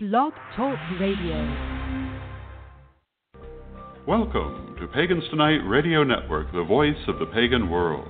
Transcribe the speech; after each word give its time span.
Blog 0.00 0.32
Talk 0.54 0.78
Radio. 1.00 1.34
Welcome 4.06 4.76
to 4.78 4.86
Pagans 4.94 5.24
Tonight 5.28 5.58
Radio 5.66 6.04
Network, 6.04 6.52
the 6.52 6.62
voice 6.62 6.94
of 7.08 7.18
the 7.18 7.26
pagan 7.26 7.68
world. 7.68 8.06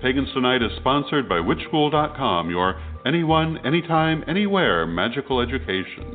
Pagans 0.00 0.28
Tonight 0.32 0.62
is 0.62 0.70
sponsored 0.78 1.28
by 1.28 1.38
WitchSchool.com, 1.38 2.48
your 2.48 2.80
anyone, 3.04 3.58
anytime, 3.66 4.22
anywhere 4.28 4.86
magical 4.86 5.40
education. 5.40 6.14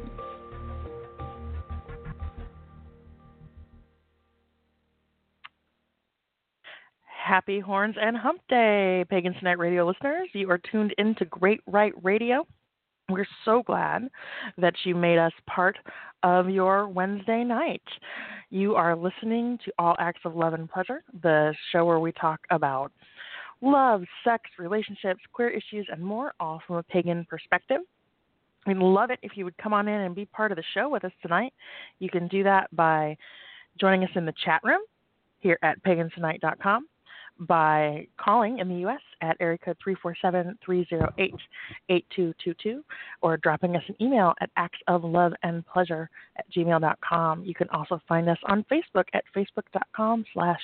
Happy 7.04 7.60
Horns 7.60 7.98
and 8.00 8.16
Hump 8.16 8.40
Day, 8.48 9.04
Pagans 9.10 9.36
Tonight 9.40 9.60
Radio 9.60 9.86
listeners. 9.86 10.30
You 10.32 10.50
are 10.52 10.62
tuned 10.72 10.96
into 10.98 11.26
Great 11.26 11.60
Rite 11.68 12.02
Radio. 12.02 12.48
We're 13.08 13.28
so 13.44 13.62
glad 13.62 14.10
that 14.58 14.74
you 14.84 14.96
made 14.96 15.20
us 15.20 15.32
part 15.48 15.78
of 16.24 16.50
your 16.50 16.88
Wednesday 16.88 17.44
night. 17.44 17.84
You 18.50 18.74
are 18.76 18.96
listening 18.96 19.60
to 19.64 19.72
All 19.78 19.96
Acts 20.00 20.22
of 20.26 20.36
Love 20.36 20.56
and 20.56 20.68
Pleasure, 20.68 21.04
the 21.22 21.54
show 21.72 21.86
where 21.86 22.00
we 22.00 22.12
talk 22.14 22.40
about 22.50 22.92
love, 23.62 24.04
sex, 24.24 24.44
relationships, 24.58 25.20
queer 25.34 25.50
issues, 25.50 25.88
and 25.92 26.04
more, 26.04 26.34
all 26.40 26.62
from 26.66 26.78
a 26.78 26.84
pagan 26.84 27.28
perspective. 27.30 27.82
We'd 28.66 28.78
love 28.78 29.12
it 29.12 29.20
if 29.22 29.34
you 29.38 29.46
would 29.46 29.58
come 29.60 29.74
on 29.74 29.88
in 29.88 30.02
and 30.02 30.16
be 30.16 30.26
part 30.26 30.52
of 30.52 30.56
the 30.56 30.64
show 30.74 30.90
with 30.90 31.06
us 31.06 31.12
tonight. 31.22 31.54
You 32.00 32.10
can 32.10 32.28
do 32.28 32.42
that 32.44 32.76
by 32.76 33.16
joining 33.80 34.04
us 34.04 34.10
in 34.16 34.26
the 34.26 34.34
chat 34.44 34.62
room 34.64 34.82
here 35.42 35.60
at 35.62 35.82
pagantonight.com 35.84 36.88
by 37.40 38.06
calling 38.18 38.60
in 38.60 38.70
the 38.70 38.76
U.S. 38.76 39.02
at 39.22 39.36
area 39.40 39.58
code 39.58 39.78
347-308-8222 39.86 42.82
or 43.22 43.38
dropping 43.38 43.76
us 43.76 43.84
an 43.88 43.96
email 44.00 44.34
at 44.42 44.50
actsofloveandpleasure 44.58 46.08
at 46.38 46.46
gmail.com. 46.56 47.44
You 47.44 47.54
can 47.54 47.68
also 47.70 48.00
find 48.08 48.30
us 48.30 48.38
on 48.48 48.66
Facebook 48.72 49.06
at 49.14 49.26
facebook.com 49.36 50.26
slash 50.34 50.62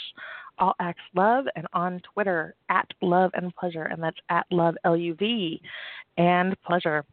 allactslove 0.60 1.46
and 1.56 1.68
on 1.74 2.02
Twitter 2.14 2.56
at 2.70 2.88
love 3.02 3.32
and 3.34 3.54
pleasure, 3.56 3.84
and 3.84 4.02
that's 4.02 4.18
at 4.30 4.46
love, 4.52 4.76
L-U-V, 4.86 5.62
and 6.18 6.56
pleasure. 6.62 7.04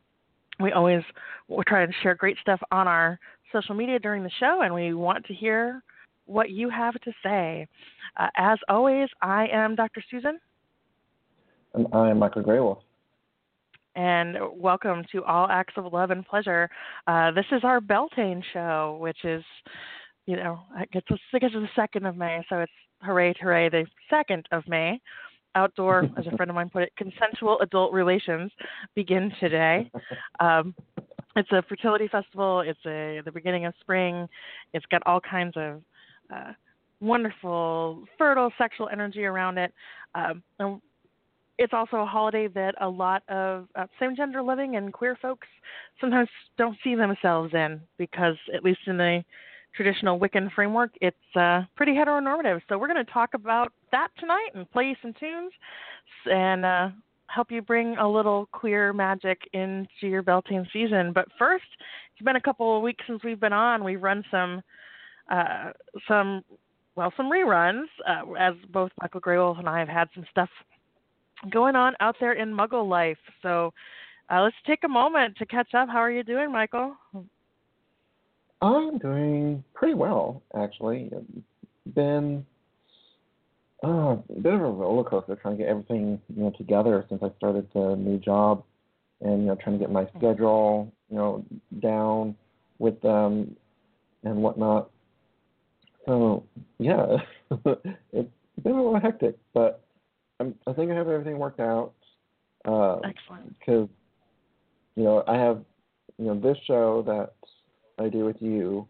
We 0.61 0.73
always 0.73 1.03
we 1.49 1.63
try 1.67 1.87
to 1.87 1.93
share 2.03 2.15
great 2.15 2.37
stuff 2.41 2.61
on 2.71 2.87
our 2.89 3.19
social 3.53 3.75
media 3.75 3.99
during 3.99 4.23
the 4.23 4.31
show, 4.39 4.61
and 4.63 4.73
we 4.75 4.95
want 4.95 5.25
to 5.27 5.35
hear 5.35 5.83
what 6.29 6.51
you 6.51 6.69
have 6.69 6.95
to 7.01 7.13
say. 7.23 7.67
Uh, 8.17 8.29
as 8.37 8.59
always, 8.69 9.09
I 9.23 9.49
am 9.53 9.75
Dr. 9.75 10.03
Susan. 10.11 10.39
And 11.75 11.87
I 11.93 12.11
am 12.11 12.19
Michael 12.19 12.43
Greywolf. 12.43 12.79
And 13.97 14.37
welcome 14.55 15.05
to 15.11 15.25
All 15.25 15.49
Acts 15.49 15.75
of 15.77 15.93
Love 15.93 16.11
and 16.11 16.25
Pleasure. 16.25 16.69
Uh, 17.07 17.33
this 17.33 17.47
is 17.51 17.63
our 17.65 17.81
Beltane 17.81 18.43
show, 18.53 18.99
which 19.01 19.25
is, 19.25 19.43
you 20.27 20.37
know, 20.37 20.61
I 20.77 20.85
guess 20.93 21.03
it's, 21.11 21.21
I 21.35 21.39
guess 21.39 21.51
it's 21.55 21.69
the 21.75 21.89
2nd 22.01 22.09
of 22.09 22.17
May, 22.17 22.45
so 22.49 22.59
it's 22.61 22.73
hooray, 23.03 23.35
hooray, 23.41 23.71
the 23.71 23.87
2nd 24.13 24.45
of 24.53 24.63
May. 24.69 25.01
Outdoor, 25.55 26.05
as 26.19 26.27
a 26.27 26.37
friend 26.37 26.51
of 26.51 26.55
mine 26.55 26.69
put 26.71 26.83
it, 26.83 26.93
consensual 26.97 27.59
adult 27.61 27.93
relations 27.93 28.53
begin 28.95 29.33
today. 29.41 29.91
Um, 30.41 30.73
it's 31.35 31.51
a 31.53 31.63
fertility 31.69 32.09
festival. 32.09 32.61
It's 32.61 32.79
a 32.87 33.23
the 33.25 33.33
beginning 33.33 33.67
of 33.67 33.75
spring. 33.81 34.29
It's 34.73 34.87
got 34.87 35.03
all 35.07 35.21
kinds 35.21 35.55
of 35.57 35.83
wonderful, 37.01 38.05
fertile 38.17 38.53
sexual 38.59 38.89
energy 38.91 39.25
around 39.25 39.59
it. 39.59 39.73
Um, 40.15 40.43
it's 41.59 41.73
also 41.73 41.99
a 41.99 42.07
holiday 42.07 42.49
that 42.49 42.75
a 42.81 42.89
lot 42.89 43.23
of 43.29 43.67
uh, 43.75 43.87
same 43.99 44.15
gender 44.15 44.43
living 44.43 44.77
and 44.77 44.93
queer 44.93 45.17
folks 45.21 45.49
sometimes 46.01 46.29
don't 46.57 46.77
see 46.85 46.95
themselves 46.95 47.53
in 47.53 47.81
because, 47.99 48.37
at 48.55 48.63
least 48.63 48.81
in 48.87 48.97
the 48.97 49.25
traditional 49.75 50.19
Wiccan 50.19 50.53
framework, 50.55 50.91
it's 51.01 51.17
uh, 51.37 51.63
pretty 51.77 51.93
heteronormative. 51.93 52.61
So, 52.69 52.79
we're 52.79 52.87
going 52.87 53.05
to 53.05 53.13
talk 53.13 53.35
about 53.35 53.73
that 53.91 54.09
tonight 54.19 54.51
and 54.55 54.71
play 54.71 54.97
some 55.03 55.13
tunes 55.19 55.53
and 56.27 56.65
uh, 56.65 56.89
help 57.27 57.51
you 57.51 57.61
bring 57.61 57.97
a 57.99 58.09
little 58.09 58.49
queer 58.53 58.93
magic 58.93 59.41
into 59.53 59.87
your 60.03 60.23
Beltane 60.23 60.67
season. 60.73 61.13
But 61.13 61.27
first, 61.39 61.65
it's 62.13 62.25
been 62.25 62.37
a 62.37 62.41
couple 62.41 62.77
of 62.77 62.83
weeks 62.83 63.05
since 63.07 63.23
we've 63.25 63.41
been 63.41 63.53
on. 63.53 63.83
We've 63.83 64.03
run 64.03 64.25
some 64.31 64.63
uh, 65.29 65.73
some 66.07 66.43
well 66.97 67.13
some 67.17 67.31
reruns 67.31 67.87
uh, 68.07 68.33
as 68.39 68.55
both 68.73 68.91
Michael 69.01 69.21
Greywolf 69.21 69.59
and 69.59 69.69
I 69.69 69.79
have 69.79 69.89
had 69.89 70.09
some 70.15 70.25
stuff 70.31 70.49
going 71.51 71.77
on 71.77 71.95
out 72.01 72.17
there 72.21 72.33
in 72.33 72.53
Muggle 72.53 72.89
life. 72.89 73.19
So 73.43 73.73
uh, 74.31 74.43
let's 74.43 74.57
take 74.67 74.85
a 74.85 74.89
moment 74.89 75.37
to 75.39 75.47
catch 75.47 75.75
up. 75.75 75.89
How 75.89 75.99
are 75.99 76.11
you 76.11 76.23
doing, 76.23 76.53
Michael? 76.53 76.97
I'm 78.61 78.99
doing 78.99 79.63
pretty 79.75 79.95
well, 79.95 80.43
actually. 80.57 81.11
Been 81.95 82.45
uh, 83.85 83.89
a 83.89 84.41
bit 84.43 84.53
of 84.53 84.61
a 84.61 84.71
roller 84.71 85.05
coaster 85.05 85.37
trying 85.37 85.57
to 85.57 85.63
get 85.63 85.71
everything 85.71 86.21
you 86.35 86.43
know 86.43 86.53
together 86.59 87.05
since 87.09 87.23
I 87.23 87.31
started 87.37 87.69
the 87.73 87.95
new 87.97 88.19
job, 88.19 88.65
and 89.21 89.43
you 89.43 89.47
know 89.47 89.55
trying 89.55 89.79
to 89.79 89.85
get 89.85 89.93
my 89.93 90.07
schedule 90.17 90.93
you 91.09 91.17
know 91.17 91.45
down 91.81 92.35
with 92.79 93.01
them 93.01 93.57
and 94.25 94.43
whatnot. 94.43 94.91
So 96.09 96.43
yeah, 96.79 97.19
it's 97.51 98.31
been 98.63 98.73
a 98.73 98.83
little 98.83 98.99
hectic, 98.99 99.37
but 99.53 99.85
I'm, 100.41 100.55
I 100.67 100.73
think 100.73 100.91
I 100.91 100.95
have 100.95 101.07
everything 101.07 101.39
worked 101.39 101.61
out. 101.61 101.93
Uh, 102.65 102.97
Excellent. 103.01 103.59
Because 103.59 103.89
you 104.97 105.05
know 105.05 105.23
I 105.29 105.37
have 105.37 105.63
you 106.17 106.25
know 106.25 106.41
this 106.41 106.57
show 106.67 107.03
that 107.07 107.35
I 108.03 108.09
do 108.09 108.25
with 108.25 108.37
you, 108.41 108.89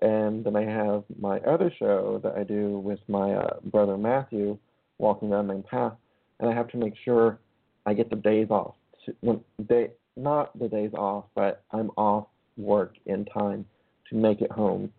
and 0.00 0.42
then 0.42 0.56
I 0.56 0.64
have 0.64 1.04
my 1.20 1.38
other 1.40 1.70
show 1.78 2.18
that 2.24 2.34
I 2.34 2.44
do 2.44 2.78
with 2.78 3.00
my 3.08 3.34
uh, 3.34 3.60
brother 3.64 3.98
Matthew, 3.98 4.56
Walking 4.96 5.30
down 5.30 5.50
Unnamed 5.50 5.66
Path, 5.66 5.92
and 6.40 6.48
I 6.48 6.54
have 6.54 6.68
to 6.68 6.78
make 6.78 6.94
sure 7.04 7.40
I 7.84 7.92
get 7.92 8.08
the 8.08 8.16
days 8.16 8.48
off. 8.48 8.74
To, 9.04 9.14
when 9.20 9.40
they 9.58 9.90
not 10.16 10.58
the 10.58 10.68
days 10.68 10.94
off, 10.94 11.26
but 11.34 11.62
I'm 11.72 11.90
off 11.98 12.28
work 12.56 12.94
in 13.04 13.26
time 13.26 13.66
to 14.08 14.16
make 14.16 14.40
it 14.40 14.50
home 14.50 14.90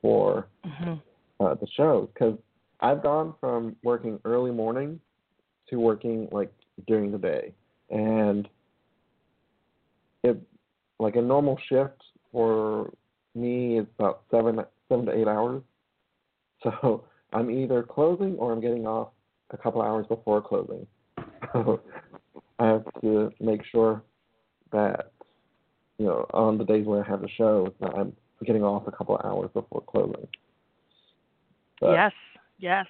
for 0.00 0.46
mm-hmm 0.64 0.94
uh, 1.40 1.54
the 1.54 1.66
shows 1.76 2.08
because 2.12 2.38
I've 2.80 3.02
gone 3.02 3.34
from 3.40 3.76
working 3.82 4.20
early 4.24 4.50
morning 4.50 5.00
to 5.68 5.76
working 5.76 6.28
like 6.30 6.52
during 6.86 7.10
the 7.10 7.18
day, 7.18 7.52
and 7.90 8.48
it 10.22 10.40
like 10.98 11.16
a 11.16 11.22
normal 11.22 11.58
shift 11.68 12.02
for 12.30 12.92
me 13.34 13.78
is 13.78 13.86
about 13.98 14.22
seven 14.30 14.60
seven 14.88 15.06
to 15.06 15.12
eight 15.12 15.28
hours. 15.28 15.62
So 16.62 17.04
I'm 17.32 17.50
either 17.50 17.82
closing 17.82 18.34
or 18.36 18.52
I'm 18.52 18.60
getting 18.60 18.86
off 18.86 19.08
a 19.50 19.56
couple 19.56 19.82
hours 19.82 20.06
before 20.06 20.42
closing. 20.42 20.86
So 21.52 21.80
I 22.60 22.66
have 22.66 22.84
to 23.00 23.32
make 23.40 23.62
sure 23.72 24.04
that 24.72 25.10
you 25.98 26.06
know 26.06 26.26
on 26.32 26.58
the 26.58 26.64
days 26.64 26.86
where 26.86 27.04
I 27.04 27.08
have 27.08 27.22
the 27.22 27.28
show 27.30 27.74
that 27.80 27.92
I'm 27.96 28.12
getting 28.44 28.62
off 28.62 28.86
a 28.86 28.92
couple 28.92 29.18
hours 29.24 29.50
before 29.52 29.82
closing. 29.88 30.28
But, 31.80 31.92
yes, 31.92 32.12
yes. 32.58 32.86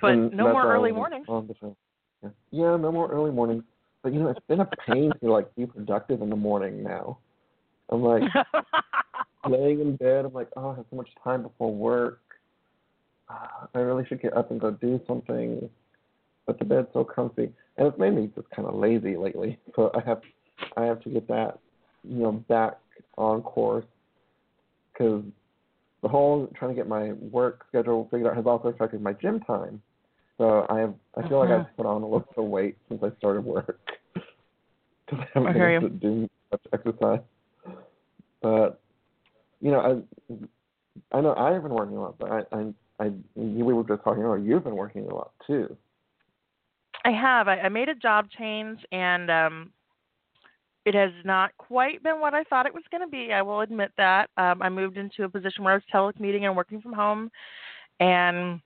But 0.00 0.14
no 0.14 0.52
more 0.52 0.72
early 0.72 0.92
mornings. 0.92 1.26
On 1.28 1.46
the 1.46 1.54
show. 1.60 1.76
Yeah. 2.22 2.30
yeah, 2.50 2.76
no 2.76 2.90
more 2.92 3.10
early 3.10 3.30
mornings. 3.30 3.64
But 4.02 4.12
you 4.12 4.20
know, 4.20 4.28
it's 4.28 4.46
been 4.48 4.60
a 4.60 4.68
pain 4.86 5.12
to 5.22 5.30
like 5.30 5.54
be 5.54 5.66
productive 5.66 6.22
in 6.22 6.30
the 6.30 6.36
morning 6.36 6.82
now. 6.82 7.18
I'm 7.90 8.02
like 8.02 8.22
laying 9.48 9.80
in 9.80 9.96
bed. 9.96 10.24
I'm 10.24 10.32
like, 10.32 10.48
oh, 10.56 10.70
I 10.70 10.76
have 10.76 10.86
so 10.90 10.96
much 10.96 11.08
time 11.22 11.42
before 11.42 11.72
work. 11.72 12.20
Ah, 13.28 13.68
I 13.74 13.78
really 13.78 14.04
should 14.06 14.20
get 14.20 14.36
up 14.36 14.50
and 14.50 14.60
go 14.60 14.72
do 14.72 15.00
something. 15.06 15.68
But 16.46 16.58
the 16.58 16.64
bed's 16.64 16.88
so 16.92 17.04
comfy, 17.04 17.52
and 17.76 17.86
it's 17.86 17.98
made 17.98 18.14
me 18.14 18.28
just 18.34 18.50
kind 18.50 18.66
of 18.66 18.74
lazy 18.74 19.16
lately. 19.16 19.60
So 19.76 19.92
I 19.94 20.00
have, 20.00 20.20
I 20.76 20.84
have 20.84 21.00
to 21.02 21.08
get 21.08 21.28
that, 21.28 21.60
you 22.02 22.16
know, 22.16 22.32
back 22.32 22.78
on 23.16 23.42
course. 23.42 23.84
Because 24.92 25.22
the 26.02 26.08
whole 26.08 26.48
trying 26.56 26.70
to 26.70 26.74
get 26.74 26.88
my 26.88 27.12
work 27.12 27.64
schedule 27.68 28.08
figured 28.10 28.30
out 28.30 28.36
has 28.36 28.46
also 28.46 28.68
affected 28.68 29.00
my 29.00 29.12
gym 29.14 29.40
time. 29.40 29.80
So 30.38 30.66
I 30.68 30.80
have 30.80 30.94
I 31.16 31.28
feel 31.28 31.40
uh-huh. 31.40 31.54
like 31.54 31.66
I've 31.66 31.76
put 31.76 31.86
on 31.86 32.02
a 32.02 32.04
little 32.04 32.20
bit 32.20 32.38
of 32.38 32.44
weight 32.44 32.76
since 32.88 33.02
I 33.02 33.10
started 33.18 33.44
work 33.44 33.78
because 34.14 35.24
I 35.34 35.38
haven't 35.38 35.52
been 35.52 35.62
able 35.62 35.88
to 35.88 35.94
do 35.94 36.28
much 36.50 36.60
exercise. 36.72 37.20
But 38.40 38.80
you 39.60 39.70
know, 39.70 40.04
I 40.32 41.16
I 41.16 41.20
know 41.20 41.34
I 41.34 41.52
have 41.52 41.62
been 41.62 41.74
working 41.74 41.96
a 41.96 42.00
lot, 42.00 42.18
but 42.18 42.30
I 42.30 42.56
I, 42.56 42.72
I 42.98 43.12
we 43.34 43.72
were 43.72 43.84
just 43.84 44.02
talking 44.02 44.22
earlier. 44.22 44.44
You've 44.44 44.64
been 44.64 44.76
working 44.76 45.06
a 45.08 45.14
lot 45.14 45.32
too. 45.46 45.76
I 47.04 47.10
have. 47.10 47.48
I, 47.48 47.60
I 47.60 47.68
made 47.68 47.88
a 47.88 47.94
job 47.94 48.26
change, 48.36 48.80
and 48.92 49.30
um, 49.30 49.72
it 50.84 50.94
has 50.94 51.12
not 51.24 51.50
quite 51.58 52.02
been 52.02 52.20
what 52.20 52.34
I 52.34 52.44
thought 52.44 52.66
it 52.66 52.74
was 52.74 52.82
going 52.90 53.02
to 53.02 53.08
be. 53.10 53.32
I 53.32 53.42
will 53.42 53.60
admit 53.60 53.92
that. 53.96 54.30
Um, 54.36 54.62
I 54.62 54.68
moved 54.68 54.96
into 54.96 55.24
a 55.24 55.28
position 55.28 55.64
where 55.64 55.74
I 55.74 55.76
was 55.76 55.84
telecommuting 55.92 56.42
and 56.42 56.56
working 56.56 56.80
from 56.80 56.92
home, 56.92 57.30
and 58.00 58.60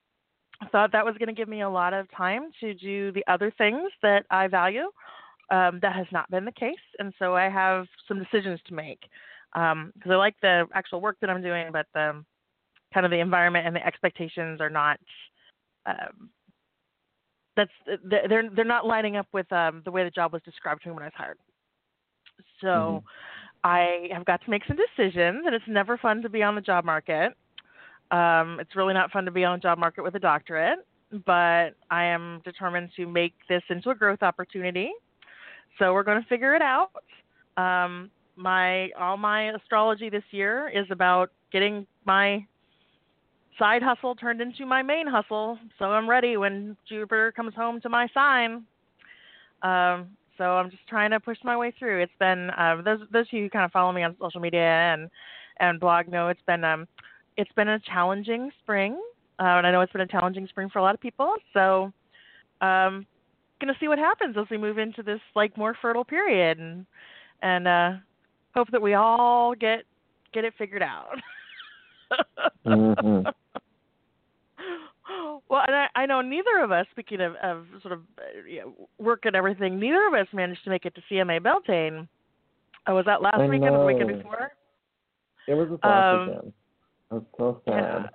thought 0.72 0.92
that 0.92 1.04
was 1.04 1.16
going 1.18 1.28
to 1.28 1.34
give 1.34 1.48
me 1.48 1.60
a 1.62 1.68
lot 1.68 1.92
of 1.92 2.10
time 2.16 2.50
to 2.60 2.72
do 2.74 3.12
the 3.12 3.24
other 3.26 3.52
things 3.58 3.90
that 4.02 4.24
I 4.30 4.48
value. 4.48 4.90
um, 5.50 5.78
that 5.82 5.94
has 5.94 6.06
not 6.12 6.30
been 6.30 6.44
the 6.44 6.52
case, 6.52 6.74
and 6.98 7.12
so 7.18 7.36
I 7.36 7.48
have 7.48 7.86
some 8.08 8.18
decisions 8.18 8.60
to 8.66 8.74
make 8.74 9.00
because 9.52 9.72
um, 9.72 9.92
I 10.10 10.14
like 10.16 10.34
the 10.42 10.66
actual 10.74 11.00
work 11.00 11.16
that 11.20 11.30
I'm 11.30 11.42
doing, 11.42 11.68
but 11.72 11.86
the 11.94 12.24
kind 12.92 13.06
of 13.06 13.10
the 13.10 13.20
environment 13.20 13.66
and 13.66 13.76
the 13.76 13.86
expectations 13.86 14.60
are 14.60 14.70
not. 14.70 14.98
Um, 15.86 16.30
that's 17.56 17.70
they're 18.04 18.50
they're 18.50 18.64
not 18.64 18.86
lining 18.86 19.16
up 19.16 19.28
with 19.32 19.50
um, 19.52 19.82
the 19.84 19.90
way 19.90 20.04
the 20.04 20.10
job 20.10 20.32
was 20.32 20.42
described 20.42 20.82
to 20.82 20.88
me 20.88 20.94
when 20.94 21.04
I 21.04 21.06
was 21.06 21.12
hired. 21.16 21.38
So 22.60 22.66
mm-hmm. 22.66 23.06
I 23.64 24.08
have 24.12 24.24
got 24.24 24.42
to 24.44 24.50
make 24.50 24.62
some 24.66 24.76
decisions, 24.76 25.44
and 25.46 25.54
it's 25.54 25.64
never 25.68 25.98
fun 25.98 26.22
to 26.22 26.28
be 26.28 26.42
on 26.42 26.54
the 26.54 26.60
job 26.60 26.84
market. 26.84 27.32
Um, 28.10 28.60
it's 28.60 28.76
really 28.76 28.94
not 28.94 29.10
fun 29.10 29.24
to 29.24 29.30
be 29.30 29.44
on 29.44 29.58
the 29.58 29.62
job 29.62 29.78
market 29.78 30.02
with 30.04 30.14
a 30.14 30.20
doctorate, 30.20 30.78
but 31.24 31.70
I 31.90 32.04
am 32.04 32.40
determined 32.44 32.90
to 32.96 33.06
make 33.06 33.34
this 33.48 33.62
into 33.68 33.90
a 33.90 33.94
growth 33.94 34.22
opportunity. 34.22 34.90
So 35.78 35.92
we're 35.92 36.04
going 36.04 36.22
to 36.22 36.28
figure 36.28 36.54
it 36.54 36.62
out. 36.62 36.90
Um, 37.56 38.10
my 38.36 38.90
all 38.98 39.16
my 39.16 39.50
astrology 39.56 40.10
this 40.10 40.22
year 40.30 40.68
is 40.68 40.86
about 40.90 41.30
getting 41.50 41.86
my 42.04 42.46
side 43.58 43.82
hustle 43.82 44.14
turned 44.14 44.40
into 44.40 44.66
my 44.66 44.82
main 44.82 45.06
hustle. 45.06 45.58
So 45.78 45.86
I'm 45.86 46.08
ready 46.08 46.36
when 46.36 46.76
Jupiter 46.88 47.32
comes 47.32 47.54
home 47.54 47.80
to 47.80 47.88
my 47.88 48.06
sign. 48.12 48.64
Um, 49.62 50.08
so 50.38 50.44
I'm 50.44 50.70
just 50.70 50.86
trying 50.88 51.10
to 51.10 51.20
push 51.20 51.38
my 51.44 51.56
way 51.56 51.72
through. 51.78 52.02
It's 52.02 52.12
been 52.18 52.50
uh, 52.50 52.82
those 52.84 53.00
those 53.12 53.26
of 53.26 53.32
you 53.32 53.42
who 53.44 53.50
kind 53.50 53.64
of 53.64 53.72
follow 53.72 53.92
me 53.92 54.02
on 54.02 54.16
social 54.20 54.40
media 54.40 54.92
and 54.92 55.10
and 55.58 55.80
blog 55.80 56.08
know 56.08 56.28
it's 56.28 56.42
been 56.46 56.64
um 56.64 56.86
it's 57.36 57.52
been 57.52 57.68
a 57.68 57.80
challenging 57.80 58.50
spring, 58.62 59.00
uh, 59.38 59.58
and 59.58 59.66
I 59.66 59.70
know 59.70 59.80
it's 59.80 59.92
been 59.92 60.00
a 60.00 60.06
challenging 60.06 60.46
spring 60.48 60.68
for 60.70 60.78
a 60.78 60.82
lot 60.82 60.94
of 60.94 61.00
people. 61.00 61.34
So 61.52 61.92
um, 62.60 63.06
gonna 63.60 63.74
see 63.80 63.88
what 63.88 63.98
happens 63.98 64.36
as 64.38 64.46
we 64.50 64.58
move 64.58 64.78
into 64.78 65.02
this 65.02 65.20
like 65.34 65.56
more 65.56 65.76
fertile 65.80 66.04
period 66.04 66.58
and 66.58 66.86
and 67.42 67.68
uh, 67.68 67.92
hope 68.54 68.70
that 68.70 68.82
we 68.82 68.94
all 68.94 69.54
get 69.54 69.84
get 70.32 70.44
it 70.44 70.54
figured 70.58 70.82
out. 70.82 71.18
mm-hmm. 72.66 73.28
Well, 75.48 75.62
and 75.66 75.76
I, 75.76 75.86
I 75.94 76.06
know 76.06 76.20
neither 76.20 76.58
of 76.62 76.72
us, 76.72 76.86
speaking 76.90 77.20
of, 77.20 77.34
of 77.36 77.66
sort 77.82 77.92
of 77.92 78.00
uh, 78.18 78.46
you 78.48 78.60
know, 78.60 78.88
work 78.98 79.24
and 79.24 79.36
everything, 79.36 79.78
neither 79.78 80.06
of 80.06 80.14
us 80.14 80.26
managed 80.32 80.64
to 80.64 80.70
make 80.70 80.84
it 80.84 80.94
to 80.96 81.02
CMA 81.10 81.42
Beltane. 81.42 82.08
Oh, 82.86 82.94
was 82.94 83.04
that 83.06 83.22
last 83.22 83.36
I 83.38 83.46
weekend 83.46 83.72
know. 83.72 83.74
or 83.74 83.78
the 83.80 83.98
weekend 83.98 84.18
before? 84.18 84.52
It 85.48 85.54
was 85.54 85.68
last 85.82 86.14
um, 86.14 86.28
weekend. 86.28 86.52
I'm 87.10 87.26
so 87.38 87.60
sad. 87.64 88.10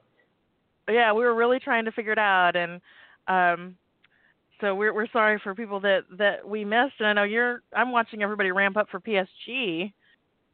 Yeah. 0.88 0.94
yeah, 0.94 1.14
we 1.14 1.24
were 1.24 1.36
really 1.36 1.60
trying 1.60 1.86
to 1.86 1.92
figure 1.92 2.12
it 2.12 2.20
out, 2.20 2.56
and 2.56 2.82
um, 3.28 3.78
so 4.60 4.76
we're 4.76 4.94
we're 4.94 5.08
sorry 5.12 5.40
for 5.42 5.56
people 5.56 5.80
that 5.82 6.02
that 6.18 6.48
we 6.48 6.66
missed. 6.66 6.96
And 7.00 7.08
I 7.08 7.14
know 7.14 7.24
you're. 7.24 7.62
I'm 7.76 7.92
watching 7.92 8.22
everybody 8.22 8.52
ramp 8.52 8.76
up 8.76 8.88
for 8.90 9.00
PSG 9.00 9.94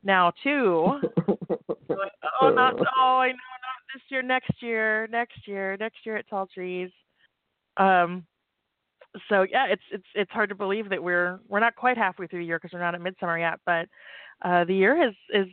now 0.04 0.32
too. 0.44 1.00
like, 1.90 2.12
oh, 2.42 2.50
not 2.50 2.76
oh, 2.80 3.18
I 3.18 3.30
know 3.30 3.57
this 3.94 4.02
year, 4.10 4.22
next 4.22 4.62
year, 4.62 5.08
next 5.08 5.48
year, 5.48 5.78
next 5.80 6.06
year 6.06 6.18
at 6.18 6.30
Tall 6.30 6.48
Trees. 6.48 6.90
Um, 7.78 8.26
so 9.30 9.46
yeah, 9.50 9.68
it's 9.68 9.84
it's 9.92 10.06
it's 10.16 10.32
hard 10.32 10.50
to 10.50 10.56
believe 10.56 10.90
that 10.90 11.02
we're 11.02 11.40
we're 11.48 11.60
not 11.60 11.76
quite 11.76 11.98
halfway 11.98 12.28
through 12.28 12.40
the 12.40 12.46
year 12.46 12.60
because 12.60 12.74
we're 12.74 12.80
not 12.80 12.96
at 12.96 13.02
midsummer 13.02 13.40
yet, 13.40 13.60
but 13.66 13.88
uh, 14.44 14.64
the 14.66 14.76
year 14.76 15.08
is 15.08 15.16
is 15.34 15.48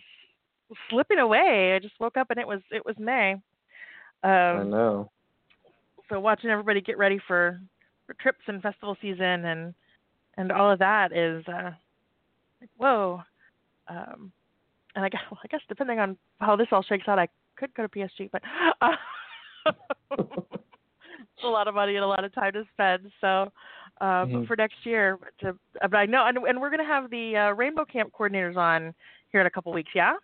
slipping 0.91 1.19
away. 1.19 1.75
I 1.75 1.79
just 1.79 1.99
woke 2.01 2.17
up 2.17 2.31
and 2.31 2.39
it 2.39 2.47
was 2.47 2.61
it 2.71 2.85
was 2.85 2.97
May. 2.99 3.33
Um, 3.33 3.41
I 4.33 4.63
know. 4.65 5.11
So 6.09 6.21
watching 6.21 6.51
everybody 6.51 6.81
get 6.81 6.99
ready 6.99 7.19
for, 7.27 7.61
for 8.07 8.15
trips 8.15 8.43
and 8.47 8.61
festival 8.63 8.97
season 9.01 9.45
and 9.45 9.75
and 10.37 10.53
all 10.53 10.71
of 10.71 10.79
that 10.81 11.13
is 11.13 11.47
uh, 11.49 11.71
like 12.61 12.71
whoa. 12.77 13.23
Um, 13.89 14.33
and 14.97 15.05
I 15.05 15.09
guess, 15.09 15.21
I 15.33 15.47
guess 15.49 15.61
depending 15.69 15.99
on 15.99 16.17
how 16.41 16.57
this 16.57 16.69
all 16.73 16.83
shakes 16.83 17.09
out, 17.09 17.19
I 17.19 17.29
could 17.57 17.75
go 17.75 17.83
to 17.85 17.89
PSG, 17.89 18.31
but 18.31 18.43
uh, 18.81 18.89
it's 20.13 20.19
a 21.45 21.49
lot 21.49 21.69
of 21.69 21.75
money 21.75 21.97
and 21.97 22.05
a 22.05 22.09
lot 22.09 22.25
of 22.25 22.35
time 22.35 22.53
to 22.53 22.65
spend. 22.73 23.11
So 23.21 23.53
uh, 24.01 24.05
mm-hmm. 24.05 24.45
for 24.45 24.57
next 24.57 24.77
year, 24.85 25.19
to, 25.41 25.51
uh, 25.83 25.89
but 25.89 25.97
I 25.97 26.07
know, 26.07 26.27
and, 26.27 26.39
and 26.39 26.61
we're 26.61 26.71
going 26.71 26.85
to 26.85 26.93
have 26.93 27.11
the 27.11 27.37
uh, 27.37 27.55
Rainbow 27.55 27.85
Camp 27.85 28.13
coordinators 28.19 28.57
on 28.57 28.95
here 29.31 29.41
in 29.41 29.47
a 29.47 29.51
couple 29.51 29.73
weeks. 29.73 29.91
Yeah. 29.95 30.15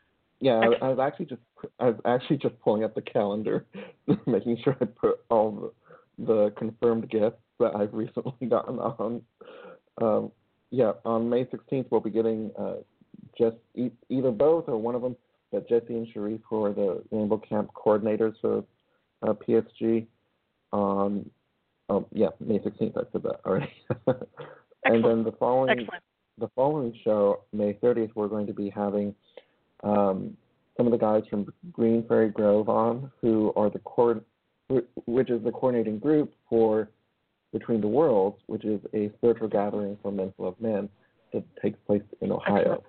Yeah, 0.43 0.55
I, 0.55 0.87
I 0.87 0.89
was 0.89 0.99
actually 0.99 1.27
just 1.27 1.43
I 1.79 1.91
was 1.91 2.01
actually 2.07 2.39
just 2.39 2.59
pulling 2.61 2.83
up 2.83 2.95
the 2.95 3.03
calendar, 3.03 3.67
making 4.27 4.57
sure 4.65 4.75
I 4.81 4.87
put 4.87 5.21
all 5.29 5.71
the, 6.19 6.25
the 6.25 6.51
confirmed 6.57 7.11
gifts 7.11 7.37
that 7.59 7.77
I've 7.77 7.93
recently 7.93 8.47
gotten 8.49 8.79
on. 8.79 9.23
Um, 10.01 10.33
yeah, 10.71 10.93
on 11.05 11.29
May 11.29 11.45
16th 11.45 11.87
we'll 11.91 12.01
be 12.01 12.09
getting 12.09 12.51
uh, 12.59 12.77
just 13.37 13.57
e- 13.75 13.91
either 14.09 14.31
both 14.31 14.65
or 14.69 14.79
one 14.79 14.95
of 14.95 15.03
them 15.03 15.15
that 15.53 15.69
Jesse 15.69 15.95
and 15.95 16.07
Sharif, 16.13 16.41
who 16.49 16.65
are 16.65 16.73
the 16.73 17.03
Rainbow 17.11 17.39
Camp 17.39 17.71
coordinators 17.75 18.35
for 18.41 18.65
uh, 19.23 19.35
PSG, 19.47 20.07
on 20.73 21.29
um, 21.89 22.07
yeah 22.13 22.29
May 22.39 22.59
16th. 22.59 22.97
I 22.97 23.03
said 23.13 23.23
that 23.23 23.41
already. 23.45 23.73
and 24.85 25.05
then 25.05 25.25
the 25.25 25.35
following 25.39 25.71
Excellent. 25.71 26.03
the 26.39 26.49
following 26.55 26.95
show, 27.05 27.43
May 27.53 27.75
30th, 27.75 28.11
we're 28.15 28.29
going 28.29 28.47
to 28.47 28.55
be 28.55 28.71
having 28.71 29.15
um, 29.83 30.37
some 30.77 30.87
of 30.87 30.93
the 30.93 30.99
guys 30.99 31.23
from 31.29 31.53
Green 31.73 32.07
Fairy 32.07 32.31
Grove 32.31 32.69
on, 32.69 33.11
who 33.21 33.53
are 33.57 33.71
the 33.71 33.81
cord, 33.81 34.25
which 35.07 35.31
is 35.31 35.43
the 35.43 35.51
coordinating 35.51 35.99
group 35.99 36.33
for 36.49 36.89
Between 37.53 37.81
the 37.81 37.89
Worlds, 37.89 38.39
which 38.47 38.65
is 38.65 38.81
a 38.95 39.11
spiritual 39.19 39.49
gathering 39.49 39.99
for 40.03 40.13
men 40.13 40.33
who 40.37 40.45
love 40.45 40.57
men 40.61 40.89
that 41.33 41.45
takes 41.61 41.79
place 41.87 42.03
in 42.21 42.33
Ohio. 42.33 42.57
Excellent. 42.59 42.83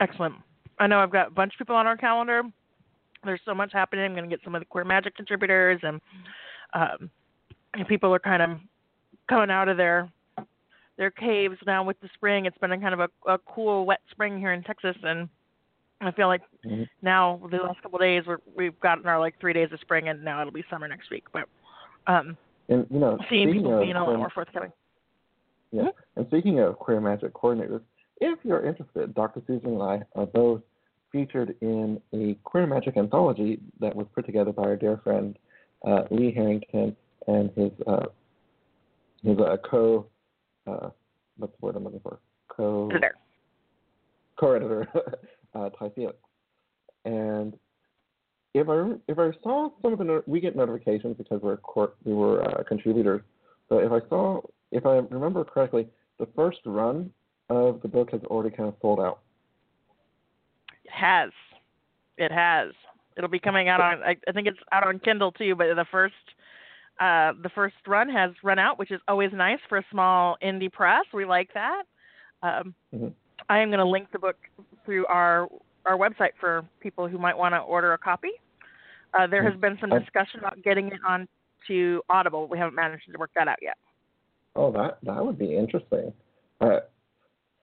Excellent. 0.00 0.34
I 0.78 0.86
know 0.86 0.98
I've 0.98 1.12
got 1.12 1.28
a 1.28 1.30
bunch 1.30 1.54
of 1.54 1.58
people 1.58 1.76
on 1.76 1.86
our 1.86 1.96
calendar. 1.96 2.42
There's 3.24 3.40
so 3.44 3.54
much 3.54 3.72
happening. 3.72 4.04
I'm 4.04 4.14
going 4.14 4.28
to 4.28 4.34
get 4.34 4.44
some 4.44 4.54
of 4.54 4.60
the 4.60 4.66
queer 4.66 4.84
magic 4.84 5.16
contributors, 5.16 5.80
and, 5.82 6.00
um, 6.74 7.10
and 7.74 7.88
people 7.88 8.14
are 8.14 8.18
kind 8.18 8.42
of 8.42 8.58
coming 9.28 9.50
out 9.50 9.68
of 9.68 9.76
their 9.76 10.10
their 10.96 11.10
caves 11.10 11.56
now 11.66 11.84
with 11.84 12.00
the 12.00 12.08
spring. 12.14 12.46
It's 12.46 12.56
been 12.58 12.72
a 12.72 12.80
kind 12.80 12.94
of 12.94 13.00
a, 13.00 13.30
a 13.30 13.38
cool, 13.38 13.84
wet 13.84 14.00
spring 14.10 14.38
here 14.38 14.52
in 14.52 14.62
Texas, 14.62 14.96
and 15.02 15.28
I 16.00 16.10
feel 16.10 16.26
like 16.26 16.42
mm-hmm. 16.64 16.84
now 17.02 17.40
the 17.50 17.58
last 17.58 17.82
couple 17.82 17.98
of 17.98 18.02
days 18.02 18.24
we're, 18.26 18.38
we've 18.56 18.78
gotten 18.80 19.06
our 19.06 19.18
like 19.18 19.38
three 19.40 19.52
days 19.52 19.68
of 19.72 19.80
spring, 19.80 20.08
and 20.08 20.24
now 20.24 20.40
it'll 20.40 20.52
be 20.52 20.64
summer 20.70 20.88
next 20.88 21.10
week. 21.10 21.24
But 21.32 21.48
um, 22.06 22.36
and 22.68 22.86
you 22.90 22.98
know, 22.98 23.18
seeing 23.28 23.52
people 23.52 23.78
being 23.80 23.96
a 23.96 24.04
lot 24.04 24.16
more 24.16 24.30
forthcoming. 24.30 24.72
Yeah, 25.72 25.82
mm-hmm. 25.82 26.20
and 26.20 26.26
speaking 26.28 26.60
of 26.60 26.78
queer 26.78 27.00
magic 27.00 27.34
coordinators, 27.34 27.82
if 28.20 28.38
you're 28.42 28.64
interested, 28.66 29.14
Dr. 29.14 29.42
Susan 29.46 29.74
and 29.74 29.82
I 29.82 30.02
are 30.14 30.26
both 30.26 30.62
featured 31.12 31.54
in 31.60 32.00
a 32.12 32.34
queer 32.44 32.66
magic 32.66 32.96
anthology 32.96 33.60
that 33.80 33.94
was 33.94 34.06
put 34.14 34.26
together 34.26 34.52
by 34.52 34.62
our 34.62 34.76
dear 34.76 35.00
friend 35.02 35.38
uh, 35.86 36.02
Lee 36.10 36.32
Harrington 36.32 36.96
and 37.26 37.50
his 37.56 37.70
uh, 37.86 38.06
his 39.22 39.38
uh, 39.38 39.56
co 39.68 40.06
uh, 40.66 40.90
what's 41.38 41.52
the 41.60 41.66
word 41.66 41.76
I'm 41.76 41.84
looking 41.84 42.00
for 42.00 42.18
co 42.48 42.90
co-editor 44.38 44.88
uh, 45.54 45.70
Tai 45.70 45.88
Fenix. 45.94 46.16
And 47.04 47.54
if 48.54 48.68
I 48.68 48.92
if 49.08 49.18
I 49.18 49.30
saw 49.42 49.70
some 49.82 49.92
of 49.92 49.98
the 49.98 50.04
no- 50.04 50.22
we 50.26 50.40
get 50.40 50.56
notifications 50.56 51.16
because 51.16 51.40
we're 51.42 51.56
court, 51.58 51.96
we 52.04 52.14
were 52.14 52.44
uh, 52.44 52.62
contributors, 52.64 53.22
but 53.68 53.84
if 53.84 53.92
I 53.92 54.00
saw 54.08 54.40
if 54.72 54.86
I 54.86 54.96
remember 55.10 55.44
correctly, 55.44 55.88
the 56.18 56.28
first 56.34 56.58
run 56.64 57.10
of 57.48 57.80
the 57.82 57.88
book 57.88 58.10
has 58.10 58.20
already 58.24 58.54
kind 58.54 58.68
of 58.68 58.74
sold 58.80 59.00
out. 59.00 59.20
It 60.84 60.90
has. 60.90 61.30
It 62.18 62.32
has. 62.32 62.72
It'll 63.16 63.30
be 63.30 63.38
coming 63.38 63.68
out 63.68 63.80
on. 63.80 64.02
I, 64.02 64.16
I 64.28 64.32
think 64.32 64.46
it's 64.46 64.58
out 64.72 64.86
on 64.86 64.98
Kindle 64.98 65.32
too. 65.32 65.54
But 65.54 65.74
the 65.74 65.86
first, 65.90 66.14
uh, 67.00 67.32
the 67.42 67.50
first 67.54 67.76
run 67.86 68.08
has 68.08 68.32
run 68.42 68.58
out, 68.58 68.78
which 68.78 68.90
is 68.90 69.00
always 69.08 69.30
nice 69.32 69.58
for 69.68 69.78
a 69.78 69.84
small 69.90 70.36
indie 70.42 70.72
press. 70.72 71.04
We 71.12 71.24
like 71.24 71.52
that. 71.54 71.84
Um, 72.42 72.74
mm-hmm. 72.94 73.08
I 73.48 73.60
am 73.60 73.68
going 73.68 73.78
to 73.78 73.86
link 73.86 74.08
the 74.12 74.18
book 74.18 74.36
through 74.84 75.06
our 75.06 75.48
our 75.86 75.96
website 75.96 76.32
for 76.40 76.64
people 76.80 77.06
who 77.06 77.16
might 77.16 77.36
want 77.36 77.54
to 77.54 77.58
order 77.58 77.92
a 77.92 77.98
copy. 77.98 78.30
Uh, 79.14 79.26
there 79.26 79.42
has 79.42 79.52
mm-hmm. 79.52 79.60
been 79.60 79.78
some 79.80 79.90
discussion 79.90 80.40
about 80.40 80.62
getting 80.62 80.88
it 80.88 81.00
on 81.06 81.28
to 81.68 82.02
Audible. 82.10 82.48
We 82.48 82.58
haven't 82.58 82.74
managed 82.74 83.04
to 83.10 83.18
work 83.18 83.30
that 83.36 83.48
out 83.48 83.58
yet. 83.62 83.76
Oh, 84.54 84.72
that 84.72 84.98
that 85.04 85.24
would 85.24 85.38
be 85.38 85.56
interesting. 85.56 86.12
Uh, 86.60 86.80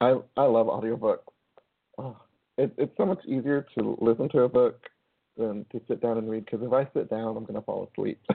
I 0.01 0.15
I 0.37 0.43
love 0.43 0.67
audiobooks. 0.67 1.19
Oh, 1.97 2.17
it, 2.57 2.73
it's 2.77 2.95
so 2.97 3.05
much 3.05 3.23
easier 3.25 3.65
to 3.77 3.97
listen 4.01 4.29
to 4.29 4.41
a 4.41 4.49
book 4.49 4.81
than 5.37 5.65
to 5.71 5.81
sit 5.87 6.01
down 6.01 6.17
and 6.17 6.29
read 6.29 6.45
because 6.45 6.61
if 6.65 6.71
I 6.73 6.87
sit 6.93 7.09
down, 7.09 7.35
I'm 7.37 7.43
going 7.43 7.55
to 7.55 7.61
fall 7.61 7.89
asleep. 7.91 8.19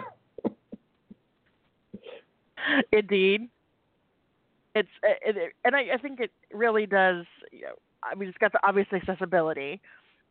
Indeed, 2.93 3.49
it's 4.75 4.88
it, 5.03 5.55
and 5.65 5.75
I, 5.75 5.95
I 5.95 5.97
think 5.99 6.21
it 6.21 6.31
really 6.53 6.87
does. 6.87 7.25
You 7.53 7.62
know, 7.62 7.75
I 8.03 8.15
mean, 8.15 8.29
it's 8.29 8.38
got 8.38 8.53
the 8.53 8.61
obvious 8.67 8.88
accessibility 8.93 9.81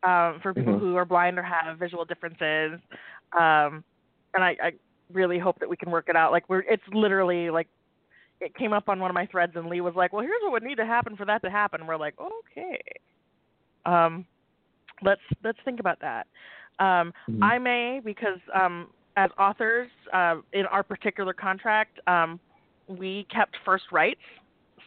um, 0.04 0.40
for 0.42 0.54
people 0.54 0.74
mm-hmm. 0.74 0.86
who 0.86 0.96
are 0.98 1.06
blind 1.06 1.40
or 1.40 1.44
have 1.44 1.80
visual 1.80 2.06
differences, 2.06 2.80
um, 3.34 3.84
and 4.34 4.44
I, 4.44 4.56
I 4.62 4.72
really 5.12 5.40
hope 5.40 5.60
that 5.60 5.70
we 5.70 5.78
can 5.78 5.90
work 5.90 6.10
it 6.10 6.16
out. 6.16 6.32
Like 6.32 6.48
we're, 6.50 6.62
it's 6.62 6.84
literally 6.94 7.50
like 7.50 7.68
it 8.40 8.56
came 8.56 8.74
up 8.74 8.90
on 8.90 9.00
one 9.00 9.10
of 9.10 9.16
my 9.16 9.26
threads, 9.26 9.54
and 9.56 9.68
Lee 9.68 9.82
was 9.82 9.96
like, 9.96 10.14
"Well, 10.14 10.22
here's 10.22 10.42
what 10.44 10.52
would 10.52 10.64
need 10.64 10.78
to 10.78 10.86
happen 10.86 11.16
for 11.16 11.26
that 11.26 11.42
to 11.44 11.50
happen." 11.50 11.82
And 11.82 11.88
we're 11.88 11.98
like, 11.98 12.16
"Okay, 12.20 12.82
um, 13.86 14.26
let's 15.02 15.22
let's 15.44 15.60
think 15.66 15.80
about 15.80 16.00
that." 16.02 16.28
Um, 16.80 17.14
Mhm. 17.28 17.44
I 17.44 17.58
may 17.58 18.00
because 18.04 18.40
um, 18.54 18.94
as 19.16 19.32
authors 19.40 19.90
uh, 20.14 20.38
in 20.54 20.66
our 20.68 20.84
particular 20.84 21.34
contract, 21.34 22.00
um, 22.08 22.40
we 22.88 23.26
kept 23.26 23.58
first 23.66 23.92
rights, 23.92 24.22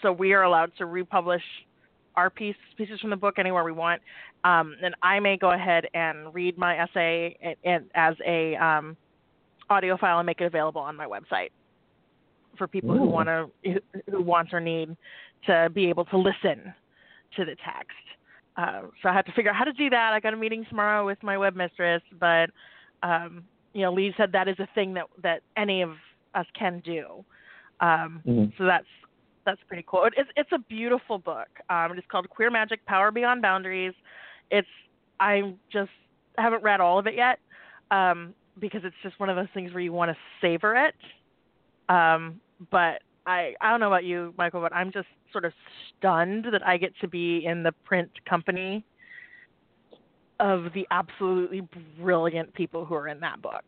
so 0.00 0.12
we 0.12 0.32
are 0.32 0.42
allowed 0.42 0.74
to 0.76 0.86
republish 0.86 1.44
our 2.16 2.30
piece 2.30 2.56
pieces 2.76 3.00
from 3.00 3.10
the 3.10 3.16
book 3.16 3.38
anywhere 3.38 3.64
we 3.64 3.72
want. 3.72 4.00
Um, 4.44 4.76
and 4.82 4.94
I 5.02 5.20
may 5.20 5.36
go 5.36 5.50
ahead 5.50 5.86
and 5.94 6.32
read 6.34 6.56
my 6.56 6.78
essay 6.78 7.36
and, 7.42 7.56
and 7.64 7.90
as 7.94 8.14
a 8.26 8.56
um, 8.56 8.96
audio 9.68 9.96
file 9.96 10.18
and 10.18 10.26
make 10.26 10.40
it 10.40 10.44
available 10.44 10.80
on 10.80 10.96
my 10.96 11.06
website 11.06 11.50
for 12.56 12.66
people 12.66 12.96
who 12.96 13.06
want 13.06 13.28
to 13.28 13.80
who 14.10 14.22
want 14.22 14.52
or 14.52 14.60
need 14.60 14.96
to 15.46 15.70
be 15.74 15.88
able 15.88 16.04
to 16.06 16.16
listen 16.16 16.74
to 17.36 17.44
the 17.44 17.56
text. 17.64 17.96
Uh, 18.56 18.82
so 19.02 19.08
I 19.08 19.14
have 19.14 19.24
to 19.26 19.32
figure 19.32 19.50
out 19.50 19.56
how 19.56 19.64
to 19.64 19.72
do 19.72 19.88
that. 19.90 20.12
I 20.12 20.20
got 20.20 20.34
a 20.34 20.36
meeting 20.36 20.66
tomorrow 20.68 21.06
with 21.06 21.22
my 21.22 21.38
web 21.38 21.56
mistress, 21.56 22.02
but 22.18 22.50
um, 23.02 23.44
you 23.72 23.82
know, 23.82 23.92
Lee 23.92 24.12
said 24.16 24.32
that 24.32 24.48
is 24.48 24.58
a 24.58 24.68
thing 24.74 24.94
that 24.94 25.06
that 25.22 25.42
any 25.56 25.82
of 25.82 25.92
us 26.34 26.46
can 26.58 26.80
do. 26.84 27.24
Um, 27.80 28.22
Mhm. 28.26 28.56
So 28.58 28.64
that's 28.64 28.86
that's 29.44 29.60
pretty 29.68 29.84
cool. 29.86 30.04
It's 30.16 30.30
it's 30.36 30.52
a 30.52 30.58
beautiful 30.58 31.18
book. 31.18 31.48
Um, 31.70 31.92
it's 31.96 32.06
called 32.08 32.28
Queer 32.28 32.50
Magic: 32.50 32.84
Power 32.86 33.10
Beyond 33.10 33.42
Boundaries. 33.42 33.94
It's 34.50 34.68
I 35.18 35.54
just 35.72 35.90
haven't 36.36 36.62
read 36.62 36.80
all 36.80 36.98
of 36.98 37.06
it 37.06 37.14
yet 37.14 37.38
um, 37.90 38.34
because 38.58 38.82
it's 38.84 38.96
just 39.02 39.18
one 39.20 39.28
of 39.28 39.36
those 39.36 39.48
things 39.54 39.72
where 39.72 39.82
you 39.82 39.92
want 39.92 40.10
to 40.10 40.16
savor 40.40 40.74
it. 40.74 40.94
Um, 41.90 42.40
but 42.70 43.02
I 43.26 43.54
I 43.60 43.70
don't 43.70 43.80
know 43.80 43.88
about 43.88 44.04
you, 44.04 44.32
Michael, 44.38 44.60
but 44.60 44.72
I'm 44.72 44.92
just 44.92 45.08
sort 45.32 45.44
of 45.44 45.52
stunned 45.98 46.46
that 46.52 46.66
I 46.66 46.76
get 46.76 46.92
to 47.00 47.08
be 47.08 47.44
in 47.44 47.62
the 47.62 47.72
print 47.84 48.10
company 48.28 48.84
of 50.38 50.66
the 50.74 50.86
absolutely 50.90 51.62
brilliant 52.00 52.54
people 52.54 52.84
who 52.84 52.94
are 52.94 53.08
in 53.08 53.20
that 53.20 53.42
book. 53.42 53.64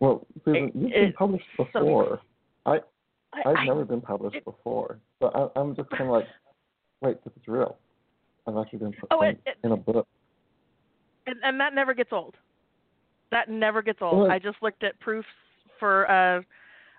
Well, 0.00 0.26
Susan, 0.44 0.68
It- 0.68 0.74
you've 0.74 0.90
been 0.92 1.12
published 1.14 1.44
before. 1.56 2.20
I 2.64 2.76
I, 3.32 3.40
I've 3.44 3.56
I- 3.56 3.64
never 3.66 3.84
been 3.84 4.00
published 4.00 4.36
it- 4.36 4.44
before, 4.44 4.98
so 5.20 5.26
I, 5.56 5.60
I'm 5.60 5.74
just 5.74 5.90
kind 5.90 6.04
of 6.04 6.10
like, 6.10 6.26
wait, 7.02 7.22
this 7.24 7.32
is 7.36 7.48
real. 7.48 7.76
I've 8.46 8.56
actually 8.56 8.78
been 8.78 8.92
put 8.92 9.08
Oh, 9.10 9.22
in, 9.22 9.36
it- 9.46 9.58
in 9.64 9.72
a 9.72 9.76
book. 9.76 10.06
and, 11.26 11.36
and 11.42 11.58
that 11.60 11.74
never 11.74 11.92
gets 11.92 12.12
old. 12.12 12.36
That 13.32 13.48
never 13.50 13.82
gets 13.82 13.98
old. 14.00 14.18
Well, 14.18 14.30
I 14.30 14.38
just 14.38 14.58
looked 14.62 14.84
at 14.84 14.98
proofs 15.00 15.26
for 15.80 16.04
a 16.04 16.44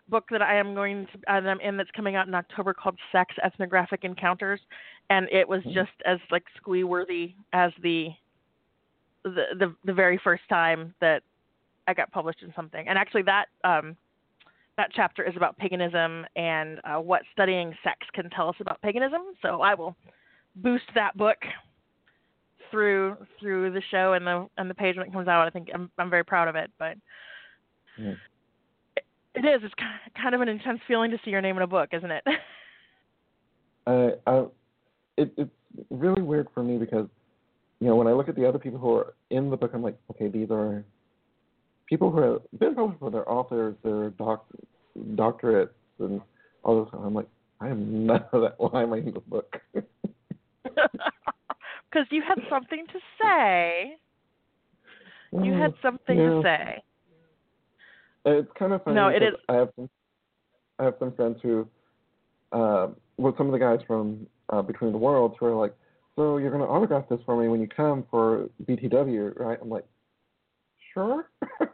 book 0.09 0.25
that 0.31 0.41
I 0.41 0.55
am 0.55 0.73
going 0.73 1.05
to 1.07 1.33
uh, 1.33 1.41
that 1.41 1.49
I'm 1.49 1.59
in 1.59 1.77
that's 1.77 1.91
coming 1.91 2.15
out 2.15 2.27
in 2.27 2.35
October 2.35 2.73
called 2.73 2.97
Sex 3.11 3.33
Ethnographic 3.43 4.03
Encounters, 4.03 4.61
and 5.09 5.27
it 5.31 5.47
was 5.47 5.63
Mhm. 5.63 5.73
just 5.73 5.91
as 6.05 6.19
like 6.31 6.43
squee 6.55 6.83
worthy 6.83 7.35
as 7.53 7.71
the, 7.81 8.15
the 9.23 9.45
the 9.59 9.75
the 9.85 9.93
very 9.93 10.17
first 10.17 10.43
time 10.49 10.93
that 11.01 11.23
I 11.87 11.93
got 11.93 12.11
published 12.11 12.41
in 12.43 12.53
something. 12.53 12.87
And 12.87 12.97
actually, 12.97 13.23
that 13.23 13.47
um 13.63 13.95
that 14.77 14.91
chapter 14.93 15.23
is 15.23 15.35
about 15.35 15.57
paganism 15.57 16.25
and 16.35 16.79
uh, 16.83 17.01
what 17.01 17.23
studying 17.31 17.75
sex 17.83 18.05
can 18.13 18.29
tell 18.29 18.47
us 18.47 18.55
about 18.59 18.79
paganism. 18.81 19.21
So 19.41 19.61
I 19.61 19.73
will 19.73 19.95
boost 20.57 20.85
that 20.93 21.17
book 21.17 21.37
through 22.69 23.17
through 23.39 23.71
the 23.71 23.81
show 23.89 24.13
and 24.13 24.25
the 24.25 24.47
and 24.57 24.69
the 24.69 24.75
page 24.75 24.95
when 24.97 25.07
it 25.07 25.13
comes 25.13 25.27
out. 25.27 25.47
I 25.47 25.49
think 25.49 25.69
I'm 25.73 25.89
I'm 25.97 26.09
very 26.09 26.23
proud 26.23 26.47
of 26.47 26.55
it, 26.55 26.71
but 26.77 26.97
Mhm. 27.99 28.17
It, 29.44 29.48
is 29.48 29.62
it's 29.63 29.74
kind 30.22 30.36
of 30.36 30.41
an 30.41 30.50
intense 30.50 30.79
feeling 30.88 31.12
to 31.12 31.17
see 31.24 31.32
your 31.32 31.41
name 31.41 31.58
in 31.58 31.63
a 31.63 31.67
book, 31.67 31.89
isn't 31.94 32.12
it? 32.12 32.24
I, 33.86 33.91
uh, 33.91 34.10
I, 34.25 34.46
it, 35.17 35.34
it's 35.38 35.51
really 35.89 36.22
weird 36.22 36.48
for 36.53 36.63
me 36.63 36.77
because, 36.77 37.08
you 37.79 37.88
know, 37.88 37.96
when 37.96 38.08
I 38.08 38.13
look 38.13 38.29
at 38.29 38.36
the 38.36 38.48
other 38.48 38.60
people 38.60 38.79
who 38.79 38.96
are 38.96 39.13
in 39.29 39.50
the 39.50 39.58
book, 39.58 39.72
I'm 39.74 39.84
like, 39.84 39.98
okay, 40.12 40.27
these 40.27 40.50
are 40.51 40.84
people 41.88 42.12
who 42.12 42.22
have 42.22 42.41
been 42.60 42.75
published 42.75 43.00
for 43.00 43.12
their 43.12 43.29
authors, 43.29 43.75
their 43.84 44.10
doc, 44.12 44.46
doctorates, 45.15 45.70
and 46.00 46.22
all 46.63 46.84
this. 46.84 46.94
I'm 46.94 47.13
like, 47.13 47.27
I 47.60 47.70
am 47.70 48.06
none 48.06 48.25
of 48.32 48.41
that. 48.41 48.56
Why 48.58 48.84
am 48.84 48.94
I 48.94 48.98
in 48.98 49.13
the 49.13 49.22
book? 49.22 49.58
Because 51.89 52.08
you 52.12 52.22
had 52.22 52.39
something 52.50 52.86
to 52.91 53.00
say. 53.20 53.96
You 55.32 55.53
had 55.53 55.74
something 55.82 56.17
yeah. 56.17 56.29
to 56.29 56.41
say. 56.44 56.84
It's 58.27 58.51
kind 58.60 58.74
of 58.74 58.84
funny. 58.84 58.96
No, 58.96 59.07
it 59.07 59.24
is. 59.24 59.34
I 59.48 59.53
have 59.53 59.69
some, 59.77 59.89
I 60.79 60.84
have 60.84 60.96
some 61.00 61.13
friends 61.13 61.38
who, 61.41 61.65
uh, 62.51 62.88
well, 63.15 63.34
some 63.38 63.46
of 63.48 63.53
the 63.53 63.60
guys 63.60 63.79
from 63.88 64.27
uh, 64.50 64.62
Between 64.62 64.91
the 64.91 64.98
Worlds 64.98 65.36
who 65.39 65.46
are 65.46 65.55
like, 65.55 65.74
so 66.17 66.36
you're 66.38 66.51
going 66.51 66.62
to 66.62 66.67
autograph 66.67 67.07
this 67.10 67.19
for 67.25 67.41
me 67.41 67.48
when 67.48 67.62
you 67.62 67.69
come 67.69 68.03
for 68.12 68.50
BTW, 68.65 69.39
right? 69.39 69.57
I'm 69.62 69.69
like, 69.69 69.86
sure. 70.93 71.29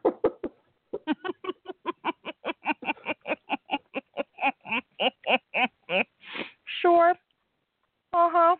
sure. 6.81 7.15
Uh 8.13 8.29
huh. 8.31 8.55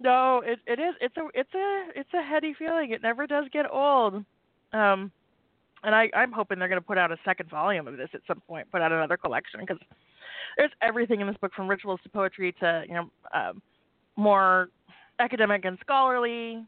No, 0.00 0.42
it 0.44 0.58
it 0.66 0.80
is. 0.80 0.94
It's 1.00 1.16
a 1.16 1.28
it's 1.34 1.54
a 1.54 1.84
it's 1.94 2.12
a 2.14 2.22
heady 2.22 2.52
feeling. 2.58 2.90
It 2.90 3.02
never 3.02 3.28
does 3.28 3.44
get 3.52 3.70
old. 3.70 4.24
Um, 4.72 5.12
and 5.84 5.94
I 5.94 6.10
I'm 6.14 6.32
hoping 6.32 6.58
they're 6.58 6.68
going 6.68 6.80
to 6.80 6.86
put 6.86 6.98
out 6.98 7.12
a 7.12 7.18
second 7.24 7.50
volume 7.50 7.88
of 7.88 7.96
this 7.96 8.08
at 8.14 8.20
some 8.26 8.40
point. 8.40 8.70
Put 8.70 8.82
out 8.82 8.92
another 8.92 9.16
collection 9.16 9.60
because 9.60 9.78
there's 10.56 10.70
everything 10.80 11.20
in 11.20 11.26
this 11.26 11.36
book 11.40 11.52
from 11.54 11.68
rituals 11.68 12.00
to 12.02 12.08
poetry 12.08 12.52
to 12.60 12.84
you 12.88 12.94
know 12.94 13.10
um, 13.34 13.62
more 14.16 14.68
academic 15.18 15.64
and 15.64 15.78
scholarly 15.80 16.64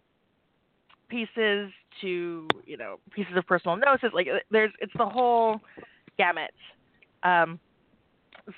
pieces 1.09 1.71
to 2.01 2.49
you 2.67 2.77
know 2.77 2.99
pieces 3.15 3.35
of 3.37 3.47
personal 3.47 3.77
notes. 3.77 4.03
Like 4.13 4.29
there's 4.51 4.73
it's 4.81 4.93
the 4.97 5.07
whole 5.07 5.61
gamut. 6.19 6.53
Um, 7.23 7.59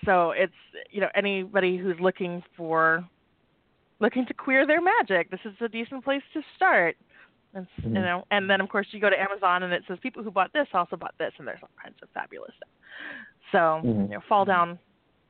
so 0.04 0.32
it's 0.32 0.52
you 0.90 1.00
know 1.00 1.08
anybody 1.14 1.76
who's 1.76 1.98
looking 2.00 2.42
for 2.56 3.04
looking 4.00 4.26
to 4.26 4.34
queer 4.34 4.66
their 4.66 4.80
magic, 4.80 5.30
this 5.30 5.40
is 5.44 5.54
a 5.60 5.68
decent 5.68 6.04
place 6.04 6.22
to 6.34 6.42
start. 6.54 6.96
And, 7.56 7.66
You 7.84 7.90
Mhm. 7.90 8.04
know, 8.04 8.26
and 8.30 8.50
then 8.50 8.60
of 8.60 8.68
course 8.68 8.86
you 8.92 9.00
go 9.00 9.10
to 9.10 9.20
Amazon 9.20 9.62
and 9.62 9.72
it 9.72 9.82
says 9.88 9.98
people 10.00 10.22
who 10.22 10.30
bought 10.30 10.52
this 10.52 10.68
also 10.74 10.96
bought 10.96 11.14
this, 11.18 11.32
and 11.38 11.48
there's 11.48 11.62
all 11.62 11.70
kinds 11.82 11.96
of 12.02 12.10
fabulous 12.10 12.54
stuff. 12.54 12.68
So 13.50 13.80
Mhm. 13.82 14.08
you 14.08 14.14
know, 14.14 14.20
fall 14.20 14.44
down, 14.44 14.78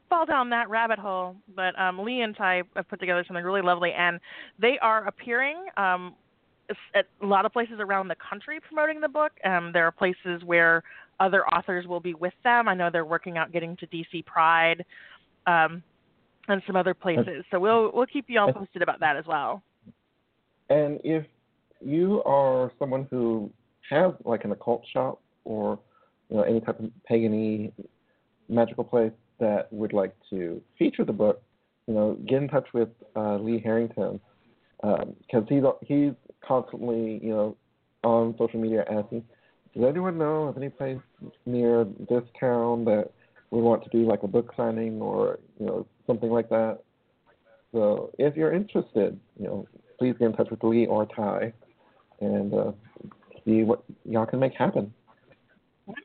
fall 0.08 0.26
down 0.26 0.50
that 0.50 0.68
rabbit 0.68 0.98
hole. 0.98 1.36
But 1.48 1.78
um, 1.78 1.98
Lee 2.00 2.22
and 2.22 2.36
Tai 2.36 2.64
have 2.74 2.88
put 2.88 3.00
together 3.00 3.24
something 3.24 3.44
really 3.44 3.62
lovely, 3.62 3.92
and 3.92 4.20
they 4.58 4.78
are 4.80 5.06
appearing 5.06 5.66
um, 5.76 6.16
at 6.94 7.06
a 7.22 7.26
lot 7.26 7.46
of 7.46 7.52
places 7.52 7.78
around 7.78 8.08
the 8.08 8.16
country 8.16 8.58
promoting 8.60 9.00
the 9.00 9.08
book. 9.08 9.32
Um, 9.44 9.70
there 9.72 9.86
are 9.86 9.92
places 9.92 10.42
where 10.44 10.82
other 11.20 11.46
authors 11.48 11.86
will 11.86 12.00
be 12.00 12.14
with 12.14 12.34
them. 12.42 12.68
I 12.68 12.74
know 12.74 12.90
they're 12.90 13.04
working 13.04 13.38
out 13.38 13.52
getting 13.52 13.76
to 13.76 13.86
DC 13.86 14.26
Pride. 14.26 14.84
Um, 15.46 15.82
and 16.48 16.62
some 16.66 16.76
other 16.76 16.94
places. 16.94 17.44
So 17.50 17.58
we'll 17.58 17.90
we'll 17.92 18.06
keep 18.06 18.26
you 18.28 18.38
all 18.38 18.52
posted 18.52 18.82
about 18.82 19.00
that 19.00 19.16
as 19.16 19.26
well. 19.26 19.62
And 20.68 21.00
if 21.04 21.26
you 21.84 22.22
are 22.24 22.72
someone 22.78 23.06
who 23.10 23.50
has 23.90 24.12
like 24.24 24.44
an 24.44 24.52
occult 24.52 24.82
shop 24.92 25.20
or 25.44 25.78
you 26.28 26.36
know 26.36 26.42
any 26.42 26.60
type 26.60 26.80
of 26.80 26.90
pagany 27.10 27.72
magical 28.48 28.84
place 28.84 29.12
that 29.38 29.72
would 29.72 29.92
like 29.92 30.14
to 30.30 30.62
feature 30.78 31.04
the 31.04 31.12
book, 31.12 31.42
you 31.86 31.94
know, 31.94 32.16
get 32.26 32.42
in 32.42 32.48
touch 32.48 32.66
with 32.72 32.88
uh, 33.16 33.36
Lee 33.36 33.60
Harrington 33.60 34.20
because 34.82 35.44
he's 35.48 35.62
he's 35.82 36.12
constantly 36.46 37.18
you 37.22 37.30
know 37.30 37.56
on 38.04 38.34
social 38.38 38.60
media 38.60 38.84
asking, 38.90 39.24
does 39.74 39.84
anyone 39.84 40.18
know 40.18 40.44
of 40.44 40.56
any 40.56 40.68
place 40.68 40.98
near 41.44 41.84
this 42.08 42.22
town 42.38 42.84
that 42.84 43.10
we 43.50 43.60
want 43.60 43.82
to 43.84 43.90
do 43.90 44.06
like 44.06 44.22
a 44.22 44.28
book 44.28 44.52
signing 44.56 45.00
or 45.00 45.38
you 45.58 45.66
know 45.66 45.86
something 46.06 46.30
like 46.30 46.48
that. 46.48 46.78
So 47.72 48.10
if 48.18 48.36
you're 48.36 48.52
interested, 48.52 49.18
you 49.38 49.46
know, 49.46 49.66
please 49.98 50.14
get 50.18 50.26
in 50.26 50.32
touch 50.32 50.50
with 50.50 50.62
Lee 50.62 50.86
or 50.86 51.06
Tai 51.06 51.52
and 52.20 52.54
uh, 52.54 52.72
see 53.44 53.62
what 53.62 53.82
y'all 54.04 54.26
can 54.26 54.38
make 54.38 54.54
happen. 54.54 54.92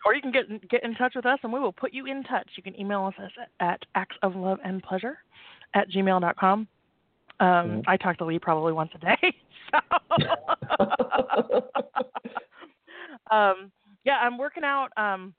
Or 0.05 0.13
you 0.13 0.21
can 0.21 0.31
get 0.31 0.69
get 0.69 0.83
in 0.83 0.93
touch 0.95 1.13
with 1.15 1.25
us 1.25 1.39
and 1.43 1.51
we 1.51 1.59
will 1.59 1.71
put 1.71 1.93
you 1.93 2.05
in 2.05 2.23
touch. 2.23 2.47
You 2.55 2.63
can 2.63 2.79
email 2.79 3.05
us 3.05 3.13
at, 3.59 3.83
acts 3.95 4.15
of 4.21 4.35
love 4.35 4.59
and 4.63 4.83
pleasure 4.83 5.17
at 5.73 5.89
gmail.com. 5.89 6.67
Um, 7.39 7.47
Mhm. 7.47 7.83
I 7.87 7.97
talk 7.97 8.17
to 8.17 8.25
Lee 8.25 8.37
probably 8.37 8.73
once 8.73 8.91
a 8.95 8.99
day. 8.99 9.33
So 9.71 9.79
um, 13.31 13.71
yeah, 14.03 14.17
I'm 14.21 14.37
working 14.37 14.65
out 14.65 14.89
um, 14.97 15.33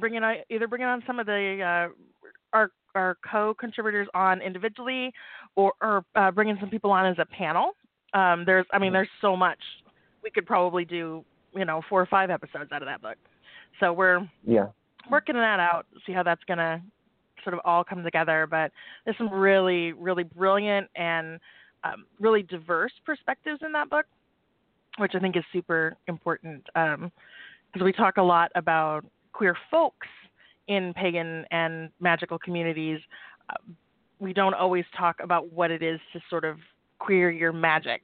bringing 0.00 0.24
on, 0.24 0.38
either 0.50 0.66
bringing 0.66 0.88
on 0.88 1.04
some 1.06 1.20
of 1.20 1.26
the 1.26 1.62
uh, 1.62 1.88
our 2.52 2.72
our 2.94 3.16
co-contributors 3.30 4.08
on 4.14 4.42
individually, 4.42 5.12
or, 5.56 5.72
or 5.80 6.04
uh, 6.14 6.30
bringing 6.30 6.56
some 6.60 6.70
people 6.70 6.90
on 6.90 7.06
as 7.06 7.16
a 7.18 7.26
panel. 7.26 7.72
Um, 8.14 8.44
there's, 8.44 8.66
I 8.72 8.78
mean, 8.78 8.92
there's 8.92 9.08
so 9.20 9.36
much 9.36 9.58
we 10.22 10.30
could 10.30 10.46
probably 10.46 10.84
do, 10.84 11.24
you 11.54 11.64
know, 11.64 11.82
four 11.88 12.00
or 12.00 12.06
five 12.06 12.30
episodes 12.30 12.70
out 12.72 12.82
of 12.82 12.86
that 12.86 13.02
book. 13.02 13.16
So 13.80 13.92
we're 13.92 14.20
yeah. 14.46 14.66
working 15.10 15.34
that 15.34 15.60
out, 15.60 15.86
see 16.06 16.12
how 16.12 16.22
that's 16.22 16.42
gonna 16.44 16.82
sort 17.42 17.54
of 17.54 17.60
all 17.64 17.84
come 17.84 18.02
together. 18.02 18.46
But 18.50 18.72
there's 19.04 19.18
some 19.18 19.32
really, 19.32 19.92
really 19.92 20.24
brilliant 20.24 20.88
and 20.96 21.40
um, 21.84 22.06
really 22.20 22.42
diverse 22.42 22.92
perspectives 23.04 23.60
in 23.64 23.72
that 23.72 23.90
book, 23.90 24.06
which 24.98 25.12
I 25.14 25.18
think 25.18 25.36
is 25.36 25.44
super 25.52 25.96
important 26.06 26.64
because 26.74 27.00
um, 27.80 27.84
we 27.84 27.92
talk 27.92 28.16
a 28.16 28.22
lot 28.22 28.50
about 28.54 29.04
queer 29.32 29.56
folks 29.70 30.06
in 30.68 30.92
pagan 30.94 31.44
and 31.50 31.90
magical 32.00 32.38
communities. 32.38 33.00
Uh, 33.50 33.72
we 34.20 34.32
don't 34.32 34.54
always 34.54 34.84
talk 34.96 35.16
about 35.20 35.52
what 35.52 35.70
it 35.70 35.82
is 35.82 35.98
to 36.12 36.20
sort 36.30 36.44
of 36.44 36.58
queer 37.00 37.30
your 37.30 37.52
magic 37.52 38.02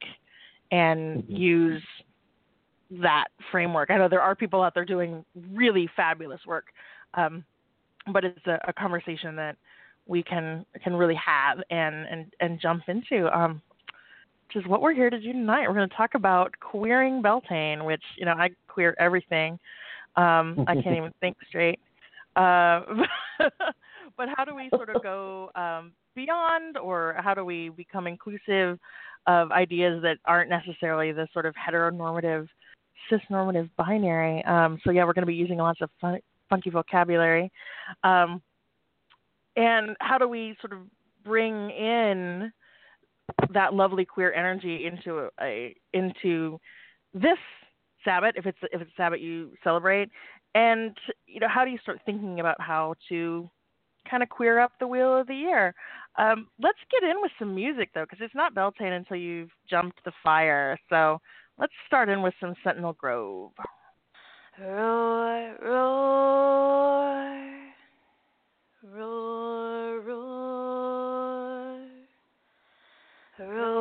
and 0.73 1.23
mm-hmm. 1.23 1.37
use 1.37 1.83
that 2.91 3.27
framework. 3.51 3.91
I 3.91 3.99
know 3.99 4.09
there 4.09 4.23
are 4.23 4.35
people 4.35 4.63
out 4.63 4.75
there 4.75 4.85
doing 4.85 5.25
really 5.53 5.89
fabulous 5.95 6.41
work, 6.47 6.67
um, 7.15 7.45
but 8.13 8.25
it's 8.25 8.47
a, 8.47 8.59
a, 8.67 8.73
conversation 8.73 9.37
that 9.37 9.57
we 10.07 10.23
can 10.23 10.65
can 10.83 10.95
really 10.95 11.15
have 11.15 11.59
and 11.71 12.07
and 12.09 12.27
and 12.41 12.61
jump 12.61 12.85
into. 12.89 13.29
Um, 13.37 13.61
which 14.49 14.65
is 14.65 14.69
what 14.69 14.81
we're 14.81 14.95
here 14.95 15.11
to 15.11 15.21
do 15.21 15.33
tonight. 15.33 15.69
We're 15.69 15.75
going 15.75 15.89
to 15.89 15.95
talk 15.95 16.15
about 16.15 16.55
queering 16.61 17.21
Beltane, 17.21 17.85
which 17.85 18.03
you 18.17 18.25
know 18.25 18.33
I 18.33 18.51
queer 18.67 18.95
everything. 18.99 19.59
Um, 20.17 20.65
I 20.67 20.75
can't 20.75 20.97
even 20.97 21.13
think 21.21 21.37
straight. 21.47 21.79
Uh, 22.35 22.81
but 24.17 24.29
how 24.35 24.45
do 24.45 24.55
we 24.55 24.71
sort 24.75 24.89
of 24.89 25.03
go 25.03 25.51
um, 25.55 25.93
beyond, 26.15 26.79
or 26.79 27.17
how 27.19 27.35
do 27.35 27.45
we 27.45 27.69
become 27.71 28.07
inclusive 28.07 28.79
of 29.27 29.53
ideas 29.53 30.03
that 30.03 30.17
aren't 30.25 30.49
necessarily 30.49 31.13
the 31.13 31.29
sort 31.33 31.45
of 31.45 31.55
heteronormative, 31.55 32.49
cisnormative 33.11 33.71
binary? 33.77 34.45
Um, 34.45 34.79
so 34.85 34.91
yeah, 34.91 35.05
we're 35.05 35.13
going 35.13 35.23
to 35.23 35.27
be 35.27 35.35
using 35.35 35.59
lots 35.59 35.81
of 35.81 35.91
fun, 36.01 36.19
funky 36.49 36.71
vocabulary. 36.71 37.51
Um, 38.05 38.43
and 39.57 39.97
how 40.01 40.19
do 40.19 40.29
we 40.29 40.57
sort 40.61 40.73
of 40.73 40.81
bring 41.25 41.71
in 41.71 42.53
that 43.53 43.75
lovely 43.75 44.05
queer 44.05 44.33
energy 44.33 44.87
into 44.87 45.29
a, 45.41 45.75
into 45.93 46.59
this 47.15 47.39
Sabbath 48.05 48.35
if 48.37 48.47
it's 48.47 48.59
if 48.73 48.81
it's 48.81 48.91
Sabbath 48.97 49.21
you 49.21 49.51
celebrate, 49.65 50.09
and 50.55 50.97
you 51.27 51.41
know 51.41 51.49
how 51.49 51.65
do 51.65 51.71
you 51.71 51.79
start 51.79 51.99
thinking 52.07 52.41
about 52.41 52.61
how 52.61 52.95
to 53.09 53.51
kind 54.09 54.23
of 54.23 54.29
queer 54.29 54.59
up 54.61 54.73
the 54.79 54.87
wheel 54.87 55.19
of 55.19 55.27
the 55.27 55.35
year? 55.35 55.75
Um, 56.17 56.49
let's 56.61 56.79
get 56.91 57.09
in 57.09 57.21
with 57.21 57.33
some 57.39 57.55
music 57.55 57.91
though, 57.95 58.05
because 58.05 58.21
it's 58.23 58.35
not 58.35 58.55
Beltane 58.55 58.93
until 58.93 59.17
you've 59.17 59.51
jumped 59.69 60.03
the 60.05 60.13
fire. 60.23 60.79
So 60.89 61.21
let's 61.59 61.73
start 61.87 62.09
in 62.09 62.23
with 62.23 62.35
some 62.41 62.55
Sentinel 62.65 62.93
Grove. 62.95 63.53
Roar, 64.61 65.55
roar, 65.63 67.39
roar, 68.83 70.01
roar, 70.01 71.81
roar, 73.39 73.78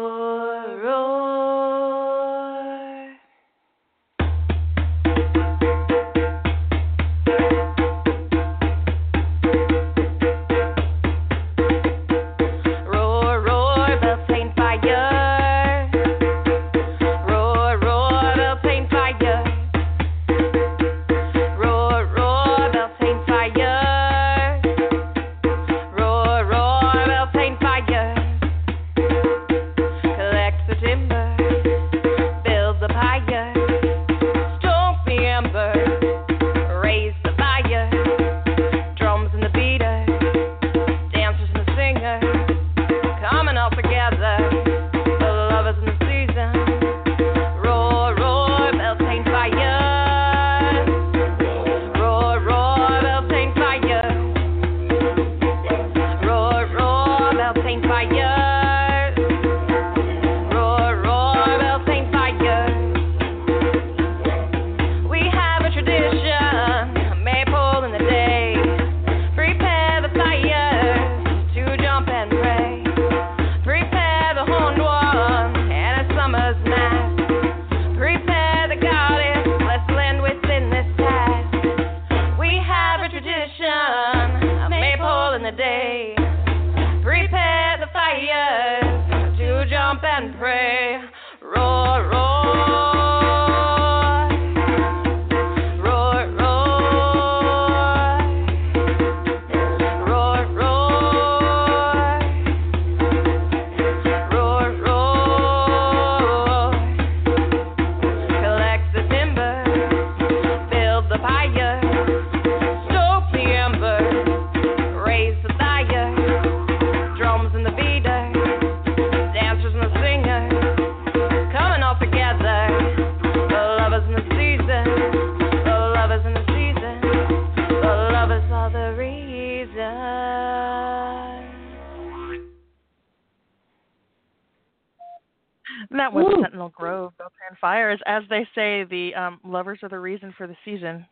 fires, 137.60 138.00
as 138.06 138.24
they 138.30 138.48
say, 138.56 138.84
the 138.84 139.14
um, 139.16 139.40
lovers 139.44 139.80
are 139.84 139.90
the 139.90 140.00
reason 140.00 140.34
for 140.38 140.48
the 140.48 140.56
season, 140.66 141.06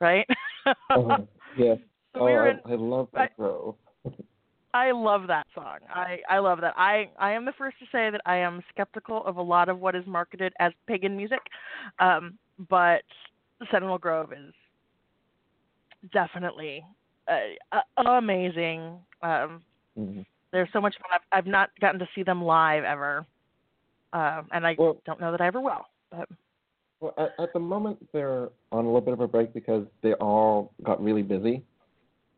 right? 0.00 0.26
uh, 0.66 0.72
yes. 1.58 1.78
So 2.14 2.22
oh, 2.22 2.26
I, 2.26 2.50
in, 2.50 2.60
I, 2.64 2.74
love 2.74 3.08
that 3.12 3.36
grove. 3.36 3.74
I 4.72 4.90
love 4.92 5.26
that 5.28 5.46
song. 5.54 5.78
I 5.92 6.18
I 6.28 6.38
love 6.38 6.60
that. 6.60 6.74
I 6.76 7.10
I 7.18 7.32
am 7.32 7.44
the 7.44 7.52
first 7.58 7.78
to 7.78 7.84
say 7.86 8.10
that 8.10 8.20
I 8.26 8.36
am 8.36 8.62
skeptical 8.72 9.24
of 9.24 9.36
a 9.36 9.42
lot 9.42 9.68
of 9.68 9.78
what 9.80 9.94
is 9.94 10.06
marketed 10.06 10.52
as 10.58 10.72
pagan 10.86 11.16
music, 11.16 11.40
um, 11.98 12.38
but 12.68 13.02
Sentinel 13.70 13.98
Grove 13.98 14.32
is 14.32 14.54
definitely 16.12 16.84
uh, 17.28 17.76
uh, 17.96 18.02
amazing. 18.02 18.98
Um, 19.22 19.62
mm-hmm. 19.98 20.20
There's 20.52 20.68
so 20.72 20.80
much 20.80 20.94
fun. 20.94 21.10
I've, 21.12 21.38
I've 21.38 21.46
not 21.46 21.70
gotten 21.80 21.98
to 22.00 22.08
see 22.14 22.22
them 22.22 22.42
live 22.42 22.84
ever, 22.84 23.26
uh, 24.12 24.42
and 24.52 24.66
I 24.66 24.74
well, 24.78 25.00
don't 25.06 25.20
know 25.20 25.32
that 25.32 25.40
I 25.40 25.46
ever 25.46 25.60
will. 25.60 25.86
But 26.10 26.28
well, 27.00 27.14
at, 27.18 27.34
at, 27.38 27.52
the 27.52 27.58
moment 27.58 27.98
they're 28.12 28.48
on 28.72 28.84
a 28.84 28.88
little 28.88 29.00
bit 29.00 29.12
of 29.12 29.20
a 29.20 29.28
break 29.28 29.52
because 29.52 29.86
they 30.02 30.14
all 30.14 30.72
got 30.82 31.02
really 31.02 31.22
busy. 31.22 31.62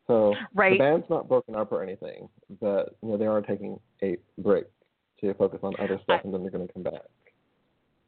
So 0.07 0.35
right. 0.55 0.73
the 0.73 0.79
band's 0.79 1.07
not 1.11 1.29
broken 1.29 1.55
up 1.55 1.71
or 1.71 1.83
anything, 1.83 2.29
but 2.61 2.97
you 3.03 3.11
know 3.11 3.17
they 3.17 3.27
are 3.27 3.43
taking 3.43 3.79
a 4.03 4.17
break 4.39 4.65
to 5.21 5.35
focus 5.35 5.61
on 5.63 5.75
other 5.79 6.01
stuff, 6.03 6.21
I, 6.23 6.25
and 6.25 6.33
then 6.33 6.43
they're 6.43 6.51
going 6.51 6.67
to 6.67 6.73
come 6.73 6.83
back. 6.83 7.03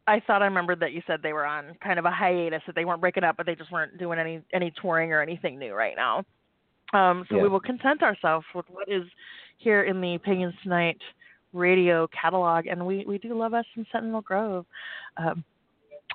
I 0.06 0.20
thought 0.26 0.42
I 0.42 0.46
remembered 0.46 0.80
that 0.80 0.92
you 0.92 1.02
said 1.06 1.20
they 1.22 1.32
were 1.32 1.46
on 1.46 1.76
kind 1.84 1.98
of 1.98 2.04
a 2.04 2.10
hiatus, 2.10 2.62
that 2.66 2.74
they 2.74 2.84
weren't 2.84 3.00
breaking 3.00 3.22
up, 3.22 3.36
but 3.36 3.46
they 3.46 3.54
just 3.54 3.70
weren't 3.70 3.98
doing 3.98 4.18
any 4.18 4.40
any 4.52 4.72
touring 4.80 5.12
or 5.12 5.20
anything 5.20 5.58
new 5.58 5.74
right 5.74 5.94
now. 5.94 6.24
Um, 6.92 7.24
so 7.28 7.36
yeah. 7.36 7.42
we 7.42 7.48
will 7.48 7.60
content 7.60 8.02
ourselves 8.02 8.46
with 8.54 8.66
what 8.70 8.88
is 8.88 9.04
here 9.58 9.84
in 9.84 10.00
the 10.00 10.18
Pagans 10.24 10.54
Tonight 10.62 10.98
radio 11.52 12.08
catalog, 12.08 12.66
and 12.66 12.84
we 12.84 13.04
we 13.06 13.18
do 13.18 13.36
love 13.36 13.54
us 13.54 13.64
some 13.74 13.86
Sentinel 13.92 14.20
Grove. 14.20 14.66
Um, 15.16 15.44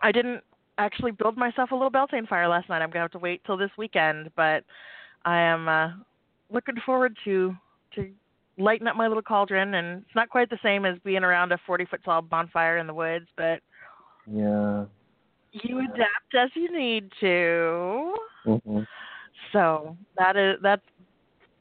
I 0.02 0.12
didn't 0.12 0.42
actually 0.78 1.12
build 1.12 1.38
myself 1.38 1.72
a 1.72 1.76
little 1.76 1.90
Beltane 1.90 2.28
fire 2.28 2.48
last 2.48 2.70
night. 2.70 2.82
I'm 2.82 2.90
gonna 2.90 3.04
have 3.04 3.12
to 3.12 3.20
wait 3.20 3.42
till 3.46 3.58
this 3.58 3.72
weekend, 3.78 4.30
but 4.36 4.64
I 5.24 5.40
am 5.40 5.68
uh, 5.68 5.90
looking 6.50 6.76
forward 6.86 7.16
to 7.26 7.56
to 7.96 8.10
lighten 8.58 8.88
up 8.88 8.96
my 8.96 9.08
little 9.08 9.24
cauldron, 9.24 9.76
and 9.76 10.02
it's 10.02 10.16
not 10.16 10.30
quite 10.30 10.50
the 10.50 10.60
same 10.64 10.86
as 10.86 10.98
being 11.04 11.24
around 11.24 11.52
a 11.52 11.58
40 11.66 11.86
foot 11.86 12.02
tall 12.04 12.22
bonfire 12.22 12.78
in 12.78 12.88
the 12.88 12.94
woods, 12.94 13.28
but 13.38 13.60
Yeah. 14.26 14.86
you 15.52 15.80
adapt 15.80 16.36
as 16.38 16.50
you 16.56 16.76
need 16.78 17.12
to. 17.22 18.14
hmm 18.46 18.82
So 19.52 19.98
that 20.18 20.36
is 20.36 20.58
that's 20.62 20.82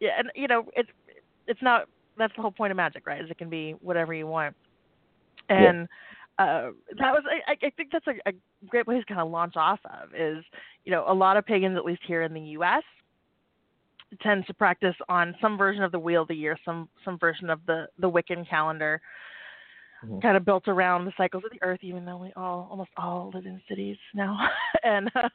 yeah, 0.01 0.19
and 0.19 0.31
you 0.35 0.49
know 0.49 0.65
it's 0.77 0.91
it's 1.47 1.63
not 1.63 1.89
that's 2.19 2.35
the 2.37 2.43
whole 2.43 2.51
point 2.53 2.71
of 2.71 2.77
magic, 2.77 3.07
right? 3.07 3.23
Is 3.23 3.31
it 3.31 3.39
can 3.39 3.49
be 3.51 3.73
whatever 3.81 4.13
you 4.15 4.27
want, 4.27 4.55
and 5.49 5.89
uh, 6.39 6.71
that 6.99 7.13
was 7.13 7.23
I, 7.47 7.53
I 7.67 7.71
think 7.71 7.91
that's 7.93 8.07
a, 8.07 8.29
a 8.29 8.33
great 8.69 8.87
place 8.87 9.01
to 9.01 9.07
kind 9.07 9.21
of 9.21 9.31
launch 9.31 9.55
off 9.57 9.81
of 9.85 10.09
is 10.15 10.45
you 10.85 10.91
know 10.93 11.05
a 11.07 11.15
lot 11.15 11.37
of 11.37 11.47
pagans 11.47 11.77
at 11.77 11.85
least 11.85 12.03
here 12.07 12.23
in 12.23 12.35
the 12.35 12.41
U.S. 12.41 12.83
tends 14.23 14.47
to 14.47 14.55
practice 14.55 14.95
on 15.09 15.35
some 15.41 15.57
version 15.57 15.83
of 15.83 15.93
the 15.93 15.99
wheel 15.99 16.23
of 16.23 16.29
the 16.29 16.35
year, 16.35 16.59
some 16.65 16.89
some 17.05 17.19
version 17.19 17.51
of 17.51 17.61
the 17.67 17.87
the 17.99 18.11
Wiccan 18.11 18.49
calendar, 18.49 19.01
Mhm. 20.05 20.21
kind 20.21 20.37
of 20.37 20.45
built 20.45 20.69
around 20.69 21.05
the 21.05 21.13
cycles 21.17 21.45
of 21.45 21.51
the 21.51 21.63
earth. 21.63 21.81
Even 21.83 22.05
though 22.05 22.19
we 22.19 22.33
all 22.37 22.69
almost 22.71 22.91
all 22.97 23.31
live 23.33 23.47
in 23.47 23.61
cities 23.69 23.97
now, 24.15 24.37
and 24.83 25.11
uh, 25.15 25.29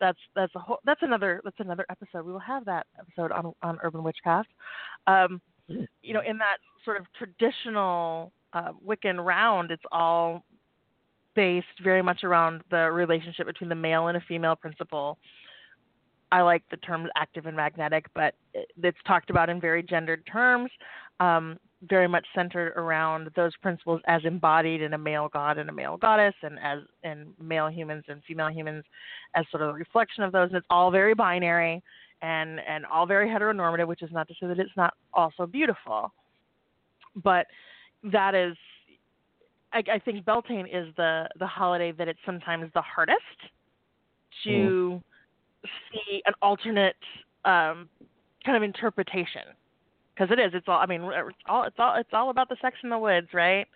that's 0.00 0.18
that's 0.34 0.54
a 0.56 0.58
whole 0.58 0.78
that's 0.84 1.02
another 1.02 1.40
that's 1.44 1.60
another 1.60 1.86
episode. 1.90 2.26
We 2.26 2.32
will 2.32 2.38
have 2.40 2.64
that 2.66 2.86
episode 2.98 3.32
on 3.32 3.54
on 3.62 3.78
urban 3.82 4.02
witchcraft. 4.02 4.48
Um, 5.06 5.40
you 6.02 6.14
know, 6.14 6.22
in 6.26 6.38
that 6.38 6.58
sort 6.84 6.98
of 6.98 7.06
traditional 7.16 8.32
uh, 8.52 8.72
Wiccan 8.86 9.24
round, 9.24 9.70
it's 9.70 9.82
all 9.92 10.44
based 11.34 11.66
very 11.82 12.02
much 12.02 12.24
around 12.24 12.62
the 12.70 12.90
relationship 12.90 13.46
between 13.46 13.68
the 13.68 13.74
male 13.74 14.08
and 14.08 14.16
a 14.16 14.20
female 14.20 14.56
principle. 14.56 15.18
I 16.32 16.42
like 16.42 16.62
the 16.70 16.76
terms 16.78 17.08
active 17.16 17.46
and 17.46 17.56
magnetic, 17.56 18.06
but 18.14 18.34
it's 18.54 18.98
talked 19.06 19.30
about 19.30 19.48
in 19.48 19.60
very 19.60 19.82
gendered 19.82 20.24
terms, 20.30 20.70
um, 21.18 21.58
very 21.88 22.06
much 22.06 22.26
centered 22.34 22.72
around 22.76 23.30
those 23.34 23.56
principles 23.56 24.00
as 24.06 24.22
embodied 24.24 24.82
in 24.82 24.94
a 24.94 24.98
male 24.98 25.28
god 25.32 25.58
and 25.58 25.68
a 25.68 25.72
male 25.72 25.96
goddess, 25.96 26.34
and 26.42 26.58
as 26.62 26.80
in 27.02 27.32
male 27.40 27.68
humans 27.68 28.04
and 28.08 28.22
female 28.28 28.48
humans 28.48 28.84
as 29.34 29.44
sort 29.50 29.62
of 29.62 29.70
a 29.70 29.72
reflection 29.72 30.22
of 30.22 30.30
those. 30.30 30.48
And 30.48 30.56
it's 30.56 30.66
all 30.70 30.90
very 30.90 31.14
binary 31.14 31.82
and 32.22 32.60
and 32.60 32.86
all 32.86 33.06
very 33.06 33.28
heteronormative, 33.28 33.86
which 33.86 34.02
is 34.02 34.10
not 34.12 34.28
to 34.28 34.34
say 34.40 34.46
that 34.46 34.58
it's 34.58 34.76
not 34.76 34.94
also 35.14 35.46
beautiful, 35.46 36.12
but 37.16 37.46
that 38.04 38.34
is. 38.34 38.56
I, 39.72 39.82
I 39.92 39.98
think 40.00 40.24
Beltane 40.24 40.66
is 40.66 40.92
the 40.96 41.28
the 41.38 41.46
holiday 41.46 41.92
that 41.92 42.08
it's 42.08 42.18
sometimes 42.26 42.70
the 42.74 42.82
hardest 42.82 43.20
to 44.44 45.00
see 45.62 46.22
an 46.26 46.34
alternate 46.42 46.96
um, 47.44 47.88
kind 48.44 48.56
of 48.56 48.62
interpretation 48.62 49.42
because 50.14 50.30
it 50.30 50.40
is. 50.40 50.52
It's 50.54 50.66
all. 50.68 50.78
I 50.78 50.86
mean, 50.86 51.02
it's 51.02 51.36
all. 51.46 51.64
It's 51.64 51.76
all. 51.78 51.94
It's 51.96 52.10
all 52.12 52.30
about 52.30 52.48
the 52.48 52.56
sex 52.60 52.76
in 52.82 52.90
the 52.90 52.98
woods, 52.98 53.28
right? 53.32 53.66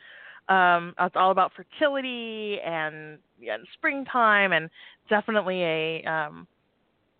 Um, 0.49 0.95
it's 1.01 1.17
all 1.17 1.31
about 1.31 1.53
fertility 1.57 2.59
and, 2.65 3.19
and 3.41 3.67
springtime, 3.75 4.53
and 4.53 4.69
definitely 5.09 5.63
a. 5.63 6.05
Um, 6.05 6.47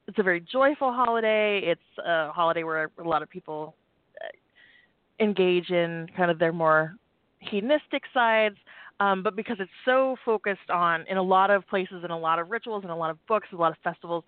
it's 0.07 0.19
a 0.19 0.23
very 0.23 0.41
joyful 0.41 0.93
holiday. 0.93 1.61
It's 1.65 1.99
a 2.05 2.31
holiday 2.33 2.65
where 2.65 2.91
a 2.99 3.03
lot 3.03 3.23
of 3.23 3.31
people 3.31 3.75
uh, 4.21 5.25
engage 5.25 5.71
in 5.71 6.09
kind 6.17 6.31
of 6.31 6.39
their 6.39 6.53
more 6.53 6.95
hedonistic 7.41 8.03
sides. 8.13 8.57
Um, 9.01 9.23
but 9.23 9.35
because 9.35 9.57
it's 9.59 9.71
so 9.85 10.17
focused 10.25 10.71
on, 10.71 11.05
in 11.09 11.17
a 11.17 11.23
lot 11.23 11.51
of 11.51 11.67
places, 11.67 12.05
in 12.05 12.11
a 12.11 12.19
lot 12.19 12.39
of 12.39 12.51
rituals, 12.51 12.85
in 12.85 12.91
a 12.91 12.97
lot 12.97 13.11
of 13.11 13.25
books, 13.27 13.49
a 13.53 13.57
lot 13.57 13.73
of 13.73 13.79
festivals, 13.83 14.25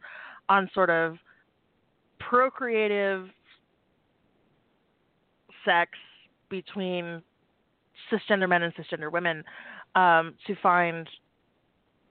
on 0.49 0.69
sort 0.75 0.91
of 0.91 1.17
procreative 2.19 3.29
sex 5.65 5.93
between 6.49 7.23
cisgender 8.11 8.49
men 8.49 8.63
and 8.63 8.75
cisgender 8.75 9.11
women, 9.13 9.45
um, 9.95 10.35
to 10.47 10.57
find 10.63 11.09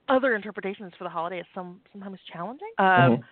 other 0.08 0.36
interpretations 0.36 0.93
for 0.97 1.04
the 1.04 1.10
holiday 1.10 1.39
is 1.39 1.45
some 1.54 1.82
sometimes 1.91 2.19
challenging. 2.32 2.71
Um, 2.78 2.86
Mhm. 2.86 3.23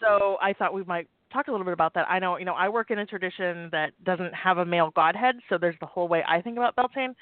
So 0.00 0.36
I 0.40 0.52
thought 0.52 0.72
we 0.72 0.84
might 0.84 1.08
talk 1.32 1.48
a 1.48 1.50
little 1.50 1.64
bit 1.64 1.72
about 1.72 1.94
that. 1.94 2.06
I 2.08 2.18
know, 2.18 2.38
you 2.38 2.44
know, 2.44 2.54
I 2.54 2.68
work 2.68 2.90
in 2.90 3.00
a 3.00 3.06
tradition 3.06 3.68
that 3.72 3.92
doesn't 4.04 4.34
have 4.34 4.58
a 4.58 4.64
male 4.64 4.90
godhead, 4.94 5.36
so 5.48 5.58
there's 5.58 5.76
the 5.80 5.86
whole 5.86 6.08
way 6.08 6.22
I 6.26 6.40
think 6.40 6.56
about 6.56 6.74
Beltane. 6.76 7.14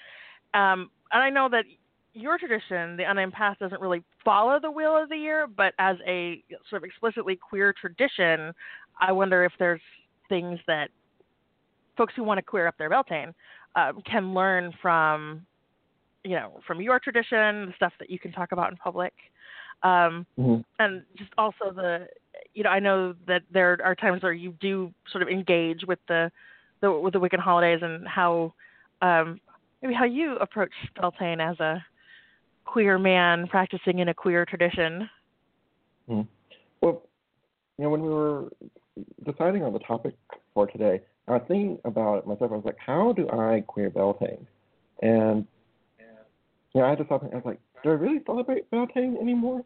Um, 0.54 0.90
and 1.12 1.22
I 1.22 1.30
know 1.30 1.48
that 1.50 1.64
your 2.14 2.38
tradition, 2.38 2.96
the 2.96 3.04
unnamed 3.04 3.32
path, 3.32 3.58
doesn't 3.58 3.80
really 3.80 4.02
follow 4.24 4.58
the 4.60 4.70
wheel 4.70 4.96
of 4.96 5.08
the 5.08 5.16
year, 5.16 5.46
but 5.46 5.74
as 5.78 5.96
a 6.06 6.42
sort 6.70 6.82
of 6.82 6.84
explicitly 6.84 7.36
queer 7.36 7.74
tradition, 7.78 8.52
I 9.00 9.12
wonder 9.12 9.44
if 9.44 9.52
there's 9.58 9.82
things 10.28 10.58
that 10.66 10.88
folks 11.96 12.14
who 12.16 12.24
want 12.24 12.38
to 12.38 12.42
queer 12.42 12.66
up 12.66 12.76
their 12.78 12.90
Beltane 12.90 13.34
um, 13.74 14.00
can 14.10 14.34
learn 14.34 14.72
from, 14.80 15.44
you 16.24 16.36
know, 16.36 16.60
from 16.66 16.80
your 16.80 16.98
tradition, 16.98 17.66
the 17.66 17.72
stuff 17.76 17.92
that 17.98 18.08
you 18.08 18.18
can 18.18 18.32
talk 18.32 18.52
about 18.52 18.70
in 18.70 18.76
public. 18.76 19.12
Um, 19.82 20.26
Mhm. 20.38 20.64
and 20.78 21.04
just 21.16 21.30
also 21.36 21.70
the 21.70 22.08
you 22.54 22.62
know 22.62 22.70
I 22.70 22.78
know 22.78 23.14
that 23.26 23.42
there 23.50 23.78
are 23.84 23.94
times 23.94 24.22
where 24.22 24.32
you 24.32 24.54
do 24.60 24.92
sort 25.10 25.22
of 25.22 25.28
engage 25.28 25.84
with 25.86 25.98
the, 26.08 26.30
the 26.80 26.90
with 26.92 27.12
the 27.12 27.20
Wiccan 27.20 27.38
holidays 27.38 27.80
and 27.82 28.06
how 28.06 28.52
um, 29.02 29.40
maybe 29.82 29.94
how 29.94 30.04
you 30.04 30.36
approach 30.36 30.72
Beltane 31.00 31.40
as 31.40 31.58
a 31.60 31.84
queer 32.64 32.98
man 32.98 33.46
practicing 33.46 34.00
in 34.00 34.08
a 34.08 34.14
queer 34.14 34.44
tradition. 34.44 35.08
Mhm. 36.08 36.26
Well, 36.80 37.02
you 37.78 37.84
know, 37.84 37.90
when 37.90 38.02
we 38.02 38.08
were 38.08 38.50
deciding 39.24 39.62
on 39.62 39.72
the 39.72 39.78
topic 39.80 40.14
for 40.54 40.66
today, 40.66 41.02
I 41.28 41.32
was 41.32 41.42
thinking 41.48 41.78
about 41.84 42.18
it 42.18 42.26
myself. 42.26 42.52
I 42.52 42.56
was 42.56 42.64
like, 42.64 42.78
how 42.78 43.12
do 43.12 43.28
I 43.30 43.62
queer 43.66 43.90
Beltane? 43.90 44.46
And 45.02 45.46
you 46.72 46.80
know, 46.80 46.86
I 46.86 46.90
had 46.90 46.98
to 46.98 47.04
stop. 47.06 47.22
and 47.22 47.32
I 47.32 47.36
was 47.36 47.44
like, 47.44 47.60
do 47.82 47.90
I 47.90 47.94
really 47.94 48.20
celebrate 48.26 48.70
Beltane 48.70 49.16
anymore? 49.20 49.64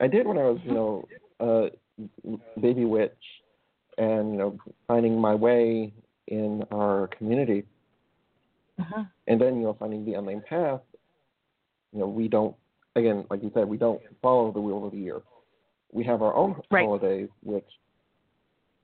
I 0.00 0.06
did 0.06 0.26
when 0.26 0.38
I 0.38 0.44
was, 0.44 0.58
you 0.64 0.74
know, 0.74 1.08
a 1.40 1.70
baby 2.60 2.84
witch, 2.84 3.12
and 3.98 4.32
you 4.32 4.38
know, 4.38 4.58
finding 4.86 5.20
my 5.20 5.34
way 5.34 5.92
in 6.28 6.64
our 6.72 7.08
community. 7.16 7.64
Uh-huh. 8.78 9.04
and 9.26 9.40
then 9.40 9.56
you 9.56 9.62
know 9.62 9.74
finding 9.78 10.04
the 10.04 10.12
unnamed 10.12 10.44
path 10.44 10.80
you 11.94 11.98
know 11.98 12.06
we 12.06 12.28
don't 12.28 12.54
again 12.94 13.24
like 13.30 13.42
you 13.42 13.50
said 13.54 13.66
we 13.66 13.78
don't 13.78 14.02
follow 14.20 14.52
the 14.52 14.60
wheel 14.60 14.84
of 14.84 14.92
the 14.92 14.98
year 14.98 15.22
we 15.92 16.04
have 16.04 16.20
our 16.20 16.34
own 16.34 16.60
Right. 16.70 16.84
holidays 16.84 17.30
which 17.42 17.64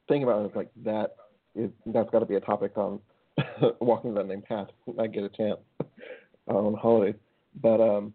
think 0.09 0.23
about 0.25 0.43
it 0.47 0.51
is 0.51 0.57
like 0.57 0.71
that 0.83 1.17
is 1.55 1.69
that's 1.85 2.09
got 2.09 2.21
to 2.21 2.25
be 2.25 2.37
a 2.37 2.41
topic 2.41 2.73
on 2.79 3.01
walking 3.83 4.15
the 4.15 4.21
unnamed 4.21 4.45
path 4.47 4.69
i 4.99 5.07
get 5.07 5.25
a 5.25 5.29
chance 5.29 5.61
on 6.47 6.73
holidays 6.73 7.15
but 7.61 7.83
um 7.83 8.15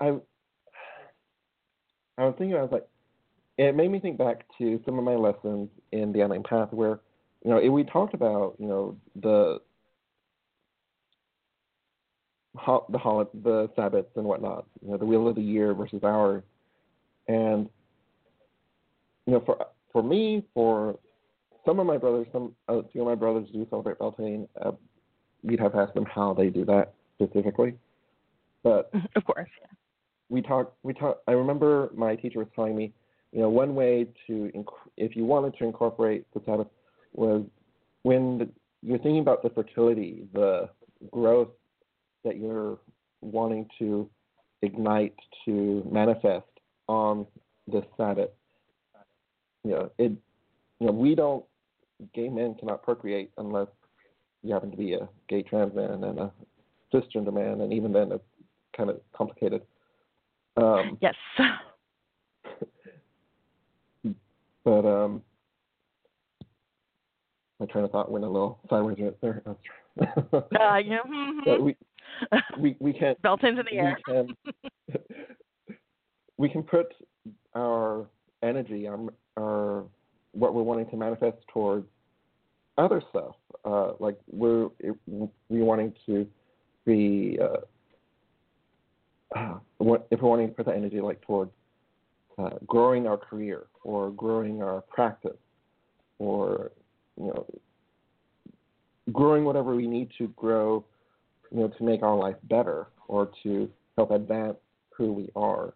i 0.00 0.12
i 2.18 2.24
was 2.24 2.34
thinking 2.38 2.56
i 2.56 2.62
was 2.62 2.72
like 2.72 2.86
it 3.56 3.76
made 3.76 3.90
me 3.90 4.00
think 4.00 4.18
back 4.18 4.44
to 4.58 4.80
some 4.84 4.98
of 4.98 5.04
my 5.04 5.14
lessons 5.14 5.68
in 5.92 6.12
the 6.12 6.20
unnamed 6.20 6.44
path 6.44 6.72
where 6.72 7.00
you 7.44 7.50
know, 7.50 7.70
we 7.70 7.84
talked 7.84 8.14
about, 8.14 8.54
you 8.58 8.66
know, 8.66 8.96
the 9.20 9.60
the 12.54 12.98
hol- 12.98 13.28
the 13.42 13.68
Sabbaths 13.76 14.16
and 14.16 14.24
whatnot, 14.24 14.64
you 14.82 14.90
know, 14.90 14.96
the 14.96 15.04
wheel 15.04 15.28
of 15.28 15.34
the 15.34 15.42
year 15.42 15.74
versus 15.74 16.00
ours, 16.02 16.42
and 17.28 17.68
you 19.26 19.34
know, 19.34 19.42
for 19.44 19.66
for 19.92 20.02
me, 20.02 20.42
for 20.54 20.98
some 21.66 21.78
of 21.80 21.86
my 21.86 21.98
brothers, 21.98 22.26
some 22.32 22.54
uh, 22.68 22.80
few 22.92 23.02
of 23.02 23.06
my 23.06 23.14
brothers 23.14 23.48
do 23.52 23.66
celebrate 23.68 23.98
Beltane. 23.98 24.48
Uh, 24.60 24.72
we'd 25.42 25.60
have 25.60 25.74
asked 25.74 25.94
them 25.94 26.06
how 26.06 26.32
they 26.32 26.48
do 26.48 26.64
that 26.64 26.94
specifically, 27.16 27.74
but 28.62 28.90
Of 29.16 29.24
course. 29.24 29.50
We 30.28 30.42
talked 30.42 30.74
we 30.82 30.92
talked 30.92 31.22
i 31.28 31.32
remember 31.32 31.90
my 31.94 32.16
teacher 32.16 32.38
was 32.38 32.48
telling 32.54 32.76
me 32.76 32.92
you 33.32 33.40
know 33.40 33.48
one 33.48 33.74
way 33.74 34.06
to 34.26 34.50
inc- 34.54 34.66
if 34.96 35.16
you 35.16 35.24
wanted 35.24 35.56
to 35.58 35.64
incorporate 35.64 36.26
the 36.34 36.40
sabbath 36.46 36.68
was 37.12 37.44
when 38.02 38.38
the, 38.38 38.48
you're 38.82 38.98
thinking 38.98 39.20
about 39.20 39.42
the 39.42 39.50
fertility 39.50 40.26
the 40.32 40.68
growth 41.10 41.48
that 42.24 42.38
you're 42.38 42.78
wanting 43.20 43.66
to 43.78 44.08
ignite 44.62 45.14
to 45.44 45.86
manifest 45.90 46.46
on 46.88 47.26
the 47.68 47.82
sabbath. 47.96 48.30
You 49.62 49.70
know 49.70 49.90
it 49.98 50.12
you 50.80 50.86
know 50.86 50.92
we 50.92 51.14
don't 51.14 51.44
gay 52.14 52.28
men 52.28 52.54
cannot 52.58 52.82
procreate 52.82 53.30
unless 53.38 53.68
you 54.42 54.52
happen 54.52 54.70
to 54.70 54.76
be 54.76 54.94
a 54.94 55.08
gay 55.28 55.42
trans 55.42 55.74
man 55.74 56.04
and 56.04 56.18
a 56.18 56.32
cisgender 56.92 57.32
man 57.32 57.62
and 57.62 57.72
even 57.72 57.92
then 57.92 58.12
it's 58.12 58.24
kind 58.76 58.90
of 58.90 59.00
complicated 59.16 59.62
um, 60.56 60.98
Yes. 61.00 61.14
but 64.64 64.86
um, 64.86 65.22
my 67.60 67.66
train 67.66 67.84
of 67.84 67.90
thought 67.90 68.10
went 68.10 68.24
a 68.24 68.28
little 68.28 68.58
sideways 68.68 68.98
right 69.00 69.20
there. 69.20 69.42
Uh, 69.46 69.54
yeah. 69.98 70.06
mhm. 71.06 71.38
but 71.44 71.62
we 71.62 71.76
we 72.58 72.76
we 72.80 72.92
can 72.92 73.14
Beltane's 73.24 73.58
in 73.58 73.66
the 73.70 73.78
air. 73.78 73.98
we 74.06 74.14
can 74.14 74.36
we 76.36 76.48
can 76.48 76.62
put 76.62 76.94
our 77.54 78.06
energy, 78.42 78.88
our 78.88 78.98
our 79.36 79.84
what 80.32 80.54
we're 80.54 80.62
wanting 80.62 80.88
to 80.90 80.96
manifest 80.96 81.38
towards 81.52 81.86
other 82.76 83.02
stuff. 83.10 83.36
Uh, 83.64 83.92
like 84.00 84.18
we're 84.30 84.68
we 85.06 85.62
wanting 85.62 85.94
to 86.06 86.26
be 86.84 87.38
uh, 87.40 87.58
uh, 89.34 89.58
if 90.10 90.20
we're 90.20 90.28
wanting 90.28 90.48
to 90.48 90.54
put 90.54 90.66
that 90.66 90.76
energy 90.76 91.00
like 91.00 91.20
towards 91.22 91.50
uh, 92.38 92.50
growing 92.66 93.06
our 93.06 93.16
career 93.16 93.64
or 93.82 94.10
growing 94.10 94.62
our 94.62 94.80
practice 94.82 95.36
or 96.18 96.70
you 97.16 97.26
know 97.26 97.46
growing 99.12 99.44
whatever 99.44 99.74
we 99.74 99.86
need 99.86 100.08
to 100.16 100.28
grow 100.28 100.84
you 101.50 101.60
know 101.60 101.68
to 101.68 101.84
make 101.84 102.02
our 102.02 102.16
life 102.16 102.36
better 102.44 102.88
or 103.08 103.30
to 103.42 103.70
help 103.96 104.10
advance 104.10 104.56
who 104.96 105.12
we 105.12 105.28
are 105.36 105.74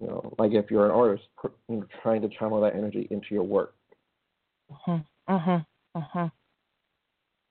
you 0.00 0.06
know 0.06 0.34
like 0.38 0.52
if 0.52 0.70
you're 0.70 0.86
an 0.86 0.92
artist 0.92 1.24
you 1.68 1.76
know, 1.76 1.84
trying 2.02 2.22
to 2.22 2.28
channel 2.28 2.60
that 2.60 2.74
energy 2.74 3.06
into 3.10 3.28
your 3.30 3.44
work 3.44 3.74
uh-huh. 4.70 4.98
Uh-huh. 5.28 5.60
Uh-huh. 5.94 6.28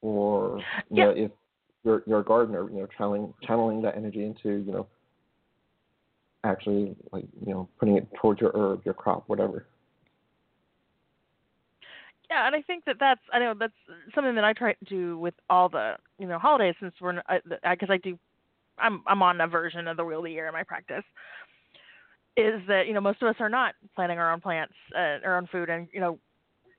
or 0.02 0.58
you 0.90 0.98
yeah. 0.98 1.06
know 1.06 1.12
if 1.12 1.32
you're, 1.84 2.04
you're 2.06 2.20
a 2.20 2.24
gardener 2.24 2.70
you 2.72 2.80
know 2.80 2.88
channeling 2.98 3.34
channeling 3.46 3.82
that 3.82 3.96
energy 3.96 4.26
into 4.26 4.64
you 4.66 4.72
know 4.72 4.88
actually 6.44 6.96
like 7.12 7.26
you 7.46 7.54
know 7.54 7.70
putting 7.80 7.98
it 7.98 8.08
towards 8.16 8.42
your 8.42 8.52
herb, 8.56 8.82
your 8.86 8.94
crop, 8.94 9.24
whatever. 9.28 9.68
Yeah, 12.30 12.48
and 12.48 12.56
I 12.56 12.62
think 12.62 12.86
that 12.86 12.96
that's 13.00 13.22
I 13.34 13.40
know 13.40 13.54
that's 13.58 13.74
something 14.16 14.36
that 14.36 14.44
I 14.44 14.54
try 14.54 14.74
to 14.74 14.86
do 14.86 15.18
with 15.18 15.34
all 15.50 15.70
the 15.70 15.96
you 16.18 16.28
know 16.28 16.40
holidays 16.40 16.76
since 16.80 16.94
we're 17.02 17.22
because 17.44 17.90
I, 17.90 17.94
I 17.94 17.98
do 17.98 18.18
I'm 18.78 19.04
I'm 19.08 19.22
on 19.22 19.42
a 19.42 19.48
version 19.48 19.88
of 19.88 19.98
the 19.98 20.06
wheel 20.06 20.20
of 20.20 20.26
the 20.26 20.32
year 20.32 20.48
in 20.48 20.54
my 20.54 20.64
practice 20.64 21.04
is 22.38 22.62
that 22.68 22.88
you 22.88 22.94
know 22.94 23.02
most 23.02 23.22
of 23.22 23.28
us 23.28 23.36
are 23.40 23.50
not 23.50 23.76
planting 23.96 24.18
our 24.18 24.32
own 24.32 24.40
plants, 24.40 24.74
uh, 24.96 25.20
our 25.26 25.38
own 25.38 25.48
food, 25.48 25.70
and 25.70 25.88
you 25.92 26.00
know 26.00 26.20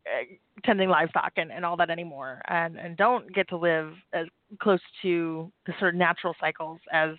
uh, 0.06 0.24
tending 0.64 0.88
livestock 0.88 1.32
and, 1.36 1.52
and 1.52 1.64
all 1.64 1.76
that 1.76 1.90
anymore, 1.90 2.40
and 2.48 2.78
and 2.78 2.96
don't 2.96 3.32
get 3.34 3.48
to 3.50 3.56
live 3.56 3.92
as 4.12 4.26
close 4.60 4.80
to 5.02 5.52
the 5.66 5.72
sort 5.78 5.94
of 5.94 5.98
natural 5.98 6.34
cycles 6.40 6.80
as 6.92 7.10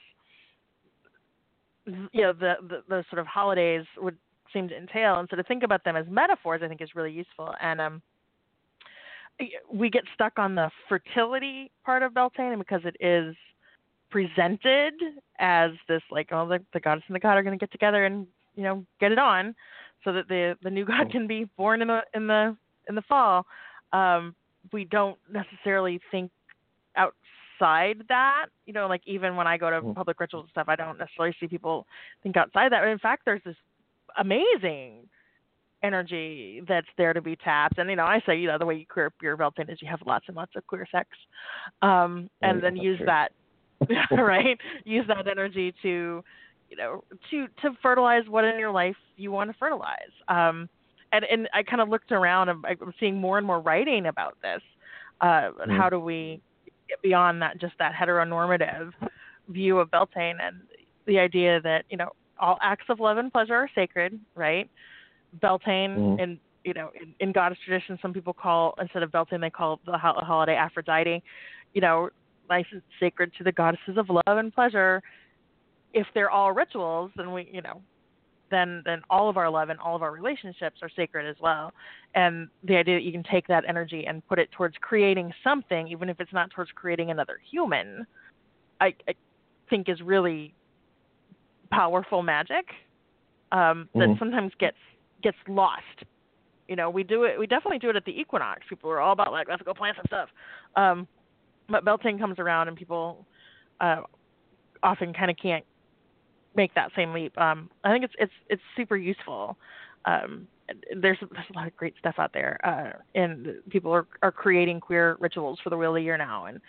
you 1.85 2.21
know 2.21 2.33
the, 2.33 2.55
the 2.67 2.83
the 2.87 3.03
sort 3.09 3.19
of 3.19 3.27
holidays 3.27 3.85
would 3.97 4.17
seem 4.51 4.67
to 4.69 4.77
entail. 4.77 5.19
And 5.19 5.27
so 5.29 5.35
to 5.35 5.43
think 5.43 5.63
about 5.63 5.83
them 5.83 5.95
as 5.95 6.05
metaphors 6.09 6.61
i 6.63 6.67
think 6.67 6.81
is 6.81 6.95
really 6.95 7.11
useful. 7.11 7.53
And 7.61 7.81
um 7.81 8.01
we 9.71 9.89
get 9.89 10.03
stuck 10.13 10.37
on 10.37 10.55
the 10.55 10.69
fertility 10.87 11.71
part 11.83 12.03
of 12.03 12.13
beltane 12.13 12.57
because 12.59 12.81
it 12.85 12.95
is 12.99 13.35
presented 14.11 14.93
as 15.39 15.71
this 15.87 16.01
like 16.11 16.29
oh 16.31 16.47
the, 16.47 16.59
the 16.73 16.79
goddess 16.79 17.03
and 17.07 17.15
the 17.15 17.19
god 17.19 17.35
are 17.35 17.41
going 17.41 17.57
to 17.57 17.61
get 17.61 17.71
together 17.71 18.05
and 18.05 18.27
you 18.55 18.63
know 18.63 18.85
get 18.99 19.11
it 19.11 19.17
on 19.17 19.55
so 20.03 20.13
that 20.13 20.27
the 20.27 20.55
the 20.61 20.69
new 20.69 20.85
god 20.85 21.11
can 21.11 21.25
be 21.25 21.45
born 21.57 21.81
in 21.81 21.87
the 21.87 22.01
in 22.13 22.27
the 22.27 22.55
in 22.87 22.93
the 22.93 23.01
fall 23.01 23.43
um 23.91 24.35
we 24.71 24.85
don't 24.85 25.17
necessarily 25.31 25.99
think 26.11 26.29
out 26.95 27.15
outside 27.61 28.03
that. 28.09 28.47
You 28.65 28.73
know, 28.73 28.87
like 28.87 29.01
even 29.05 29.35
when 29.35 29.47
I 29.47 29.57
go 29.57 29.69
to 29.69 29.81
mm. 29.81 29.95
public 29.95 30.19
rituals 30.19 30.45
and 30.45 30.51
stuff, 30.51 30.67
I 30.69 30.75
don't 30.75 30.97
necessarily 30.97 31.35
see 31.39 31.47
people 31.47 31.85
think 32.21 32.37
outside 32.37 32.71
that. 32.71 32.81
But 32.81 32.89
in 32.89 32.99
fact, 32.99 33.23
there's 33.25 33.41
this 33.45 33.55
amazing 34.17 35.07
energy 35.83 36.61
that's 36.67 36.87
there 36.97 37.13
to 37.13 37.21
be 37.21 37.35
tapped. 37.35 37.77
And 37.77 37.89
you 37.89 37.95
know, 37.95 38.05
I 38.05 38.21
say, 38.25 38.37
you 38.37 38.47
know, 38.47 38.57
the 38.57 38.65
way 38.65 38.75
you 38.75 38.85
queer 38.87 39.11
your 39.21 39.37
Beltane 39.37 39.69
is 39.69 39.81
you 39.81 39.87
have 39.89 39.99
lots 40.05 40.25
and 40.27 40.35
lots 40.35 40.51
of 40.55 40.65
queer 40.67 40.87
sex, 40.91 41.09
um, 41.81 42.29
and 42.41 42.63
then 42.63 42.75
use 42.75 42.97
true. 42.97 43.05
that, 43.07 43.31
right? 44.11 44.57
Use 44.85 45.05
that 45.07 45.27
energy 45.27 45.73
to, 45.81 46.23
you 46.69 46.77
know, 46.77 47.03
to 47.31 47.47
to 47.61 47.77
fertilize 47.81 48.23
what 48.27 48.45
in 48.45 48.59
your 48.59 48.71
life 48.71 48.95
you 49.17 49.31
want 49.31 49.51
to 49.51 49.57
fertilize. 49.57 50.11
Um, 50.27 50.69
and 51.11 51.25
and 51.25 51.49
I 51.53 51.63
kind 51.63 51.81
of 51.81 51.89
looked 51.89 52.11
around 52.11 52.49
and 52.49 52.65
I'm 52.65 52.93
seeing 52.99 53.19
more 53.19 53.37
and 53.37 53.45
more 53.45 53.59
writing 53.59 54.07
about 54.07 54.37
this. 54.41 54.61
Uh, 55.21 55.51
mm. 55.67 55.77
How 55.77 55.89
do 55.89 55.99
we 55.99 56.41
get 56.87 57.01
beyond 57.01 57.41
that 57.41 57.59
just 57.59 57.73
that 57.79 57.93
heteronormative 57.93 58.91
view 59.49 59.79
of 59.79 59.91
Beltane 59.91 60.37
and 60.41 60.57
the 61.05 61.19
idea 61.19 61.61
that 61.61 61.85
you 61.89 61.97
know 61.97 62.09
all 62.39 62.57
acts 62.61 62.85
of 62.89 62.99
love 62.99 63.17
and 63.17 63.31
pleasure 63.31 63.55
are 63.55 63.69
sacred, 63.75 64.19
right? 64.35 64.69
Beltane 65.41 65.91
mm. 65.97 66.19
in 66.21 66.39
you 66.63 66.73
know 66.73 66.91
in, 66.99 67.13
in 67.19 67.31
goddess 67.31 67.57
tradition, 67.65 67.97
some 68.01 68.13
people 68.13 68.33
call 68.33 68.75
instead 68.79 69.03
of 69.03 69.11
Beltane 69.11 69.41
they 69.41 69.49
call 69.49 69.79
the 69.85 69.97
holiday 69.97 70.55
Aphrodite. 70.55 71.23
You 71.73 71.81
know, 71.81 72.09
life 72.49 72.67
is 72.71 72.81
sacred 72.99 73.31
to 73.37 73.43
the 73.43 73.51
goddesses 73.51 73.97
of 73.97 74.09
love 74.09 74.37
and 74.37 74.53
pleasure. 74.53 75.01
If 75.93 76.07
they're 76.13 76.31
all 76.31 76.51
rituals, 76.51 77.11
then 77.15 77.31
we 77.33 77.49
you 77.51 77.61
know 77.61 77.81
then 78.53 78.81
then 78.85 79.01
all 79.09 79.29
of 79.29 79.37
our 79.37 79.49
love 79.49 79.69
and 79.69 79.79
all 79.79 79.95
of 79.95 80.03
our 80.03 80.11
relationships 80.11 80.79
are 80.81 80.89
sacred 80.95 81.27
as 81.27 81.35
well. 81.41 81.73
And 82.15 82.47
the 82.63 82.75
idea 82.75 82.95
that 82.95 83.03
you 83.03 83.11
can 83.11 83.23
take 83.23 83.47
that 83.47 83.63
energy 83.67 84.05
and 84.05 84.25
put 84.27 84.39
it 84.39 84.51
towards 84.51 84.75
creating 84.79 85.33
something, 85.43 85.87
even 85.87 86.09
if 86.09 86.19
it's 86.19 86.33
not 86.33 86.51
towards 86.51 86.71
creating 86.71 87.11
another 87.11 87.39
human, 87.49 88.05
I, 88.79 88.93
I 89.07 89.13
think 89.69 89.89
is 89.89 90.01
really 90.01 90.53
powerful 91.71 92.21
magic 92.21 92.65
um, 93.51 93.89
that 93.93 94.01
mm-hmm. 94.01 94.19
sometimes 94.19 94.51
gets 94.59 94.77
gets 95.21 95.37
lost. 95.47 95.81
You 96.67 96.75
know, 96.75 96.89
we 96.89 97.03
do 97.03 97.23
it. 97.23 97.37
We 97.37 97.47
definitely 97.47 97.79
do 97.79 97.89
it 97.89 97.95
at 97.95 98.05
the 98.05 98.11
equinox. 98.19 98.61
People 98.69 98.89
are 98.89 99.01
all 99.01 99.13
about 99.13 99.31
like, 99.31 99.47
let's 99.49 99.61
go 99.63 99.73
plant 99.73 99.97
some 99.97 100.05
stuff. 100.07 100.29
Um, 100.75 101.07
but 101.69 101.85
Beltane 101.85 102.17
comes 102.19 102.39
around 102.39 102.67
and 102.67 102.77
people 102.77 103.25
uh, 103.79 104.01
often 104.81 105.13
kind 105.13 105.29
of 105.29 105.37
can't 105.41 105.65
make 106.55 106.73
that 106.75 106.91
same 106.95 107.13
leap. 107.13 107.37
Um, 107.39 107.69
I 107.83 107.91
think 107.91 108.03
it's 108.03 108.13
it's 108.19 108.33
it's 108.49 108.61
super 108.75 108.97
useful. 108.97 109.57
Um, 110.05 110.47
there's 110.95 111.17
there's 111.19 111.45
a 111.53 111.57
lot 111.57 111.67
of 111.67 111.75
great 111.75 111.93
stuff 111.99 112.15
out 112.17 112.31
there, 112.33 112.57
uh, 112.63 112.97
and 113.15 113.55
people 113.69 113.91
are 113.91 114.07
are 114.21 114.31
creating 114.31 114.79
queer 114.79 115.17
rituals 115.19 115.59
for 115.63 115.69
the 115.69 115.77
wheel 115.77 115.91
of 115.91 115.95
the 115.95 116.01
year 116.01 116.17
now, 116.17 116.45
and 116.45 116.59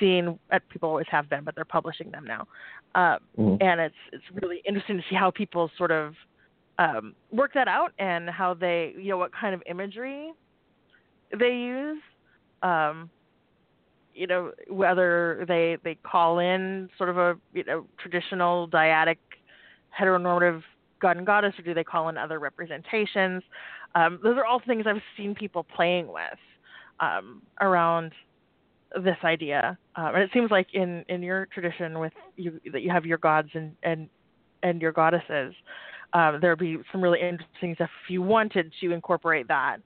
seeing 0.00 0.38
uh, 0.52 0.58
people 0.70 0.88
always 0.88 1.06
have 1.10 1.28
been, 1.28 1.44
but 1.44 1.54
they're 1.54 1.64
publishing 1.64 2.10
them 2.10 2.24
now, 2.24 2.46
uh, 2.94 3.18
mm-hmm. 3.38 3.56
and 3.60 3.80
it's 3.80 3.94
it's 4.12 4.24
really 4.42 4.62
interesting 4.66 4.96
to 4.96 5.02
see 5.08 5.14
how 5.14 5.30
people 5.30 5.70
sort 5.76 5.90
of 5.90 6.14
um, 6.78 7.14
work 7.30 7.52
that 7.54 7.68
out 7.68 7.92
and 7.98 8.28
how 8.28 8.54
they 8.54 8.94
you 8.96 9.10
know 9.10 9.18
what 9.18 9.32
kind 9.32 9.54
of 9.54 9.62
imagery 9.66 10.32
they 11.38 11.54
use. 11.54 12.00
Um, 12.62 13.10
you 14.16 14.26
know 14.26 14.52
whether 14.68 15.44
they 15.46 15.76
they 15.84 15.96
call 15.96 16.38
in 16.38 16.88
sort 16.96 17.10
of 17.10 17.18
a 17.18 17.34
you 17.52 17.64
know 17.64 17.86
traditional 17.98 18.68
dyadic 18.68 19.18
heteronormative 19.98 20.62
god 21.00 21.16
and 21.16 21.26
goddess 21.26 21.52
or 21.58 21.62
do 21.62 21.74
they 21.74 21.84
call 21.84 22.08
in 22.08 22.16
other 22.16 22.38
representations? 22.38 23.42
Um, 23.94 24.18
those 24.22 24.36
are 24.36 24.44
all 24.44 24.60
things 24.66 24.84
i've 24.86 25.02
seen 25.16 25.34
people 25.34 25.64
playing 25.64 26.08
with 26.08 26.38
um, 27.00 27.42
around 27.60 28.12
this 28.94 29.16
idea. 29.24 29.76
Um, 29.96 30.14
and 30.14 30.22
it 30.22 30.30
seems 30.32 30.50
like 30.50 30.68
in 30.72 31.04
in 31.08 31.22
your 31.22 31.46
tradition 31.46 31.98
with 31.98 32.12
you 32.36 32.60
that 32.72 32.82
you 32.82 32.90
have 32.90 33.04
your 33.04 33.18
gods 33.18 33.50
and 33.54 33.72
and 33.82 34.08
and 34.62 34.80
your 34.80 34.92
goddesses 34.92 35.54
um, 36.12 36.38
there 36.40 36.50
would 36.50 36.58
be 36.58 36.78
some 36.92 37.02
really 37.02 37.20
interesting 37.20 37.74
stuff 37.74 37.90
if 38.04 38.10
you 38.10 38.22
wanted 38.22 38.72
to 38.80 38.92
incorporate 38.92 39.48
that 39.48 39.78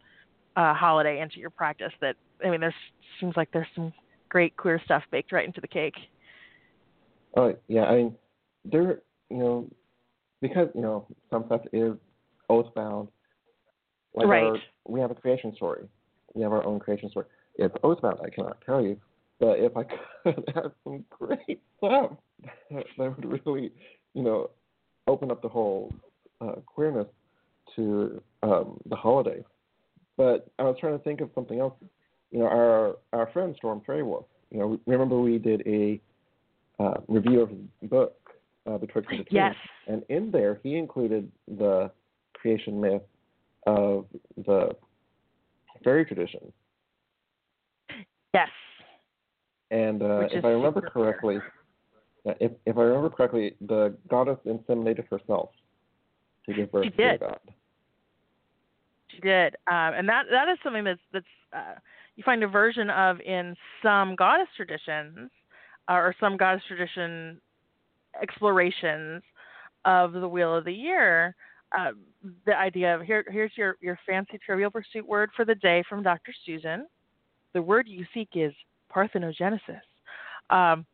uh, 0.57 0.75
holiday 0.75 1.21
into 1.21 1.39
your 1.39 1.51
practice 1.51 1.93
that 2.01 2.15
i 2.45 2.51
mean 2.51 2.61
there's 2.61 2.75
seems 3.19 3.37
like 3.37 3.49
there's 3.53 3.67
some 3.75 3.93
great 4.31 4.57
queer 4.57 4.81
stuff 4.85 5.03
baked 5.11 5.33
right 5.33 5.47
into 5.47 5.61
the 5.61 5.69
cake. 5.69 5.95
Oh 7.37 7.55
yeah, 7.69 7.85
I 7.85 7.97
mean, 7.97 8.17
there, 8.65 9.03
you 9.29 9.37
know, 9.37 9.69
because 10.41 10.69
you 10.75 10.81
know 10.81 11.07
some 11.31 11.45
stuff 11.47 11.63
is 11.73 11.93
oath 12.49 12.73
bound. 12.75 13.09
Like 14.15 14.27
right. 14.27 14.45
Our, 14.45 14.59
we 14.89 15.01
have 15.01 15.11
a 15.11 15.15
creation 15.15 15.55
story. 15.55 15.87
We 16.35 16.43
have 16.43 16.53
our 16.53 16.65
own 16.65 16.81
creation 16.81 17.11
story. 17.11 17.27
It's 17.57 17.75
oath 17.85 18.01
bound. 18.01 18.19
I 18.25 18.31
cannot 18.31 18.61
tell 18.65 18.83
you, 18.83 18.97
but 19.39 19.59
if 19.59 19.77
I 19.77 19.85
could 20.23 20.53
have 20.55 20.73
some 20.85 21.05
great 21.11 21.61
stuff 21.77 22.13
that, 22.71 22.87
would 22.99 23.47
really, 23.47 23.73
you 24.15 24.23
know, 24.23 24.51
open 25.07 25.31
up 25.31 25.43
the 25.43 25.49
whole 25.49 25.93
uh, 26.41 26.57
queerness 26.67 27.07
to 27.77 28.23
um, 28.43 28.81
the 28.89 28.97
holiday. 28.97 29.45
But 30.17 30.49
I 30.59 30.65
was 30.65 30.77
trying 30.81 30.99
to 30.99 31.05
think 31.05 31.21
of 31.21 31.31
something 31.35 31.61
else 31.61 31.75
you 32.31 32.39
know, 32.41 32.47
our 32.47 32.97
our 33.13 33.31
friend 33.33 33.55
Storm 33.57 33.83
Wolf. 33.87 34.27
You 34.51 34.59
know, 34.59 34.81
remember 34.87 35.21
we 35.21 35.39
did 35.39 35.63
a 35.67 36.01
uh, 36.83 37.01
review 37.09 37.41
of 37.41 37.51
his 37.51 37.59
book, 37.89 38.17
uh, 38.67 38.79
Betwixt 38.79 39.11
the 39.11 39.19
Two, 39.19 39.25
yes. 39.31 39.55
and 39.87 40.03
in 40.09 40.31
there 40.31 40.61
he 40.63 40.77
included 40.77 41.31
the 41.47 41.91
creation 42.35 42.81
myth 42.81 43.03
of 43.67 44.07
the 44.47 44.71
fairy 45.85 46.05
tradition. 46.05 46.53
Yes. 48.35 48.49
And 49.71 50.03
uh, 50.03 50.29
if 50.33 50.45
I 50.45 50.49
remember 50.49 50.81
correctly, 50.81 51.39
if 52.25 52.53
if 52.67 52.77
I 52.77 52.83
remember 52.83 53.11
correctly, 53.11 53.55
the 53.61 53.97
goddess 54.09 54.39
inseminated 54.47 55.09
herself 55.09 55.51
to 56.47 56.55
give 56.55 56.73
birth 56.73 56.85
she 56.85 56.91
to 56.91 56.97
did. 56.97 57.21
the 57.21 57.25
god. 57.27 57.41
She 59.09 59.21
did, 59.21 59.57
um, 59.71 59.95
and 59.95 60.09
that 60.09 60.25
that 60.31 60.49
is 60.49 60.59
something 60.63 60.85
that's 60.85 61.01
that's 61.13 61.27
uh, 61.53 61.75
you 62.17 62.23
find 62.25 62.43
a 62.43 62.49
version 62.49 62.91
of 62.91 63.21
in 63.21 63.55
some 63.83 64.15
goddess 64.17 64.49
traditions 64.57 65.31
uh, 65.89 65.95
or 65.95 66.15
some 66.21 66.37
goddess 66.37 66.63
tradition 66.67 67.41
explorations 68.21 69.23
of 69.85 70.13
the 70.13 70.29
wheel 70.29 70.55
of 70.55 70.65
the 70.65 70.73
year 70.73 71.35
uh, 71.77 71.91
the 72.47 72.57
idea 72.57 72.95
of 72.95 73.03
here 73.03 73.25
here's 73.29 73.53
your 73.57 73.77
your 73.81 73.99
fancy 74.07 74.39
trivial 74.45 74.71
pursuit 74.71 75.07
word 75.07 75.31
for 75.37 75.45
the 75.45 75.55
day 75.57 75.83
from 75.89 76.03
Dr. 76.03 76.33
Susan. 76.45 76.87
The 77.55 77.63
word 77.63 77.89
you 77.89 78.05
seek 78.13 78.31
is 78.35 78.53
parthenogenesis. 78.95 79.81
Um, 80.51 80.85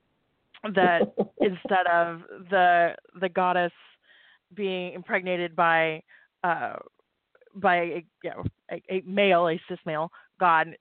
that 0.75 1.03
instead 1.41 1.87
of 1.91 2.21
the 2.51 2.95
the 3.21 3.29
goddess 3.29 3.73
being 4.55 4.93
impregnated 4.93 5.57
by 5.57 6.03
uh, 6.45 6.75
by 7.55 7.77
a, 7.77 8.05
you 8.23 8.31
know, 8.31 8.45
a, 8.71 8.83
a 8.91 9.03
male, 9.07 9.49
a 9.49 9.61
cis 9.69 9.79
male 9.87 10.11
god, 10.39 10.77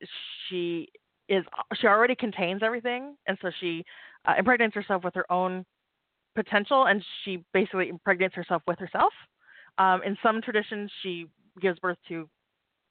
she 0.49 0.89
is 1.27 1.43
she 1.79 1.87
already 1.87 2.15
contains 2.15 2.61
everything, 2.63 3.15
and 3.27 3.37
so 3.41 3.49
she 3.59 3.83
uh, 4.25 4.33
impregnates 4.37 4.75
herself 4.75 5.03
with 5.03 5.15
her 5.15 5.29
own 5.31 5.65
potential, 6.35 6.85
and 6.85 7.03
she 7.23 7.43
basically 7.53 7.89
impregnates 7.89 8.35
herself 8.35 8.61
with 8.67 8.77
herself. 8.79 9.13
Um, 9.77 10.01
in 10.03 10.17
some 10.21 10.41
traditions, 10.41 10.91
she 11.01 11.27
gives 11.61 11.79
birth 11.79 11.97
to 12.09 12.29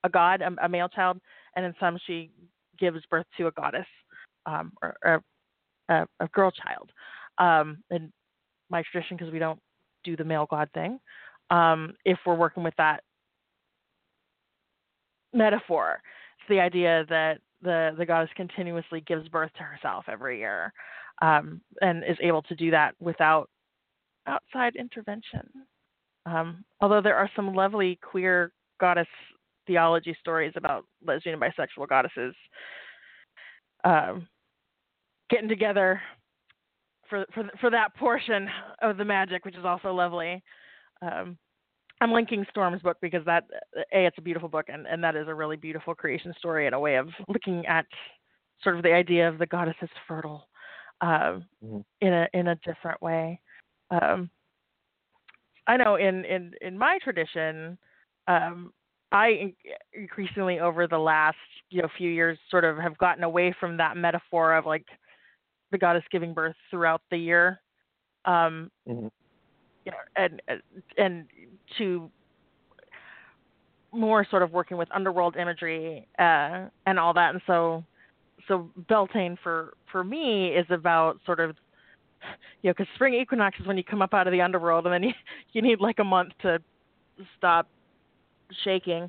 a 0.05 0.09
god, 0.09 0.42
a, 0.42 0.64
a, 0.64 0.68
male 0.68 0.88
child, 0.88 1.18
and 1.57 1.64
in 1.64 1.74
some, 1.79 1.98
she 2.07 2.31
gives 2.79 2.98
birth 3.11 3.27
to 3.38 3.46
a 3.46 3.53
goddess 3.53 3.87
um, 4.46 4.72
or, 4.83 4.94
or 5.05 5.22
a, 5.88 6.07
a, 6.20 6.29
girl 6.29 6.50
child. 6.50 6.90
Um, 7.38 7.79
in 7.90 8.12
my 8.70 8.83
tradition, 8.90 9.16
because 9.16 9.33
we 9.33 9.38
don't 9.38 9.59
do 10.03 10.16
the 10.16 10.24
male 10.24 10.46
god 10.50 10.68
thing, 10.74 10.98
um, 11.50 11.94
if 12.05 12.18
we're 12.27 12.35
working 12.35 12.62
with 12.62 12.74
that 12.77 13.03
metaphor, 15.33 16.00
the 16.48 16.61
idea 16.61 17.04
that 17.09 17.38
the 17.62 17.94
the 17.96 18.07
goddess 18.07 18.30
continuously 18.37 19.00
gives 19.02 19.28
birth 19.28 19.52
to 19.57 19.62
herself 19.62 20.04
every 20.09 20.38
year, 20.38 20.72
um, 21.22 21.61
and 21.80 22.04
is 22.04 22.18
able 22.20 22.42
to 22.42 22.54
do 22.54 22.70
that 22.70 22.94
without 23.00 23.48
outside 24.26 24.76
intervention. 24.76 25.48
Um, 26.26 26.64
although 26.80 27.02
there 27.02 27.16
are 27.16 27.30
some 27.37 27.54
lovely 27.54 27.98
queer 28.02 28.52
goddess 28.80 29.09
theology 29.66 30.16
stories 30.20 30.52
about 30.57 30.85
lesbian 31.07 31.40
and 31.40 31.52
bisexual 31.52 31.88
goddesses 31.88 32.35
um, 33.85 34.26
getting 35.30 35.48
together 35.48 36.00
for 37.09 37.24
for 37.35 37.48
for 37.61 37.70
that 37.70 37.94
portion 37.96 38.48
of 38.83 38.96
the 38.96 39.04
magic, 39.04 39.44
which 39.44 39.57
is 39.57 39.64
also 39.64 39.92
lovely. 39.92 40.42
Um, 41.02 41.37
I'm 42.00 42.12
linking 42.12 42.44
Storm's 42.50 42.83
book 42.83 42.98
because 43.00 43.24
that 43.24 43.44
a 43.76 44.07
it's 44.07 44.18
a 44.18 44.22
beautiful 44.22 44.48
book 44.48 44.66
and 44.68 44.87
and 44.87 45.02
that 45.04 45.16
is 45.16 45.28
a 45.28 45.35
really 45.35 45.57
beautiful 45.57 45.94
creation 45.94 46.35
story 46.38 46.66
and 46.66 46.74
a 46.74 46.78
way 46.78 46.96
of 46.96 47.09
looking 47.28 47.64
at 47.66 47.87
sort 48.62 48.76
of 48.76 48.83
the 48.83 48.92
idea 48.92 49.28
of 49.28 49.38
the 49.38 49.46
goddess 49.46 49.76
as 49.83 49.88
fertile 50.07 50.48
um, 51.00 51.44
mm-hmm. 51.64 51.78
in 52.00 52.12
a 52.12 52.28
in 52.33 52.48
a 52.48 52.57
different 52.57 53.00
way. 53.02 53.40
Um, 53.90 54.30
I 55.66 55.76
know 55.76 55.96
in 55.96 56.24
in 56.24 56.52
in 56.61 56.78
my 56.78 56.98
tradition, 57.02 57.78
um, 58.28 58.72
I 59.12 59.54
increasingly 59.92 60.61
over 60.61 60.87
the 60.87 60.98
last 60.98 61.37
you 61.70 61.83
know 61.83 61.88
few 61.96 62.11
years 62.11 62.38
sort 62.50 62.64
of 62.64 62.76
have 62.78 62.98
gotten 62.98 63.24
away 63.24 63.54
from 63.59 63.76
that 63.76 63.96
metaphor 63.96 64.54
of 64.54 64.66
like 64.66 64.87
the 65.70 65.78
goddess 65.78 66.04
giving 66.11 66.35
birth 66.35 66.57
throughout 66.70 67.02
the 67.11 67.18
year. 67.18 67.61
Um, 68.24 68.70
mm-hmm. 68.88 69.09
You 69.85 69.92
know, 69.92 69.98
and 70.16 70.42
and 70.96 71.26
to 71.79 72.11
more 73.92 74.27
sort 74.29 74.42
of 74.42 74.53
working 74.53 74.77
with 74.77 74.88
underworld 74.92 75.37
imagery 75.37 76.07
uh, 76.18 76.66
and 76.87 76.98
all 76.98 77.14
that, 77.14 77.31
and 77.33 77.40
so 77.46 77.85
so 78.48 78.68
Beltane 78.88 79.38
for 79.42 79.74
for 79.90 80.05
me 80.05 80.48
is 80.48 80.66
about 80.70 81.18
sort 81.24 81.40
of 81.40 81.57
you 82.62 82.70
know 82.70 82.74
because 82.77 82.87
spring 82.94 83.14
equinox 83.14 83.59
is 83.61 83.66
when 83.66 83.77
you 83.77 83.85
come 83.85 84.03
up 84.03 84.14
out 84.14 84.27
of 84.27 84.33
the 84.33 84.40
underworld, 84.40 84.87
and 84.87 84.92
then 84.92 85.03
you 85.05 85.12
you 85.53 85.62
need 85.62 85.81
like 85.81 85.98
a 85.98 86.05
month 86.05 86.33
to 86.42 86.59
stop 87.38 87.68
shaking 88.64 89.09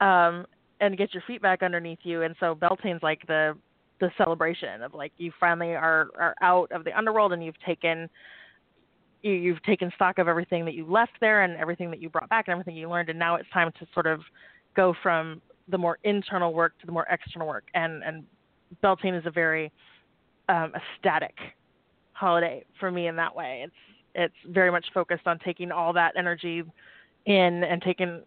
um, 0.00 0.46
and 0.80 0.96
get 0.96 1.12
your 1.14 1.22
feet 1.26 1.42
back 1.42 1.62
underneath 1.62 1.98
you, 2.02 2.22
and 2.22 2.34
so 2.38 2.54
Beltane's 2.54 3.02
like 3.02 3.26
the 3.26 3.56
the 4.00 4.10
celebration 4.16 4.82
of 4.82 4.94
like 4.94 5.12
you 5.18 5.32
finally 5.40 5.74
are 5.74 6.08
are 6.18 6.34
out 6.40 6.70
of 6.70 6.84
the 6.84 6.96
underworld 6.96 7.32
and 7.32 7.44
you've 7.44 7.58
taken 7.66 8.08
you, 9.22 9.32
you've 9.32 9.62
taken 9.62 9.90
stock 9.94 10.18
of 10.18 10.28
everything 10.28 10.64
that 10.64 10.74
you 10.74 10.86
left 10.86 11.12
there 11.20 11.42
and 11.42 11.56
everything 11.56 11.90
that 11.90 12.00
you 12.00 12.08
brought 12.08 12.28
back 12.28 12.46
and 12.48 12.52
everything 12.52 12.76
you 12.76 12.88
learned 12.88 13.08
and 13.08 13.18
now 13.18 13.34
it's 13.36 13.48
time 13.50 13.72
to 13.78 13.86
sort 13.94 14.06
of 14.06 14.20
go 14.76 14.94
from 15.02 15.40
the 15.68 15.78
more 15.78 15.98
internal 16.04 16.54
work 16.54 16.78
to 16.80 16.86
the 16.86 16.92
more 16.92 17.06
external 17.10 17.46
work 17.46 17.64
and 17.74 18.02
and 18.04 18.24
Beltane 18.82 19.14
is 19.14 19.26
a 19.26 19.30
very 19.30 19.72
um, 20.48 20.72
ecstatic 20.74 21.34
holiday 22.12 22.64
for 22.80 22.90
me 22.90 23.06
in 23.06 23.16
that 23.16 23.34
way. 23.34 23.62
It's 23.64 23.74
it's 24.14 24.52
very 24.52 24.70
much 24.70 24.86
focused 24.92 25.26
on 25.26 25.38
taking 25.38 25.70
all 25.70 25.92
that 25.92 26.14
energy 26.16 26.62
in 27.26 27.64
and 27.64 27.80
taking 27.82 28.22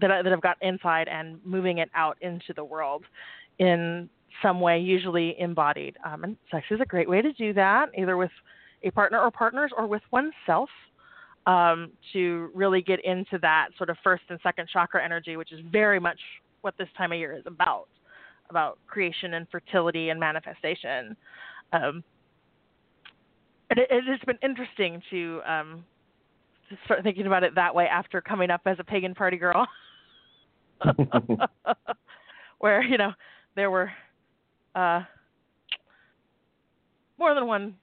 that 0.00 0.10
I, 0.10 0.22
that 0.22 0.32
I've 0.32 0.40
got 0.40 0.56
inside 0.62 1.08
and 1.08 1.38
moving 1.44 1.78
it 1.78 1.90
out 1.94 2.16
into 2.20 2.52
the 2.54 2.64
world 2.64 3.04
in 3.58 4.08
some 4.42 4.60
way, 4.60 4.78
usually 4.78 5.38
embodied. 5.40 5.96
Um, 6.04 6.24
and 6.24 6.36
sex 6.50 6.66
is 6.70 6.80
a 6.80 6.86
great 6.86 7.08
way 7.08 7.20
to 7.20 7.32
do 7.32 7.52
that, 7.54 7.88
either 7.98 8.16
with 8.16 8.30
a 8.82 8.90
partner 8.90 9.20
or 9.20 9.30
partners 9.30 9.70
or 9.76 9.86
with 9.86 10.02
oneself. 10.10 10.70
Um, 11.46 11.92
to 12.12 12.50
really 12.52 12.82
get 12.82 13.02
into 13.06 13.38
that 13.40 13.68
sort 13.78 13.88
of 13.88 13.96
first 14.04 14.24
and 14.28 14.38
second 14.42 14.68
chakra 14.70 15.02
energy, 15.02 15.38
which 15.38 15.50
is 15.50 15.60
very 15.72 15.98
much 15.98 16.18
what 16.60 16.74
this 16.76 16.88
time 16.98 17.10
of 17.10 17.18
year 17.18 17.32
is 17.32 17.42
about 17.46 17.88
about 18.50 18.78
creation 18.86 19.34
and 19.34 19.46
fertility 19.50 20.10
and 20.10 20.18
manifestation. 20.18 21.16
Um, 21.72 22.02
and 23.70 23.78
it, 23.78 23.90
has 23.90 24.20
been 24.26 24.38
interesting 24.42 25.02
to, 25.10 25.40
um, 25.46 25.84
to 26.70 26.76
start 26.84 27.02
thinking 27.02 27.26
about 27.26 27.44
it 27.44 27.54
that 27.54 27.74
way 27.74 27.86
after 27.86 28.20
coming 28.20 28.50
up 28.50 28.62
as 28.64 28.78
a 28.78 28.84
pagan 28.84 29.14
party 29.14 29.36
girl, 29.36 29.66
where 32.58 32.82
you 32.82 32.96
know 32.96 33.12
there 33.56 33.70
were 33.70 33.90
uh, 34.74 35.02
more 37.18 37.34
than 37.34 37.46
one 37.46 37.74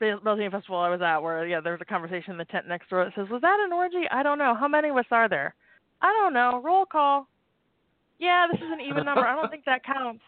Beltane 0.00 0.50
festival 0.50 0.78
I 0.78 0.90
was 0.90 1.00
at 1.00 1.18
where 1.18 1.46
yeah 1.46 1.60
there 1.60 1.72
was 1.72 1.80
a 1.80 1.86
conversation 1.86 2.32
in 2.32 2.38
the 2.38 2.44
tent 2.46 2.68
next 2.68 2.90
door 2.90 3.04
that 3.04 3.14
says 3.14 3.30
was 3.30 3.42
that 3.42 3.60
an 3.64 3.72
orgy? 3.72 4.04
I 4.10 4.22
don't 4.22 4.38
know. 4.38 4.54
How 4.54 4.68
many 4.68 4.88
of 4.88 4.96
us 4.96 5.06
are 5.10 5.28
there? 5.28 5.54
I 6.02 6.08
don't 6.08 6.34
know. 6.34 6.60
Roll 6.62 6.84
call. 6.86 7.28
Yeah, 8.18 8.46
this 8.50 8.60
is 8.60 8.66
an 8.70 8.80
even 8.80 9.04
number. 9.04 9.26
I 9.26 9.34
don't 9.34 9.50
think 9.50 9.64
that 9.64 9.84
counts. 9.84 10.22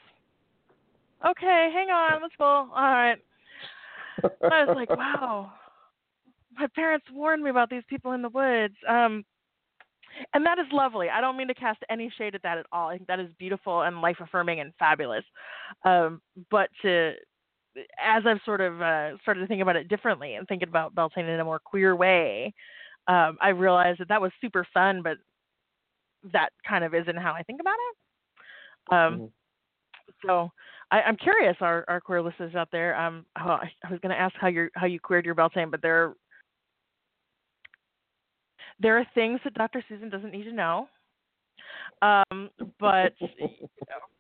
Okay, 1.27 1.71
hang 1.73 1.89
on. 1.91 2.23
Let's 2.23 2.35
go. 2.39 2.45
All 2.45 2.69
right. 2.73 3.19
I 4.25 4.65
was 4.65 4.77
like, 4.77 4.91
wow. 4.97 5.53
My 6.59 6.67
parents 6.75 7.07
warned 7.13 7.43
me 7.43 7.51
about 7.51 7.71
these 7.71 7.83
people 7.89 8.13
in 8.13 8.23
the 8.23 8.29
woods. 8.29 8.75
Um, 8.89 9.25
and 10.33 10.45
that 10.47 10.59
is 10.59 10.67
lovely. 10.73 11.09
I 11.11 11.21
don't 11.21 11.37
mean 11.37 11.49
to 11.49 11.55
cast 11.55 11.81
any 11.91 12.11
shade 12.17 12.35
at 12.35 12.43
that 12.43 12.59
at 12.59 12.67
all. 12.73 12.89
I 12.89 12.97
think 12.97 13.09
that 13.09 13.21
is 13.21 13.29
beautiful 13.39 13.83
and 13.83 14.01
life 14.01 14.17
affirming 14.21 14.61
and 14.61 14.73
fabulous. 14.79 15.25
Um, 15.85 16.23
but 16.51 16.71
to, 16.83 17.13
as 18.03 18.23
I've 18.27 18.41
sort 18.45 18.61
of 18.61 18.81
uh, 18.81 19.19
started 19.23 19.41
to 19.41 19.47
think 19.47 19.63
about 19.63 19.77
it 19.77 19.89
differently 19.89 20.35
and 20.35 20.47
thinking 20.49 20.69
about 20.69 20.95
Beltane 20.95 21.27
in 21.27 21.41
a 21.41 21.45
more 21.45 21.59
queer 21.59 21.95
way, 21.97 22.55
um, 23.09 23.39
I 23.41 23.49
realized 23.49 24.01
that 24.01 24.09
that 24.09 24.21
was 24.21 24.33
super 24.41 24.67
fun, 24.73 25.03
but 25.03 25.19
that 26.33 26.51
kind 26.67 26.85
of 26.85 26.95
isn't 26.95 27.17
how 27.17 27.33
I 27.33 27.43
think 27.43 27.61
about 27.61 27.75
it. 27.75 28.95
Um, 28.95 29.15
mm-hmm. 29.15 29.27
So 30.27 30.51
I, 30.91 31.03
am 31.03 31.17
curious, 31.17 31.57
our, 31.61 31.85
our 31.89 32.01
queer 32.01 32.23
listeners 32.23 32.55
out 32.55 32.69
there. 32.73 32.97
Um, 32.97 33.27
oh, 33.39 33.51
I, 33.51 33.71
I 33.85 33.91
was 33.91 34.01
going 34.01 34.15
to 34.15 34.21
ask 34.21 34.35
how 34.41 34.49
you 34.49 34.69
how 34.75 34.87
you 34.87 35.01
queered 35.01 35.25
your 35.25 35.35
Beltane, 35.35 35.71
but 35.71 35.83
there 35.83 36.15
there 38.81 38.99
are 38.99 39.07
things 39.15 39.41
that 39.45 39.55
Dr. 39.55 39.83
Susan 39.89 40.11
doesn't 40.11 40.33
need 40.33 40.45
to 40.45 40.53
know. 40.53 40.89
Um, 42.03 42.51
but 42.79 43.15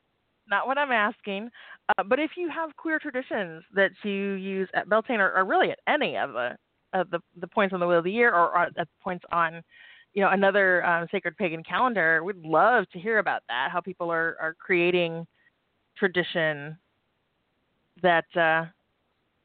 not 0.48 0.66
what 0.66 0.78
I'm 0.78 0.92
asking. 0.92 1.50
Uh, 1.88 2.02
but 2.02 2.18
if 2.18 2.32
you 2.36 2.48
have 2.48 2.76
queer 2.76 2.98
traditions 2.98 3.62
that 3.74 3.90
you 4.02 4.32
use 4.32 4.68
at 4.74 4.88
Beltane 4.88 5.20
or, 5.20 5.32
or 5.32 5.44
really 5.44 5.70
at 5.70 5.78
any 5.88 6.16
of 6.16 6.32
the 6.32 6.56
of 6.92 7.10
the 7.10 7.20
the 7.40 7.46
points 7.46 7.72
on 7.72 7.80
the 7.80 7.86
wheel 7.86 7.98
of 7.98 8.04
the 8.04 8.12
year 8.12 8.32
or, 8.32 8.56
at 8.58 8.88
points 9.02 9.24
on 9.32 9.62
you 10.14 10.22
know 10.22 10.30
another 10.30 10.84
um, 10.84 11.06
sacred 11.10 11.36
pagan 11.36 11.62
calendar 11.62 12.22
we'd 12.24 12.36
love 12.44 12.88
to 12.90 12.98
hear 12.98 13.18
about 13.18 13.42
that 13.48 13.68
how 13.70 13.80
people 13.80 14.10
are 14.10 14.36
are 14.40 14.54
creating 14.58 15.26
tradition 15.96 16.76
that 18.02 18.24
uh, 18.36 18.64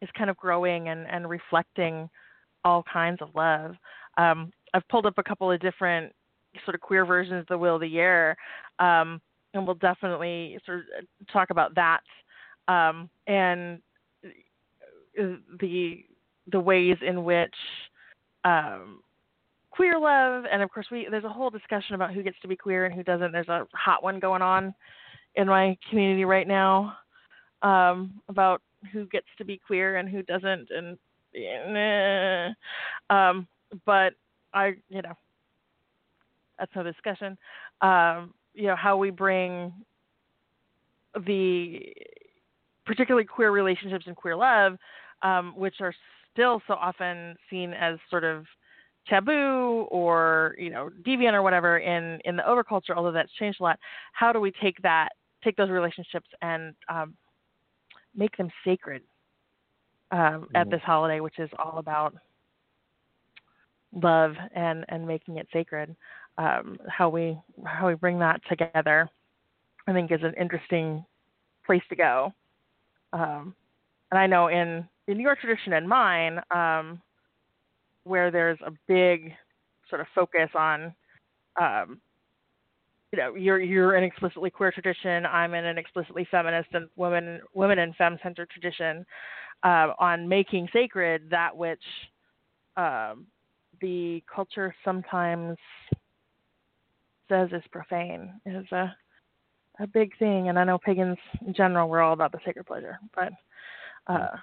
is 0.01 0.09
kind 0.17 0.29
of 0.29 0.37
growing 0.37 0.89
and 0.89 1.07
and 1.07 1.29
reflecting 1.29 2.09
all 2.63 2.83
kinds 2.91 3.21
of 3.21 3.29
love 3.35 3.75
um, 4.17 4.51
i've 4.73 4.87
pulled 4.87 5.05
up 5.05 5.17
a 5.17 5.23
couple 5.23 5.51
of 5.51 5.59
different 5.59 6.13
sort 6.65 6.75
of 6.75 6.81
queer 6.81 7.05
versions 7.05 7.41
of 7.41 7.47
the 7.47 7.57
wheel 7.57 7.75
of 7.75 7.81
the 7.81 7.87
year 7.87 8.35
um, 8.79 9.21
and 9.53 9.65
we'll 9.65 9.75
definitely 9.75 10.57
sort 10.65 10.79
of 10.79 11.27
talk 11.31 11.49
about 11.49 11.75
that 11.75 12.01
um, 12.67 13.09
and 13.27 13.81
uh, 14.25 15.35
the 15.59 16.05
the 16.51 16.59
ways 16.59 16.97
in 17.05 17.23
which 17.23 17.53
um, 18.43 19.01
queer 19.69 19.99
love, 19.99 20.45
and 20.51 20.61
of 20.61 20.71
course 20.71 20.87
we 20.91 21.07
there's 21.09 21.23
a 21.23 21.29
whole 21.29 21.49
discussion 21.49 21.95
about 21.95 22.13
who 22.13 22.23
gets 22.23 22.37
to 22.41 22.47
be 22.47 22.55
queer 22.55 22.85
and 22.85 22.93
who 22.93 23.03
doesn't. 23.03 23.31
There's 23.31 23.49
a 23.49 23.67
hot 23.73 24.03
one 24.03 24.19
going 24.19 24.41
on 24.41 24.73
in 25.35 25.47
my 25.47 25.77
community 25.89 26.25
right 26.25 26.47
now 26.47 26.97
um, 27.61 28.21
about 28.27 28.61
who 28.91 29.05
gets 29.07 29.27
to 29.37 29.45
be 29.45 29.59
queer 29.65 29.97
and 29.97 30.09
who 30.09 30.23
doesn't, 30.23 30.69
and 30.71 30.97
um, 33.09 33.47
but 33.85 34.13
I 34.53 34.73
you 34.89 35.01
know 35.01 35.13
that's 36.59 36.75
no 36.75 36.83
discussion. 36.83 37.37
Um, 37.81 38.33
you 38.53 38.67
know 38.67 38.75
how 38.75 38.97
we 38.97 39.09
bring 39.09 39.73
the 41.25 41.93
particularly 42.85 43.25
queer 43.25 43.51
relationships 43.51 44.05
and 44.07 44.15
queer 44.15 44.35
love, 44.35 44.77
um, 45.21 45.53
which 45.55 45.75
are 45.81 45.93
still 46.33 46.61
so 46.67 46.73
often 46.73 47.35
seen 47.49 47.73
as 47.73 47.97
sort 48.09 48.23
of 48.23 48.45
taboo 49.07 49.87
or 49.89 50.55
you 50.59 50.69
know 50.69 50.89
deviant 51.05 51.33
or 51.33 51.41
whatever 51.41 51.79
in 51.79 52.19
in 52.25 52.35
the 52.35 52.43
overculture 52.43 52.95
although 52.95 53.11
that's 53.11 53.31
changed 53.33 53.59
a 53.59 53.63
lot 53.63 53.79
how 54.13 54.31
do 54.31 54.39
we 54.39 54.51
take 54.61 54.79
that 54.83 55.09
take 55.43 55.57
those 55.57 55.69
relationships 55.69 56.27
and 56.43 56.75
um, 56.87 57.15
make 58.15 58.37
them 58.37 58.49
sacred 58.63 59.01
um, 60.11 60.19
mm-hmm. 60.19 60.55
at 60.55 60.69
this 60.69 60.81
holiday 60.85 61.19
which 61.19 61.39
is 61.39 61.49
all 61.57 61.79
about 61.79 62.15
love 64.03 64.33
and 64.55 64.85
and 64.89 65.05
making 65.05 65.37
it 65.37 65.47
sacred 65.51 65.95
um, 66.37 66.77
how 66.87 67.09
we 67.09 67.37
how 67.65 67.87
we 67.87 67.95
bring 67.95 68.19
that 68.19 68.41
together 68.49 69.09
i 69.87 69.93
think 69.93 70.11
is 70.11 70.21
an 70.23 70.33
interesting 70.39 71.03
place 71.65 71.83
to 71.89 71.95
go. 71.95 72.33
Um, 73.13 73.55
and 74.11 74.19
i 74.19 74.27
know 74.27 74.47
in 74.47 74.87
in 75.07 75.19
your 75.19 75.35
tradition 75.35 75.73
and 75.73 75.87
mine 75.87 76.39
um, 76.51 77.01
where 78.03 78.31
there's 78.31 78.59
a 78.65 78.71
big 78.87 79.33
sort 79.89 80.01
of 80.01 80.07
focus 80.15 80.49
on 80.55 80.93
um, 81.59 81.99
you 83.11 83.19
know 83.19 83.35
you're 83.35 83.59
you're 83.59 83.95
an 83.95 84.03
explicitly 84.03 84.49
queer 84.49 84.71
tradition 84.71 85.25
i'm 85.25 85.53
in 85.53 85.65
an 85.65 85.77
explicitly 85.77 86.27
feminist 86.31 86.69
and 86.73 86.87
women 86.95 87.41
women 87.53 87.79
and 87.79 87.95
femme 87.95 88.17
centered 88.23 88.49
tradition 88.49 89.05
uh, 89.63 89.93
on 89.99 90.27
making 90.27 90.67
sacred 90.73 91.23
that 91.29 91.55
which 91.55 91.83
um, 92.77 93.27
the 93.81 94.23
culture 94.33 94.73
sometimes 94.83 95.57
says 97.31 97.49
is 97.53 97.63
profane 97.71 98.33
is 98.45 98.65
a 98.71 98.93
a 99.79 99.87
big 99.87 100.11
thing 100.19 100.49
and 100.49 100.59
i 100.59 100.63
know 100.63 100.77
pagans 100.77 101.17
in 101.47 101.53
general 101.53 101.87
we're 101.87 102.01
all 102.01 102.13
about 102.13 102.31
the 102.31 102.39
sacred 102.45 102.65
pleasure 102.65 102.99
but 103.15 103.31
uh, 104.07 104.35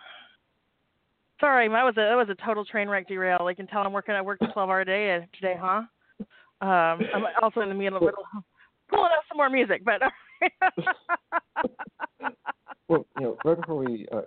Sorry, 1.40 1.68
that 1.68 1.84
was 1.84 1.94
a 1.96 2.00
that 2.00 2.16
was 2.16 2.28
a 2.30 2.44
total 2.44 2.64
train 2.64 2.88
wreck 2.88 3.06
derail. 3.06 3.48
You 3.48 3.54
can 3.54 3.68
tell 3.68 3.82
I'm 3.82 3.92
working. 3.92 4.14
I 4.14 4.22
worked 4.22 4.42
a 4.42 4.48
12 4.48 4.68
hour 4.68 4.84
day 4.84 5.16
uh, 5.16 5.20
today, 5.36 5.54
huh? 5.58 5.82
Um, 6.60 7.00
I'm 7.14 7.24
also 7.40 7.60
in 7.60 7.68
the 7.68 7.74
middle 7.74 7.98
of 7.98 8.14
pulling 8.88 9.04
up 9.04 9.22
some 9.28 9.36
more 9.36 9.48
music, 9.48 9.82
but. 9.84 10.02
well, 12.88 13.06
you 13.16 13.22
know, 13.22 13.36
right 13.44 13.56
before 13.56 13.76
we, 13.76 14.06
uh, 14.10 14.22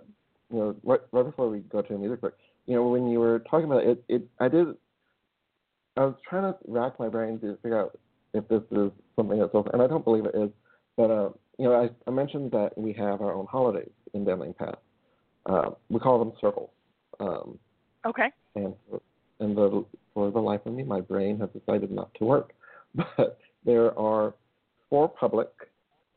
you 0.50 0.58
know, 0.58 0.76
right, 0.84 1.00
right 1.12 1.24
before 1.24 1.50
we 1.50 1.60
go 1.60 1.82
to 1.82 1.92
the 1.92 1.98
music 1.98 2.22
break, 2.22 2.34
you 2.66 2.74
know, 2.74 2.88
when 2.88 3.08
you 3.08 3.18
were 3.18 3.40
talking 3.50 3.66
about 3.66 3.84
it, 3.84 4.02
it, 4.08 4.22
I 4.40 4.48
did. 4.48 4.68
I 5.98 6.06
was 6.06 6.14
trying 6.26 6.50
to 6.50 6.58
rack 6.66 6.98
my 6.98 7.08
brain 7.08 7.38
to 7.40 7.56
figure 7.56 7.78
out 7.78 7.98
if 8.34 8.46
this 8.48 8.62
is 8.70 8.90
something 9.16 9.38
that's 9.38 9.54
open, 9.54 9.72
and 9.74 9.82
I 9.82 9.86
don't 9.86 10.04
believe 10.04 10.26
it 10.26 10.34
is. 10.34 10.50
But 10.96 11.10
uh, 11.10 11.30
you 11.58 11.66
know, 11.66 11.74
I, 11.74 11.90
I 12.08 12.10
mentioned 12.10 12.50
that 12.52 12.76
we 12.76 12.92
have 12.94 13.20
our 13.20 13.32
own 13.32 13.46
holidays 13.46 13.90
in 14.14 14.24
Denling 14.24 14.56
Pass. 14.56 14.76
Uh, 15.46 15.70
we 15.88 15.98
call 16.00 16.18
them 16.18 16.32
circles. 16.40 16.70
Um, 17.20 17.58
okay. 18.06 18.30
And 18.54 18.74
and 19.40 19.56
the 19.56 19.84
for 20.14 20.30
the 20.30 20.40
life 20.40 20.60
of 20.66 20.74
me, 20.74 20.82
my 20.82 21.00
brain 21.00 21.38
has 21.40 21.50
decided 21.50 21.90
not 21.90 22.12
to 22.14 22.24
work. 22.24 22.52
But 22.94 23.38
there 23.64 23.98
are 23.98 24.34
four 24.90 25.08
public 25.08 25.48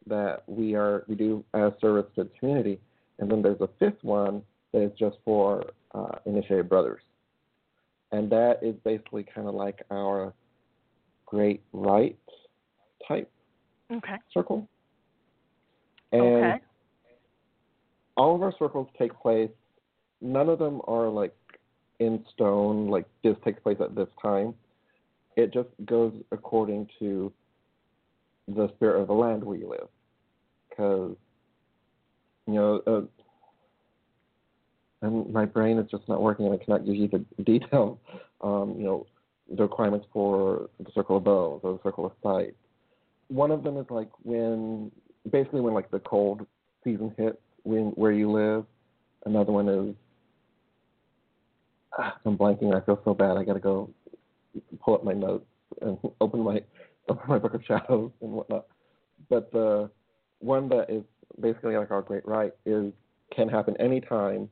that 0.07 0.43
we 0.47 0.75
are 0.75 1.05
we 1.07 1.15
do 1.15 1.43
as 1.53 1.71
service 1.79 2.05
to 2.15 2.25
the 2.25 2.29
community, 2.37 2.79
and 3.19 3.31
then 3.31 3.41
there's 3.41 3.61
a 3.61 3.69
fifth 3.79 4.03
one 4.03 4.41
that 4.73 4.81
is 4.81 4.91
just 4.99 5.17
for 5.23 5.63
uh, 5.93 6.17
initiated 6.25 6.67
brothers, 6.67 7.01
and 8.11 8.29
that 8.29 8.59
is 8.61 8.75
basically 8.83 9.25
kind 9.33 9.47
of 9.47 9.55
like 9.55 9.83
our 9.89 10.33
great 11.25 11.61
rite 11.73 12.17
type 13.07 13.31
okay. 13.91 14.15
circle. 14.33 14.67
And 16.11 16.21
okay. 16.21 16.55
all 18.15 18.35
of 18.35 18.41
our 18.41 18.53
circles 18.57 18.87
take 18.97 19.17
place 19.19 19.49
none 20.25 20.49
of 20.49 20.59
them 20.59 20.81
are 20.87 21.07
like 21.07 21.33
in 21.99 22.23
stone, 22.33 22.87
like 22.89 23.05
this 23.23 23.35
takes 23.45 23.61
place 23.61 23.77
at 23.79 23.95
this 23.95 24.07
time. 24.21 24.53
It 25.37 25.53
just 25.53 25.69
goes 25.85 26.13
according 26.31 26.87
to 26.99 27.31
the 28.47 28.69
spirit 28.75 29.01
of 29.01 29.07
the 29.07 29.13
land 29.13 29.43
where 29.43 29.57
you 29.57 29.69
live. 29.69 29.87
Because, 30.69 31.15
you 32.47 32.53
know, 32.53 32.81
uh, 32.87 33.01
and 35.01 35.31
my 35.31 35.45
brain 35.45 35.77
is 35.77 35.89
just 35.89 36.07
not 36.07 36.21
working 36.21 36.45
and 36.45 36.59
I 36.59 36.63
cannot 36.63 36.85
give 36.85 36.95
you 36.95 37.07
the 37.07 37.23
detail, 37.43 37.99
um, 38.41 38.75
you 38.77 38.83
know, 38.83 39.07
the 39.49 39.63
requirements 39.63 40.07
for 40.11 40.69
the 40.79 40.91
circle 40.93 41.17
of 41.17 41.23
bones 41.23 41.61
or 41.63 41.73
the 41.73 41.79
circle 41.83 42.05
of 42.05 42.11
sight. 42.23 42.55
One 43.27 43.51
of 43.51 43.63
them 43.63 43.77
is 43.77 43.85
like 43.89 44.09
when, 44.23 44.91
basically 45.29 45.61
when 45.61 45.73
like 45.73 45.91
the 45.91 45.99
cold 45.99 46.45
season 46.83 47.13
hits 47.17 47.37
when 47.63 47.87
where 47.95 48.11
you 48.11 48.31
live. 48.31 48.65
Another 49.25 49.51
one 49.51 49.67
is 49.67 49.95
I'm 52.25 52.37
blanking. 52.37 52.75
I 52.75 52.85
feel 52.85 53.01
so 53.03 53.13
bad. 53.13 53.37
I 53.37 53.43
got 53.43 53.53
to 53.53 53.59
go 53.59 53.89
pull 54.79 54.95
up 54.95 55.03
my 55.03 55.13
notes 55.13 55.45
and 55.81 55.97
open 56.21 56.41
my 56.41 56.61
open 57.09 57.23
my 57.27 57.37
book 57.37 57.53
of 57.53 57.63
shadows 57.65 58.11
and 58.21 58.31
whatnot. 58.31 58.65
But 59.29 59.51
the 59.51 59.89
one 60.39 60.69
that 60.69 60.89
is 60.89 61.03
basically 61.41 61.75
like 61.75 61.91
our 61.91 62.01
great 62.01 62.25
rite 62.25 62.53
is 62.65 62.93
can 63.35 63.49
happen 63.49 63.75
anytime, 63.77 64.49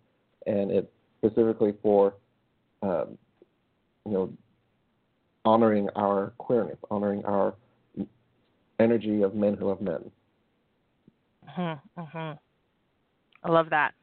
and 0.47 0.71
it's 0.71 0.87
specifically 1.19 1.73
for 1.81 2.15
um, 2.81 3.17
you 4.05 4.11
know 4.11 4.33
honoring 5.45 5.89
our 5.95 6.33
queerness, 6.37 6.77
honoring 6.89 7.23
our 7.25 7.55
energy 8.79 9.21
of 9.21 9.35
men 9.35 9.55
who 9.55 9.67
love 9.67 9.81
men. 9.81 10.11
Mm-hmm, 11.57 12.01
mm-hmm. 12.01 12.37
I 13.43 13.51
love 13.51 13.69
that 13.69 13.93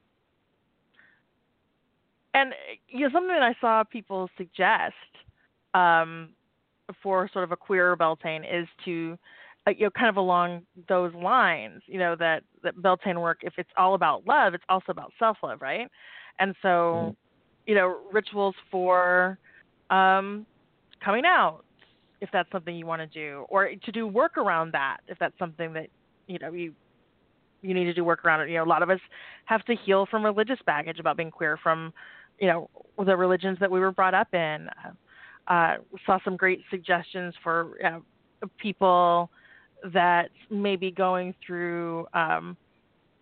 and 2.35 2.55
you 2.89 3.01
know 3.01 3.11
something 3.13 3.35
that 3.35 3.43
I 3.43 3.55
saw 3.61 3.85
people 3.85 4.29
suggest 4.37 4.95
um, 5.75 6.31
for 7.03 7.29
sort 7.33 7.45
of 7.45 7.53
a 7.53 7.57
queer 7.57 7.97
Beltane 7.97 8.45
is 8.45 8.67
to 8.85 9.19
uh, 9.67 9.71
you 9.71 9.85
know 9.85 9.91
kind 9.91 10.09
of 10.09 10.17
along 10.17 10.63
those 10.89 11.13
lines 11.15 11.83
you 11.87 11.99
know 11.99 12.17
that 12.17 12.43
that 12.63 12.81
Beltane 12.81 13.21
work 13.21 13.39
if 13.43 13.55
it's 13.59 13.71
all 13.77 13.95
about 13.95 14.27
love 14.27 14.55
it's 14.55 14.65
also 14.69 14.87
about 14.89 15.13
self 15.19 15.39
love 15.43 15.61
right 15.61 15.89
and 16.39 16.55
so 16.63 16.69
mm-hmm. 16.69 17.11
you 17.67 17.75
know 17.75 17.99
rituals 18.13 18.55
for 18.71 19.39
um, 19.91 20.47
coming 21.03 21.25
out 21.25 21.63
if 22.21 22.29
that's 22.33 22.51
something 22.53 22.77
you 22.77 22.87
want 22.87 23.01
to 23.01 23.07
do 23.07 23.47
or 23.49 23.71
to 23.85 23.93
do 23.93 24.07
work 24.07 24.37
around 24.37 24.73
that 24.73 24.99
if 25.09 25.19
that's 25.19 25.39
something 25.39 25.73
that 25.73 25.89
you 26.27 26.39
know 26.39 26.53
you 26.53 26.73
you 27.63 27.75
need 27.75 27.85
to 27.85 27.95
do 27.95 28.05
work 28.05 28.25
around 28.25 28.41
it 28.41 28.49
you 28.49 28.57
know 28.57 28.65
a 28.65 28.67
lot 28.67 28.83
of 28.83 28.91
us 28.91 29.01
have 29.45 29.65
to 29.65 29.75
heal 29.75 30.07
from 30.07 30.25
religious 30.25 30.59
baggage 30.67 30.99
about 30.99 31.17
being 31.17 31.31
queer 31.31 31.59
from 31.63 31.93
you 32.41 32.47
know 32.47 32.69
the 33.05 33.17
religions 33.17 33.59
that 33.61 33.71
we 33.71 33.79
were 33.79 33.93
brought 33.93 34.15
up 34.15 34.33
in. 34.35 34.69
Uh, 35.47 35.77
saw 36.07 36.19
some 36.25 36.37
great 36.37 36.63
suggestions 36.71 37.35
for 37.43 37.77
uh, 37.85 37.99
people 38.59 39.31
that 39.93 40.31
may 40.51 40.77
be 40.77 40.91
going 40.91 41.35
through, 41.45 42.07
um, 42.15 42.57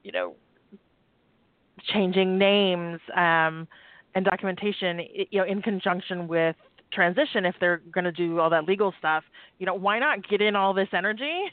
you 0.02 0.12
know, 0.12 0.34
changing 1.92 2.36
names 2.36 3.00
um, 3.16 3.66
and 4.14 4.24
documentation, 4.24 5.00
you 5.30 5.40
know, 5.40 5.44
in 5.44 5.62
conjunction 5.62 6.28
with 6.28 6.56
transition. 6.92 7.44
If 7.44 7.54
they're 7.60 7.82
going 7.92 8.04
to 8.04 8.12
do 8.12 8.40
all 8.40 8.50
that 8.50 8.64
legal 8.64 8.92
stuff, 8.98 9.24
you 9.58 9.66
know, 9.66 9.74
why 9.74 9.98
not 9.98 10.28
get 10.28 10.40
in 10.40 10.56
all 10.56 10.74
this 10.74 10.88
energy? 10.92 11.44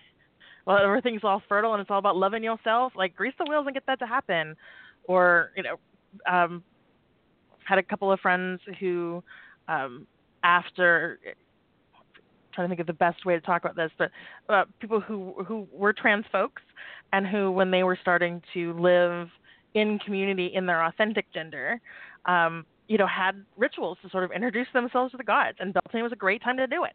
Well, 0.68 0.80
everything's 0.84 1.24
all 1.24 1.44
fertile 1.48 1.74
and 1.76 1.82
it's 1.82 1.92
all 1.92 2.00
about 2.00 2.18
loving 2.18 2.44
yourself. 2.44 2.94
Like 2.96 3.16
grease 3.16 3.36
the 3.38 3.46
wheels 3.48 3.68
and 3.68 3.76
get 3.76 3.86
that 3.86 4.00
to 4.00 4.08
happen, 4.08 4.56
or 5.04 5.52
you 5.56 5.62
know, 5.62 5.76
um, 6.28 6.64
had 7.64 7.78
a 7.78 7.84
couple 7.84 8.12
of 8.12 8.20
friends 8.20 8.60
who, 8.80 9.24
um, 9.68 10.08
after 10.44 11.20
trying 12.56 12.68
to 12.68 12.70
think 12.70 12.80
of 12.80 12.88
the 12.88 12.94
best 12.94 13.26
way 13.26 13.36
to 13.36 13.42
talk 13.42 13.64
about 13.64 13.76
this, 13.76 13.92
but 13.98 14.10
uh, 14.50 14.64
people 14.80 15.00
who 15.00 15.36
who 15.48 15.68
were 15.72 15.94
trans 15.94 16.26
folks 16.32 16.64
and 17.14 17.28
who, 17.28 17.52
when 17.52 17.70
they 17.70 17.84
were 17.84 17.98
starting 18.02 18.42
to 18.54 18.74
live 18.80 19.28
in 19.76 20.00
community 20.00 20.52
in 20.54 20.66
their 20.66 20.84
authentic 20.86 21.32
gender, 21.34 21.80
um, 22.26 22.66
you 22.88 22.98
know, 22.98 23.08
had 23.08 23.44
rituals 23.58 23.98
to 24.04 24.10
sort 24.10 24.24
of 24.24 24.32
introduce 24.32 24.68
themselves 24.74 25.12
to 25.12 25.18
the 25.18 25.24
gods, 25.24 25.58
and 25.60 25.74
Beltane 25.74 26.04
was 26.04 26.12
a 26.12 26.18
great 26.18 26.44
time 26.44 26.58
to 26.58 26.68
do 26.68 26.84
it 26.84 26.94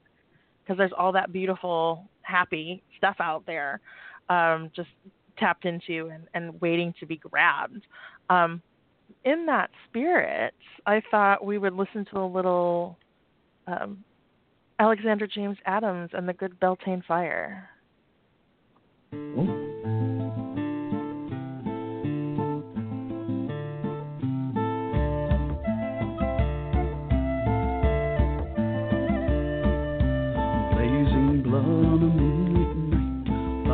because 0.63 0.79
there's 0.79 0.93
all 0.97 1.13
that 1.13 1.33
beautiful, 1.33 2.09
happy 2.23 2.83
stuff 2.97 3.17
out 3.19 3.45
there, 3.47 3.81
um, 4.29 4.71
just 4.75 4.89
tapped 5.39 5.65
into 5.65 6.11
and, 6.13 6.25
and 6.35 6.61
waiting 6.61 6.95
to 7.01 7.07
be 7.07 7.17
grabbed. 7.17 7.83
Um, 8.29 8.63
in 9.25 9.47
that 9.47 9.71
spirit, 9.89 10.55
I 10.87 11.03
thought 11.11 11.45
we 11.45 11.59
would 11.59 11.75
listen 11.75 12.07
to 12.13 12.19
a 12.19 12.27
little 12.27 12.97
um, 13.67 14.05
Alexander 14.79 15.27
James 15.27 15.59
Adams 15.67 16.11
and 16.13 16.29
the 16.29 16.33
Good 16.33 16.59
Beltane 16.61 17.03
Fire. 17.07 17.69
Blazing 19.11 19.70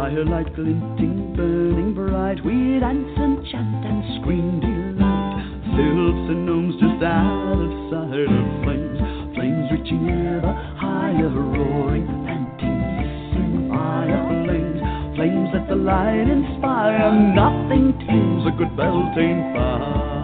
Firelight 0.07 0.55
glinting, 0.55 1.35
burning 1.35 1.93
bright, 1.93 2.39
we 2.45 2.79
dance 2.79 3.11
and 3.17 3.45
chant 3.51 3.85
and 3.85 4.23
scream 4.23 4.61
delight. 4.61 5.51
Sylphs 5.75 6.31
and 6.31 6.47
gnomes 6.47 6.75
just 6.79 7.03
out 7.03 7.59
of 7.59 7.73
sight 7.91 8.31
of 8.31 8.47
flames, 8.63 9.35
flames 9.35 9.67
reaching 9.73 10.07
ever 10.07 10.55
higher, 10.79 11.29
roaring, 11.29 12.07
panting, 12.23 12.79
hissing 13.03 13.67
fire 13.69 14.47
flames, 14.47 14.79
flames 15.17 15.51
that 15.53 15.67
the 15.69 15.75
light 15.75 16.31
inspire. 16.31 17.11
Nothing 17.35 17.99
tames 18.07 18.47
a 18.47 18.57
good 18.57 18.77
Beltane 18.77 19.55
fire. 19.59 20.16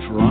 Saplings 0.00 0.10
sprout 0.10 0.27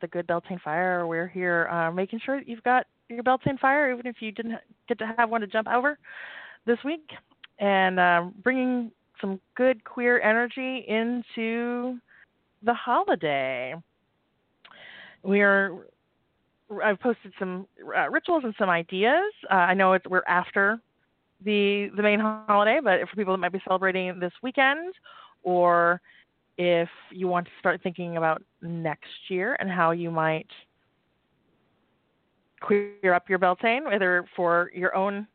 the 0.00 0.08
Good 0.08 0.26
Beltane 0.26 0.60
Fire. 0.62 1.06
We're 1.06 1.28
here 1.28 1.68
uh, 1.68 1.90
making 1.90 2.20
sure 2.24 2.38
that 2.38 2.48
you've 2.48 2.62
got 2.62 2.86
your 3.08 3.22
Beltane 3.22 3.58
Fire, 3.58 3.92
even 3.92 4.06
if 4.06 4.16
you 4.20 4.32
didn't 4.32 4.58
get 4.88 4.98
to 4.98 5.14
have 5.16 5.30
one 5.30 5.40
to 5.40 5.46
jump 5.46 5.68
over 5.68 5.98
this 6.66 6.78
week, 6.84 7.10
and 7.58 7.98
um, 7.98 8.34
bringing 8.42 8.90
some 9.20 9.40
good 9.56 9.82
queer 9.84 10.20
energy 10.20 10.84
into 10.86 11.98
the 12.62 12.74
holiday. 12.74 13.74
We 15.22 15.40
are. 15.40 15.86
I've 16.84 17.00
posted 17.00 17.32
some 17.38 17.66
uh, 17.96 18.10
rituals 18.10 18.44
and 18.44 18.54
some 18.58 18.68
ideas. 18.68 19.32
Uh, 19.50 19.54
I 19.54 19.74
know 19.74 19.94
it's 19.94 20.06
we're 20.06 20.22
after 20.28 20.78
the 21.44 21.90
the 21.96 22.02
main 22.02 22.20
holiday, 22.20 22.80
but 22.82 23.08
for 23.08 23.16
people 23.16 23.32
that 23.32 23.38
might 23.38 23.52
be 23.52 23.62
celebrating 23.66 24.20
this 24.20 24.32
weekend, 24.42 24.94
or 25.42 26.00
if 26.58 26.88
you 27.10 27.28
want 27.28 27.46
to 27.46 27.52
start 27.60 27.80
thinking 27.82 28.16
about 28.16 28.42
next 28.60 29.08
year 29.28 29.56
and 29.60 29.70
how 29.70 29.92
you 29.92 30.10
might 30.10 30.48
queer 32.60 33.14
up 33.14 33.28
your 33.28 33.38
Beltane, 33.38 33.84
whether 33.84 34.26
for 34.34 34.70
your 34.74 34.94
own 34.94 35.26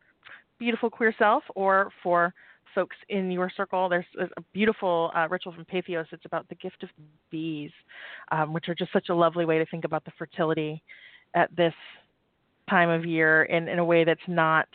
beautiful 0.59 0.89
queer 0.89 1.15
self 1.17 1.43
or 1.55 1.89
for 2.03 2.33
folks 2.75 2.95
in 3.09 3.31
your 3.31 3.51
circle. 3.55 3.87
There's, 3.87 4.05
there's 4.15 4.29
a 4.37 4.41
beautiful 4.53 5.11
uh, 5.15 5.27
ritual 5.29 5.53
from 5.53 5.65
Patheos. 5.65 6.05
It's 6.11 6.25
about 6.25 6.47
the 6.49 6.55
gift 6.55 6.83
of 6.83 6.89
bees, 7.29 7.71
um, 8.31 8.53
which 8.53 8.67
are 8.67 8.75
just 8.75 8.91
such 8.91 9.09
a 9.09 9.15
lovely 9.15 9.45
way 9.45 9.57
to 9.59 9.65
think 9.67 9.85
about 9.85 10.03
the 10.05 10.11
fertility 10.17 10.81
at 11.35 11.55
this 11.55 11.73
time 12.69 12.89
of 12.89 13.05
year 13.05 13.43
in, 13.43 13.67
in 13.67 13.79
a 13.79 13.85
way 13.85 14.03
that's 14.03 14.21
not 14.27 14.67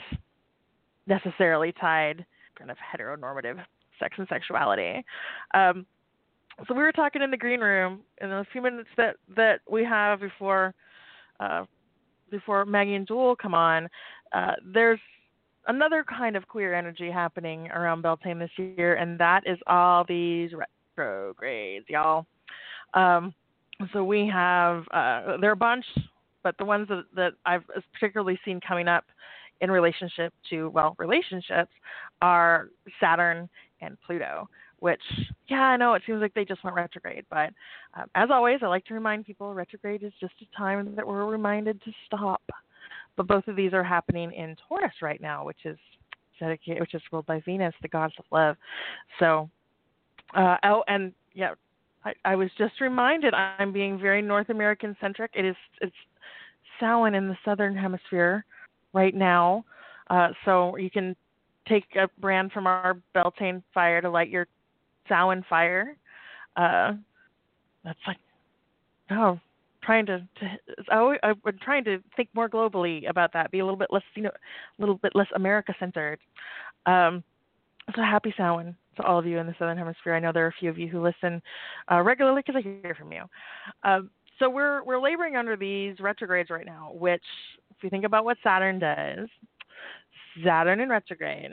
necessarily 1.07 1.73
tied 1.73 2.25
kind 2.57 2.71
of 2.71 2.77
heteronormative 2.77 3.63
sex 3.99 4.15
and 4.19 4.29
sexuality. 4.29 5.05
Um, 5.55 5.87
so 6.67 6.75
we 6.75 6.83
were 6.83 6.93
talking 6.93 7.23
in 7.23 7.31
the 7.31 7.37
green 7.37 7.61
room 7.61 8.01
in 8.21 8.31
the 8.31 8.45
few 8.53 8.63
minutes 8.63 8.89
that 8.97 9.17
that 9.37 9.61
we 9.71 9.85
have 9.85 10.21
before 10.21 10.75
uh, 11.41 11.65
before 12.31 12.65
Maggie 12.65 12.95
and 12.95 13.07
Jewel 13.07 13.37
come 13.37 13.55
on. 13.55 13.89
Uh, 14.33 14.55
there's 14.65 15.01
another 15.69 16.05
kind 16.05 16.37
of 16.37 16.49
queer 16.49 16.75
energy 16.75 17.11
happening 17.11 17.69
around 17.69 18.03
Beltane 18.03 18.39
this 18.39 18.51
year, 18.57 18.95
and 18.95 19.19
that 19.21 19.43
is 19.47 19.59
all 19.67 20.05
these 20.09 20.51
retrogrades, 20.97 21.87
y'all. 21.89 22.27
Um, 22.95 23.35
so 23.93 24.03
we 24.03 24.27
have 24.27 24.85
uh, 24.93 25.37
there 25.41 25.51
are 25.51 25.53
a 25.53 25.57
bunch, 25.57 25.85
but 26.43 26.57
the 26.59 26.65
ones 26.65 26.89
that, 26.89 27.05
that 27.15 27.33
I've 27.47 27.63
particularly 27.93 28.39
seen 28.45 28.61
coming 28.67 28.89
up 28.89 29.05
in 29.61 29.71
relationship 29.71 30.33
to 30.51 30.71
well 30.71 30.97
relationships 30.99 31.71
are 32.21 32.69
Saturn 33.01 33.49
and 33.81 33.97
Pluto 34.05 34.49
which 34.81 35.01
yeah 35.49 35.63
i 35.63 35.77
know 35.77 35.95
it 35.95 36.03
seems 36.07 36.21
like 36.21 36.35
they 36.35 36.45
just 36.45 36.63
went 36.63 36.77
retrograde 36.77 37.25
but 37.31 37.51
um, 37.95 38.07
as 38.15 38.29
always 38.31 38.59
i 38.63 38.67
like 38.67 38.85
to 38.85 38.95
remind 38.95 39.25
people 39.25 39.53
retrograde 39.53 40.03
is 40.03 40.13
just 40.21 40.35
a 40.41 40.57
time 40.57 40.95
that 40.95 41.07
we're 41.07 41.27
reminded 41.27 41.83
to 41.83 41.93
stop. 42.07 42.43
But 43.17 43.27
both 43.27 43.49
of 43.49 43.57
these 43.57 43.73
are 43.73 43.83
happening 43.83 44.33
in 44.33 44.57
taurus 44.69 44.95
right 45.03 45.21
now 45.21 45.45
which 45.45 45.65
is 45.65 45.77
dedicated 46.39 46.81
which 46.81 46.95
is 46.95 47.03
ruled 47.11 47.27
by 47.27 47.41
venus 47.41 47.75
the 47.83 47.89
goddess 47.89 48.17
of 48.19 48.25
love. 48.31 48.57
So 49.19 49.51
uh, 50.35 50.57
oh 50.63 50.85
and 50.87 51.13
yeah 51.35 51.55
I, 52.05 52.13
I 52.25 52.37
was 52.37 52.51
just 52.57 52.81
reminded 52.81 53.35
i'm 53.35 53.73
being 53.73 53.99
very 53.99 54.23
north 54.23 54.51
american 54.51 54.97
centric. 55.01 55.33
It 55.35 55.45
is 55.45 55.57
it's 55.81 55.97
Samhain 56.79 57.15
in 57.15 57.29
the 57.29 57.37
southern 57.45 57.77
hemisphere 57.77 58.45
right 58.93 59.15
now. 59.15 59.65
Uh, 60.11 60.29
so 60.45 60.77
you 60.77 60.91
can 60.91 61.17
take 61.69 61.85
a 61.97 62.09
brand 62.21 62.53
from 62.53 62.67
our 62.67 62.97
Beltane 63.15 63.63
fire 63.75 64.01
to 64.01 64.09
light 64.09 64.31
your 64.31 64.47
Samhain 65.09 65.45
fire. 65.49 65.97
Uh, 66.57 66.93
that's 67.85 67.99
like, 68.07 68.19
oh, 69.11 69.39
trying 69.83 70.07
to, 70.07 70.19
to 70.41 70.59
I 70.91 71.17
I've 71.23 71.43
been 71.43 71.59
trying 71.59 71.85
to 71.85 72.03
think 72.17 72.29
more 72.35 72.49
globally 72.49 73.09
about 73.09 73.33
that, 73.33 73.51
be 73.51 73.61
a 73.61 73.65
little 73.65 73.79
bit 73.79 73.89
less, 73.91 74.03
you 74.15 74.23
know, 74.23 74.31
a 74.31 74.81
little 74.81 74.97
bit 74.97 75.13
less 75.15 75.29
America 75.35 75.75
centered. 75.79 76.19
Um, 76.87 77.23
so 77.95 78.03
happy 78.03 78.35
Samhain 78.37 78.77
to 78.97 79.03
all 79.03 79.19
of 79.19 79.27
you 79.27 79.39
in 79.39 79.47
the 79.47 79.55
Southern 79.59 79.79
Hemisphere. 79.79 80.15
I 80.15 80.21
know 80.21 80.33
there 80.33 80.45
are 80.45 80.49
a 80.49 80.61
few 80.61 80.69
of 80.69 80.79
you 80.79 80.89
who 80.89 81.03
listen 81.03 81.41
uh, 81.91 82.03
regularly 82.03 82.43
because 82.45 82.57
I 82.57 82.63
hear 82.63 82.95
from 82.95 83.13
you. 83.13 83.23
Um, 83.85 84.11
so 84.39 84.51
we're 84.51 84.85
we're 84.85 85.01
laboring 85.01 85.37
under 85.37 85.57
these 85.57 85.99
retrogrades 86.01 86.51
right 86.51 86.67
now, 86.67 86.91
which, 86.95 87.23
if 87.71 87.83
you 87.83 87.91
think 87.91 88.05
about 88.05 88.25
what 88.25 88.37
Saturn 88.43 88.79
does, 88.79 89.29
Saturn 90.45 90.81
in 90.81 90.89
retrograde 90.89 91.53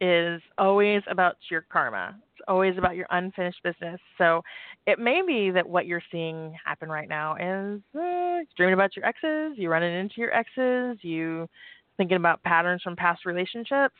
is 0.00 0.40
always 0.58 1.02
about 1.10 1.36
your 1.50 1.62
karma. 1.72 2.16
It's 2.32 2.44
always 2.46 2.78
about 2.78 2.96
your 2.96 3.06
unfinished 3.10 3.62
business. 3.62 4.00
So 4.16 4.42
it 4.86 4.98
may 4.98 5.22
be 5.26 5.50
that 5.50 5.68
what 5.68 5.86
you're 5.86 6.02
seeing 6.10 6.56
happen 6.64 6.88
right 6.88 7.08
now 7.08 7.34
is 7.34 7.80
uh, 7.94 8.44
dreaming 8.56 8.74
about 8.74 8.94
your 8.96 9.04
exes, 9.04 9.58
you 9.58 9.68
running 9.68 9.94
into 9.94 10.14
your 10.18 10.32
exes, 10.32 10.98
you 11.02 11.48
thinking 11.96 12.16
about 12.16 12.42
patterns 12.44 12.82
from 12.82 12.94
past 12.94 13.26
relationships, 13.26 13.96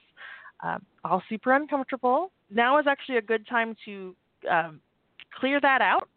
uh, 0.64 0.78
all 1.04 1.22
super 1.28 1.54
uncomfortable. 1.54 2.30
Now 2.50 2.78
is 2.78 2.86
actually 2.86 3.16
a 3.16 3.22
good 3.22 3.46
time 3.48 3.76
to 3.84 4.14
um, 4.50 4.80
clear 5.38 5.60
that 5.60 5.82
out. 5.82 6.08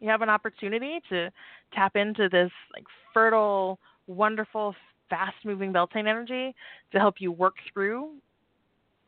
You 0.00 0.08
have 0.10 0.22
an 0.22 0.28
opportunity 0.28 1.00
to 1.08 1.30
tap 1.74 1.96
into 1.96 2.28
this 2.28 2.52
like 2.72 2.84
fertile, 3.12 3.80
wonderful, 4.06 4.76
fast-moving 5.10 5.72
Beltane 5.72 6.06
energy 6.06 6.54
to 6.92 6.98
help 6.98 7.16
you 7.18 7.32
work 7.32 7.56
through 7.72 8.12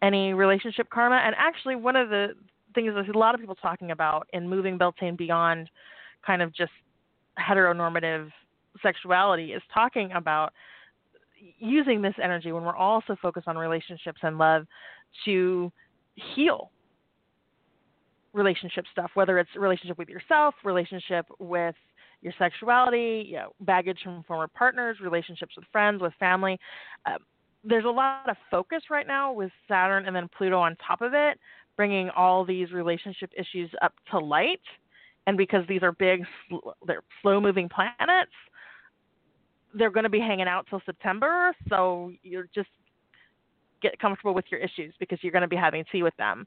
any 0.03 0.35
relationship 0.35 0.89
karma. 0.91 1.17
And 1.17 1.35
actually, 1.39 1.77
one 1.77 1.97
of 1.97 2.09
the 2.09 2.29
things 2.75 2.93
there's 2.95 3.09
a 3.13 3.19
lot 3.19 3.35
of 3.35 3.41
people 3.41 3.57
talking 3.57 3.91
about 3.91 4.29
in 4.33 4.49
moving 4.49 4.79
Beltane 4.79 5.17
beyond 5.17 5.71
kind 6.25 6.43
of 6.43 6.55
just 6.55 6.73
heteronormative 7.39 8.31
sexuality 8.83 9.53
is 9.53 9.63
talking 9.73 10.13
about 10.13 10.53
using 11.59 12.03
this 12.03 12.15
energy 12.23 12.53
when 12.53 12.63
we're 12.63 12.77
also 12.77 13.17
focused 13.21 13.49
on 13.49 13.57
relationships 13.57 14.21
and 14.23 14.39
love 14.39 14.67
to 15.25 15.73
heal 16.35 16.71
relationship 18.33 18.85
stuff, 18.93 19.11
whether 19.15 19.39
it's 19.39 19.51
relationship 19.57 19.99
with 19.99 20.09
yourself, 20.09 20.55
relationship 20.65 21.27
with 21.39 21.75
your 22.23 22.33
sexuality, 22.39 23.25
you 23.27 23.37
know, 23.37 23.53
baggage 23.61 23.99
from 24.05 24.23
former 24.25 24.47
partners, 24.47 24.99
relationships 25.03 25.55
with 25.57 25.65
friends, 25.73 26.03
with 26.03 26.13
family. 26.21 26.59
Uh, 27.07 27.17
there's 27.65 27.85
a 27.85 27.91
lot 27.91 28.29
of 28.29 28.37
focus 28.51 28.83
right 28.91 29.07
now 29.07 29.33
with 29.33 29.51
Saturn 29.69 30.07
and 30.07 30.17
then 30.17 30.29
Pluto 30.37 30.59
on 30.59 30.77
top 30.77 31.03
of 31.03 31.13
it, 31.15 31.39
bringing 31.77 32.11
all 32.11 32.45
these 32.45 32.73
relationship 32.73 33.31
issues 33.37 33.71
up 33.83 33.93
to 34.11 34.19
light. 34.19 34.61
And 35.27 35.37
because 35.37 35.65
these 35.69 35.83
are 35.83 35.93
big, 35.93 36.25
they're 36.87 37.03
slow-moving 37.23 37.69
planets, 37.69 38.33
they're 39.75 39.91
going 39.91 40.05
to 40.05 40.11
be 40.11 40.19
hanging 40.19 40.49
out 40.49 40.67
till 40.69 40.81
September. 40.87 41.55
So 41.69 42.13
you're 42.23 42.49
just 42.55 42.69
get 43.83 43.99
comfortable 43.99 44.35
with 44.35 44.45
your 44.51 44.61
issues 44.61 44.95
because 44.99 45.19
you're 45.23 45.33
going 45.33 45.43
to 45.43 45.49
be 45.49 45.57
having 45.57 45.85
tea 45.91 46.03
with 46.03 46.17
them. 46.17 46.47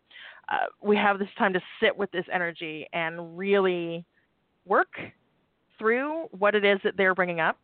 Uh, 0.49 0.65
we 0.81 0.95
have 0.97 1.19
this 1.19 1.29
time 1.37 1.53
to 1.53 1.61
sit 1.81 1.95
with 1.95 2.11
this 2.11 2.25
energy 2.31 2.87
and 2.93 3.37
really 3.37 4.05
work 4.65 4.93
through 5.79 6.25
what 6.31 6.53
it 6.55 6.65
is 6.65 6.79
that 6.83 6.95
they're 6.97 7.15
bringing 7.15 7.39
up. 7.39 7.57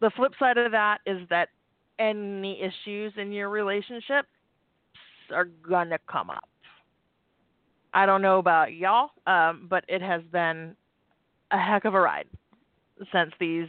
The 0.00 0.10
flip 0.10 0.32
side 0.38 0.58
of 0.58 0.72
that 0.72 0.98
is 1.06 1.18
that 1.30 1.50
any 1.98 2.60
issues 2.60 3.12
in 3.16 3.32
your 3.32 3.48
relationship 3.48 4.26
are 5.32 5.46
to 5.90 5.98
come 6.10 6.30
up. 6.30 6.48
I 7.94 8.06
don't 8.06 8.22
know 8.22 8.38
about 8.38 8.74
y'all, 8.74 9.10
um, 9.26 9.66
but 9.68 9.84
it 9.88 10.02
has 10.02 10.22
been 10.30 10.76
a 11.50 11.58
heck 11.58 11.84
of 11.84 11.94
a 11.94 12.00
ride 12.00 12.26
since 13.12 13.32
these 13.40 13.68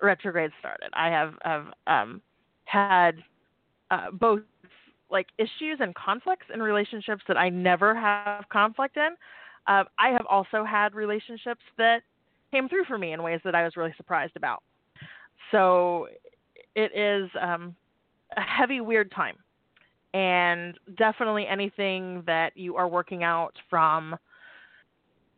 retrogrades 0.00 0.54
started. 0.58 0.88
I 0.94 1.08
have 1.08 1.34
have 1.42 1.66
um, 1.86 2.22
had 2.64 3.22
uh, 3.90 4.10
both 4.12 4.40
like 5.10 5.26
issues 5.38 5.78
and 5.80 5.94
conflicts 5.94 6.46
in 6.52 6.62
relationships 6.62 7.22
that 7.28 7.36
I 7.36 7.48
never 7.48 7.94
have 7.94 8.48
conflict 8.50 8.96
in. 8.96 9.10
Uh, 9.66 9.84
I 9.98 10.08
have 10.08 10.26
also 10.28 10.64
had 10.64 10.94
relationships 10.94 11.62
that 11.76 12.02
came 12.50 12.68
through 12.68 12.84
for 12.84 12.98
me 12.98 13.12
in 13.12 13.22
ways 13.22 13.40
that 13.44 13.54
I 13.54 13.64
was 13.64 13.76
really 13.76 13.94
surprised 13.96 14.36
about. 14.36 14.62
So 15.50 16.08
it 16.78 16.96
is 16.96 17.28
um, 17.40 17.74
a 18.36 18.40
heavy, 18.40 18.80
weird 18.80 19.10
time. 19.10 19.36
And 20.14 20.78
definitely 20.96 21.46
anything 21.46 22.22
that 22.26 22.56
you 22.56 22.76
are 22.76 22.88
working 22.88 23.24
out 23.24 23.52
from 23.68 24.16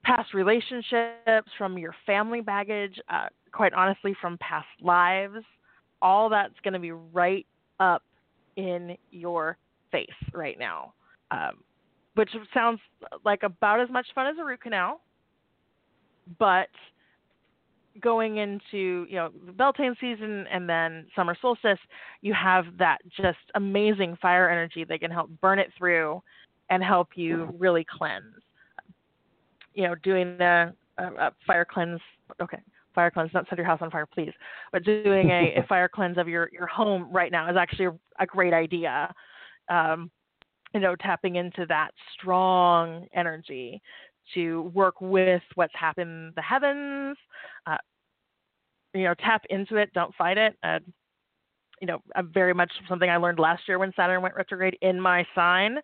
past 0.04 0.34
relationships, 0.34 1.50
from 1.56 1.78
your 1.78 1.94
family 2.04 2.42
baggage, 2.42 3.00
uh, 3.08 3.28
quite 3.52 3.72
honestly, 3.72 4.14
from 4.20 4.36
past 4.38 4.68
lives, 4.82 5.44
all 6.02 6.28
that's 6.28 6.54
going 6.62 6.74
to 6.74 6.78
be 6.78 6.92
right 6.92 7.46
up 7.80 8.02
in 8.56 8.96
your 9.10 9.56
face 9.90 10.06
right 10.34 10.58
now, 10.58 10.92
um, 11.30 11.64
which 12.14 12.30
sounds 12.52 12.80
like 13.24 13.42
about 13.42 13.80
as 13.80 13.88
much 13.90 14.06
fun 14.14 14.26
as 14.26 14.36
a 14.38 14.44
root 14.44 14.60
canal. 14.60 15.00
But 16.38 16.68
going 18.00 18.36
into 18.36 19.06
you 19.08 19.16
know 19.16 19.30
the 19.46 19.52
Beltane 19.52 19.96
season 20.00 20.46
and 20.52 20.68
then 20.68 21.06
summer 21.16 21.36
solstice, 21.40 21.78
you 22.22 22.32
have 22.34 22.66
that 22.78 22.98
just 23.16 23.38
amazing 23.54 24.16
fire 24.20 24.48
energy 24.48 24.84
that 24.84 25.00
can 25.00 25.10
help 25.10 25.30
burn 25.40 25.58
it 25.58 25.70
through 25.76 26.22
and 26.70 26.82
help 26.82 27.08
you 27.16 27.54
really 27.58 27.84
cleanse. 27.84 28.34
You 29.74 29.84
know, 29.84 29.94
doing 29.96 30.38
the 30.38 30.72
uh, 30.98 31.30
fire 31.46 31.64
cleanse. 31.64 32.00
Okay, 32.40 32.58
fire 32.94 33.10
cleanse, 33.10 33.30
not 33.34 33.46
set 33.48 33.58
your 33.58 33.66
house 33.66 33.80
on 33.82 33.90
fire, 33.90 34.06
please. 34.06 34.32
But 34.72 34.84
doing 34.84 35.30
a, 35.30 35.60
a 35.62 35.66
fire 35.68 35.88
cleanse 35.88 36.18
of 36.18 36.28
your, 36.28 36.48
your 36.52 36.66
home 36.66 37.08
right 37.10 37.32
now 37.32 37.50
is 37.50 37.56
actually 37.56 37.86
a, 37.86 37.98
a 38.18 38.26
great 38.26 38.52
idea. 38.52 39.12
Um, 39.68 40.10
you 40.74 40.80
know, 40.80 40.94
tapping 40.96 41.36
into 41.36 41.66
that 41.66 41.90
strong 42.14 43.06
energy 43.14 43.82
to 44.34 44.62
work 44.74 45.00
with 45.00 45.42
what's 45.54 45.74
happened 45.74 46.10
in 46.10 46.32
the 46.36 46.42
heavens. 46.42 47.16
Uh, 47.66 47.76
you 48.94 49.04
know, 49.04 49.14
tap 49.14 49.42
into 49.50 49.76
it, 49.76 49.92
don't 49.92 50.14
fight 50.16 50.38
it. 50.38 50.56
Uh, 50.62 50.78
you 51.80 51.86
know, 51.86 51.98
very 52.32 52.52
much 52.52 52.70
something 52.88 53.08
I 53.08 53.16
learned 53.16 53.38
last 53.38 53.62
year 53.66 53.78
when 53.78 53.92
Saturn 53.96 54.20
went 54.22 54.34
retrograde 54.34 54.76
in 54.82 55.00
my 55.00 55.24
sign 55.34 55.78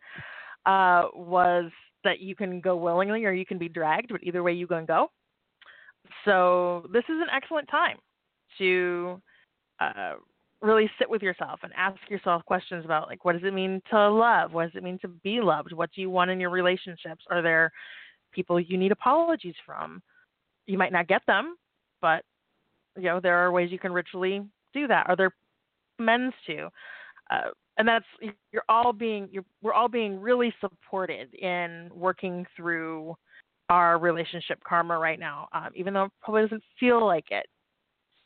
uh, 0.67 1.05
was 1.15 1.71
that 2.05 2.21
you 2.21 2.37
can 2.37 2.61
go 2.61 2.77
willingly 2.77 3.25
or 3.25 3.33
you 3.33 3.47
can 3.47 3.59
be 3.59 3.69
dragged, 3.69 4.09
but 4.11 4.23
either 4.23 4.43
way 4.43 4.53
you 4.53 4.67
and 4.71 4.87
go. 4.87 5.09
So 6.25 6.87
this 6.93 7.05
is 7.05 7.17
an 7.21 7.29
excellent 7.35 7.69
time 7.69 7.97
to 8.59 9.21
uh, 9.81 10.15
really 10.63 10.91
sit 10.99 11.09
with 11.09 11.23
yourself 11.23 11.61
and 11.63 11.73
ask 11.77 11.99
yourself 12.09 12.45
questions 12.45 12.85
about 12.85 13.09
like 13.09 13.25
what 13.25 13.33
does 13.33 13.45
it 13.45 13.55
mean 13.55 13.81
to 13.91 14.11
love? 14.11 14.53
What 14.53 14.65
does 14.65 14.77
it 14.77 14.83
mean 14.83 14.99
to 15.03 15.09
be 15.09 15.41
loved? 15.41 15.73
What 15.73 15.91
do 15.95 16.01
you 16.01 16.11
want 16.11 16.31
in 16.31 16.41
your 16.41 16.51
relationships? 16.51 17.25
Are 17.31 17.43
there 17.43 17.73
people 18.37 18.61
you 18.61 18.79
need 18.79 18.93
apologies 18.93 19.57
from? 19.67 20.01
You 20.67 20.79
might 20.79 20.93
not 20.93 21.09
get 21.09 21.23
them, 21.27 21.57
but 22.01 22.23
you 22.97 23.05
know 23.05 23.19
there 23.19 23.37
are 23.39 23.51
ways 23.51 23.73
you 23.73 23.79
can 23.81 23.93
ritually 23.93 24.43
do 24.73 24.87
that. 24.87 25.09
Are 25.09 25.17
there 25.17 25.35
amends 25.99 26.35
to? 26.47 26.69
Uh, 27.31 27.51
and 27.79 27.89
that's 27.89 28.05
you're 28.53 28.63
all 28.69 28.93
being 28.93 29.29
you're, 29.33 29.45
we're 29.63 29.73
all 29.73 29.89
being 29.89 30.21
really 30.21 30.55
supported 30.61 31.35
in 31.35 31.91
working 31.93 32.47
through 32.57 33.17
our 33.69 33.99
relationship 33.99 34.63
karma 34.63 34.97
right 34.97 35.19
now, 35.19 35.49
um, 35.53 35.71
even 35.75 35.93
though 35.93 36.05
it 36.05 36.13
probably 36.23 36.43
doesn't 36.43 36.63
feel 36.79 37.05
like 37.05 37.31
it 37.31 37.47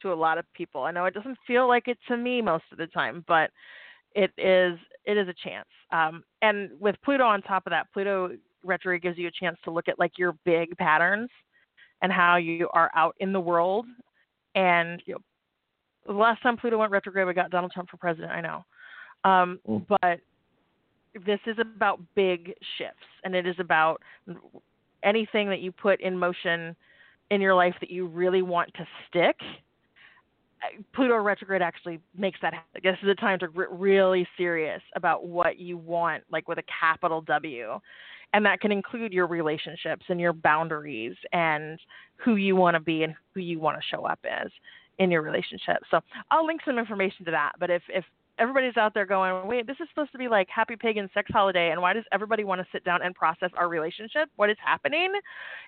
to 0.03 0.13
a 0.13 0.15
lot 0.15 0.39
of 0.39 0.45
people. 0.55 0.83
I 0.83 0.91
know 0.91 1.05
it 1.07 1.15
doesn't 1.15 1.39
feel 1.47 1.69
like 1.69 1.89
it 1.89 1.99
to 2.09 2.17
me 2.17 2.43
most 2.43 2.65
of 2.73 2.79
the 2.79 2.87
time, 2.89 3.25
but 3.27 3.51
it 4.15 4.31
is 4.39 4.79
it 5.05 5.17
is 5.17 5.29
a 5.29 5.35
chance. 5.49 5.69
Um, 5.93 6.25
and 6.43 6.71
with 6.79 6.97
Pluto 7.05 7.25
on 7.25 7.43
top 7.43 7.67
of 7.67 7.71
that, 7.71 7.87
Pluto 7.93 8.31
retrograde 8.65 9.03
gives 9.03 9.19
you 9.19 9.29
a 9.29 9.31
chance 9.31 9.57
to 9.65 9.71
look 9.71 9.89
at 9.89 9.99
like 9.99 10.13
your 10.19 10.35
big 10.45 10.77
patterns 10.77 11.29
and 12.03 12.13
how 12.13 12.37
you 12.37 12.69
are 12.73 12.91
out 12.95 13.15
in 13.21 13.33
the 13.33 13.41
world. 13.41 13.87
And 14.55 15.03
you 15.07 15.15
know, 15.15 15.21
the 16.07 16.19
last 16.19 16.43
time 16.43 16.57
Pluto 16.57 16.79
went 16.79 16.91
retrograde, 16.91 17.27
we 17.27 17.35
got 17.35 17.51
Donald 17.51 17.73
Trump 17.73 17.91
for 17.91 17.97
president. 17.97 18.33
I 18.33 18.41
know, 18.41 18.65
um, 19.25 19.61
mm. 19.69 19.87
but 19.89 20.21
this 21.27 21.41
is 21.47 21.57
about 21.59 22.01
big 22.15 22.55
shifts, 22.79 23.07
and 23.25 23.35
it 23.35 23.47
is 23.47 23.57
about 23.59 24.01
anything 25.03 25.49
that 25.49 25.61
you 25.61 25.73
put 25.73 26.01
in 26.01 26.17
motion 26.17 26.75
in 27.31 27.41
your 27.41 27.55
life 27.55 27.75
that 27.81 27.91
you 27.91 28.07
really 28.07 28.43
want 28.43 28.73
to 28.75 28.87
stick, 29.09 29.37
Pluto 30.95 31.17
retrograde 31.17 31.63
actually 31.63 32.01
makes 32.17 32.39
that 32.43 32.55
happen. 32.55 32.81
This 32.83 32.97
is 33.03 33.09
a 33.09 33.15
time 33.15 33.39
to 33.39 33.49
get 33.49 33.71
really 33.71 34.27
serious 34.37 34.83
about 34.95 35.27
what 35.27 35.59
you 35.59 35.79
want, 35.79 36.25
like 36.31 36.49
with 36.49 36.59
a 36.59 36.65
capital 36.81 37.23
W. 37.23 37.81
And 38.33 38.45
that 38.47 38.61
can 38.61 38.71
include 38.71 39.13
your 39.13 39.27
relationships 39.27 40.05
and 40.09 40.21
your 40.21 40.33
boundaries 40.33 41.17
and 41.33 41.81
who 42.17 42.37
you 42.37 42.55
want 42.55 42.75
to 42.75 42.81
be 42.81 43.03
and 43.03 43.15
who 43.35 43.41
you 43.41 43.59
want 43.59 43.77
to 43.77 43.97
show 43.97 44.05
up 44.05 44.21
as 44.25 44.49
in 44.99 45.11
your 45.11 45.23
relationship. 45.23 45.79
So 45.91 46.01
I'll 46.31 46.47
link 46.47 46.61
some 46.65 46.79
information 46.79 47.25
to 47.25 47.31
that. 47.33 47.53
But 47.59 47.71
if 47.71 47.83
if 47.89 48.05
everybody's 48.41 48.77
out 48.77 48.95
there 48.95 49.07
going, 49.07 49.47
wait, 49.47 49.67
this 49.67 49.77
is 49.81 49.89
supposed 49.91 50.13
to 50.13 50.19
be 50.19 50.29
like 50.29 50.49
happy 50.49 50.77
pagan 50.77 51.09
sex 51.13 51.31
holiday, 51.33 51.71
and 51.71 51.81
why 51.81 51.93
does 51.93 52.05
everybody 52.13 52.45
want 52.45 52.61
to 52.61 52.67
sit 52.73 52.85
down 52.85 53.03
and 53.03 53.15
process 53.15 53.51
our 53.57 53.69
relationship? 53.69 54.29
What 54.37 54.51
is 54.51 54.57
happening? 54.65 55.13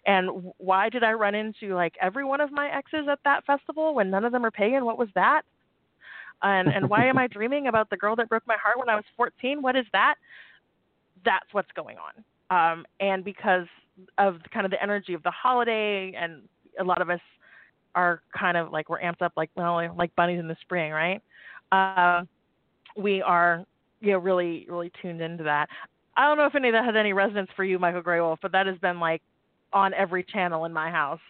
And 0.07 0.53
why 0.57 0.89
did 0.89 1.03
I 1.03 1.13
run 1.13 1.35
into 1.35 1.75
like 1.75 1.95
every 2.01 2.25
one 2.25 2.41
of 2.41 2.51
my 2.51 2.69
exes 2.69 3.07
at 3.11 3.21
that 3.25 3.45
festival 3.45 3.95
when 3.95 4.11
none 4.11 4.25
of 4.25 4.33
them 4.33 4.45
are 4.45 4.51
pagan? 4.51 4.85
What 4.85 4.99
was 4.99 5.09
that? 5.15 5.43
And 6.43 6.69
and 6.69 6.89
why 6.89 7.07
am 7.07 7.19
I 7.19 7.27
dreaming 7.31 7.69
about 7.69 7.91
the 7.91 7.97
girl 7.97 8.17
that 8.17 8.29
broke 8.29 8.47
my 8.47 8.57
heart 8.63 8.79
when 8.79 8.89
I 8.89 8.97
was 8.97 9.05
14? 9.17 9.63
What 9.63 9.77
is 9.77 9.87
that? 9.93 10.15
That's 11.25 11.47
what's 11.53 11.71
going 11.77 11.99
on. 11.99 12.25
Um, 12.53 12.85
and 13.01 13.25
because 13.25 13.67
of 14.19 14.37
kind 14.53 14.67
of 14.67 14.71
the 14.71 14.83
energy 14.83 15.15
of 15.15 15.23
the 15.23 15.31
holiday, 15.31 16.13
and 16.15 16.43
a 16.79 16.85
lot 16.85 17.01
of 17.01 17.09
us 17.09 17.21
are 17.95 18.23
kind 18.39 18.57
of 18.59 18.71
like 18.71 18.91
we're 18.91 19.01
amped 19.01 19.23
up 19.23 19.33
like 19.37 19.51
well 19.57 19.81
like 19.97 20.15
bunnies 20.17 20.39
in 20.39 20.49
the 20.49 20.57
spring, 20.61 20.93
right? 20.93 21.23
Uh, 21.71 22.25
we 22.97 23.23
are 23.23 23.65
you 24.01 24.13
know 24.13 24.19
really 24.19 24.67
really 24.69 24.93
tuned 25.01 25.23
into 25.23 25.45
that. 25.45 25.69
I 26.17 26.27
don't 26.27 26.37
know 26.37 26.45
if 26.45 26.55
any 26.55 26.69
of 26.69 26.75
that 26.75 26.85
has 26.85 26.95
any 26.95 27.15
resonance 27.15 27.49
for 27.57 27.65
you, 27.65 27.79
Michael 27.79 28.03
Greywolf, 28.03 28.39
but 28.43 28.53
that 28.53 28.67
has 28.67 28.77
been 28.79 29.01
like 29.01 29.23
on 29.73 29.95
every 29.95 30.23
channel 30.23 30.67
in 30.67 30.73
my 30.75 30.91
house 30.91 31.21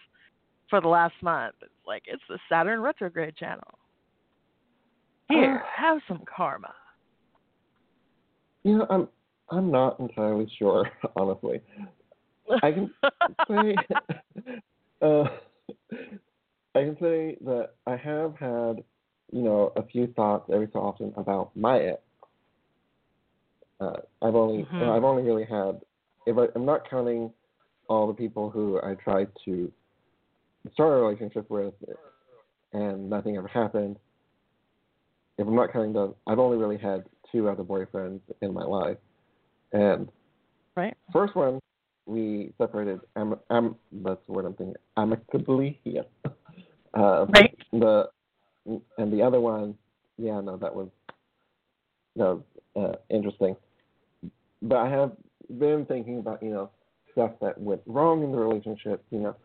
for 0.69 0.81
the 0.81 0.89
last 0.89 1.15
month. 1.21 1.55
It's 1.61 1.71
like 1.87 2.03
it's 2.05 2.23
the 2.27 2.37
Saturn 2.49 2.81
retrograde 2.81 3.37
channel. 3.37 3.79
Here, 5.29 5.63
uh, 5.63 5.81
have 5.81 5.99
some 6.05 6.23
karma. 6.35 6.73
You 8.63 8.79
know, 8.79 8.87
I'm 8.89 9.07
I'm 9.53 9.71
not 9.71 9.99
entirely 9.99 10.51
sure, 10.57 10.89
honestly. 11.15 11.61
I 12.61 12.71
can 12.71 12.93
say 13.47 13.75
uh, 15.01 15.23
I 16.75 16.79
can 16.79 16.97
say 16.99 17.37
that 17.45 17.71
I 17.87 17.95
have 17.95 18.35
had 18.37 18.83
you 19.33 19.41
know, 19.41 19.73
a 19.75 19.83
few 19.83 20.07
thoughts 20.15 20.49
every 20.53 20.69
so 20.71 20.79
often 20.79 21.11
about 21.17 21.55
my 21.55 21.79
ex. 21.79 22.01
Uh, 23.81 23.93
I've 24.21 24.35
only 24.35 24.63
mm-hmm. 24.63 24.89
I've 24.89 25.03
only 25.03 25.23
really 25.23 25.43
had 25.43 25.81
if 26.27 26.37
I, 26.37 26.45
I'm 26.55 26.65
not 26.65 26.87
counting 26.87 27.31
all 27.89 28.07
the 28.07 28.13
people 28.13 28.51
who 28.51 28.79
I 28.81 28.93
tried 28.93 29.29
to 29.45 29.71
start 30.71 30.93
a 30.93 31.01
relationship 31.01 31.49
with 31.49 31.73
and 32.73 33.09
nothing 33.09 33.35
ever 33.35 33.47
happened. 33.47 33.97
If 35.39 35.47
I'm 35.47 35.55
not 35.55 35.73
counting 35.73 35.93
those, 35.93 36.13
I've 36.27 36.39
only 36.39 36.57
really 36.57 36.77
had 36.77 37.03
two 37.31 37.49
other 37.49 37.63
boyfriends 37.63 38.21
in 38.41 38.53
my 38.53 38.63
life, 38.63 38.97
and 39.73 40.09
right 40.75 40.95
first 41.11 41.35
one 41.35 41.59
we 42.05 42.53
separated. 42.57 42.99
Am, 43.15 43.35
am 43.49 43.75
that's 43.91 44.19
the 44.27 44.33
word 44.33 44.45
I'm 44.45 44.53
thinking. 44.53 44.75
Amicably, 44.97 45.79
yeah. 45.83 46.01
Uh, 46.95 47.25
right. 47.33 47.57
The 47.71 48.07
and 48.99 49.11
the 49.11 49.23
other 49.23 49.39
one, 49.41 49.73
yeah, 50.19 50.39
no, 50.41 50.57
that 50.57 50.75
was 50.75 50.89
that 52.15 52.25
was 52.25 52.41
uh, 52.75 52.97
interesting. 53.09 53.55
But 54.61 54.75
I 54.75 54.89
have 54.89 55.13
been 55.57 55.87
thinking 55.87 56.19
about 56.19 56.43
you 56.43 56.51
know 56.51 56.69
stuff 57.13 57.31
that 57.41 57.59
went 57.59 57.81
wrong 57.87 58.23
in 58.23 58.31
the 58.31 58.37
relationship. 58.37 59.03
You 59.09 59.21
know, 59.21 59.35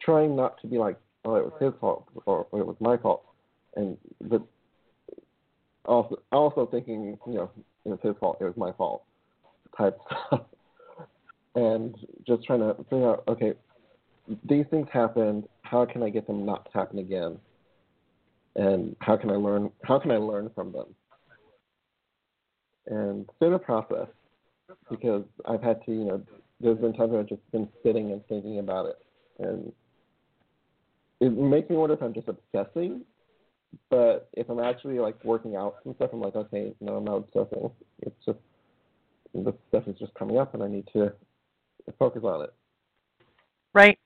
trying 0.00 0.36
not 0.36 0.60
to 0.60 0.68
be 0.68 0.78
like, 0.78 0.96
oh, 1.24 1.34
it 1.34 1.44
was 1.44 1.54
his 1.60 1.72
fault 1.80 2.06
or, 2.24 2.46
or 2.52 2.60
it 2.60 2.66
was 2.68 2.76
my 2.78 2.96
fault, 2.96 3.24
and 3.74 3.98
but 4.20 4.42
also 5.86 6.22
also 6.30 6.66
thinking, 6.66 7.18
you 7.26 7.34
know, 7.34 7.50
it 7.84 7.88
was 7.88 7.98
his 8.02 8.14
fault, 8.20 8.38
it 8.40 8.44
was 8.44 8.56
my 8.56 8.72
fault, 8.72 9.04
type 9.76 9.98
stuff, 10.26 10.42
and 11.54 11.94
just 12.26 12.44
trying 12.44 12.60
to 12.60 12.74
figure 12.84 13.10
out, 13.10 13.24
okay, 13.28 13.54
these 14.48 14.64
things 14.70 14.86
happened. 14.92 15.48
How 15.62 15.84
can 15.84 16.02
I 16.02 16.10
get 16.10 16.26
them 16.26 16.44
not 16.44 16.70
to 16.70 16.78
happen 16.78 16.98
again? 16.98 17.38
and 18.56 18.96
how 19.00 19.16
can 19.16 19.30
I 19.30 19.36
learn 19.36 19.70
how 19.84 19.98
can 19.98 20.10
I 20.10 20.16
learn 20.16 20.50
from 20.54 20.72
them? 20.72 20.94
And 22.86 23.22
it's 23.22 23.38
been 23.38 23.52
a 23.52 23.58
process 23.58 24.08
because 24.90 25.24
I've 25.46 25.62
had 25.62 25.84
to, 25.86 25.92
you 25.92 26.04
know, 26.04 26.22
there's 26.60 26.78
been 26.78 26.92
times 26.92 27.12
where 27.12 27.20
I've 27.20 27.28
just 27.28 27.48
been 27.52 27.68
sitting 27.84 28.12
and 28.12 28.24
thinking 28.26 28.58
about 28.58 28.86
it, 28.86 28.98
and 29.38 29.72
it 31.20 31.30
makes 31.30 31.70
me 31.70 31.76
wonder 31.76 31.94
if 31.94 32.02
I'm 32.02 32.14
just 32.14 32.28
obsessing. 32.28 33.02
But 33.88 34.28
if 34.34 34.48
I'm 34.48 34.60
actually 34.60 34.98
like 34.98 35.22
working 35.24 35.56
out 35.56 35.76
some 35.84 35.94
stuff, 35.94 36.10
I'm 36.12 36.20
like, 36.20 36.36
okay, 36.36 36.74
no, 36.80 36.96
I'm 36.96 37.04
not 37.04 37.16
obsessing. 37.16 37.70
It's 38.02 38.24
just 38.24 38.38
the 39.34 39.54
stuff 39.68 39.84
is 39.86 39.98
just 39.98 40.14
coming 40.14 40.38
up, 40.38 40.54
and 40.54 40.62
I 40.62 40.68
need 40.68 40.88
to 40.92 41.12
focus 41.98 42.22
on 42.24 42.42
it. 42.42 42.54
Right. 43.74 43.98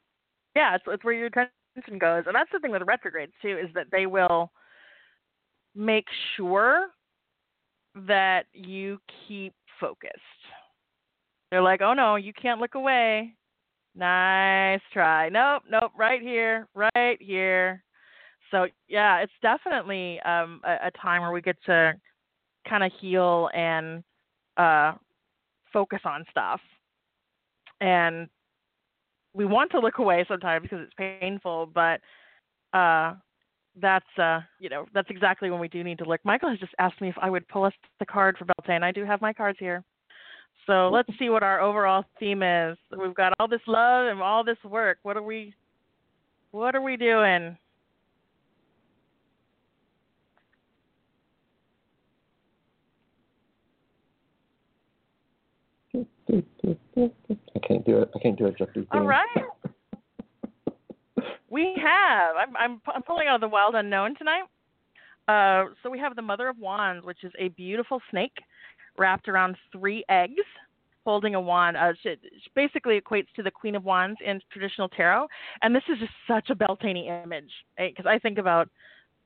Yeah, 0.54 0.74
it's, 0.74 0.84
it's 0.86 1.04
where 1.04 1.14
your 1.14 1.26
attention 1.26 1.98
goes, 1.98 2.24
and 2.26 2.34
that's 2.34 2.50
the 2.52 2.60
thing 2.60 2.70
with 2.70 2.82
retrogrades 2.86 3.32
too, 3.42 3.58
is 3.58 3.72
that 3.74 3.86
they 3.90 4.06
will 4.06 4.52
make 5.74 6.06
sure 6.36 6.88
that 8.06 8.46
you 8.52 8.98
keep 9.26 9.54
focused. 9.80 10.12
They're 11.50 11.62
like, 11.62 11.82
oh 11.82 11.94
no, 11.94 12.16
you 12.16 12.32
can't 12.32 12.60
look 12.60 12.74
away. 12.74 13.34
Nice 13.96 14.80
try. 14.92 15.28
Nope, 15.28 15.62
nope, 15.70 15.92
right 15.96 16.20
here, 16.20 16.68
right 16.74 17.18
here. 17.20 17.82
So 18.54 18.68
yeah, 18.86 19.18
it's 19.18 19.32
definitely 19.42 20.20
um, 20.20 20.60
a, 20.64 20.86
a 20.86 20.90
time 21.02 21.22
where 21.22 21.32
we 21.32 21.42
get 21.42 21.56
to 21.66 21.94
kind 22.68 22.84
of 22.84 22.92
heal 23.00 23.50
and 23.52 24.04
uh, 24.56 24.92
focus 25.72 25.98
on 26.04 26.24
stuff. 26.30 26.60
And 27.80 28.28
we 29.32 29.44
want 29.44 29.72
to 29.72 29.80
look 29.80 29.98
away 29.98 30.24
sometimes 30.28 30.62
because 30.62 30.86
it's 30.86 31.18
painful, 31.20 31.68
but 31.74 32.00
uh, 32.72 33.14
that's 33.82 34.06
uh, 34.22 34.38
you 34.60 34.68
know 34.68 34.86
that's 34.94 35.10
exactly 35.10 35.50
when 35.50 35.58
we 35.58 35.66
do 35.66 35.82
need 35.82 35.98
to 35.98 36.04
look. 36.04 36.20
Michael 36.22 36.50
has 36.50 36.60
just 36.60 36.74
asked 36.78 37.00
me 37.00 37.08
if 37.08 37.16
I 37.20 37.30
would 37.30 37.48
pull 37.48 37.64
us 37.64 37.72
the 37.98 38.06
card 38.06 38.36
for 38.38 38.44
Beltane. 38.44 38.84
I 38.84 38.92
do 38.92 39.04
have 39.04 39.20
my 39.20 39.32
cards 39.32 39.58
here. 39.58 39.82
So 40.68 40.90
let's 40.92 41.10
see 41.18 41.28
what 41.28 41.42
our 41.42 41.60
overall 41.60 42.04
theme 42.20 42.44
is. 42.44 42.78
We've 42.96 43.16
got 43.16 43.32
all 43.40 43.48
this 43.48 43.66
love 43.66 44.06
and 44.06 44.22
all 44.22 44.44
this 44.44 44.62
work. 44.64 44.98
What 45.02 45.16
are 45.16 45.22
we 45.24 45.54
what 46.52 46.76
are 46.76 46.82
we 46.82 46.96
doing? 46.96 47.56
I 56.34 57.58
can't 57.66 57.84
do 57.84 57.98
it. 57.98 58.10
I 58.14 58.18
can't 58.18 58.38
do 58.38 58.46
it 58.46 58.58
justice. 58.58 58.84
All 58.92 59.06
right. 59.06 59.26
we 61.50 61.74
have. 61.82 62.36
I'm, 62.36 62.56
I'm 62.56 62.80
I'm 62.92 63.02
pulling 63.02 63.28
out 63.28 63.36
of 63.36 63.40
the 63.40 63.48
wild 63.48 63.74
unknown 63.74 64.16
tonight. 64.16 64.44
Uh, 65.28 65.70
so 65.82 65.90
we 65.90 65.98
have 65.98 66.16
the 66.16 66.22
Mother 66.22 66.48
of 66.48 66.58
Wands, 66.58 67.04
which 67.04 67.24
is 67.24 67.32
a 67.38 67.48
beautiful 67.48 68.00
snake 68.10 68.36
wrapped 68.98 69.28
around 69.28 69.56
three 69.72 70.04
eggs, 70.08 70.42
holding 71.04 71.34
a 71.34 71.40
wand. 71.40 71.76
Uh, 71.76 71.92
she, 72.02 72.14
she 72.20 72.50
basically 72.54 73.00
equates 73.00 73.26
to 73.36 73.42
the 73.42 73.50
Queen 73.50 73.74
of 73.74 73.84
Wands 73.84 74.18
in 74.24 74.40
traditional 74.52 74.88
tarot, 74.88 75.26
and 75.62 75.74
this 75.74 75.82
is 75.88 75.98
just 75.98 76.12
such 76.28 76.50
a 76.50 76.54
Beltane 76.54 76.96
image 76.96 77.50
because 77.78 78.04
right? 78.04 78.16
I 78.16 78.18
think 78.18 78.38
about 78.38 78.68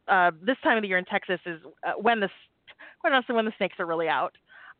uh, 0.06 0.30
this 0.42 0.56
time 0.62 0.76
of 0.76 0.82
the 0.82 0.88
year 0.88 0.98
in 0.98 1.04
Texas 1.04 1.40
is 1.46 1.60
uh, 1.86 1.92
when 2.00 2.20
the 2.20 2.28
quite 3.00 3.12
honestly 3.12 3.34
when 3.34 3.44
the 3.44 3.52
snakes 3.56 3.76
are 3.78 3.86
really 3.86 4.08
out 4.08 4.34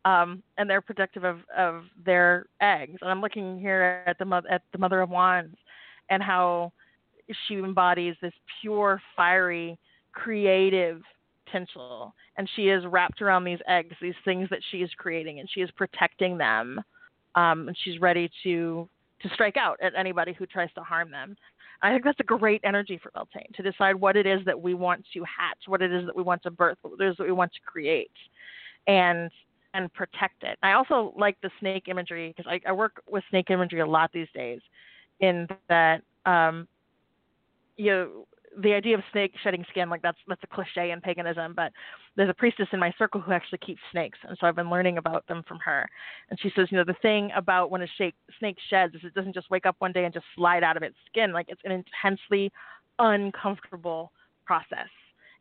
um, 0.04 0.42
and 0.56 0.68
they're 0.68 0.80
protective 0.80 1.24
of, 1.24 1.40
of 1.56 1.84
their 2.04 2.46
eggs. 2.60 2.98
And 3.00 3.10
I'm 3.10 3.20
looking 3.20 3.58
here 3.58 4.02
at 4.06 4.18
the 4.18 4.24
mother 4.24 4.48
at 4.50 4.62
the 4.72 4.78
Mother 4.78 5.00
of 5.00 5.10
Wands, 5.10 5.56
and 6.10 6.22
how 6.22 6.72
she 7.46 7.54
embodies 7.54 8.14
this 8.22 8.32
pure, 8.60 9.00
fiery, 9.16 9.78
creative 10.12 11.02
potential, 11.44 12.14
and 12.36 12.48
she 12.56 12.68
is 12.68 12.84
wrapped 12.86 13.22
around 13.22 13.44
these 13.44 13.58
eggs, 13.66 13.94
these 14.00 14.14
things 14.24 14.48
that 14.50 14.60
she 14.70 14.78
is 14.78 14.90
creating, 14.96 15.40
and 15.40 15.48
she 15.52 15.60
is 15.60 15.70
protecting 15.72 16.38
them, 16.38 16.80
um, 17.34 17.68
and 17.68 17.76
she's 17.84 18.00
ready 18.00 18.30
to 18.42 18.88
to 19.22 19.28
strike 19.34 19.56
out 19.56 19.78
at 19.82 19.92
anybody 19.96 20.32
who 20.32 20.46
tries 20.46 20.72
to 20.74 20.80
harm 20.82 21.10
them. 21.10 21.36
I 21.82 21.90
think 21.90 22.04
that's 22.04 22.20
a 22.20 22.24
great 22.24 22.60
energy 22.64 22.98
for 23.02 23.10
Beltane 23.12 23.52
to 23.56 23.62
decide 23.62 23.94
what 23.94 24.16
it 24.16 24.26
is 24.26 24.40
that 24.46 24.60
we 24.60 24.74
want 24.74 25.04
to 25.14 25.20
hatch, 25.24 25.58
what 25.66 25.82
it 25.82 25.92
is 25.92 26.06
that 26.06 26.16
we 26.16 26.22
want 26.22 26.42
to 26.44 26.50
birth, 26.50 26.78
what 26.82 27.00
it 27.00 27.10
is 27.10 27.16
that 27.16 27.24
we 27.24 27.32
want 27.32 27.52
to 27.52 27.60
create. 27.64 28.10
And 28.86 29.30
and 29.74 29.92
protect 29.92 30.42
it. 30.42 30.58
I 30.62 30.72
also 30.72 31.12
like 31.16 31.36
the 31.42 31.50
snake 31.60 31.84
imagery 31.88 32.34
because 32.36 32.50
I, 32.50 32.68
I, 32.68 32.72
work 32.72 33.02
with 33.08 33.22
snake 33.30 33.50
imagery 33.50 33.80
a 33.80 33.86
lot 33.86 34.10
these 34.12 34.28
days. 34.34 34.60
In 35.20 35.48
that, 35.68 36.02
um, 36.26 36.68
you 37.76 37.90
know, 37.90 38.26
the 38.62 38.72
idea 38.72 38.96
of 38.96 39.02
snake 39.12 39.32
shedding 39.42 39.64
skin, 39.70 39.90
like 39.90 40.02
that's 40.02 40.18
that's 40.26 40.42
a 40.42 40.46
cliche 40.46 40.90
in 40.90 41.00
paganism, 41.00 41.54
but 41.54 41.72
there's 42.16 42.30
a 42.30 42.34
priestess 42.34 42.68
in 42.72 42.80
my 42.80 42.92
circle 42.98 43.20
who 43.20 43.32
actually 43.32 43.58
keeps 43.58 43.80
snakes, 43.90 44.18
and 44.22 44.36
so 44.40 44.46
I've 44.46 44.56
been 44.56 44.70
learning 44.70 44.98
about 44.98 45.26
them 45.26 45.44
from 45.46 45.58
her. 45.64 45.88
And 46.30 46.38
she 46.40 46.50
says, 46.54 46.68
you 46.70 46.78
know, 46.78 46.84
the 46.84 46.96
thing 47.02 47.30
about 47.36 47.70
when 47.70 47.82
a 47.82 47.88
snake 47.96 48.14
snake 48.38 48.56
sheds 48.70 48.94
is 48.94 49.00
it 49.04 49.14
doesn't 49.14 49.34
just 49.34 49.50
wake 49.50 49.66
up 49.66 49.76
one 49.80 49.92
day 49.92 50.04
and 50.04 50.14
just 50.14 50.26
slide 50.34 50.62
out 50.62 50.76
of 50.76 50.82
its 50.82 50.96
skin. 51.10 51.32
Like 51.32 51.46
it's 51.48 51.60
an 51.64 51.72
intensely 51.72 52.52
uncomfortable 52.98 54.12
process 54.44 54.88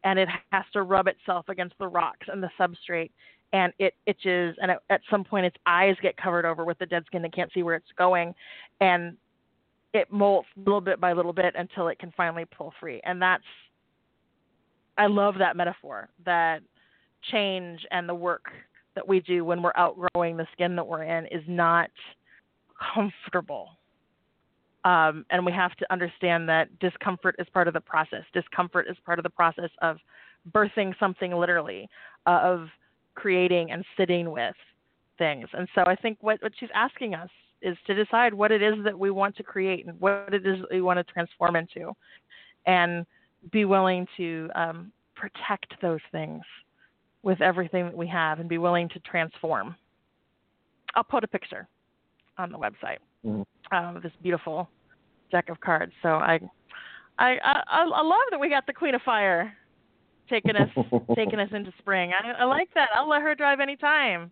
and 0.03 0.19
it 0.19 0.29
has 0.51 0.65
to 0.73 0.83
rub 0.83 1.07
itself 1.07 1.49
against 1.49 1.77
the 1.79 1.87
rocks 1.87 2.27
and 2.31 2.41
the 2.41 2.49
substrate 2.59 3.11
and 3.53 3.73
it 3.79 3.93
itches 4.05 4.55
and 4.61 4.71
at, 4.71 4.81
at 4.89 5.01
some 5.09 5.23
point 5.23 5.45
its 5.45 5.55
eyes 5.65 5.95
get 6.01 6.17
covered 6.17 6.45
over 6.45 6.65
with 6.65 6.77
the 6.79 6.85
dead 6.85 7.03
skin 7.05 7.23
and 7.23 7.33
can't 7.33 7.51
see 7.53 7.63
where 7.63 7.75
it's 7.75 7.91
going 7.97 8.33
and 8.81 9.15
it 9.93 10.11
molts 10.11 10.45
little 10.57 10.81
bit 10.81 10.99
by 10.99 11.13
little 11.13 11.33
bit 11.33 11.53
until 11.57 11.87
it 11.87 11.97
can 11.97 12.13
finally 12.15 12.45
pull 12.45 12.73
free. 12.79 13.01
And 13.03 13.21
that's 13.21 13.43
I 14.97 15.07
love 15.07 15.35
that 15.39 15.55
metaphor 15.55 16.09
that 16.25 16.61
change 17.31 17.85
and 17.91 18.07
the 18.07 18.15
work 18.15 18.45
that 18.95 19.07
we 19.07 19.19
do 19.19 19.45
when 19.45 19.61
we're 19.61 19.73
outgrowing 19.75 20.37
the 20.37 20.47
skin 20.53 20.75
that 20.75 20.87
we're 20.87 21.03
in 21.03 21.25
is 21.27 21.43
not 21.47 21.89
comfortable. 22.93 23.69
Um, 24.83 25.25
and 25.29 25.45
we 25.45 25.51
have 25.51 25.75
to 25.75 25.91
understand 25.91 26.47
that 26.49 26.79
discomfort 26.79 27.35
is 27.39 27.47
part 27.53 27.67
of 27.67 27.73
the 27.73 27.81
process. 27.81 28.23
Discomfort 28.33 28.87
is 28.89 28.95
part 29.05 29.19
of 29.19 29.23
the 29.23 29.29
process 29.29 29.69
of 29.81 29.97
birthing 30.51 30.93
something 30.99 31.33
literally, 31.33 31.89
of 32.25 32.67
creating 33.17 33.71
and 33.71 33.83
sitting 33.97 34.29
with 34.31 34.55
things. 35.17 35.47
And 35.53 35.67
so 35.73 35.83
I 35.87 35.95
think 35.95 36.19
what, 36.21 36.41
what 36.43 36.53
she's 36.59 36.69
asking 36.75 37.15
us 37.15 37.29
is 37.63 37.75
to 37.87 37.95
decide 37.95 38.31
what 38.33 38.51
it 38.51 38.61
is 38.61 38.75
that 38.83 38.97
we 38.97 39.09
want 39.09 39.35
to 39.37 39.43
create 39.43 39.87
and 39.87 39.99
what 39.99 40.29
it 40.31 40.45
is 40.45 40.59
that 40.61 40.71
we 40.71 40.81
want 40.81 40.99
to 40.99 41.03
transform 41.11 41.55
into, 41.55 41.93
and 42.67 43.05
be 43.51 43.65
willing 43.65 44.05
to 44.17 44.49
um, 44.53 44.91
protect 45.15 45.73
those 45.81 45.99
things 46.11 46.43
with 47.23 47.41
everything 47.41 47.85
that 47.85 47.97
we 47.97 48.07
have 48.07 48.39
and 48.39 48.47
be 48.47 48.59
willing 48.59 48.87
to 48.89 48.99
transform. 48.99 49.75
I'll 50.95 51.03
put 51.03 51.23
a 51.23 51.27
picture 51.27 51.67
on 52.37 52.51
the 52.51 52.57
website 52.57 52.99
Mhm. 53.25 53.43
um, 53.71 53.97
of 53.97 54.03
this 54.03 54.13
beautiful 54.21 54.69
deck 55.31 55.49
of 55.49 55.59
cards. 55.59 55.93
So 56.03 56.09
I, 56.09 56.39
I, 57.17 57.37
I, 57.43 57.61
I 57.67 58.01
love 58.03 58.27
that 58.29 58.39
we 58.39 58.47
got 58.49 58.67
the 58.67 58.73
Queen 58.73 58.93
of 58.93 59.01
Fire 59.01 59.57
taking 60.29 60.55
us 60.55 60.69
taking 61.15 61.39
us 61.39 61.49
into 61.51 61.71
spring. 61.79 62.11
I, 62.11 62.41
I 62.41 62.45
like 62.45 62.69
that. 62.73 62.89
I'll 62.95 63.09
let 63.09 63.21
her 63.21 63.35
drive 63.35 63.59
anytime. 63.59 64.31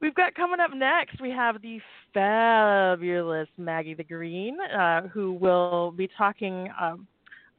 We've 0.00 0.14
got 0.14 0.34
coming 0.34 0.58
up 0.58 0.72
next. 0.74 1.20
We 1.20 1.30
have 1.30 1.62
the 1.62 1.80
fabulous 2.12 3.48
Maggie 3.56 3.94
the 3.94 4.04
Green, 4.04 4.58
uh, 4.60 5.06
who 5.08 5.32
will 5.34 5.92
be 5.92 6.08
talking 6.18 6.68
um, 6.80 7.06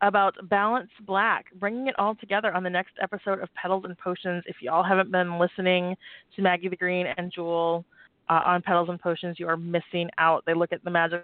about 0.02 0.36
Balance 0.50 0.90
Black, 1.06 1.46
bringing 1.60 1.88
it 1.88 1.96
all 1.98 2.16
together 2.16 2.54
on 2.54 2.64
the 2.64 2.70
next 2.70 2.92
episode 3.02 3.40
of 3.40 3.48
Petals 3.56 3.86
and 3.86 3.98
Potions. 3.98 4.44
If 4.46 4.58
you 4.62 4.70
all 4.70 4.84
haven't 4.84 5.10
been 5.12 5.40
listening 5.40 5.96
to 6.36 6.42
Maggie 6.42 6.68
the 6.68 6.76
Green 6.76 7.08
and 7.18 7.32
Jewel 7.34 7.86
uh, 8.30 8.42
on 8.46 8.62
Petals 8.62 8.90
and 8.90 9.00
Potions, 9.00 9.40
you 9.40 9.48
are 9.48 9.58
missing 9.58 10.10
out. 10.18 10.44
They 10.46 10.54
look 10.54 10.74
at 10.74 10.84
the 10.84 10.92
magical 10.92 11.24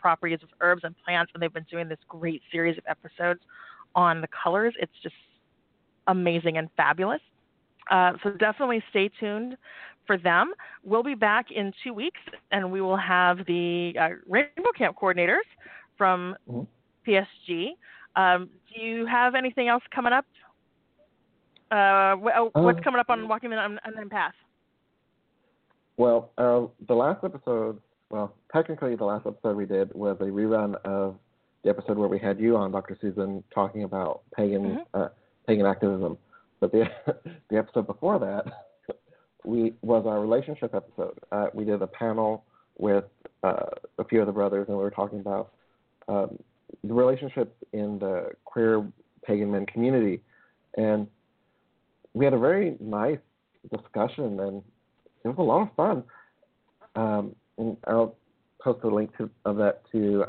properties 0.00 0.40
of 0.42 0.48
herbs 0.60 0.82
and 0.82 0.96
plants, 1.04 1.30
and 1.32 1.40
they've 1.40 1.52
been 1.52 1.66
doing 1.70 1.88
this 1.88 2.00
great 2.08 2.42
series 2.50 2.76
of 2.76 2.84
episodes 2.88 3.40
on 3.94 4.20
the 4.20 4.28
colors. 4.42 4.74
It's 4.80 4.92
just 5.02 5.14
amazing 6.06 6.58
and 6.58 6.68
fabulous. 6.76 7.20
Uh, 7.90 8.12
so 8.22 8.30
definitely 8.30 8.82
stay 8.90 9.08
tuned 9.20 9.56
for 10.06 10.16
them. 10.18 10.52
We'll 10.84 11.02
be 11.02 11.14
back 11.14 11.50
in 11.50 11.72
two 11.82 11.92
weeks, 11.92 12.20
and 12.50 12.70
we 12.70 12.80
will 12.80 12.96
have 12.96 13.38
the 13.46 13.94
uh, 14.00 14.08
Rainbow 14.28 14.72
Camp 14.76 14.96
coordinators 15.00 15.46
from 15.96 16.36
Mhm. 16.48 16.66
PSG. 17.06 17.76
Um, 18.16 18.48
do 18.74 18.80
you 18.80 19.06
have 19.06 19.34
anything 19.34 19.68
else 19.68 19.82
coming 19.94 20.12
up? 20.12 20.24
Uh, 21.70 22.16
oh, 22.36 22.50
what's 22.54 22.78
Um, 22.78 22.84
coming 22.84 23.00
up 23.00 23.10
on 23.10 23.26
Walking 23.28 23.50
the 23.50 23.58
Un- 23.60 23.80
Unknown 23.84 24.08
Path? 24.08 24.34
Well, 25.96 26.30
uh, 26.38 26.66
the 26.86 26.94
last 26.94 27.24
episode, 27.24 27.80
well, 28.10 28.34
technically 28.52 28.96
the 28.96 29.04
last 29.04 29.26
episode 29.26 29.56
we 29.56 29.66
did 29.66 29.92
was 29.94 30.16
a 30.20 30.24
rerun 30.24 30.74
of 30.84 31.18
the 31.62 31.70
episode 31.70 31.98
where 31.98 32.08
we 32.08 32.18
had 32.18 32.38
you 32.38 32.56
on, 32.56 32.70
Dr. 32.70 32.96
Susan, 33.00 33.42
talking 33.52 33.82
about 33.82 34.22
pagan 34.36 34.84
uh, 34.94 35.08
pagan 35.46 35.66
activism. 35.66 36.18
But 36.60 36.72
the 36.72 36.84
the 37.50 37.56
episode 37.56 37.86
before 37.86 38.18
that, 38.18 38.44
we 39.44 39.74
was 39.82 40.04
our 40.06 40.20
relationship 40.20 40.74
episode. 40.74 41.18
Uh, 41.32 41.46
we 41.54 41.64
did 41.64 41.82
a 41.82 41.86
panel 41.86 42.44
with 42.78 43.04
uh, 43.42 43.66
a 43.98 44.04
few 44.04 44.20
of 44.20 44.26
the 44.26 44.32
brothers, 44.32 44.66
and 44.68 44.76
we 44.76 44.82
were 44.82 44.90
talking 44.90 45.20
about 45.20 45.52
um, 46.08 46.38
the 46.84 46.92
relationships 46.92 47.54
in 47.72 47.98
the 47.98 48.30
queer 48.44 48.86
pagan 49.24 49.50
men 49.50 49.66
community, 49.66 50.20
and 50.76 51.06
we 52.14 52.24
had 52.24 52.34
a 52.34 52.38
very 52.38 52.76
nice 52.80 53.18
discussion, 53.74 54.40
and 54.40 54.62
it 55.24 55.28
was 55.28 55.36
a 55.38 55.42
lot 55.42 55.62
of 55.62 55.74
fun. 55.74 56.02
Um, 56.94 57.34
and 57.58 57.76
I'll 57.86 58.16
post 58.60 58.84
a 58.84 58.88
link 58.88 59.16
to, 59.18 59.28
of 59.44 59.56
that 59.56 59.82
to 59.92 60.24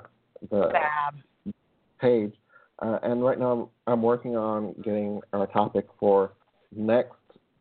the 0.49 0.70
Fab. 0.72 1.53
page. 1.99 2.34
Uh, 2.80 2.99
and 3.03 3.23
right 3.23 3.39
now, 3.39 3.51
I'm, 3.88 3.93
I'm 3.93 4.01
working 4.01 4.36
on 4.36 4.75
getting 4.84 5.21
our 5.34 5.47
topic 5.47 5.88
for 5.99 6.34
next 6.75 7.15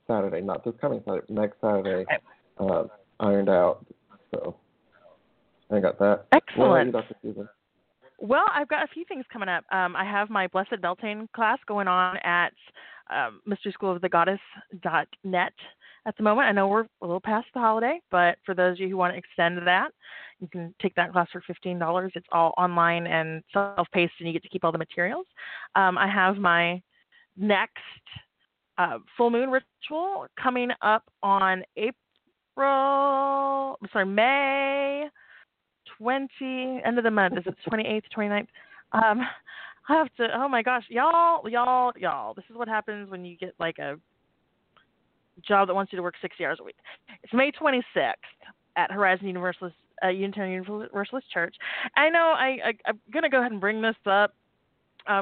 Saturday, 0.07 0.41
not 0.41 0.65
this 0.65 0.75
coming 0.81 1.03
Saturday, 1.07 1.33
next 1.33 1.61
Saturday, 1.61 2.05
uh, 2.59 2.85
ironed 3.21 3.49
out. 3.49 3.87
So 4.31 4.57
I 5.71 5.81
got 5.81 5.99
that. 5.99 6.27
Excellent. 6.33 6.95
you? 7.23 7.49
Well, 8.19 8.45
I've 8.53 8.69
got 8.69 8.85
a 8.85 8.89
few 8.89 9.05
things 9.05 9.25
coming 9.33 9.49
up. 9.49 9.65
Um, 9.73 9.97
I 9.97 10.05
have 10.05 10.31
my 10.31 10.47
Blessed 10.49 10.81
Beltane 10.81 11.29
class 11.35 11.59
going 11.67 11.89
on 11.89 12.17
at 12.19 12.53
um, 13.11 13.41
Mystery 13.47 13.73
School 13.73 13.93
of 13.95 14.01
the 14.01 14.09
Goddess.net 14.09 15.53
at 16.07 16.17
the 16.17 16.23
moment. 16.23 16.49
I 16.49 16.53
know 16.53 16.69
we're 16.69 16.87
a 17.03 17.07
little 17.07 17.21
past 17.21 17.49
the 17.53 17.61
holiday, 17.61 18.01
but 18.11 18.39
for 18.47 18.55
those 18.55 18.77
of 18.77 18.81
you 18.81 18.89
who 18.89 18.97
want 18.97 19.13
to 19.13 19.19
extend 19.19 19.59
that, 19.67 19.91
you 20.41 20.49
can 20.49 20.75
take 20.81 20.95
that 20.95 21.13
class 21.13 21.29
for 21.33 21.43
$15. 21.43 22.11
It's 22.15 22.27
all 22.33 22.55
online 22.57 23.07
and 23.07 23.43
self 23.53 23.89
paced, 23.93 24.15
and 24.21 24.29
you 24.29 24.33
get 24.33 24.43
to 24.43 24.49
keep 24.49 24.65
all 24.65 24.73
the 24.73 24.79
materials. 24.79 25.27
Um, 25.75 25.99
I 25.99 26.09
have 26.09 26.37
my 26.37 26.81
next 27.37 27.77
uh, 28.79 28.99
full 29.17 29.31
moon 29.31 29.51
ritual 29.51 30.27
coming 30.41 30.71
up 30.83 31.05
on 31.23 31.63
April, 31.77 33.77
I'm 33.81 33.89
sorry, 33.93 34.07
May 34.07 35.07
20, 35.99 36.83
end 36.85 36.99
of 36.99 37.05
the 37.05 37.11
month. 37.11 37.39
Is 37.39 37.45
it 37.47 37.55
28th, 37.71 38.03
29th? 38.17 38.47
Um, 38.93 39.21
I 39.89 39.95
have 39.95 40.09
to, 40.17 40.29
oh 40.35 40.49
my 40.49 40.63
gosh, 40.63 40.85
y'all, 40.89 41.49
y'all, 41.49 41.93
y'all. 41.97 42.35
This 42.35 42.45
is 42.51 42.57
what 42.57 42.69
happens 42.69 43.11
when 43.11 43.25
you 43.25 43.37
get 43.37 43.55
like 43.59 43.79
a 43.79 43.97
job 45.47 45.69
that 45.69 45.75
wants 45.75 45.93
you 45.93 45.97
to 45.97 46.03
work 46.03 46.15
60 46.21 46.45
hours 46.45 46.59
a 46.61 46.65
week. 46.65 46.77
It's 47.23 47.33
May 47.33 47.53
26th 47.53 48.15
at 48.77 48.91
Horizon 48.91 49.27
Universalist, 49.27 49.77
uh, 50.05 50.09
Unitarian 50.09 50.65
Universalist 50.65 51.31
Church. 51.33 51.55
I 51.97 52.09
know 52.09 52.35
I, 52.37 52.59
I, 52.65 52.73
I'm 52.87 53.01
to 53.23 53.29
go 53.29 53.41
ahead 53.41 53.53
and 53.53 53.61
bring 53.61 53.83
this 53.83 53.97
up 54.07 54.35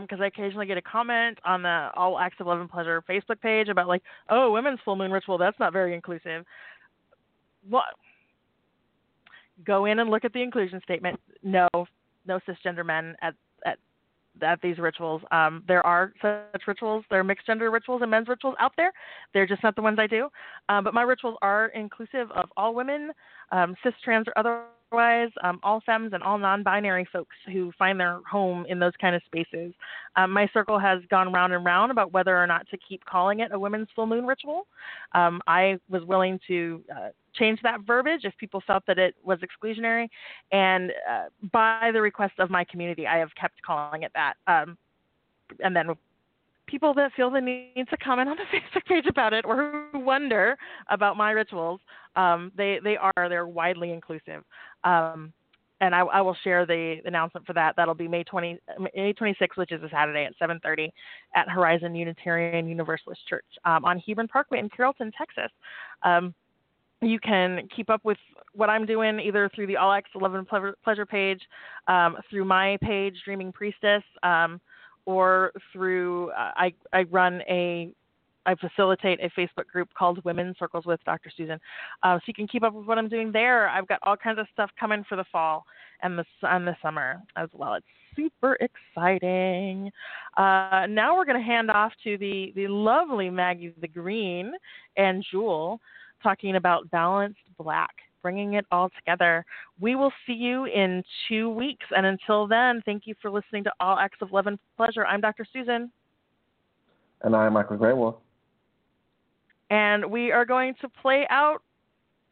because 0.00 0.18
I 0.20 0.26
occasionally 0.26 0.66
get 0.66 0.78
a 0.78 0.82
comment 0.82 1.38
on 1.44 1.62
the 1.62 1.90
All 1.94 2.18
Acts 2.18 2.36
of 2.40 2.46
Love 2.46 2.60
and 2.60 2.70
Pleasure 2.70 3.02
Facebook 3.08 3.40
page 3.40 3.68
about 3.68 3.86
like, 3.86 4.02
oh, 4.30 4.52
women's 4.52 4.78
full 4.84 4.96
moon 4.96 5.10
ritual, 5.10 5.38
that's 5.38 5.58
not 5.58 5.72
very 5.72 5.94
inclusive. 5.94 6.44
What? 7.68 7.84
Go 9.64 9.84
in 9.84 9.98
and 9.98 10.10
look 10.10 10.24
at 10.24 10.32
the 10.32 10.42
inclusion 10.42 10.80
statement. 10.82 11.20
No, 11.42 11.68
no 12.26 12.40
cisgender 12.48 12.84
men 12.84 13.14
at 13.22 13.34
at 14.42 14.60
these 14.62 14.78
rituals. 14.78 15.22
Um, 15.30 15.62
there 15.66 15.84
are 15.84 16.12
such 16.20 16.62
rituals. 16.66 17.04
There 17.10 17.20
are 17.20 17.24
mixed 17.24 17.46
gender 17.46 17.70
rituals 17.70 18.02
and 18.02 18.10
men's 18.10 18.28
rituals 18.28 18.56
out 18.60 18.72
there. 18.76 18.92
They're 19.32 19.46
just 19.46 19.62
not 19.62 19.76
the 19.76 19.82
ones 19.82 19.98
I 20.00 20.06
do. 20.06 20.28
Um, 20.68 20.84
but 20.84 20.94
my 20.94 21.02
rituals 21.02 21.36
are 21.42 21.66
inclusive 21.68 22.30
of 22.32 22.50
all 22.56 22.74
women, 22.74 23.12
um, 23.52 23.74
cis, 23.82 23.94
trans, 24.02 24.26
or 24.28 24.38
otherwise, 24.38 25.30
um, 25.42 25.60
all 25.62 25.82
femmes, 25.84 26.12
and 26.12 26.22
all 26.22 26.38
non-binary 26.38 27.06
folks 27.12 27.36
who 27.52 27.72
find 27.78 27.98
their 27.98 28.20
home 28.30 28.64
in 28.68 28.78
those 28.78 28.92
kind 29.00 29.16
of 29.16 29.22
spaces. 29.26 29.72
Um, 30.16 30.30
my 30.30 30.48
circle 30.52 30.78
has 30.78 31.00
gone 31.10 31.32
round 31.32 31.52
and 31.52 31.64
round 31.64 31.90
about 31.90 32.12
whether 32.12 32.36
or 32.36 32.46
not 32.46 32.68
to 32.70 32.78
keep 32.88 33.04
calling 33.04 33.40
it 33.40 33.52
a 33.52 33.58
women's 33.58 33.88
full 33.94 34.06
moon 34.06 34.26
ritual. 34.26 34.66
Um, 35.12 35.40
I 35.46 35.78
was 35.88 36.04
willing 36.04 36.38
to 36.48 36.82
uh, 36.94 37.08
change 37.34 37.60
that 37.62 37.80
verbiage 37.86 38.24
if 38.24 38.36
people 38.38 38.62
felt 38.66 38.84
that 38.86 38.98
it 38.98 39.14
was 39.22 39.38
exclusionary, 39.40 40.08
and 40.52 40.92
uh, 41.10 41.24
by 41.52 41.90
the 41.92 42.00
request 42.00 42.34
of 42.38 42.50
my 42.50 42.64
community, 42.64 43.06
I 43.06 43.18
have 43.18 43.34
kept 43.34 43.60
calling 43.62 44.02
it 44.02 44.12
that. 44.14 44.34
Um, 44.46 44.76
and 45.60 45.74
then 45.74 45.90
people 46.66 46.94
that 46.94 47.12
feel 47.14 47.30
the 47.30 47.40
need 47.40 47.86
to 47.90 47.96
comment 47.98 48.28
on 48.28 48.36
the 48.36 48.44
Facebook 48.58 48.84
page 48.86 49.06
about 49.06 49.32
it 49.32 49.44
or 49.44 49.88
who 49.92 49.98
wonder 49.98 50.56
about 50.88 51.16
my 51.16 51.30
rituals, 51.30 51.80
um, 52.16 52.52
they 52.56 52.78
they 52.82 52.96
are 52.96 53.28
they're 53.28 53.46
widely 53.46 53.92
inclusive. 53.92 54.42
Um, 54.84 55.32
and 55.80 55.94
I, 55.94 56.00
I, 56.00 56.20
will 56.20 56.36
share 56.44 56.64
the 56.64 56.98
announcement 57.04 57.46
for 57.46 57.52
that. 57.54 57.74
That'll 57.76 57.94
be 57.94 58.08
May 58.08 58.22
20, 58.22 58.58
May 58.78 59.12
26th, 59.12 59.56
which 59.56 59.72
is 59.72 59.82
a 59.82 59.88
Saturday 59.90 60.24
at 60.24 60.32
7:30 60.40 60.90
at 61.34 61.48
Horizon 61.48 61.94
Unitarian 61.94 62.68
Universalist 62.68 63.20
Church 63.28 63.44
um, 63.64 63.84
on 63.84 63.98
Hebron 63.98 64.28
Parkway 64.28 64.60
in 64.60 64.68
Carrollton, 64.70 65.12
Texas. 65.16 65.50
Um, 66.02 66.34
you 67.04 67.18
can 67.18 67.68
keep 67.74 67.90
up 67.90 68.04
with 68.04 68.18
what 68.54 68.70
I'm 68.70 68.86
doing 68.86 69.20
either 69.20 69.50
through 69.54 69.66
the 69.66 69.76
All 69.76 69.92
X 69.92 70.08
11 70.14 70.46
Pleasure 70.82 71.06
page, 71.06 71.40
um, 71.88 72.16
through 72.30 72.44
my 72.44 72.78
page, 72.80 73.16
Dreaming 73.24 73.52
Priestess, 73.52 74.02
um, 74.22 74.60
or 75.06 75.52
through 75.72 76.30
uh, 76.30 76.52
I, 76.56 76.72
I 76.92 77.02
run 77.04 77.42
a 77.48 77.90
I 78.46 78.54
facilitate 78.56 79.20
a 79.20 79.30
Facebook 79.40 79.66
group 79.72 79.88
called 79.96 80.22
Women 80.24 80.54
Circles 80.58 80.84
with 80.84 81.00
Dr. 81.04 81.30
Susan. 81.34 81.58
Uh, 82.02 82.16
so 82.18 82.22
you 82.26 82.34
can 82.34 82.46
keep 82.46 82.62
up 82.62 82.74
with 82.74 82.86
what 82.86 82.98
I'm 82.98 83.08
doing 83.08 83.32
there. 83.32 83.68
I've 83.68 83.88
got 83.88 84.00
all 84.02 84.16
kinds 84.16 84.38
of 84.38 84.46
stuff 84.52 84.70
coming 84.78 85.02
for 85.08 85.16
the 85.16 85.24
fall 85.32 85.64
and 86.02 86.18
the 86.18 86.24
and 86.42 86.66
the 86.66 86.76
summer 86.82 87.22
as 87.36 87.48
well. 87.54 87.74
It's 87.74 87.86
super 88.16 88.58
exciting. 88.60 89.90
Uh, 90.36 90.86
now 90.88 91.16
we're 91.16 91.24
going 91.24 91.38
to 91.38 91.44
hand 91.44 91.70
off 91.70 91.92
to 92.04 92.18
the 92.18 92.52
the 92.54 92.68
lovely 92.68 93.30
Maggie 93.30 93.74
the 93.80 93.88
Green 93.88 94.52
and 94.96 95.24
Jewel 95.30 95.80
talking 96.24 96.56
about 96.56 96.90
balanced 96.90 97.38
black 97.56 97.94
bringing 98.24 98.54
it 98.54 98.64
all 98.72 98.88
together. 98.96 99.44
We 99.78 99.96
will 99.96 100.10
see 100.26 100.32
you 100.32 100.64
in 100.64 101.04
two 101.28 101.50
weeks. 101.50 101.84
And 101.94 102.06
until 102.06 102.46
then, 102.46 102.80
thank 102.86 103.02
you 103.06 103.14
for 103.20 103.30
listening 103.30 103.64
to 103.64 103.72
All 103.80 103.98
Acts 103.98 104.16
of 104.22 104.32
Love 104.32 104.46
and 104.46 104.58
Pleasure. 104.78 105.04
I'm 105.04 105.20
Dr. 105.20 105.46
Susan. 105.52 105.92
And 107.20 107.36
I'm 107.36 107.52
Michael 107.52 107.76
Greywolf. 107.76 108.16
And 109.68 110.10
we 110.10 110.32
are 110.32 110.46
going 110.46 110.74
to 110.80 110.88
play 110.88 111.26
out, 111.28 111.58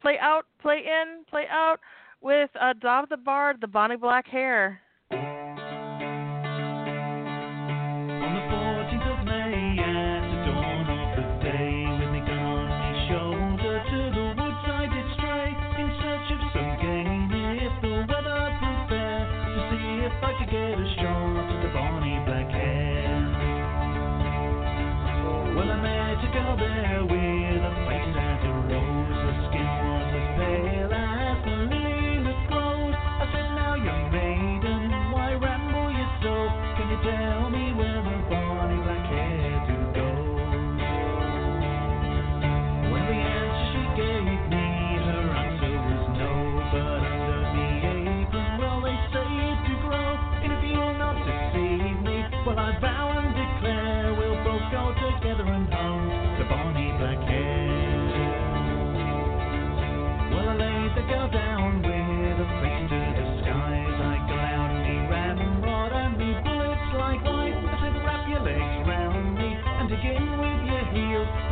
play 0.00 0.16
out, 0.18 0.46
play 0.62 0.78
in, 0.78 1.24
play 1.28 1.44
out 1.50 1.78
with 2.22 2.48
uh, 2.58 2.72
Dob 2.80 3.10
the 3.10 3.18
Bard, 3.18 3.58
the 3.60 3.66
Bonnie 3.66 3.96
Black 3.96 4.26
Hair. 4.26 4.80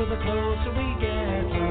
The 0.00 0.16
closer 0.16 0.72
we 0.72 0.96
get 0.98 1.69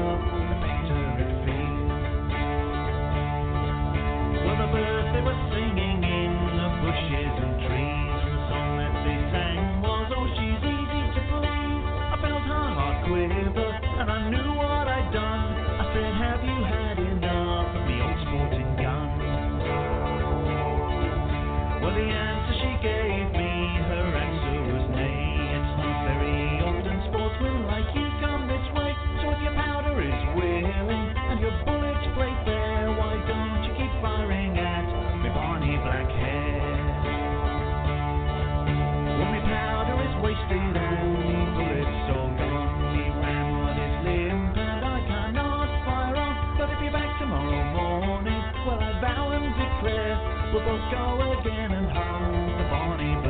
we'll 50.52 50.64
both 50.64 50.90
go 50.90 51.40
again 51.40 51.72
and 51.72 51.90
hunt 51.90 52.58
the 52.58 52.64
bonny 52.70 53.29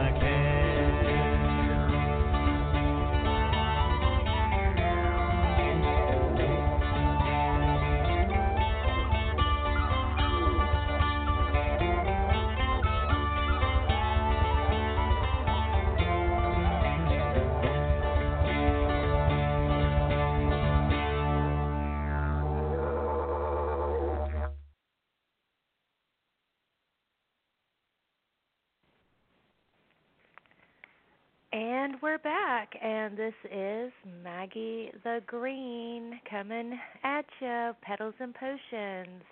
And 31.83 31.95
we're 32.03 32.19
back, 32.19 32.75
and 32.83 33.17
this 33.17 33.33
is 33.51 33.91
Maggie 34.23 34.91
the 35.03 35.21
Green 35.27 36.21
coming 36.29 36.79
at 37.05 37.25
you. 37.41 37.71
Petals 37.81 38.13
and 38.21 38.35
Potions, 38.35 39.23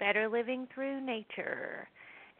Better 0.00 0.26
Living 0.26 0.66
Through 0.74 1.04
Nature. 1.04 1.86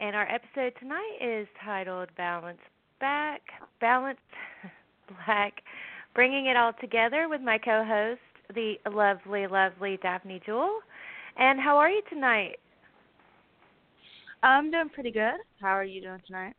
And 0.01 0.17
our 0.17 0.27
episode 0.27 0.73
tonight 0.81 1.19
is 1.21 1.47
titled 1.63 2.09
Balance 2.17 2.61
Back, 2.99 3.43
Balance 3.79 4.19
Black, 5.27 5.53
bringing 6.15 6.47
it 6.47 6.57
all 6.57 6.73
together 6.81 7.29
with 7.29 7.43
my 7.43 7.59
co-host, 7.59 8.21
the 8.55 8.77
lovely, 8.91 9.47
lovely 9.47 9.99
Daphne 10.03 10.41
Jewel. 10.47 10.79
And 11.37 11.61
how 11.61 11.77
are 11.77 11.91
you 11.91 12.01
tonight? 12.09 12.57
I'm 14.43 14.71
doing 14.71 14.89
pretty 14.89 15.11
good. 15.11 15.41
How 15.61 15.77
are 15.77 15.85
you 15.85 16.01
doing 16.01 16.23
tonight? 16.27 16.55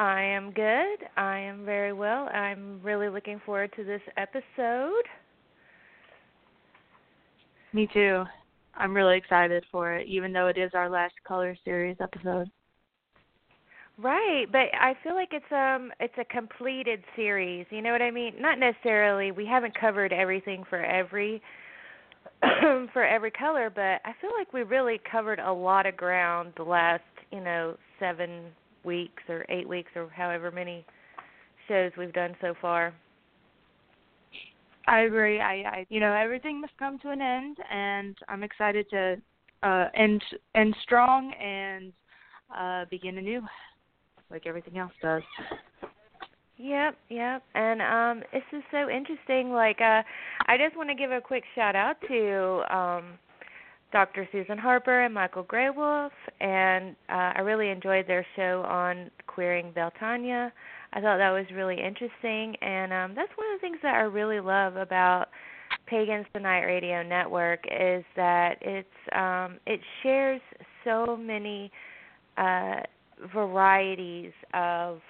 I 0.00 0.22
am 0.22 0.50
good. 0.52 1.10
I 1.18 1.36
am 1.40 1.66
very 1.66 1.92
well. 1.92 2.26
I'm 2.28 2.80
really 2.82 3.10
looking 3.10 3.38
forward 3.44 3.70
to 3.76 3.84
this 3.84 4.00
episode. 4.16 5.04
Me 7.74 7.86
too. 7.92 8.24
I'm 8.74 8.96
really 8.96 9.18
excited 9.18 9.62
for 9.70 9.92
it, 9.92 10.06
even 10.08 10.32
though 10.32 10.46
it 10.46 10.56
is 10.56 10.70
our 10.72 10.88
last 10.88 11.12
color 11.28 11.54
series 11.66 11.98
episode. 12.00 12.50
Right, 13.98 14.46
but 14.50 14.68
I 14.80 14.94
feel 15.04 15.14
like 15.14 15.32
it's 15.32 15.52
um 15.52 15.92
it's 16.00 16.16
a 16.16 16.24
completed 16.24 17.04
series. 17.14 17.66
You 17.68 17.82
know 17.82 17.92
what 17.92 18.00
I 18.00 18.10
mean? 18.10 18.32
Not 18.40 18.58
necessarily. 18.58 19.32
We 19.32 19.44
haven't 19.44 19.78
covered 19.78 20.14
everything 20.14 20.64
for 20.70 20.82
every 20.82 21.42
for 22.94 23.04
every 23.04 23.32
color, 23.32 23.68
but 23.68 24.00
I 24.08 24.14
feel 24.22 24.30
like 24.38 24.54
we 24.54 24.62
really 24.62 24.98
covered 25.12 25.40
a 25.40 25.52
lot 25.52 25.84
of 25.84 25.94
ground 25.98 26.54
the 26.56 26.62
last, 26.62 27.02
you 27.30 27.40
know, 27.40 27.76
7 27.98 28.44
weeks 28.84 29.22
or 29.28 29.44
8 29.48 29.68
weeks 29.68 29.90
or 29.94 30.08
however 30.08 30.50
many 30.50 30.84
shows 31.68 31.92
we've 31.96 32.12
done 32.12 32.34
so 32.40 32.54
far. 32.60 32.92
I 34.86 35.00
agree. 35.00 35.40
I, 35.40 35.52
I 35.52 35.86
you 35.88 36.00
know, 36.00 36.12
everything 36.12 36.60
must 36.60 36.76
come 36.78 36.98
to 37.00 37.10
an 37.10 37.20
end 37.20 37.58
and 37.70 38.16
I'm 38.28 38.42
excited 38.42 38.86
to 38.90 39.16
uh 39.62 39.88
end 39.94 40.22
end 40.54 40.74
strong 40.82 41.32
and 41.34 41.92
uh 42.56 42.86
begin 42.90 43.18
anew 43.18 43.42
like 44.30 44.46
everything 44.46 44.78
else 44.78 44.92
does. 45.02 45.22
Yep, 46.56 46.96
yep. 47.08 47.42
And 47.54 47.82
um 47.82 48.24
this 48.32 48.42
is 48.52 48.62
so 48.70 48.88
interesting. 48.88 49.52
Like 49.52 49.80
uh 49.80 50.02
I 50.46 50.56
just 50.56 50.76
want 50.76 50.88
to 50.88 50.94
give 50.94 51.12
a 51.12 51.20
quick 51.20 51.44
shout 51.54 51.76
out 51.76 51.96
to 52.08 52.74
um 52.74 53.18
Dr. 53.92 54.28
Susan 54.30 54.58
Harper 54.58 55.02
and 55.02 55.12
Michael 55.14 55.44
Greywolf 55.44 56.10
and 56.40 56.94
uh 57.08 57.32
I 57.36 57.40
really 57.40 57.70
enjoyed 57.70 58.06
their 58.06 58.26
show 58.36 58.64
on 58.68 59.10
queering 59.26 59.72
Beltane. 59.72 60.50
I 60.92 61.00
thought 61.00 61.18
that 61.18 61.30
was 61.30 61.46
really 61.54 61.76
interesting 61.76 62.56
and 62.62 62.92
um 62.92 63.14
that's 63.14 63.32
one 63.36 63.52
of 63.52 63.60
the 63.60 63.60
things 63.60 63.78
that 63.82 63.94
I 63.94 64.00
really 64.02 64.40
love 64.40 64.76
about 64.76 65.26
Pagans 65.86 66.26
Tonight 66.32 66.62
Radio 66.62 67.02
Network 67.02 67.64
is 67.66 68.04
that 68.16 68.56
it's 68.60 68.88
um 69.12 69.58
it 69.66 69.80
shares 70.02 70.40
so 70.84 71.16
many 71.16 71.70
uh 72.36 72.80
varieties 73.34 74.32
of 74.54 75.00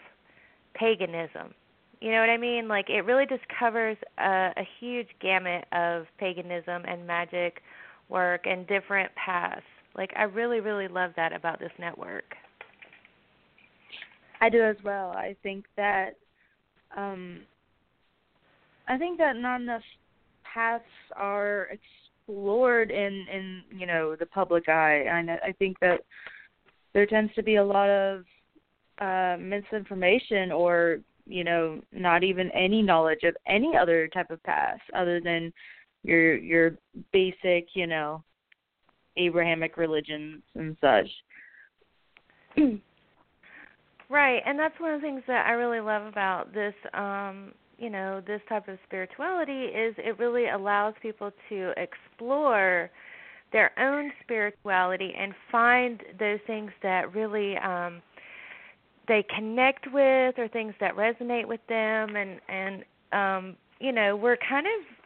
paganism. 0.74 1.54
You 2.00 2.12
know 2.12 2.20
what 2.20 2.30
I 2.30 2.38
mean? 2.38 2.66
Like 2.66 2.88
it 2.88 3.04
really 3.04 3.26
just 3.26 3.42
covers 3.58 3.96
a, 4.18 4.50
a 4.56 4.68
huge 4.80 5.08
gamut 5.20 5.66
of 5.72 6.06
paganism 6.18 6.84
and 6.86 7.06
magic 7.06 7.60
work 8.10 8.46
and 8.46 8.66
different 8.66 9.10
paths. 9.14 9.62
Like 9.96 10.12
I 10.16 10.24
really, 10.24 10.60
really 10.60 10.88
love 10.88 11.12
that 11.16 11.32
about 11.32 11.58
this 11.58 11.72
network. 11.78 12.34
I 14.40 14.48
do 14.48 14.62
as 14.62 14.76
well. 14.84 15.10
I 15.10 15.36
think 15.42 15.64
that 15.76 16.10
um 16.96 17.40
I 18.88 18.98
think 18.98 19.18
that 19.18 19.36
not 19.36 19.60
enough 19.60 19.82
paths 20.52 20.84
are 21.16 21.68
explored 21.70 22.90
in 22.90 23.26
in 23.32 23.62
you 23.70 23.86
know 23.86 24.16
the 24.16 24.26
public 24.26 24.68
eye 24.68 25.04
and 25.08 25.30
i 25.30 25.52
think 25.58 25.78
that 25.80 26.00
there 26.92 27.06
tends 27.06 27.32
to 27.34 27.42
be 27.42 27.56
a 27.56 27.64
lot 27.64 27.88
of 27.88 28.24
uh 29.00 29.36
misinformation 29.40 30.52
or 30.52 30.98
you 31.26 31.44
know 31.44 31.80
not 31.92 32.22
even 32.22 32.50
any 32.50 32.82
knowledge 32.82 33.22
of 33.24 33.36
any 33.46 33.76
other 33.76 34.08
type 34.08 34.30
of 34.30 34.42
past 34.42 34.82
other 34.94 35.20
than 35.20 35.52
your 36.02 36.36
your 36.36 36.76
basic 37.12 37.68
you 37.74 37.86
know 37.86 38.22
abrahamic 39.16 39.76
religions 39.76 40.42
and 40.54 40.76
such. 40.80 41.08
Right 44.10 44.42
and 44.44 44.58
that's 44.58 44.74
one 44.80 44.92
of 44.92 45.00
the 45.00 45.06
things 45.06 45.22
that 45.28 45.46
i 45.46 45.52
really 45.52 45.78
love 45.78 46.04
about 46.04 46.52
this 46.52 46.74
um 46.94 47.52
you 47.78 47.88
know 47.88 48.20
this 48.26 48.40
type 48.48 48.66
of 48.66 48.76
spirituality 48.84 49.66
is 49.66 49.94
it 49.98 50.18
really 50.18 50.48
allows 50.48 50.94
people 51.00 51.30
to 51.48 51.72
explore 51.76 52.90
their 53.52 53.70
own 53.78 54.10
spirituality 54.22 55.14
and 55.16 55.32
find 55.52 56.02
those 56.18 56.40
things 56.48 56.72
that 56.82 57.14
really 57.14 57.56
um 57.58 58.02
they 59.06 59.24
connect 59.34 59.86
with 59.92 60.38
or 60.38 60.48
things 60.48 60.74
that 60.80 60.96
resonate 60.96 61.46
with 61.46 61.60
them 61.68 62.16
and 62.16 62.40
and 62.48 62.84
um 63.12 63.56
you 63.78 63.92
know 63.92 64.16
we're 64.16 64.38
kind 64.48 64.66
of 64.66 64.99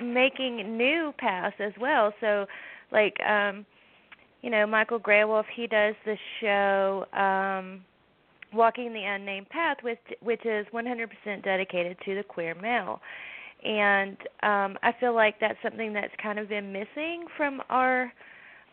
making 0.00 0.76
new 0.76 1.12
paths 1.18 1.56
as 1.58 1.72
well 1.80 2.12
so 2.20 2.46
like 2.90 3.16
um 3.28 3.66
you 4.40 4.50
know 4.50 4.66
Michael 4.66 5.00
Greywolf 5.00 5.44
he 5.54 5.66
does 5.66 5.94
the 6.04 6.16
show 6.40 7.06
um 7.18 7.84
Walking 8.52 8.92
the 8.92 9.02
Unnamed 9.02 9.48
Path, 9.48 9.78
which 9.82 9.98
which 10.20 10.44
is 10.44 10.66
100% 10.72 11.42
dedicated 11.42 11.96
to 12.04 12.14
the 12.14 12.22
queer 12.22 12.54
male. 12.54 13.00
And 13.64 14.16
um, 14.42 14.76
I 14.82 14.92
feel 14.98 15.14
like 15.14 15.36
that's 15.40 15.58
something 15.62 15.92
that's 15.92 16.12
kind 16.22 16.38
of 16.38 16.48
been 16.48 16.72
missing 16.72 17.26
from 17.36 17.62
our 17.70 18.12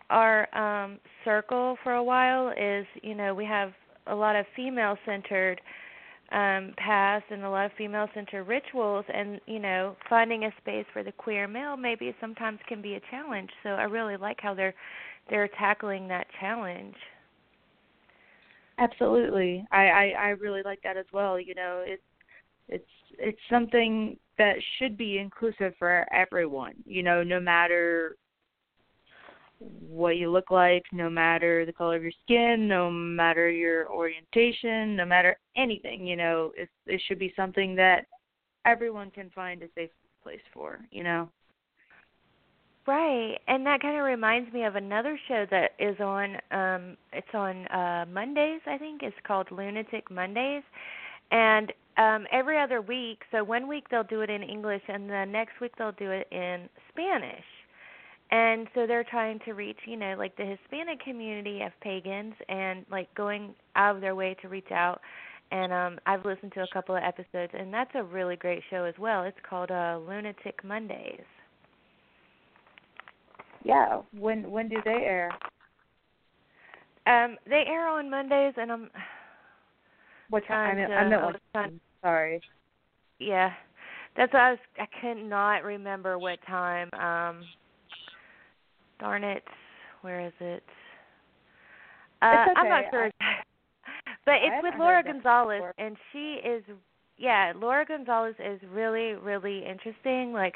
our 0.09 0.53
um, 0.55 0.99
circle 1.23 1.77
for 1.83 1.93
a 1.93 2.03
while. 2.03 2.49
Is 2.49 2.85
you 3.01 3.15
know 3.15 3.33
we 3.33 3.45
have 3.45 3.71
a 4.07 4.15
lot 4.15 4.35
of 4.35 4.45
female 4.55 4.97
centered 5.05 5.61
um 6.31 6.73
paths 6.77 7.25
and 7.31 7.43
a 7.43 7.49
lot 7.49 7.65
of 7.65 7.71
female 7.77 8.07
centered 8.13 8.43
rituals 8.43 9.05
and 9.13 9.39
you 9.47 9.59
know 9.59 9.95
finding 10.07 10.43
a 10.45 10.51
space 10.61 10.85
for 10.93 11.03
the 11.03 11.11
queer 11.11 11.47
male 11.47 11.75
maybe 11.75 12.13
sometimes 12.21 12.59
can 12.67 12.81
be 12.81 12.95
a 12.95 13.01
challenge 13.09 13.49
so 13.63 13.69
i 13.69 13.83
really 13.83 14.17
like 14.17 14.37
how 14.39 14.53
they're 14.53 14.75
they're 15.29 15.49
tackling 15.59 16.07
that 16.07 16.27
challenge 16.39 16.95
Absolutely. 18.79 19.65
I, 19.71 19.87
I 19.87 20.13
I 20.17 20.27
really 20.29 20.61
like 20.63 20.79
that 20.83 20.97
as 20.97 21.05
well. 21.11 21.39
You 21.39 21.53
know, 21.53 21.83
it's 21.85 22.01
it's 22.69 22.89
it's 23.17 23.39
something 23.49 24.17
that 24.37 24.55
should 24.77 24.97
be 24.97 25.17
inclusive 25.17 25.73
for 25.77 26.05
everyone. 26.13 26.75
You 26.85 27.03
know, 27.03 27.21
no 27.21 27.39
matter 27.39 28.15
what 29.59 30.17
you 30.17 30.31
look 30.31 30.51
like, 30.51 30.83
no 30.91 31.09
matter 31.09 31.65
the 31.65 31.73
color 31.73 31.95
of 31.97 32.03
your 32.03 32.13
skin, 32.23 32.67
no 32.67 32.89
matter 32.89 33.49
your 33.49 33.89
orientation, 33.91 34.95
no 34.95 35.05
matter 35.05 35.37
anything, 35.57 36.05
you 36.05 36.15
know, 36.15 36.51
it 36.55 36.69
it 36.85 37.01
should 37.07 37.19
be 37.19 37.33
something 37.35 37.75
that 37.75 38.05
everyone 38.65 39.11
can 39.11 39.29
find 39.31 39.61
a 39.63 39.67
safe 39.75 39.89
place 40.23 40.39
for, 40.53 40.79
you 40.91 41.03
know. 41.03 41.29
Right. 42.87 43.37
And 43.47 43.65
that 43.67 43.81
kind 43.81 43.97
of 43.99 44.03
reminds 44.03 44.51
me 44.51 44.63
of 44.63 44.75
another 44.75 45.19
show 45.27 45.45
that 45.51 45.71
is 45.77 45.99
on 45.99 46.37
um 46.51 46.97
it's 47.13 47.27
on 47.33 47.67
uh 47.67 48.05
Mondays, 48.09 48.61
I 48.65 48.77
think. 48.77 49.03
It's 49.03 49.15
called 49.27 49.51
Lunatic 49.51 50.09
Mondays. 50.09 50.63
And 51.31 51.73
um 51.97 52.25
every 52.31 52.59
other 52.59 52.81
week, 52.81 53.19
so 53.31 53.43
one 53.43 53.67
week 53.67 53.85
they'll 53.91 54.03
do 54.03 54.21
it 54.21 54.29
in 54.29 54.41
English 54.41 54.81
and 54.87 55.09
the 55.09 55.25
next 55.25 55.59
week 55.61 55.73
they'll 55.77 55.91
do 55.91 56.11
it 56.11 56.27
in 56.31 56.69
Spanish. 56.89 57.43
And 58.31 58.67
so 58.75 58.85
they're 58.85 59.03
trying 59.03 59.39
to 59.45 59.53
reach, 59.53 59.79
you 59.85 59.97
know, 59.97 60.15
like 60.17 60.35
the 60.37 60.45
Hispanic 60.45 60.99
community 61.03 61.61
of 61.61 61.71
pagans 61.81 62.35
and 62.47 62.85
like 62.91 63.13
going 63.15 63.55
out 63.75 63.95
of 63.95 64.01
their 64.01 64.15
way 64.15 64.35
to 64.41 64.49
reach 64.49 64.71
out. 64.71 65.01
And 65.51 65.73
um 65.73 65.99
I've 66.05 66.25
listened 66.25 66.51
to 66.53 66.61
a 66.61 66.67
couple 66.71 66.95
of 66.95 67.01
episodes 67.03 67.53
and 67.57 67.73
that's 67.73 67.89
a 67.95 68.03
really 68.03 68.35
great 68.35 68.61
show 68.69 68.83
as 68.83 68.93
well. 68.99 69.23
It's 69.23 69.37
called 69.49 69.71
uh 69.71 69.99
Lunatic 70.07 70.63
Mondays. 70.63 71.25
Yeah. 73.63 74.01
When 74.17 74.49
when 74.51 74.69
do 74.69 74.77
they 74.85 74.91
air? 74.91 75.31
Um, 77.07 77.37
they 77.47 77.63
air 77.67 77.87
on 77.87 78.09
Mondays, 78.09 78.53
and 78.57 78.71
I'm. 78.71 78.89
What 80.29 80.43
time? 80.47 80.75
to- 80.77 80.83
I 80.83 81.07
meant 81.07 81.21
I 81.21 81.25
what 81.25 81.41
trying- 81.53 81.79
Sorry. 82.03 82.41
Yeah, 83.17 83.51
that's 84.15 84.31
why 84.31 84.49
I 84.49 84.51
was. 84.51 84.59
I 84.79 84.85
could 85.01 85.17
not 85.17 85.63
remember 85.63 86.19
what 86.19 86.39
time. 86.45 86.89
Um, 86.93 87.43
darn 88.99 89.23
it, 89.23 89.43
where 90.01 90.25
is 90.25 90.33
it? 90.39 90.63
Uh, 92.21 92.45
It's 92.47 92.53
I'm 92.57 92.69
not 92.69 92.79
okay. 92.85 92.89
sure. 92.91 93.11
but 94.25 94.35
it's 94.43 94.63
with 94.63 94.73
Laura 94.77 95.03
Gonzalez, 95.03 95.63
and 95.77 95.95
she 96.11 96.39
is. 96.45 96.63
Yeah, 97.17 97.51
Laura 97.55 97.85
Gonzalez 97.85 98.35
is 98.39 98.61
really, 98.71 99.11
really 99.13 99.65
interesting. 99.65 100.31
Like, 100.31 100.55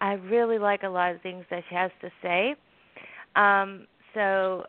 I 0.00 0.12
really 0.12 0.58
like 0.58 0.84
a 0.84 0.88
lot 0.88 1.12
of 1.12 1.20
things 1.22 1.44
that 1.50 1.64
she 1.68 1.74
has 1.74 1.90
to 2.02 2.10
say. 2.22 2.54
Um, 3.34 3.88
so, 4.14 4.64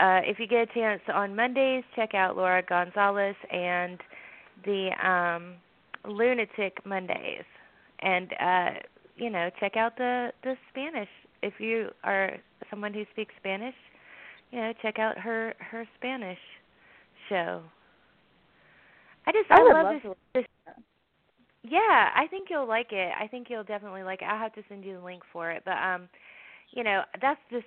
uh, 0.00 0.20
if 0.24 0.38
you 0.38 0.46
get 0.46 0.70
a 0.70 0.72
chance 0.72 1.02
on 1.12 1.36
Mondays, 1.36 1.84
check 1.94 2.14
out 2.14 2.34
Laura 2.34 2.62
Gonzalez 2.62 3.36
and 3.52 4.00
the 4.64 4.88
um, 5.06 5.54
Lunatic 6.10 6.78
Mondays, 6.86 7.44
and 8.00 8.32
uh, 8.40 8.70
you 9.16 9.30
know, 9.30 9.50
check 9.60 9.76
out 9.76 9.96
the 9.96 10.32
the 10.42 10.54
Spanish. 10.70 11.08
If 11.46 11.54
you 11.60 11.90
are 12.02 12.36
someone 12.70 12.92
who 12.92 13.04
speaks 13.12 13.32
Spanish, 13.38 13.74
you 14.50 14.58
know, 14.58 14.72
check 14.82 14.98
out 14.98 15.16
her 15.18 15.54
her 15.60 15.86
Spanish 15.96 16.38
show. 17.28 17.62
I 19.26 19.32
just 19.32 19.50
I 19.50 19.60
I, 19.60 19.62
love, 19.62 19.84
love 19.84 20.02
this, 20.02 20.12
this 20.34 20.74
yeah, 21.62 22.10
I 22.14 22.26
think 22.30 22.48
you'll 22.50 22.68
like 22.68 22.92
it. 22.92 23.12
I 23.20 23.26
think 23.28 23.48
you'll 23.48 23.64
definitely 23.64 24.02
like 24.02 24.22
it. 24.22 24.26
I'll 24.26 24.38
have 24.38 24.54
to 24.54 24.62
send 24.68 24.84
you 24.84 24.98
the 24.98 25.04
link 25.04 25.22
for 25.32 25.50
it. 25.50 25.62
But 25.64 25.78
um, 25.78 26.08
you 26.72 26.82
know, 26.82 27.02
that's 27.20 27.40
just 27.50 27.66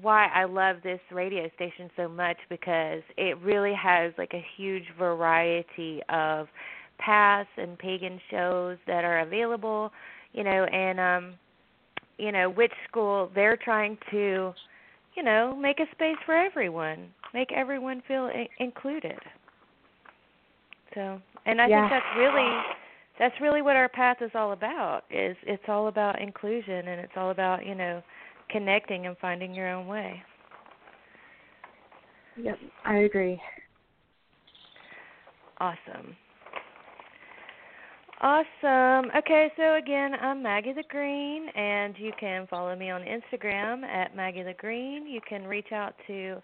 why 0.00 0.26
I 0.26 0.44
love 0.44 0.76
this 0.82 1.00
radio 1.10 1.48
station 1.54 1.90
so 1.96 2.08
much 2.08 2.36
because 2.48 3.02
it 3.16 3.38
really 3.38 3.74
has 3.74 4.12
like 4.18 4.34
a 4.34 4.44
huge 4.56 4.84
variety 4.98 6.00
of 6.08 6.48
paths 6.98 7.48
and 7.56 7.78
pagan 7.78 8.20
shows 8.30 8.78
that 8.86 9.04
are 9.04 9.20
available, 9.20 9.90
you 10.32 10.44
know, 10.44 10.64
and 10.64 11.00
um 11.00 11.34
you 12.18 12.32
know, 12.32 12.48
which 12.50 12.72
school 12.88 13.30
they're 13.34 13.56
trying 13.56 13.98
to, 14.10 14.54
you 15.16 15.22
know, 15.22 15.54
make 15.56 15.78
a 15.80 15.86
space 15.92 16.16
for 16.26 16.34
everyone, 16.36 17.08
make 17.34 17.52
everyone 17.52 18.02
feel 18.08 18.30
I- 18.32 18.48
included. 18.58 19.18
So, 20.94 21.20
and 21.46 21.60
I 21.60 21.68
Yeah. 21.68 21.70
think 21.70 21.88
that's 21.90 22.06
really 22.16 22.50
that's 23.18 23.40
really 23.40 23.62
what 23.62 23.76
our 23.76 23.88
path 23.88 24.18
is 24.20 24.30
all 24.34 24.52
about 24.52 25.02
is 25.10 25.36
it's 25.44 25.62
all 25.68 25.88
about 25.88 26.20
inclusion 26.20 26.88
and 26.88 27.00
it's 27.00 27.12
all 27.16 27.30
about 27.30 27.64
you 27.66 27.74
know 27.74 28.02
connecting 28.50 29.06
and 29.06 29.16
finding 29.18 29.54
your 29.54 29.68
own 29.68 29.86
way 29.86 30.22
Yep, 32.36 32.58
I 32.84 32.96
agree. 32.98 33.40
awesome 35.60 36.16
awesome 38.20 39.10
okay 39.16 39.52
so 39.56 39.74
again 39.74 40.12
i'm 40.20 40.42
maggie 40.42 40.72
the 40.72 40.84
green 40.88 41.48
and 41.54 41.94
you 41.98 42.12
can 42.18 42.46
follow 42.46 42.74
me 42.74 42.90
on 42.90 43.02
instagram 43.02 43.82
at 43.84 44.16
maggie 44.16 44.42
the 44.42 44.54
green 44.54 45.06
you 45.06 45.20
can 45.28 45.44
reach 45.46 45.70
out 45.72 45.94
to 46.06 46.40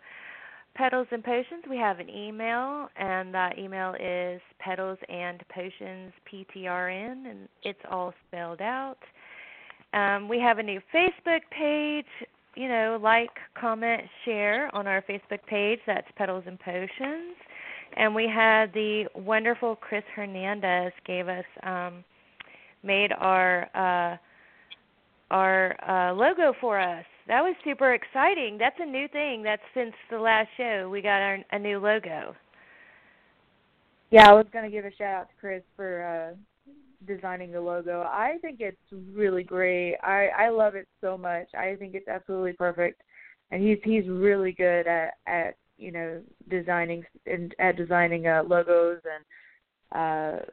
Petals 0.75 1.07
and 1.11 1.23
Potions, 1.23 1.65
we 1.69 1.77
have 1.77 1.99
an 1.99 2.09
email, 2.09 2.89
and 2.97 3.35
that 3.35 3.59
email 3.59 3.95
is 4.01 4.41
Petals 4.59 4.99
and 5.09 5.43
Potions 5.55 6.13
PTRN, 6.33 7.31
and 7.31 7.49
it's 7.63 7.79
all 7.91 8.15
spelled 8.27 8.63
out. 8.63 8.97
Um, 9.93 10.29
we 10.29 10.39
have 10.41 10.59
a 10.59 10.63
new 10.63 10.81
Facebook 10.95 11.41
page. 11.51 12.07
You 12.55 12.69
know, 12.69 12.99
like, 13.03 13.31
comment, 13.59 14.03
share 14.25 14.75
on 14.75 14.87
our 14.87 15.03
Facebook 15.03 15.43
page. 15.47 15.79
That's 15.87 16.07
Petals 16.17 16.45
and 16.47 16.59
Potions. 16.61 17.37
And 17.97 18.15
we 18.15 18.31
had 18.33 18.73
the 18.73 19.05
wonderful 19.15 19.77
Chris 19.77 20.05
Hernandez 20.15 20.93
gave 21.07 21.29
us 21.29 21.45
um, 21.63 22.05
made 22.83 23.13
our 23.13 23.69
uh, 23.75 24.17
our 25.31 25.77
uh, 25.89 26.13
logo 26.15 26.53
for 26.61 26.79
us. 26.79 27.05
That 27.29 27.41
was 27.43 27.55
super 27.65 27.95
exciting. 27.95 28.59
That's 28.59 28.77
a 28.81 28.87
new 28.87 29.09
thing. 29.09 29.43
That's 29.43 29.63
since 29.75 29.95
the 30.11 30.19
last 30.19 30.49
show 30.57 30.89
we 30.91 31.01
got 31.03 31.21
our, 31.21 31.39
a 31.53 31.59
new 31.59 31.79
logo. 31.79 32.35
Yeah, 34.11 34.29
I 34.29 34.33
was 34.35 34.47
gonna 34.53 34.71
give 34.71 34.85
a 34.85 34.95
shout 34.95 35.15
out 35.15 35.29
to 35.29 35.35
Chris 35.41 35.63
for 35.77 36.35
uh 36.37 36.37
designing 37.07 37.51
the 37.51 37.61
logo. 37.61 38.03
I 38.03 38.37
think 38.43 38.59
it's 38.61 38.77
really 39.13 39.43
great. 39.43 39.97
I 40.03 40.29
I 40.39 40.49
love 40.51 40.75
it 40.75 40.87
so 41.01 41.17
much. 41.17 41.49
I 41.59 41.77
think 41.77 41.95
it's 41.95 42.09
absolutely 42.09 42.53
perfect, 42.53 43.03
and 43.51 43.63
he's 43.63 43.79
he's 43.85 44.09
really 44.09 44.53
good 44.53 44.87
at 44.87 45.15
at 45.27 45.57
you 45.79 45.93
know 45.93 46.21
designing 46.49 47.05
and 47.27 47.55
at 47.59 47.77
designing 47.77 48.27
uh, 48.27 48.43
logos 48.47 49.01
and 49.05 49.25
uh 49.95 50.45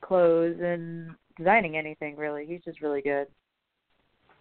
clothes 0.00 0.56
and 0.60 1.10
designing 1.36 1.76
anything 1.76 2.16
really. 2.16 2.46
He's 2.46 2.62
just 2.64 2.80
really 2.80 3.02
good. 3.02 3.26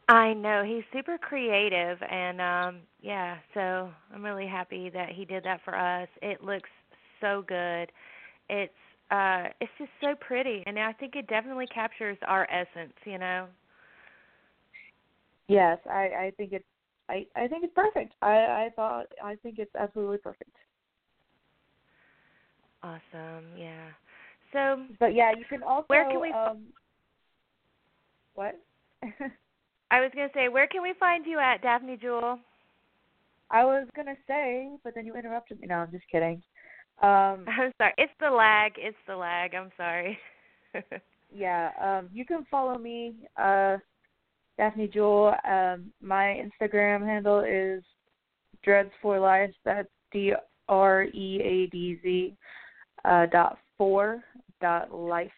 I 0.09 0.33
know 0.33 0.63
he's 0.63 0.83
super 0.93 1.17
creative, 1.17 1.97
and 2.09 2.41
um 2.41 2.81
yeah, 3.01 3.37
so 3.53 3.89
I'm 4.13 4.23
really 4.23 4.47
happy 4.47 4.89
that 4.89 5.09
he 5.09 5.25
did 5.25 5.43
that 5.43 5.61
for 5.63 5.75
us. 5.75 6.07
It 6.21 6.43
looks 6.43 6.69
so 7.21 7.43
good. 7.47 7.91
It's 8.49 8.73
uh 9.11 9.49
it's 9.59 9.71
just 9.77 9.91
so 10.01 10.15
pretty, 10.19 10.63
and 10.65 10.79
I 10.79 10.93
think 10.93 11.15
it 11.15 11.27
definitely 11.27 11.67
captures 11.67 12.17
our 12.25 12.47
essence. 12.49 12.93
You 13.05 13.17
know. 13.17 13.47
Yes, 15.47 15.77
I 15.89 16.09
I 16.27 16.33
think 16.37 16.53
it's 16.53 16.65
I 17.09 17.25
I 17.35 17.47
think 17.47 17.63
it's 17.63 17.73
perfect. 17.73 18.13
I 18.21 18.35
I 18.65 18.69
thought 18.75 19.07
I 19.23 19.35
think 19.35 19.59
it's 19.59 19.75
absolutely 19.75 20.17
perfect. 20.17 20.51
Awesome. 22.83 23.45
Yeah. 23.57 23.87
So, 24.53 24.83
But 24.99 25.13
yeah, 25.13 25.31
you 25.37 25.45
can 25.45 25.63
also 25.63 25.85
Where 25.87 26.05
can 26.09 26.21
we- 26.21 26.31
um 26.31 26.67
what? 28.35 28.59
I 29.91 30.01
was 30.01 30.11
gonna 30.13 30.29
say, 30.33 30.49
where 30.49 30.67
can 30.67 30.81
we 30.81 30.93
find 30.99 31.25
you 31.25 31.39
at, 31.39 31.61
Daphne 31.61 31.97
Jewel? 31.97 32.39
I 33.49 33.63
was 33.63 33.87
gonna 33.95 34.17
say, 34.27 34.69
but 34.83 34.93
then 34.93 35.05
you 35.05 35.15
interrupted 35.15 35.59
me. 35.61 35.67
No, 35.67 35.75
I'm 35.75 35.91
just 35.91 36.07
kidding. 36.11 36.41
Um, 37.01 37.45
I'm 37.47 37.73
sorry. 37.77 37.93
It's 37.97 38.11
the 38.19 38.29
lag. 38.29 38.73
It's 38.77 38.97
the 39.07 39.15
lag. 39.15 39.55
I'm 39.55 39.71
sorry. 39.77 40.19
yeah, 41.33 41.71
um, 41.81 42.09
you 42.13 42.25
can 42.25 42.45
follow 42.51 42.77
me, 42.77 43.15
uh, 43.37 43.77
Daphne 44.57 44.87
Jewel. 44.87 45.33
Um, 45.47 45.91
my 46.01 46.41
Instagram 46.41 47.05
handle 47.05 47.41
is 47.41 47.83
Dreads 48.63 48.91
for 49.01 49.19
Life. 49.19 49.51
That's 49.63 49.87
D 50.11 50.33
R 50.67 51.03
E 51.03 51.41
A 51.43 51.67
D 51.67 51.99
Z 52.01 52.35
uh, 53.05 53.25
dot 53.27 53.57
four 53.77 54.23
dot 54.59 54.93
life 54.93 55.31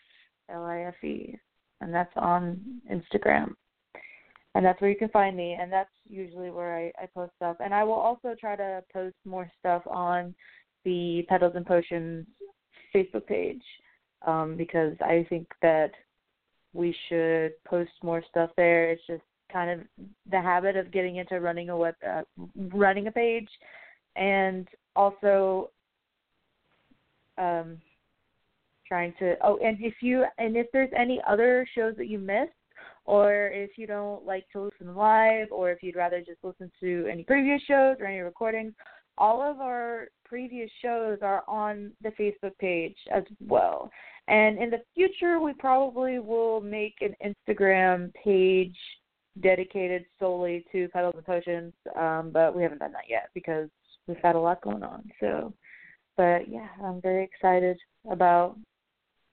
L 0.50 0.64
I 0.66 0.82
F 0.84 1.04
E, 1.04 1.38
and 1.82 1.94
that's 1.94 2.12
on 2.16 2.60
Instagram. 2.92 3.54
And 4.56 4.66
that's 4.66 4.82
where 4.82 4.90
you 4.90 4.98
can 4.98 5.10
find 5.10 5.38
me, 5.38 5.56
and 5.60 5.72
that's 5.72 5.92
usually 6.08 6.50
where 6.50 6.76
I, 6.76 7.04
I 7.04 7.06
post 7.14 7.34
stuff. 7.36 7.58
And 7.64 7.74
I 7.74 7.84
will 7.84 7.94
also 7.94 8.36
try 8.40 8.56
to 8.56 8.84
post 8.92 9.16
more 9.24 9.50
stuff 9.60 9.84
on 9.86 10.34
the 10.86 11.24
Petals 11.30 11.54
and 11.56 11.66
Potions 11.66 12.26
Facebook 12.96 13.28
page 13.28 13.62
um, 14.26 14.56
because 14.58 14.96
I 15.02 15.26
think 15.30 15.48
that 15.62 15.92
we 16.74 16.96
should 17.08 17.54
post 17.66 17.92
more 18.04 18.24
stuff 18.30 18.52
there. 18.56 18.92
It's 18.92 19.02
just 19.08 19.24
kind 19.52 19.82
of 19.82 19.88
the 20.32 20.42
habit 20.42 20.76
of 20.76 20.92
getting 20.92 21.18
into 21.18 21.40
running 21.40 21.70
a 21.70 21.78
web, 21.78 21.96
uh, 22.08 22.22
running 22.72 23.08
a 23.08 23.12
page, 23.12 23.50
and 24.16 24.68
also 24.96 25.72
um, 27.38 27.78
trying 28.88 29.14
to. 29.20 29.36
Oh, 29.44 29.58
and 29.64 29.78
if 29.80 29.96
you 30.02 30.26
and 30.38 30.56
if 30.56 30.68
there's 30.72 30.92
any 30.96 31.22
other 31.28 31.68
shows 31.76 31.96
that 31.98 32.08
you 32.08 32.20
missed, 32.20 32.52
or 33.06 33.48
if 33.54 33.72
you 33.78 33.88
don't 33.88 34.26
like 34.26 34.46
to 34.52 34.62
listen 34.62 34.96
live, 34.96 35.48
or 35.52 35.72
if 35.72 35.82
you'd 35.82 35.96
rather 35.96 36.20
just 36.20 36.44
listen 36.44 36.72
to 36.80 37.08
any 37.12 37.24
previous 37.24 37.62
shows 37.64 37.98
or 38.00 38.06
any 38.06 38.20
recordings, 38.20 38.74
all 39.20 39.42
of 39.42 39.60
our 39.60 40.08
previous 40.26 40.70
shows 40.82 41.20
are 41.22 41.44
on 41.48 41.92
the 42.02 42.10
Facebook 42.12 42.58
page 42.60 42.96
as 43.14 43.24
well. 43.46 43.92
And 44.28 44.58
in 44.58 44.70
the 44.70 44.82
future, 44.96 45.40
we 45.40 45.54
probably 45.54 46.20
will 46.20 46.62
make 46.62 46.96
an 47.02 47.16
Instagram 47.24 48.14
page 48.24 48.76
dedicated 49.42 50.06
solely 50.20 50.66
to 50.72 50.88
Petals 50.90 51.16
and 51.18 51.26
Potions, 51.26 51.74
um, 51.98 52.32
but 52.32 52.56
we 52.56 52.64
haven't 52.64 52.80
done 52.80 52.92
that 52.94 53.10
yet 53.10 53.30
because 53.34 53.70
we've 54.08 54.18
had 54.22 54.36
a 54.36 54.40
lot 54.40 54.62
going 54.62 54.84
on. 54.84 55.10
So, 55.20 55.54
but 56.18 56.50
yeah, 56.50 56.68
I'm 56.84 57.02
very 57.02 57.24
excited 57.24 57.78
about 58.10 58.58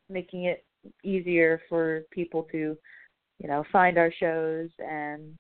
making 0.09 0.45
it 0.45 0.65
easier 1.05 1.61
for 1.69 2.03
people 2.11 2.47
to, 2.53 2.77
you 3.39 3.49
know, 3.49 3.65
find 3.73 3.99
our 3.99 4.13
shows 4.19 4.71
and 4.79 5.35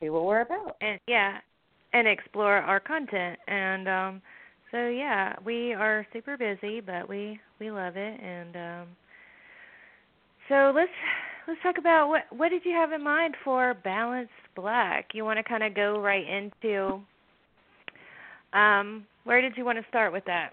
see 0.00 0.10
what 0.10 0.24
we're 0.24 0.42
about. 0.42 0.76
and 0.80 0.98
yeah, 1.06 1.38
and 1.92 2.08
explore 2.08 2.56
our 2.56 2.80
content. 2.80 3.38
And 3.46 3.88
um 3.88 4.22
so 4.70 4.88
yeah, 4.88 5.34
we 5.44 5.74
are 5.74 6.06
super 6.12 6.36
busy, 6.36 6.80
but 6.80 7.08
we 7.08 7.38
we 7.60 7.70
love 7.70 7.96
it. 7.96 8.20
And 8.20 8.56
um 8.56 8.88
so 10.48 10.72
let's 10.74 10.90
let's 11.46 11.60
talk 11.62 11.78
about 11.78 12.08
what 12.08 12.22
what 12.30 12.48
did 12.48 12.64
you 12.64 12.72
have 12.72 12.92
in 12.92 13.02
mind 13.02 13.34
for 13.44 13.74
balanced 13.84 14.32
black? 14.56 15.08
You 15.14 15.24
want 15.24 15.38
to 15.38 15.42
kind 15.42 15.62
of 15.62 15.74
go 15.74 16.00
right 16.00 16.26
into 16.26 17.00
um 18.52 19.06
where 19.24 19.40
did 19.40 19.56
you 19.56 19.64
want 19.64 19.78
to 19.78 19.84
start 19.88 20.12
with 20.12 20.24
that? 20.26 20.50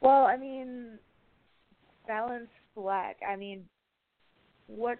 Well, 0.00 0.24
I 0.24 0.36
mean, 0.36 0.98
balanced 2.06 2.52
black. 2.74 3.16
I 3.26 3.36
mean, 3.36 3.64
what? 4.66 4.98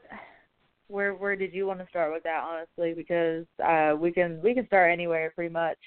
Where 0.89 1.15
where 1.15 1.37
did 1.37 1.53
you 1.53 1.67
want 1.67 1.81
to 1.81 1.87
start 1.89 2.13
with 2.13 2.23
that? 2.25 2.43
Honestly, 2.45 2.95
because 2.95 3.47
uh, 3.65 3.97
we 3.99 4.13
can 4.13 4.41
we 4.43 4.55
can 4.55 4.67
start 4.67 4.91
anywhere 4.93 5.33
pretty 5.35 5.53
much. 5.53 5.79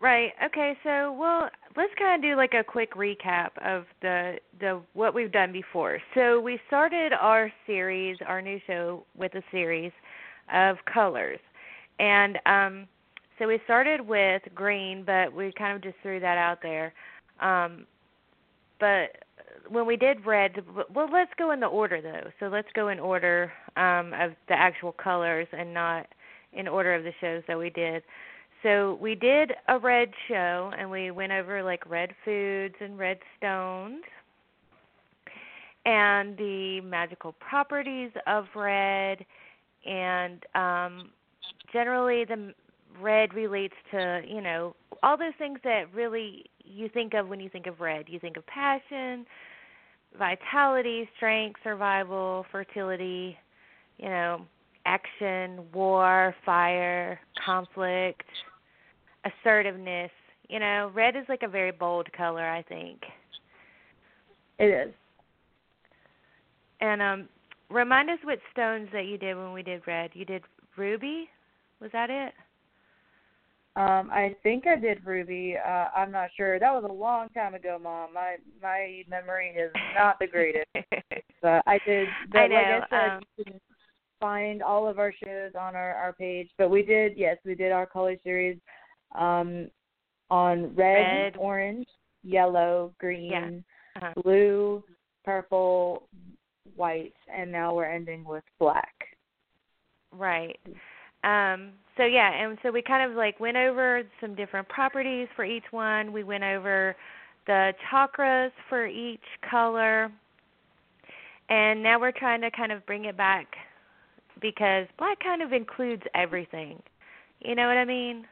Right. 0.00 0.32
Okay. 0.44 0.74
So, 0.84 1.12
well, 1.12 1.48
let's 1.76 1.92
kind 1.98 2.16
of 2.22 2.22
do 2.30 2.36
like 2.36 2.52
a 2.54 2.62
quick 2.62 2.94
recap 2.94 3.50
of 3.64 3.84
the 4.02 4.34
the 4.60 4.80
what 4.94 5.14
we've 5.14 5.32
done 5.32 5.52
before. 5.52 5.98
So, 6.14 6.40
we 6.40 6.58
started 6.68 7.12
our 7.12 7.50
series, 7.66 8.18
our 8.26 8.42
new 8.42 8.60
show 8.66 9.04
with 9.16 9.34
a 9.34 9.42
series 9.50 9.92
of 10.52 10.76
colors. 10.92 11.40
And 11.98 12.38
um 12.46 12.88
so 13.38 13.46
we 13.48 13.58
started 13.64 14.00
with 14.00 14.42
green, 14.54 15.04
but 15.04 15.32
we 15.34 15.52
kind 15.58 15.76
of 15.76 15.82
just 15.82 15.96
threw 16.02 16.20
that 16.20 16.38
out 16.38 16.58
there. 16.62 16.92
Um 17.40 17.86
but 18.80 19.24
when 19.68 19.86
we 19.86 19.96
did 19.96 20.24
red, 20.26 20.62
well, 20.92 21.08
let's 21.12 21.30
go 21.38 21.50
in 21.52 21.60
the 21.60 21.66
order 21.66 22.00
though. 22.00 22.30
So 22.40 22.46
let's 22.46 22.68
go 22.74 22.88
in 22.88 22.98
order 22.98 23.52
um, 23.76 24.12
of 24.14 24.32
the 24.48 24.54
actual 24.54 24.92
colors 24.92 25.46
and 25.52 25.72
not 25.72 26.06
in 26.52 26.68
order 26.68 26.94
of 26.94 27.04
the 27.04 27.12
shows 27.20 27.42
that 27.48 27.58
we 27.58 27.70
did. 27.70 28.02
So 28.62 28.98
we 29.00 29.14
did 29.14 29.52
a 29.68 29.78
red 29.78 30.10
show 30.28 30.72
and 30.78 30.90
we 30.90 31.10
went 31.10 31.32
over 31.32 31.62
like 31.62 31.88
red 31.88 32.10
foods 32.24 32.74
and 32.80 32.98
red 32.98 33.18
stones 33.36 34.02
and 35.84 36.36
the 36.36 36.80
magical 36.80 37.32
properties 37.32 38.10
of 38.26 38.46
red 38.56 39.24
and 39.84 40.44
um 40.54 41.10
generally 41.72 42.24
the 42.24 42.52
red 43.00 43.34
relates 43.34 43.74
to, 43.90 44.22
you 44.26 44.40
know, 44.40 44.74
all 45.02 45.16
those 45.16 45.34
things 45.38 45.58
that 45.64 45.92
really 45.94 46.46
you 46.66 46.88
think 46.88 47.14
of 47.14 47.28
when 47.28 47.40
you 47.40 47.48
think 47.48 47.66
of 47.66 47.80
red. 47.80 48.06
You 48.08 48.18
think 48.18 48.36
of 48.36 48.46
passion, 48.46 49.26
vitality, 50.18 51.08
strength, 51.16 51.60
survival, 51.62 52.44
fertility, 52.50 53.36
you 53.98 54.08
know, 54.08 54.42
action, 54.84 55.64
war, 55.72 56.34
fire, 56.44 57.20
conflict, 57.44 58.24
assertiveness. 59.24 60.10
You 60.48 60.60
know, 60.60 60.90
red 60.94 61.16
is 61.16 61.24
like 61.28 61.42
a 61.42 61.48
very 61.48 61.72
bold 61.72 62.10
color, 62.12 62.48
I 62.48 62.62
think. 62.62 63.00
It 64.58 64.88
is. 64.88 64.94
And 66.80 67.02
um 67.02 67.28
remind 67.68 68.10
us 68.10 68.18
what 68.22 68.38
stones 68.52 68.88
that 68.92 69.06
you 69.06 69.18
did 69.18 69.36
when 69.36 69.52
we 69.52 69.62
did 69.62 69.82
red. 69.86 70.10
You 70.14 70.24
did 70.24 70.42
ruby? 70.76 71.28
Was 71.80 71.90
that 71.92 72.10
it? 72.10 72.32
Um, 73.76 74.10
I 74.10 74.34
think 74.42 74.66
I 74.66 74.76
did 74.76 75.04
Ruby. 75.04 75.54
Uh, 75.62 75.88
I'm 75.94 76.10
not 76.10 76.30
sure. 76.34 76.58
That 76.58 76.72
was 76.72 76.84
a 76.88 76.92
long 76.92 77.28
time 77.30 77.54
ago, 77.54 77.78
Mom. 77.80 78.14
My 78.14 78.36
my 78.62 79.02
memory 79.06 79.50
is 79.50 79.70
not 79.94 80.18
the 80.18 80.26
greatest. 80.26 80.66
but 81.42 81.62
I 81.66 81.78
did. 81.84 82.08
But 82.32 82.38
I 82.38 82.46
know, 82.48 82.54
like 82.54 82.66
I 82.66 82.86
said, 82.88 83.12
um, 83.12 83.22
you 83.36 83.44
can 83.44 83.60
find 84.18 84.62
all 84.62 84.88
of 84.88 84.98
our 84.98 85.12
shows 85.12 85.52
on 85.58 85.76
our 85.76 85.94
our 85.94 86.14
page. 86.14 86.48
But 86.56 86.70
we 86.70 86.82
did, 86.82 87.18
yes, 87.18 87.36
we 87.44 87.54
did 87.54 87.70
our 87.70 87.84
color 87.84 88.16
series 88.24 88.58
um, 89.14 89.68
on 90.30 90.74
red, 90.74 91.02
Red. 91.02 91.36
orange, 91.36 91.86
yellow, 92.22 92.94
green, 92.98 93.30
Yeah. 93.30 93.50
Uh-huh. 93.96 94.22
blue, 94.22 94.84
purple, 95.24 96.08
white, 96.76 97.14
and 97.34 97.52
now 97.52 97.74
we're 97.74 97.90
ending 97.90 98.24
with 98.24 98.44
black. 98.58 98.94
Right. 100.12 100.58
Um, 101.24 101.72
so 101.96 102.04
yeah, 102.04 102.30
and 102.32 102.58
so 102.62 102.70
we 102.70 102.82
kind 102.82 103.10
of 103.10 103.16
like 103.16 103.38
went 103.40 103.56
over 103.56 104.02
some 104.20 104.34
different 104.34 104.68
properties 104.68 105.28
for 105.34 105.44
each 105.44 105.64
one. 105.70 106.12
We 106.12 106.24
went 106.24 106.44
over 106.44 106.96
the 107.46 107.72
chakras 107.90 108.50
for 108.68 108.86
each 108.86 109.20
color. 109.48 110.10
And 111.48 111.80
now 111.82 112.00
we're 112.00 112.10
trying 112.12 112.40
to 112.40 112.50
kind 112.50 112.72
of 112.72 112.84
bring 112.86 113.04
it 113.04 113.16
back 113.16 113.46
because 114.42 114.86
black 114.98 115.20
kind 115.20 115.42
of 115.42 115.52
includes 115.52 116.02
everything. 116.14 116.82
You 117.40 117.54
know 117.54 117.68
what 117.68 117.76
I 117.76 117.84
mean? 117.84 118.26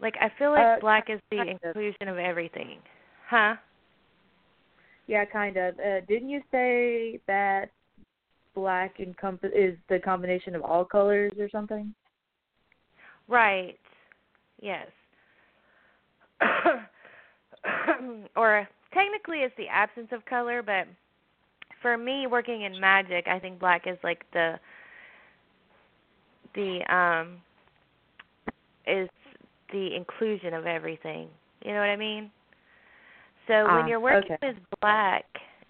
Like 0.00 0.14
I 0.20 0.28
feel 0.38 0.50
like 0.50 0.64
Uh, 0.76 0.80
black 0.80 1.08
is 1.08 1.20
the 1.30 1.38
kind 1.38 1.50
of. 1.50 1.58
inclusion 1.64 2.08
of 2.08 2.18
everything. 2.18 2.78
Huh? 3.28 3.56
Yeah, 5.06 5.24
kind 5.24 5.56
of. 5.56 5.78
Uh, 5.80 6.00
didn't 6.06 6.28
you 6.28 6.42
say 6.50 7.18
that 7.26 7.70
black 8.54 8.98
encomp- 8.98 9.44
is 9.54 9.76
the 9.88 9.98
combination 9.98 10.54
of 10.54 10.62
all 10.62 10.84
colors 10.84 11.32
or 11.38 11.48
something? 11.48 11.94
Right. 13.30 13.78
Yes. 14.60 14.88
or 18.36 18.68
technically 18.92 19.38
it's 19.38 19.54
the 19.56 19.68
absence 19.68 20.08
of 20.12 20.24
color, 20.26 20.62
but 20.62 20.86
for 21.80 21.96
me 21.96 22.26
working 22.26 22.62
in 22.62 22.78
magic, 22.80 23.28
I 23.28 23.38
think 23.38 23.60
black 23.60 23.86
is 23.86 23.96
like 24.02 24.24
the 24.32 24.58
the 26.54 26.80
um 26.94 27.38
is 28.86 29.08
the 29.72 29.94
inclusion 29.94 30.52
of 30.52 30.66
everything. 30.66 31.28
You 31.64 31.72
know 31.72 31.78
what 31.78 31.90
I 31.90 31.96
mean? 31.96 32.30
So 33.46 33.66
Ah, 33.68 33.76
when 33.78 33.88
you're 33.88 34.00
working 34.00 34.32
okay. 34.40 34.48
with 34.54 34.56
black 34.80 35.24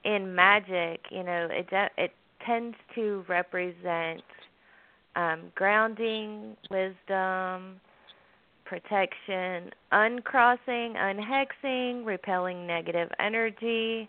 in 0.04 0.34
magic, 0.34 1.00
you 1.10 1.22
know, 1.22 1.48
it 1.50 1.68
de- 1.68 1.90
it 1.98 2.12
tends 2.46 2.76
to 2.94 3.24
represent 3.28 4.22
um 5.20 5.52
grounding, 5.54 6.56
wisdom, 6.70 7.80
protection, 8.64 9.70
uncrossing, 9.92 10.94
unhexing, 10.94 12.06
repelling 12.06 12.66
negative 12.66 13.08
energy, 13.18 14.08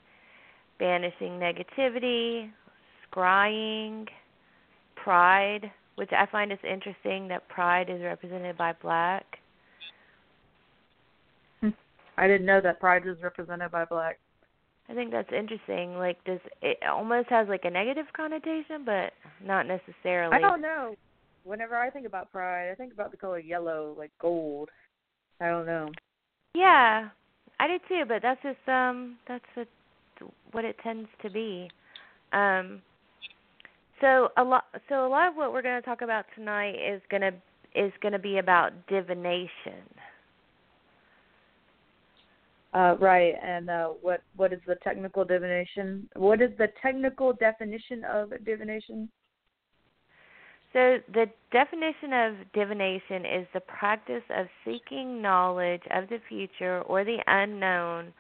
banishing 0.80 1.40
negativity, 1.40 2.50
scrying, 3.12 4.08
pride, 4.96 5.72
which 5.96 6.12
I 6.12 6.26
find 6.32 6.52
is 6.52 6.60
interesting 6.64 7.28
that 7.28 7.48
pride 7.50 7.90
is 7.90 8.02
represented 8.02 8.58
by 8.58 8.74
black. 8.82 9.26
I 12.18 12.28
didn't 12.28 12.46
know 12.46 12.62
that 12.62 12.80
pride 12.80 13.06
was 13.06 13.18
represented 13.24 13.72
by 13.72 13.86
black. 13.86 14.20
I 14.92 14.94
think 14.94 15.12
that's 15.12 15.32
interesting. 15.32 15.96
Like 15.98 16.22
does 16.26 16.40
it 16.62 16.78
almost 16.88 17.30
has 17.30 17.48
like 17.48 17.64
a 17.64 17.70
negative 17.70 18.08
connotation 18.16 18.84
but 18.86 19.14
not 19.46 19.66
necessarily. 19.66 20.36
I 20.36 20.40
don't 20.40 20.62
know. 20.62 20.96
Whenever 21.44 21.76
I 21.76 21.90
think 21.90 22.06
about 22.06 22.32
pride, 22.32 22.70
I 22.72 22.76
think 22.76 22.94
about 22.94 23.12
the 23.12 23.18
color 23.18 23.40
yellow, 23.40 23.96
like 23.98 24.12
gold. 24.20 24.70
I 25.40 25.48
don't 25.48 25.66
know. 25.66 25.90
Yeah, 26.54 27.10
I 27.60 27.68
did 27.68 27.82
too, 27.88 28.04
but 28.08 28.22
that's 28.22 28.42
just 28.44 28.68
um 28.68 29.18
that's 29.28 29.46
a, 29.56 29.66
what 30.52 30.66
it 30.66 30.76
tends 30.84 31.08
to 31.22 31.30
be. 31.30 31.70
Um 32.34 32.82
so 34.02 34.30
a 34.36 34.44
lot 34.44 34.66
so 34.90 35.06
a 35.06 35.10
lot 35.10 35.30
of 35.30 35.36
what 35.36 35.54
we're 35.54 35.62
going 35.62 35.82
to 35.82 35.86
talk 35.86 36.02
about 36.02 36.26
tonight 36.36 36.76
is 36.76 37.02
going 37.10 37.22
to 37.22 37.34
is 37.74 37.94
going 38.02 38.12
to 38.14 38.20
be 38.20 38.40
about 38.40 38.74
divination. 38.88 39.88
Uh, 42.74 42.96
right, 43.00 43.34
and 43.44 43.70
uh, 43.70 43.88
what 44.02 44.22
what 44.38 44.54
is 44.54 44.60
the 44.66 44.76
technical 44.76 45.26
divination? 45.26 46.08
What 46.16 46.42
is 46.42 46.52
the 46.58 46.70
technical 46.82 47.34
definition 47.34 48.04
of 48.06 48.32
divination? 48.46 49.10
So 50.72 51.00
the 51.14 51.26
definition 51.52 52.14
of 52.14 52.36
divination 52.54 53.26
is 53.26 53.46
the 53.54 53.60
practice 53.60 54.24
of 54.30 54.48
seeking 54.64 55.22
knowledge 55.22 55.82
of 55.94 56.08
the 56.08 56.20
future 56.30 56.82
or 56.84 57.04
the 57.04 57.18
unknown 57.28 58.14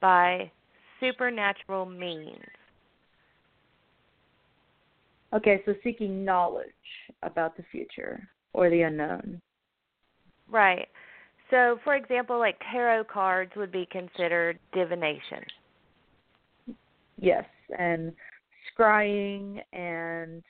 by 0.00 0.52
supernatural 1.00 1.84
means. 1.84 2.38
Okay, 5.32 5.60
so 5.66 5.74
seeking 5.82 6.24
knowledge 6.24 6.68
about 7.24 7.56
the 7.56 7.64
future 7.72 8.28
or 8.52 8.70
the 8.70 8.82
unknown. 8.82 9.40
Right. 10.48 10.88
So, 11.50 11.78
for 11.82 11.96
example, 11.96 12.38
like 12.38 12.60
tarot 12.70 13.04
cards 13.04 13.52
would 13.56 13.72
be 13.72 13.86
considered 13.90 14.58
divination. 14.72 15.44
Yes, 17.18 17.44
and 17.78 18.12
scrying 18.78 19.62
and 19.72 20.42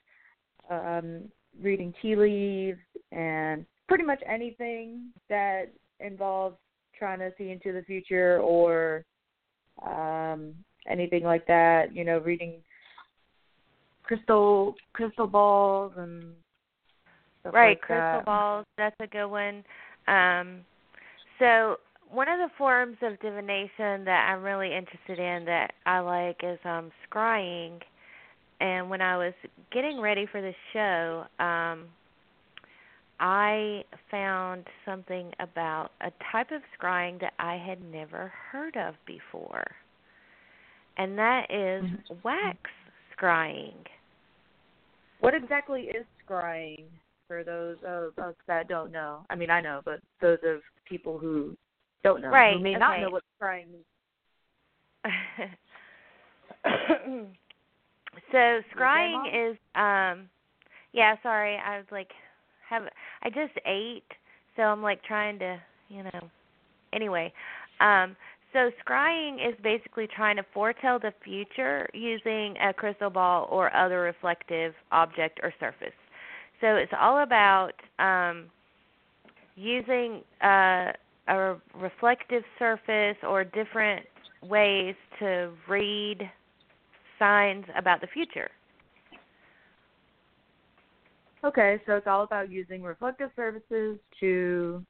um, 0.71 1.23
reading 1.61 1.95
tea 2.03 2.17
leaves 2.17 2.79
and 3.13 3.65
pretty 3.87 4.05
much 4.05 4.21
anything 4.27 5.11
that 5.29 5.73
involves 6.01 6.57
trying 6.99 7.21
to 7.21 7.33
see 7.39 7.51
into 7.51 7.73
the 7.73 7.83
future 7.85 8.41
or 8.41 9.05
um, 9.87 10.53
anything 10.89 11.23
like 11.23 11.47
that. 11.47 11.95
You 11.95 12.05
know, 12.05 12.19
reading 12.19 12.55
crystal 14.03 14.75
crystal 14.95 15.27
balls 15.27 15.93
and 15.97 16.33
right, 17.45 17.69
like 17.69 17.81
crystal 17.81 18.19
that. 18.19 18.25
balls, 18.25 18.67
that's 18.77 18.97
a 19.01 19.07
good 19.07 19.29
one. 19.29 19.65
Um 20.09 20.65
so 21.39 21.77
one 22.11 22.29
of 22.29 22.39
the 22.39 22.49
forms 22.57 22.97
of 23.03 23.21
divination 23.21 24.05
that 24.05 24.29
I'm 24.31 24.43
really 24.43 24.75
interested 24.75 25.19
in 25.19 25.45
that 25.47 25.73
I 25.87 26.01
like 26.01 26.41
is 26.43 26.59
um 26.65 26.91
scrying. 27.11 27.81
And 28.61 28.91
when 28.91 29.01
I 29.01 29.17
was 29.17 29.35
getting 29.73 30.01
ready 30.01 30.27
for 30.27 30.41
the 30.41 30.55
show, 30.73 31.25
um 31.43 31.87
I 33.21 33.85
found 34.11 34.67
something 34.85 35.33
about 35.41 35.91
a 36.01 36.13
type 36.31 36.51
of 36.53 36.63
scrying 36.81 37.21
that 37.21 37.33
I 37.39 37.57
had 37.57 37.83
never 37.83 38.33
heard 38.51 38.77
of 38.77 38.95
before. 39.07 39.67
And 40.97 41.19
that 41.19 41.51
is 41.51 41.85
Mhm. 41.85 42.23
wax 42.25 42.59
scrying. 43.17 43.87
What 45.21 45.35
exactly 45.35 45.89
is 45.89 46.07
scrying 46.25 46.87
for 47.29 47.45
those 47.45 47.77
of 47.87 48.19
us 48.19 48.35
that 48.49 48.69
don't 48.69 48.91
know? 48.91 49.25
I 49.31 49.37
mean, 49.37 49.51
I 49.51 49.61
know, 49.61 49.83
but 49.85 50.01
those 50.21 50.39
of 50.45 50.61
people 50.87 51.19
who 51.19 51.57
don't 52.03 52.23
know, 52.23 52.31
Right, 52.31 52.57
who 52.57 52.63
may 52.63 52.75
not 52.75 53.01
know 53.01 53.11
what 53.11 53.23
scrying 53.41 53.67
means. 53.71 53.85
so 58.33 58.61
scrying 58.77 59.51
is 59.53 59.57
um 59.75 60.29
yeah, 60.93 61.15
sorry, 61.23 61.57
I 61.65 61.77
was 61.77 61.87
like 61.93 62.11
have 62.69 62.83
I 63.23 63.29
just 63.31 63.53
ate, 63.67 64.03
so 64.57 64.63
I'm 64.63 64.83
like 64.83 65.03
trying 65.05 65.39
to, 65.39 65.61
you 65.89 66.03
know. 66.03 66.31
Anyway, 66.93 67.33
um 67.81 68.17
so 68.53 68.71
scrying 68.85 69.47
is 69.47 69.55
basically 69.63 70.07
trying 70.07 70.37
to 70.37 70.45
foretell 70.55 70.99
the 70.99 71.13
future 71.23 71.89
using 71.93 72.57
a 72.67 72.73
crystal 72.73 73.11
ball 73.11 73.47
or 73.51 73.75
other 73.77 74.01
reflective 74.01 74.75
object 74.91 75.39
or 75.43 75.53
surface. 75.61 75.93
So 76.61 76.77
it's 76.77 76.93
all 76.99 77.23
about 77.23 77.73
um 77.99 78.47
using 79.57 80.23
uh 80.43 80.93
a 81.29 81.57
reflective 81.75 82.43
surface 82.59 83.17
or 83.23 83.45
different 83.45 84.07
ways 84.43 84.95
to 85.19 85.53
read 85.69 86.19
signs 87.19 87.65
about 87.77 88.01
the 88.01 88.07
future. 88.09 88.51
Okay, 91.45 91.81
so 91.87 91.97
it's 91.97 92.07
all 92.07 92.23
about 92.23 92.51
using 92.51 92.83
reflective 92.83 93.31
surfaces 93.37 93.99
to 94.21 94.85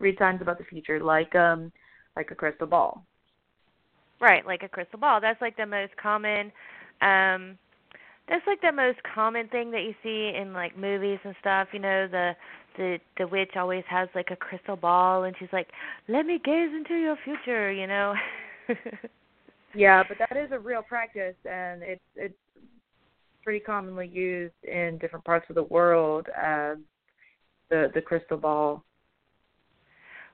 read 0.00 0.16
signs 0.18 0.42
about 0.42 0.58
the 0.58 0.64
future, 0.64 1.00
like 1.00 1.34
um 1.34 1.70
like 2.16 2.30
a 2.30 2.34
crystal 2.34 2.66
ball. 2.66 3.04
Right, 4.20 4.46
like 4.46 4.62
a 4.62 4.68
crystal 4.68 4.98
ball. 4.98 5.20
That's 5.20 5.40
like 5.40 5.56
the 5.56 5.66
most 5.66 5.96
common 5.96 6.50
um 7.02 7.58
that's 8.28 8.46
like 8.46 8.60
the 8.60 8.72
most 8.72 8.98
common 9.14 9.48
thing 9.48 9.70
that 9.72 9.82
you 9.82 9.94
see 10.02 10.32
in 10.36 10.52
like 10.52 10.76
movies 10.78 11.18
and 11.24 11.34
stuff, 11.40 11.68
you 11.72 11.78
know, 11.78 12.08
the 12.10 12.32
the 12.76 12.98
the 13.18 13.26
witch 13.26 13.52
always 13.56 13.84
has 13.88 14.08
like 14.14 14.28
a 14.30 14.36
crystal 14.36 14.76
ball 14.76 15.24
and 15.24 15.36
she's 15.38 15.52
like, 15.52 15.68
"Let 16.08 16.26
me 16.26 16.40
gaze 16.42 16.70
into 16.74 16.94
your 16.94 17.16
future," 17.24 17.70
you 17.72 17.86
know. 17.86 18.14
Yeah, 19.74 20.04
but 20.08 20.18
that 20.18 20.36
is 20.36 20.52
a 20.52 20.58
real 20.58 20.82
practice, 20.82 21.34
and 21.44 21.82
it's 21.82 22.02
it's 22.14 22.34
pretty 23.42 23.60
commonly 23.60 24.06
used 24.06 24.54
in 24.62 24.98
different 24.98 25.24
parts 25.24 25.46
of 25.48 25.56
the 25.56 25.64
world 25.64 26.28
as 26.36 26.78
the 27.70 27.90
the 27.94 28.00
crystal 28.00 28.36
ball. 28.36 28.84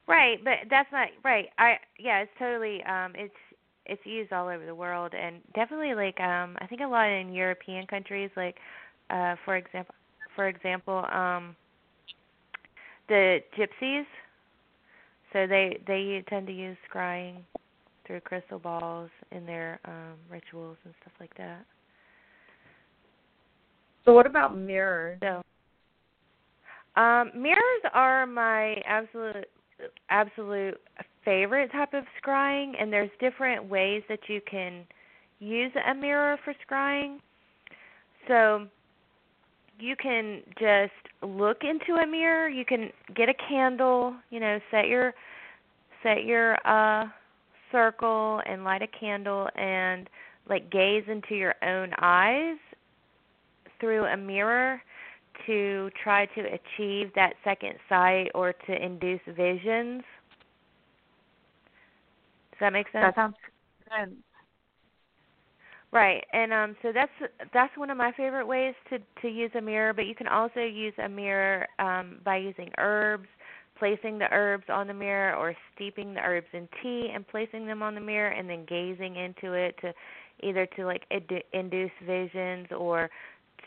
Right, 0.07 0.43
but 0.45 0.55
that's 0.69 0.91
not 0.93 1.09
right. 1.25 1.49
I 1.59 1.77
yeah, 1.99 2.21
it's 2.21 2.31
totally 2.39 2.83
um 2.85 3.13
it's 3.17 3.35
it's 3.87 4.05
used 4.05 4.33
all 4.33 4.49
over 4.49 4.65
the 4.65 4.75
world 4.75 5.15
and 5.15 5.37
definitely 5.55 5.95
like 5.95 6.19
um 6.21 6.57
I 6.61 6.67
think 6.67 6.81
a 6.81 6.87
lot 6.87 7.07
in 7.09 7.33
European 7.33 7.87
countries 7.87 8.31
like 8.37 8.57
uh 9.11 9.37
for 9.45 9.57
example 9.57 9.95
for 10.37 10.49
example 10.49 11.05
um 11.13 11.57
the 13.09 13.39
gypsies 13.59 14.05
so 15.33 15.47
they 15.47 15.79
they 15.87 16.25
tend 16.29 16.47
to 16.47 16.53
use 16.53 16.77
scrying 16.93 17.37
through 18.07 18.21
crystal 18.21 18.59
balls 18.59 19.11
in 19.31 19.47
their 19.47 19.79
um 19.85 20.15
rituals 20.29 20.77
and 20.85 20.95
stuff 21.01 21.13
like 21.21 21.35
that. 21.37 21.65
So 24.05 24.13
what 24.13 24.27
about 24.27 24.57
mirrors? 24.57 25.19
So 25.23 25.43
um 27.01 27.31
mirrors 27.37 27.83
are 27.93 28.27
my 28.27 28.83
absolute 28.87 29.47
absolute 30.09 30.81
favorite 31.25 31.71
type 31.73 31.95
of 31.95 32.05
scrying 32.23 32.73
and 32.81 32.93
there's 32.93 33.11
different 33.21 33.69
ways 33.69 34.03
that 34.09 34.21
you 34.29 34.41
can 34.51 34.85
use 35.39 35.73
a 35.91 35.95
mirror 35.95 36.39
for 36.45 36.55
scrying. 36.67 37.19
So 38.29 38.67
you 39.79 39.97
can 39.97 40.43
just 40.59 40.93
look 41.23 41.59
into 41.63 42.01
a 42.01 42.07
mirror, 42.07 42.49
you 42.49 42.65
can 42.65 42.91
get 43.15 43.29
a 43.29 43.35
candle, 43.49 44.15
you 44.31 44.41
know, 44.41 44.59
set 44.71 44.89
your 44.89 45.15
set 46.03 46.25
your 46.25 46.57
uh 46.67 47.07
circle 47.73 48.41
and 48.47 48.65
light 48.65 48.83
a 48.83 48.87
candle 48.87 49.49
and 49.57 50.09
like 50.49 50.71
gaze 50.71 51.05
into 51.09 51.35
your 51.35 51.55
own 51.63 51.93
eyes 52.01 52.57
through 53.79 54.05
a 54.07 54.17
mirror 54.17 54.83
to 55.47 55.91
try 56.03 56.27
to 56.27 56.41
achieve 56.41 57.11
that 57.15 57.35
second 57.45 57.75
sight 57.89 58.29
or 58.35 58.53
to 58.53 58.85
induce 58.85 59.21
visions. 59.37 60.03
Does 62.61 62.67
that 62.67 62.73
make 62.75 62.87
sense? 62.93 63.03
That 63.03 63.15
sounds 63.15 63.37
good. 63.89 64.17
Right, 65.93 66.25
and 66.33 66.53
um, 66.53 66.77
so 66.83 66.93
that's 66.93 67.11
that's 67.53 67.77
one 67.77 67.91
of 67.91 67.97
my 67.97 68.13
favorite 68.13 68.47
ways 68.47 68.75
to 68.91 68.99
to 69.23 69.29
use 69.29 69.51
a 69.57 69.61
mirror. 69.61 69.93
But 69.93 70.07
you 70.07 70.15
can 70.15 70.29
also 70.29 70.61
use 70.61 70.95
a 71.03 71.09
mirror 71.09 71.67
um, 71.81 72.19
by 72.25 72.37
using 72.37 72.71
herbs, 72.79 73.27
placing 73.77 74.19
the 74.19 74.29
herbs 74.31 74.67
on 74.69 74.87
the 74.87 74.95
mirror, 74.95 75.35
or 75.35 75.53
steeping 75.75 76.15
the 76.15 76.21
herbs 76.21 76.47
in 76.53 76.69
tea 76.81 77.11
and 77.13 77.27
placing 77.27 77.67
them 77.67 77.83
on 77.83 77.97
the 77.97 78.01
mirror, 78.01 78.31
and 78.31 78.49
then 78.49 78.65
gazing 78.69 79.17
into 79.17 79.55
it 79.55 79.75
to 79.81 79.93
either 80.45 80.67
to 80.77 80.85
like 80.85 81.03
induce 81.53 81.91
visions 82.07 82.69
or 82.71 83.11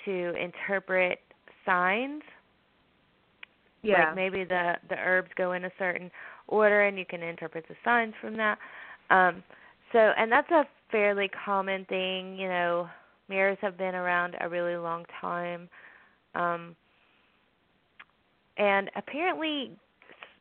to 0.06 0.34
interpret 0.42 1.20
signs. 1.66 2.22
Yeah. 3.82 4.06
Like 4.06 4.16
maybe 4.16 4.46
the 4.46 4.76
the 4.88 4.96
herbs 4.96 5.30
go 5.36 5.52
in 5.52 5.66
a 5.66 5.72
certain 5.78 6.10
order, 6.48 6.84
and 6.84 6.98
you 6.98 7.06
can 7.06 7.22
interpret 7.22 7.66
the 7.68 7.76
signs 7.84 8.14
from 8.22 8.38
that. 8.38 8.58
Um, 9.10 9.44
so, 9.92 10.00
and 10.18 10.32
that's 10.32 10.50
a 10.52 10.64
fairly 10.92 11.30
common 11.46 11.86
thing. 11.86 12.38
You 12.38 12.48
know, 12.48 12.88
mirrors 13.30 13.58
have 13.62 13.78
been 13.78 13.96
around 13.96 14.36
a 14.42 14.50
really 14.50 14.76
long 14.76 15.06
time, 15.22 15.70
um, 16.36 16.76
and 18.58 18.90
apparently, 18.96 19.72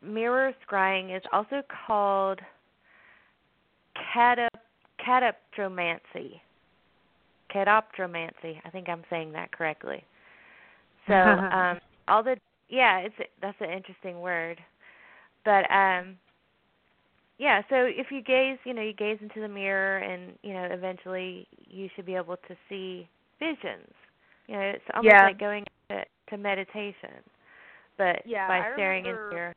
mirror 0.03 0.53
scrying 0.67 1.17
is 1.17 1.23
also 1.33 1.63
called 1.87 2.41
catap 4.15 4.49
cataptromancy. 5.07 6.41
Catoptromancy. 7.55 8.61
I 8.65 8.71
think 8.71 8.89
I'm 8.89 9.05
saying 9.11 9.33
that 9.33 9.53
correctly. 9.53 10.03
So, 11.07 11.15
um, 11.15 11.79
all 12.09 12.23
the 12.23 12.37
yeah, 12.69 12.99
it's 12.99 13.15
that's 13.41 13.57
an 13.61 13.71
interesting 13.71 14.21
word, 14.21 14.59
but 15.45 15.71
um, 15.71 16.17
yeah. 17.39 17.63
So 17.71 17.77
if 17.87 18.07
you 18.11 18.23
gaze, 18.23 18.59
you 18.65 18.75
know, 18.75 18.83
you 18.83 18.93
gaze 18.93 19.19
into 19.21 19.41
the 19.41 19.49
mirror, 19.49 19.99
and 19.99 20.33
you 20.43 20.53
know, 20.53 20.67
eventually 20.71 21.47
you 21.67 21.89
should 21.95 22.07
be 22.07 22.15
able 22.15 22.37
to 22.37 22.57
see 22.69 23.09
visions. 23.39 23.91
You 24.47 24.55
know, 24.55 24.61
it's 24.61 24.85
almost 24.95 25.15
Yeah. 25.15 25.23
like 25.23 25.39
going 25.39 25.65
to, 25.91 26.05
to 26.31 26.37
meditation, 26.37 27.23
but 27.99 28.23
Yeah, 28.25 28.47
by 28.49 28.61
I 28.63 28.67
staring 28.75 29.05
remember- 29.07 29.23
into 29.25 29.37
your 29.37 29.53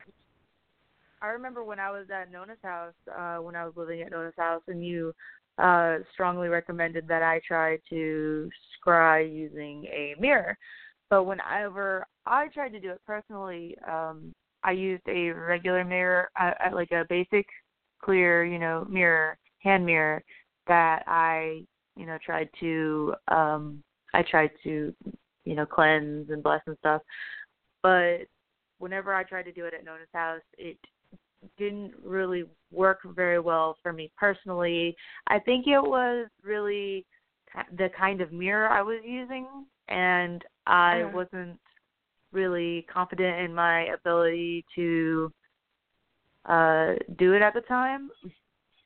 I 1.22 1.28
remember 1.28 1.64
when 1.64 1.80
I 1.80 1.90
was 1.92 2.10
at 2.12 2.32
Nona's 2.32 2.60
house, 2.64 2.94
uh, 3.18 3.38
when 3.38 3.56
I 3.56 3.66
was 3.66 3.74
living 3.76 4.02
at 4.02 4.12
Nona's 4.12 4.34
house, 4.38 4.62
and 4.68 4.86
you 4.86 5.14
uh, 5.58 5.98
strongly 6.14 6.50
recommended 6.50 7.08
that 7.08 7.24
I 7.24 7.40
try 7.48 7.78
to 7.90 8.50
scry 8.78 9.32
using 9.34 9.86
a 9.86 10.14
mirror. 10.20 10.58
But 11.10 11.24
whenever 11.24 12.06
I 12.26 12.48
tried 12.50 12.74
to 12.74 12.80
do 12.80 12.92
it 12.92 13.02
personally, 13.08 13.78
um, 13.88 14.34
I 14.64 14.72
used 14.72 15.08
a 15.08 15.30
regular 15.32 15.84
mirror, 15.86 16.30
uh, 16.40 16.52
uh, 16.68 16.76
like 16.76 16.92
a 16.92 17.06
basic 17.10 17.46
clear, 18.06 18.46
you 18.46 18.60
know, 18.60 18.86
mirror, 18.88 19.38
hand 19.60 19.84
mirror 19.84 20.24
that 20.68 21.04
I, 21.08 21.64
you 21.96 22.06
know, 22.06 22.18
tried 22.24 22.50
to, 22.60 23.16
um, 23.30 23.84
I 24.14 24.22
tried 24.22 24.52
to, 24.64 24.94
you 25.44 25.56
know, 25.56 25.66
cleanse 25.66 26.30
and 26.30 26.44
bless 26.44 26.62
and 26.68 26.78
stuff. 26.78 27.02
But 27.82 28.28
whenever 28.78 29.14
I 29.14 29.24
tried 29.24 29.44
to 29.44 29.52
do 29.52 29.66
it 29.66 29.74
at 29.74 29.84
Nona's 29.84 30.08
house, 30.14 30.42
it 30.58 30.78
didn't 31.58 31.94
really 32.04 32.46
work 32.72 33.00
very 33.16 33.40
well 33.40 33.78
for 33.82 33.92
me 33.92 34.12
personally. 34.18 34.96
I 35.28 35.40
think 35.40 35.68
it 35.68 35.82
was 35.82 36.28
really 36.44 37.06
the 37.78 37.90
kind 37.98 38.22
of 38.22 38.32
mirror 38.32 38.70
I 38.70 38.82
was 38.82 39.00
using, 39.04 39.48
and 39.88 40.44
I 40.68 41.04
wasn't 41.14 41.60
really 42.32 42.86
confident 42.92 43.40
in 43.40 43.54
my 43.54 43.86
ability 43.86 44.66
to 44.76 45.32
uh 46.48 46.94
do 47.18 47.34
it 47.34 47.42
at 47.42 47.54
the 47.54 47.62
time. 47.62 48.10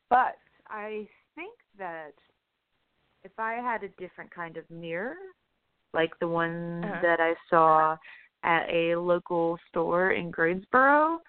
But 0.09 0.37
I 0.67 1.07
think 1.35 1.53
that 1.77 2.13
if 3.23 3.31
I 3.37 3.53
had 3.55 3.83
a 3.83 3.89
different 4.01 4.31
kind 4.33 4.57
of 4.57 4.69
mirror, 4.69 5.15
like 5.93 6.11
the 6.19 6.27
one 6.27 6.81
Uh-huh. 6.83 7.01
that 7.01 7.19
I 7.19 7.33
saw 7.49 7.97
at 8.43 8.69
a 8.69 8.95
local 8.95 9.57
store 9.69 10.11
in 10.11 10.31
Greensboro 10.31 11.19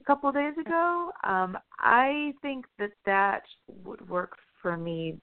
a 0.00 0.04
couple 0.04 0.28
of 0.28 0.34
days 0.34 0.54
ago, 0.60 1.10
um, 1.24 1.56
I 1.78 2.32
think 2.42 2.66
that 2.78 2.92
that 3.06 3.42
would 3.84 4.08
work 4.08 4.36
for 4.60 4.76
me 4.76 5.18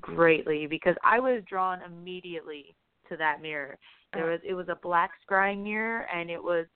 greatly 0.00 0.66
because 0.66 0.96
I 1.04 1.20
was 1.20 1.42
drawn 1.48 1.82
immediately 1.82 2.74
to 3.08 3.16
that 3.16 3.42
mirror. 3.42 3.78
There 4.14 4.26
was 4.26 4.40
it 4.44 4.54
was 4.54 4.68
a 4.68 4.78
black 4.82 5.10
scrying 5.28 5.62
mirror 5.62 6.06
and 6.14 6.30
it 6.30 6.42
was 6.42 6.66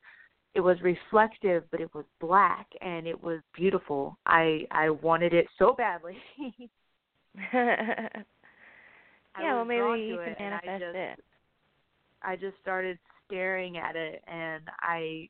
it 0.56 0.60
was 0.60 0.80
reflective 0.82 1.64
but 1.70 1.80
it 1.80 1.94
was 1.94 2.04
black 2.20 2.66
and 2.80 3.06
it 3.06 3.22
was 3.22 3.40
beautiful. 3.54 4.18
I 4.26 4.66
I 4.70 4.90
wanted 4.90 5.32
it 5.34 5.46
so 5.58 5.74
badly. 5.74 6.16
Yeah, 9.38 9.54
well 9.54 9.64
maybe 9.66 10.02
you 10.04 10.16
can 10.16 10.34
and 10.38 10.54
I 10.54 10.60
manifest 10.64 10.82
just- 10.82 10.96
it. 10.96 11.24
I 12.22 12.36
just 12.36 12.56
started 12.62 12.98
staring 13.26 13.76
at 13.76 13.94
it 13.96 14.22
and 14.26 14.62
I 14.80 15.28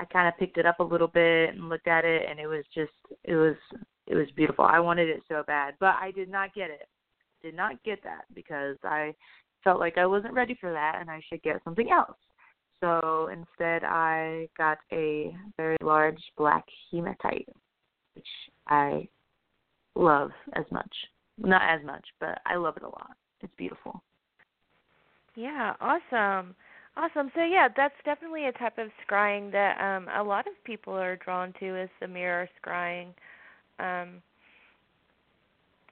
I 0.00 0.04
kind 0.06 0.26
of 0.26 0.36
picked 0.38 0.56
it 0.58 0.66
up 0.66 0.80
a 0.80 0.84
little 0.84 1.06
bit 1.08 1.50
and 1.50 1.68
looked 1.68 1.86
at 1.86 2.04
it 2.04 2.22
and 2.28 2.40
it 2.40 2.46
was 2.46 2.64
just 2.74 2.92
it 3.24 3.36
was 3.36 3.56
it 4.06 4.14
was 4.14 4.26
beautiful. 4.34 4.64
I 4.64 4.80
wanted 4.80 5.08
it 5.08 5.22
so 5.28 5.42
bad, 5.46 5.74
but 5.78 5.94
I 6.00 6.10
did 6.10 6.28
not 6.28 6.54
get 6.54 6.70
it. 6.70 6.88
Did 7.42 7.54
not 7.54 7.82
get 7.84 8.02
that 8.04 8.24
because 8.34 8.76
I 8.82 9.14
felt 9.62 9.78
like 9.78 9.98
I 9.98 10.06
wasn't 10.06 10.34
ready 10.34 10.56
for 10.60 10.72
that 10.72 10.98
and 11.00 11.10
I 11.10 11.20
should 11.28 11.42
get 11.42 11.62
something 11.64 11.90
else. 11.90 12.16
So 12.80 13.28
instead 13.32 13.84
I 13.84 14.48
got 14.58 14.78
a 14.92 15.34
very 15.56 15.76
large 15.82 16.20
black 16.36 16.64
hematite 16.90 17.48
which 18.14 18.26
I 18.68 19.08
love 19.94 20.30
as 20.54 20.64
much. 20.70 20.92
Not 21.38 21.62
as 21.62 21.84
much, 21.84 22.06
but 22.20 22.38
I 22.46 22.56
love 22.56 22.76
it 22.76 22.82
a 22.82 22.88
lot. 22.88 23.16
It's 23.40 23.52
beautiful. 23.56 24.02
Yeah, 25.34 25.74
awesome. 25.80 26.54
Awesome. 26.96 27.30
So 27.34 27.42
yeah, 27.42 27.68
that's 27.76 27.94
definitely 28.04 28.46
a 28.46 28.52
type 28.52 28.78
of 28.78 28.88
scrying 29.08 29.50
that 29.52 29.80
um 29.80 30.08
a 30.16 30.22
lot 30.22 30.46
of 30.46 30.52
people 30.64 30.94
are 30.94 31.16
drawn 31.16 31.52
to 31.58 31.82
is 31.82 31.90
the 32.00 32.06
mirror 32.06 32.48
scrying. 32.64 33.08
Um 33.80 34.22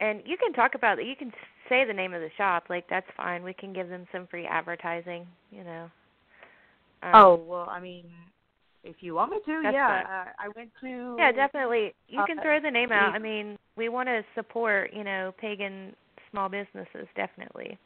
and 0.01 0.23
you 0.25 0.37
can 0.37 0.53
talk 0.53 0.75
about 0.75 0.99
it. 0.99 1.07
You 1.07 1.17
can 1.17 1.33
say 1.69 1.85
the 1.85 1.93
name 1.93 2.15
of 2.15 2.21
the 2.21 2.31
shop. 2.37 2.65
Like 2.71 2.89
that's 2.89 3.07
fine. 3.17 3.43
We 3.43 3.53
can 3.53 3.73
give 3.73 3.89
them 3.89 4.07
some 4.13 4.29
free 4.29 4.47
advertising, 4.47 5.27
you 5.51 5.65
know. 5.65 5.91
Um, 7.03 7.11
Oh 7.15 7.35
well, 7.35 7.69
I 7.69 7.81
mean, 7.81 8.05
if 8.85 8.97
you 9.01 9.15
want 9.15 9.33
me 9.33 9.39
to, 9.45 9.71
yeah. 9.73 10.03
Uh, 10.09 10.31
I 10.39 10.49
went 10.57 10.71
to. 10.81 11.17
Yeah, 11.19 11.33
definitely. 11.33 11.95
You 12.09 12.23
can 12.27 12.39
uh, 12.39 12.43
throw 12.43 12.61
the 12.61 12.71
name 12.71 12.93
out. 12.93 13.15
I 13.15 13.19
mean, 13.19 13.59
we 13.77 13.89
want 13.89 14.09
to 14.09 14.23
support, 14.35 14.93
you 14.93 15.05
know, 15.05 15.35
pagan 15.41 15.95
small 16.31 16.49
businesses, 16.49 17.07
definitely. 17.17 17.79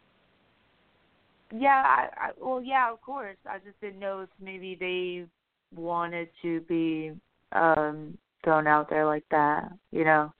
Yeah, 1.54 1.82
I, 1.86 2.08
I 2.16 2.30
well, 2.40 2.62
yeah, 2.62 2.92
of 2.92 3.00
course. 3.02 3.36
I 3.48 3.58
just 3.58 3.80
didn't 3.80 4.00
know 4.00 4.20
if 4.20 4.28
maybe 4.40 4.76
they 4.78 5.26
wanted 5.74 6.28
to 6.42 6.60
be 6.62 7.12
um 7.52 8.16
thrown 8.44 8.66
out 8.66 8.90
there 8.90 9.06
like 9.06 9.24
that. 9.30 9.70
You 9.92 10.04
know, 10.04 10.32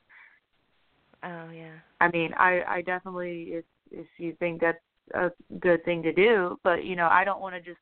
Oh 1.22 1.50
yeah. 1.50 1.74
I 2.00 2.08
mean, 2.08 2.32
I 2.36 2.62
I 2.66 2.82
definitely 2.82 3.48
if 3.52 3.64
if 3.90 4.06
you 4.18 4.34
think 4.38 4.60
that's 4.60 4.78
a 5.14 5.30
good 5.60 5.84
thing 5.84 6.02
to 6.02 6.12
do, 6.12 6.58
but 6.62 6.84
you 6.84 6.96
know, 6.96 7.08
I 7.10 7.24
don't 7.24 7.40
want 7.40 7.54
to 7.54 7.60
just 7.60 7.80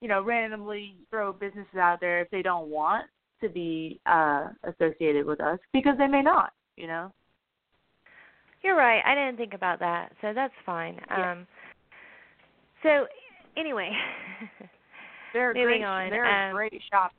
you 0.00 0.08
know 0.08 0.22
randomly 0.22 0.94
throw 1.10 1.32
businesses 1.32 1.76
out 1.80 2.00
there 2.00 2.20
if 2.20 2.30
they 2.30 2.42
don't 2.42 2.68
want 2.68 3.06
to 3.40 3.48
be 3.48 4.00
uh 4.06 4.48
associated 4.64 5.26
with 5.26 5.40
us 5.40 5.58
because 5.72 5.96
they 5.98 6.06
may 6.06 6.22
not. 6.22 6.52
You 6.76 6.86
know. 6.86 7.12
You're 8.62 8.76
right. 8.76 9.02
I 9.04 9.14
didn't 9.14 9.36
think 9.36 9.54
about 9.54 9.78
that. 9.80 10.12
So 10.20 10.32
that's 10.34 10.54
fine. 10.64 10.98
Yeah. 11.10 11.32
Um 11.32 11.46
so 12.82 13.06
anyway, 13.56 13.90
They're 15.32 15.50
a 15.50 15.54
Moving 15.54 15.78
great, 15.80 15.84
on, 15.84 16.10
They're 16.10 16.48
um, 16.48 16.50
a 16.50 16.54
great 16.54 16.80
shop. 16.90 17.12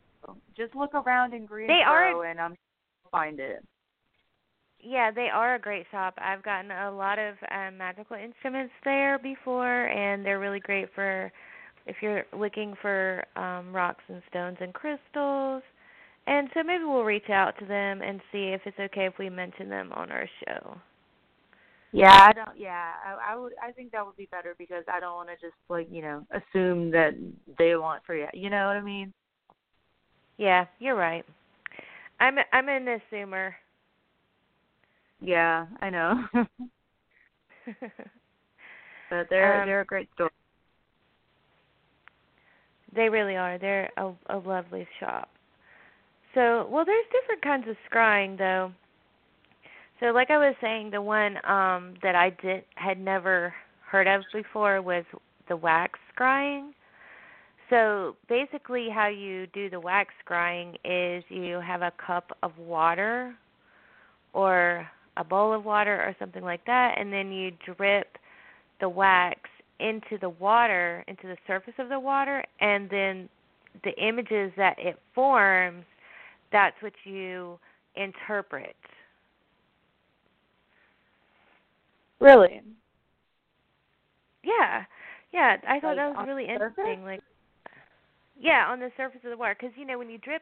Just 0.55 0.75
look 0.75 0.93
around 0.93 1.33
in 1.33 1.45
Greensboro 1.45 1.79
are- 1.83 2.25
and 2.25 2.39
I'm 2.39 2.51
sure 2.51 2.57
you'll 3.03 3.11
find 3.11 3.39
it. 3.39 3.63
yeah, 4.79 5.11
they 5.11 5.29
are 5.33 5.55
a 5.55 5.59
great 5.59 5.85
shop. 5.91 6.15
I've 6.17 6.43
gotten 6.43 6.71
a 6.71 6.91
lot 6.91 7.19
of 7.19 7.35
um 7.51 7.77
magical 7.77 8.15
instruments 8.17 8.73
there 8.83 9.19
before 9.19 9.87
and 9.87 10.25
they're 10.25 10.39
really 10.39 10.59
great 10.59 10.87
for 10.93 11.31
if 11.87 11.97
you're 12.01 12.23
looking 12.37 12.75
for 12.81 13.23
um 13.35 13.75
rocks 13.75 14.03
and 14.07 14.21
stones 14.29 14.57
and 14.61 14.73
crystals. 14.73 15.63
And 16.27 16.49
so 16.53 16.61
maybe 16.61 16.83
we'll 16.83 17.03
reach 17.03 17.29
out 17.29 17.57
to 17.59 17.65
them 17.65 18.01
and 18.01 18.19
see 18.31 18.49
if 18.49 18.61
it's 18.65 18.79
okay 18.79 19.05
if 19.05 19.17
we 19.17 19.29
mention 19.29 19.69
them 19.69 19.93
on 19.93 20.11
our 20.11 20.27
show. 20.45 20.77
Yeah, 21.93 22.11
I 22.11 22.33
don't. 22.33 22.57
Yeah, 22.57 22.91
I, 23.05 23.33
I 23.33 23.35
would. 23.35 23.53
I 23.63 23.71
think 23.71 23.91
that 23.91 24.05
would 24.05 24.17
be 24.17 24.27
better 24.29 24.55
because 24.57 24.83
I 24.93 24.99
don't 24.99 25.15
want 25.15 25.29
to 25.29 25.35
just 25.35 25.55
like 25.69 25.87
you 25.89 26.01
know 26.01 26.25
assume 26.31 26.91
that 26.91 27.13
they 27.57 27.75
want 27.75 28.03
free. 28.05 28.21
You 28.21 28.27
You 28.33 28.49
know 28.49 28.67
what 28.67 28.75
I 28.75 28.81
mean? 28.81 29.13
Yeah, 30.37 30.65
you're 30.79 30.95
right. 30.95 31.25
I'm 32.19 32.37
I'm 32.51 32.69
an 32.69 32.99
assumer. 33.11 33.53
Yeah, 35.21 35.65
I 35.81 35.89
know. 35.89 36.25
but 39.09 39.27
they're 39.29 39.61
Um, 39.61 39.67
they're 39.67 39.81
a 39.81 39.85
great 39.85 40.09
store. 40.13 40.31
They 42.97 43.07
really 43.07 43.37
are. 43.37 43.57
They're 43.57 43.89
a, 43.95 44.11
a 44.29 44.37
lovely 44.37 44.85
shop. 44.99 45.29
So, 46.33 46.67
well, 46.69 46.83
there's 46.83 47.05
different 47.21 47.41
kinds 47.41 47.67
of 47.69 47.77
scrying, 47.89 48.37
though. 48.37 48.71
So 49.99 50.07
like 50.07 50.29
I 50.29 50.37
was 50.37 50.55
saying, 50.61 50.91
the 50.91 51.01
one 51.01 51.37
um 51.45 51.95
that 52.03 52.15
I 52.15 52.29
did 52.41 52.63
had 52.75 52.99
never 52.99 53.53
heard 53.89 54.07
of 54.07 54.21
before 54.33 54.81
was 54.81 55.03
the 55.49 55.55
wax 55.55 55.99
scrying. 56.15 56.71
So 57.69 58.15
basically 58.29 58.89
how 58.93 59.07
you 59.07 59.47
do 59.47 59.69
the 59.69 59.79
wax 59.79 60.13
scrying 60.25 60.75
is 60.85 61.23
you 61.29 61.59
have 61.65 61.81
a 61.81 61.91
cup 62.05 62.37
of 62.43 62.57
water 62.57 63.35
or 64.33 64.87
a 65.17 65.23
bowl 65.23 65.53
of 65.53 65.65
water 65.65 65.95
or 65.95 66.15
something 66.19 66.43
like 66.43 66.63
that 66.65 66.95
and 66.97 67.11
then 67.11 67.31
you 67.31 67.51
drip 67.65 68.17
the 68.79 68.87
wax 68.87 69.39
into 69.79 70.17
the 70.19 70.29
water, 70.29 71.03
into 71.07 71.27
the 71.27 71.37
surface 71.45 71.73
of 71.79 71.89
the 71.89 71.99
water 71.99 72.43
and 72.59 72.89
then 72.89 73.29
the 73.83 73.93
images 74.03 74.51
that 74.57 74.75
it 74.79 74.97
forms, 75.13 75.85
that's 76.51 76.75
what 76.81 76.93
you 77.03 77.59
interpret. 77.95 78.75
Really? 82.19 82.61
Yeah, 84.43 84.83
yeah. 85.33 85.57
I 85.67 85.79
thought 85.79 85.89
Like, 85.89 85.97
that 85.97 86.15
was 86.15 86.25
really 86.27 86.47
interesting. 86.47 87.03
Like, 87.03 87.21
yeah, 88.39 88.65
on 88.67 88.79
the 88.79 88.89
surface 88.97 89.21
of 89.23 89.29
the 89.29 89.37
water, 89.37 89.55
because 89.59 89.75
you 89.77 89.85
know 89.85 89.97
when 89.97 90.09
you 90.09 90.17
drip, 90.17 90.41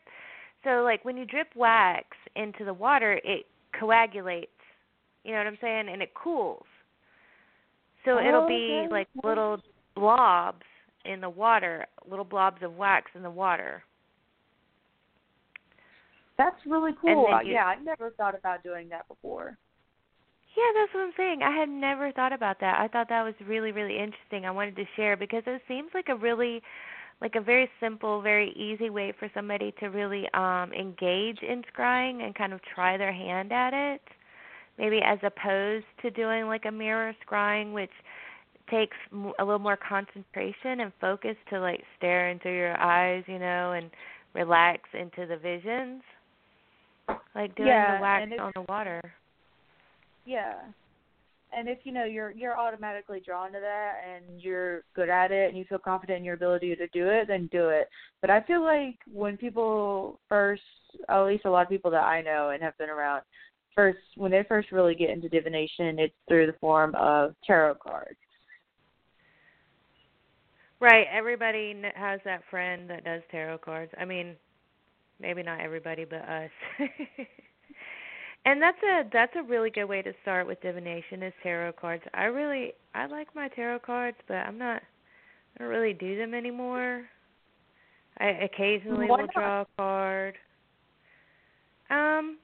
so 0.64 0.84
like 0.84 1.04
when 1.04 1.18
you 1.18 1.26
drip 1.26 1.48
wax 1.56 2.08
into 2.36 2.64
the 2.64 2.74
water, 2.74 3.20
it 3.24 3.46
coagulates. 3.78 4.52
You 5.24 5.32
know 5.32 5.40
what 5.40 5.48
I'm 5.48 5.58
saying? 5.60 5.90
And 5.92 6.02
it 6.02 6.14
cools. 6.14 6.64
So 8.06 8.20
it'll 8.20 8.48
be 8.48 8.54
Okay, 8.54 8.88
like 8.90 9.08
little 9.24 9.58
blobs 9.96 10.64
in 11.06 11.22
the 11.22 11.30
water, 11.30 11.86
little 12.10 12.26
blobs 12.26 12.62
of 12.64 12.78
wax 12.78 13.12
in 13.16 13.24
the 13.24 13.30
water. 13.30 13.84
That's 16.38 16.66
really 16.66 16.94
cool. 17.02 17.28
Uh, 17.34 17.42
you- 17.42 17.54
yeah, 17.54 17.66
I 17.66 17.76
never 17.76 18.12
thought 18.12 18.36
about 18.36 18.64
doing 18.64 18.90
that 18.90 19.08
before. 19.08 19.58
Yeah, 20.56 20.72
that's 20.74 20.94
what 20.94 21.02
I'm 21.04 21.14
saying. 21.18 21.44
I 21.44 21.52
had 21.52 21.68
never 21.70 22.12
thought 22.14 22.32
about 22.32 22.60
that. 22.62 22.80
I 22.80 22.88
thought 22.88 23.10
that 23.10 23.24
was 23.24 23.36
really, 23.42 23.72
really 23.72 23.98
interesting. 23.98 24.46
I 24.46 24.52
wanted 24.52 24.76
to 24.78 24.86
share 24.96 25.18
because 25.18 25.44
it 25.48 25.62
seems 25.68 25.94
like 25.94 26.08
a 26.10 26.16
really 26.16 26.62
like 27.22 27.36
a 27.36 27.42
very 27.42 27.70
simple, 27.80 28.22
very 28.22 28.52
easy 28.52 28.90
way 28.90 29.12
for 29.14 29.30
somebody 29.34 29.72
to 29.80 29.88
really 29.88 30.30
um 30.34 30.74
engage 30.74 31.42
in 31.42 31.64
scrying 31.64 32.24
and 32.24 32.36
kind 32.36 32.54
of 32.54 32.62
try 32.64 32.98
their 32.98 33.14
hand 33.14 33.52
at 33.52 33.74
it. 33.74 34.02
Maybe 34.78 35.00
as 35.06 35.20
opposed 35.24 35.86
to 36.02 36.12
doing 36.12 36.46
like 36.48 36.66
a 36.66 36.72
mirror 36.72 37.16
scrying 37.26 37.72
which 37.74 37.92
takes 38.70 38.98
a 39.14 39.44
little 39.44 39.60
more 39.60 39.78
concentration 39.78 40.82
and 40.82 40.92
focus 41.00 41.36
to 41.50 41.60
like 41.60 41.82
stare 41.98 42.30
into 42.30 42.50
your 42.50 42.76
eyes, 42.82 43.24
you 43.28 43.40
know, 43.40 43.74
and 43.74 43.90
relax 44.34 44.82
into 44.94 45.28
the 45.28 45.38
visions. 45.38 46.02
Like 47.36 47.56
doing 47.56 47.70
Yeah, 47.70 47.98
the 47.98 48.02
wax 48.02 48.32
if- 48.32 48.40
on 48.42 48.52
the 48.56 48.62
water. 48.64 49.02
Yeah. 50.26 50.56
And 51.58 51.70
if 51.70 51.78
you 51.86 51.94
know 51.94 52.04
you're 52.04 52.32
you're 52.32 52.60
automatically 52.60 53.22
drawn 53.24 53.54
to 53.54 53.60
that 53.62 53.94
and 54.10 54.42
you're 54.42 54.82
good 54.94 55.08
at 55.10 55.32
it 55.32 55.48
and 55.50 55.58
you 55.58 55.64
feel 55.66 55.78
confident 55.78 56.18
in 56.18 56.26
your 56.26 56.34
ability 56.34 56.76
to 56.76 56.88
do 56.88 57.08
it, 57.08 57.28
then 57.28 57.48
do 57.52 57.70
it. 57.70 57.88
But 58.20 58.30
I 58.30 58.42
feel 58.42 58.62
like 58.64 58.98
when 59.14 59.38
people 59.38 60.20
first 60.28 60.64
at 61.08 61.22
least 61.22 61.46
a 61.46 61.50
lot 61.52 61.62
of 61.62 61.70
people 61.70 61.92
that 61.92 62.04
I 62.04 62.22
know 62.22 62.50
and 62.50 62.62
have 62.64 62.78
been 62.78 62.90
around 62.90 63.22
first 63.76 64.00
when 64.16 64.32
they 64.32 64.44
first 64.48 64.72
really 64.72 64.96
get 64.96 65.10
into 65.10 65.30
divination 65.30 66.00
it's 66.00 66.14
through 66.28 66.48
the 66.48 66.56
form 66.60 66.96
of 66.96 67.36
tarot 67.46 67.76
cards. 67.76 68.18
Right. 70.80 71.08
Everybody 71.12 71.76
has 71.96 72.20
that 72.26 72.42
friend 72.50 72.90
that 72.90 73.06
does 73.06 73.22
tarot 73.32 73.60
cards. 73.60 73.92
I 73.98 74.06
mean, 74.06 74.36
maybe 75.20 75.42
not 75.42 75.62
everybody, 75.62 76.06
but 76.06 76.20
us. 76.20 76.50
and 78.46 78.62
that's 78.62 78.78
a 78.84 79.04
that's 79.12 79.34
a 79.36 79.44
really 79.44 79.70
good 79.70 79.86
way 79.86 80.02
to 80.02 80.14
start 80.22 80.46
with 80.46 80.62
divination 80.62 81.24
is 81.24 81.34
tarot 81.42 81.74
cards. 81.74 82.04
I 82.14 82.26
really 82.26 82.74
I 82.94 83.06
like 83.08 83.34
my 83.34 83.48
tarot 83.50 83.80
cards, 83.80 84.18
but 84.28 84.36
I'm 84.36 84.58
not 84.58 84.82
I 85.56 85.64
don't 85.64 85.70
really 85.70 85.94
do 85.94 86.18
them 86.18 86.34
anymore. 86.34 87.06
I 88.20 88.28
occasionally 88.44 89.08
Why 89.08 89.22
will 89.22 89.28
not? 89.28 89.34
draw 89.34 89.62
a 89.62 89.68
card. 89.78 90.36
Um 91.90 92.38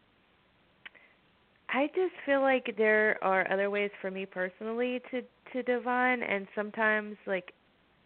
I 1.73 1.87
just 1.87 2.13
feel 2.25 2.41
like 2.41 2.75
there 2.77 3.17
are 3.23 3.49
other 3.51 3.69
ways 3.69 3.91
for 4.01 4.11
me 4.11 4.25
personally 4.25 5.01
to 5.11 5.21
to 5.53 5.63
divine 5.63 6.23
and 6.23 6.47
sometimes 6.55 7.17
like 7.27 7.53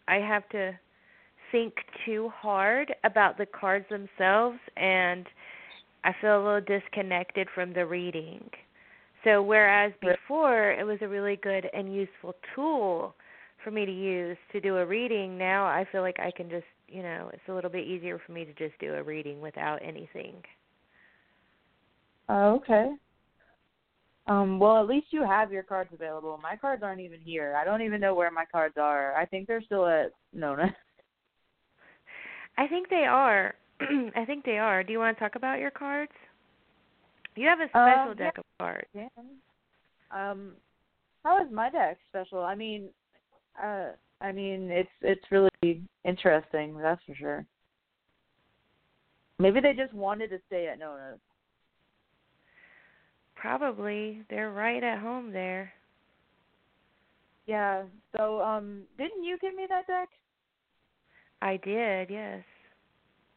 I 0.08 0.16
have 0.16 0.48
to 0.50 0.72
think 1.52 1.74
too 2.04 2.30
hard 2.34 2.94
about 3.04 3.38
the 3.38 3.46
cards 3.46 3.86
themselves 3.88 4.58
and 4.76 5.26
I 6.04 6.12
feel 6.20 6.36
a 6.36 6.44
little 6.44 6.60
disconnected 6.60 7.48
from 7.54 7.72
the 7.72 7.86
reading. 7.86 8.48
So 9.24 9.42
whereas 9.42 9.92
before 10.00 10.72
it 10.72 10.84
was 10.84 10.98
a 11.02 11.08
really 11.08 11.36
good 11.36 11.68
and 11.72 11.94
useful 11.94 12.34
tool 12.54 13.14
for 13.64 13.70
me 13.72 13.84
to 13.84 13.92
use 13.92 14.36
to 14.52 14.60
do 14.60 14.76
a 14.76 14.86
reading, 14.86 15.36
now 15.36 15.64
I 15.64 15.84
feel 15.90 16.02
like 16.02 16.20
I 16.20 16.30
can 16.30 16.48
just, 16.48 16.66
you 16.88 17.02
know, 17.02 17.30
it's 17.32 17.42
a 17.48 17.52
little 17.52 17.70
bit 17.70 17.86
easier 17.86 18.20
for 18.24 18.32
me 18.32 18.44
to 18.44 18.52
just 18.54 18.78
do 18.80 18.94
a 18.94 19.02
reading 19.02 19.40
without 19.40 19.80
anything. 19.82 20.34
Oh, 22.28 22.56
okay. 22.56 22.94
Um, 24.28 24.58
well, 24.58 24.78
at 24.78 24.88
least 24.88 25.08
you 25.10 25.22
have 25.24 25.52
your 25.52 25.62
cards 25.62 25.90
available. 25.92 26.38
My 26.42 26.56
cards 26.56 26.82
aren't 26.82 27.00
even 27.00 27.20
here. 27.20 27.56
I 27.56 27.64
don't 27.64 27.82
even 27.82 28.00
know 28.00 28.14
where 28.14 28.30
my 28.30 28.44
cards 28.50 28.74
are. 28.76 29.14
I 29.14 29.24
think 29.24 29.46
they're 29.46 29.62
still 29.62 29.86
at 29.86 30.10
Nona. 30.32 30.74
I 32.58 32.66
think 32.66 32.88
they 32.88 33.04
are. 33.08 33.54
I 34.16 34.24
think 34.24 34.44
they 34.44 34.58
are. 34.58 34.82
Do 34.82 34.92
you 34.92 34.98
want 34.98 35.16
to 35.16 35.20
talk 35.22 35.36
about 35.36 35.60
your 35.60 35.70
cards? 35.70 36.12
You 37.36 37.46
have 37.46 37.60
a 37.60 37.68
special 37.68 38.12
Um, 38.12 38.16
deck 38.16 38.38
of 38.38 38.44
cards. 38.58 38.88
Yeah. 38.94 39.08
Um, 40.10 40.52
how 41.22 41.44
is 41.44 41.52
my 41.52 41.70
deck 41.70 41.98
special? 42.08 42.40
I 42.40 42.54
mean, 42.54 42.88
uh, 43.62 43.90
I 44.20 44.32
mean, 44.32 44.70
it's 44.70 44.88
it's 45.02 45.30
really 45.30 45.82
interesting. 46.04 46.78
That's 46.78 47.02
for 47.04 47.14
sure. 47.14 47.46
Maybe 49.38 49.60
they 49.60 49.74
just 49.74 49.92
wanted 49.92 50.30
to 50.30 50.38
stay 50.46 50.68
at 50.68 50.78
Nona's. 50.78 51.20
Probably. 53.46 54.22
They're 54.28 54.50
right 54.50 54.82
at 54.82 54.98
home 54.98 55.32
there. 55.32 55.72
Yeah. 57.46 57.84
So, 58.16 58.40
um, 58.40 58.82
didn't 58.98 59.22
you 59.22 59.38
give 59.40 59.54
me 59.54 59.66
that 59.68 59.86
deck? 59.86 60.08
I 61.40 61.56
did, 61.58 62.10
yes. 62.10 62.42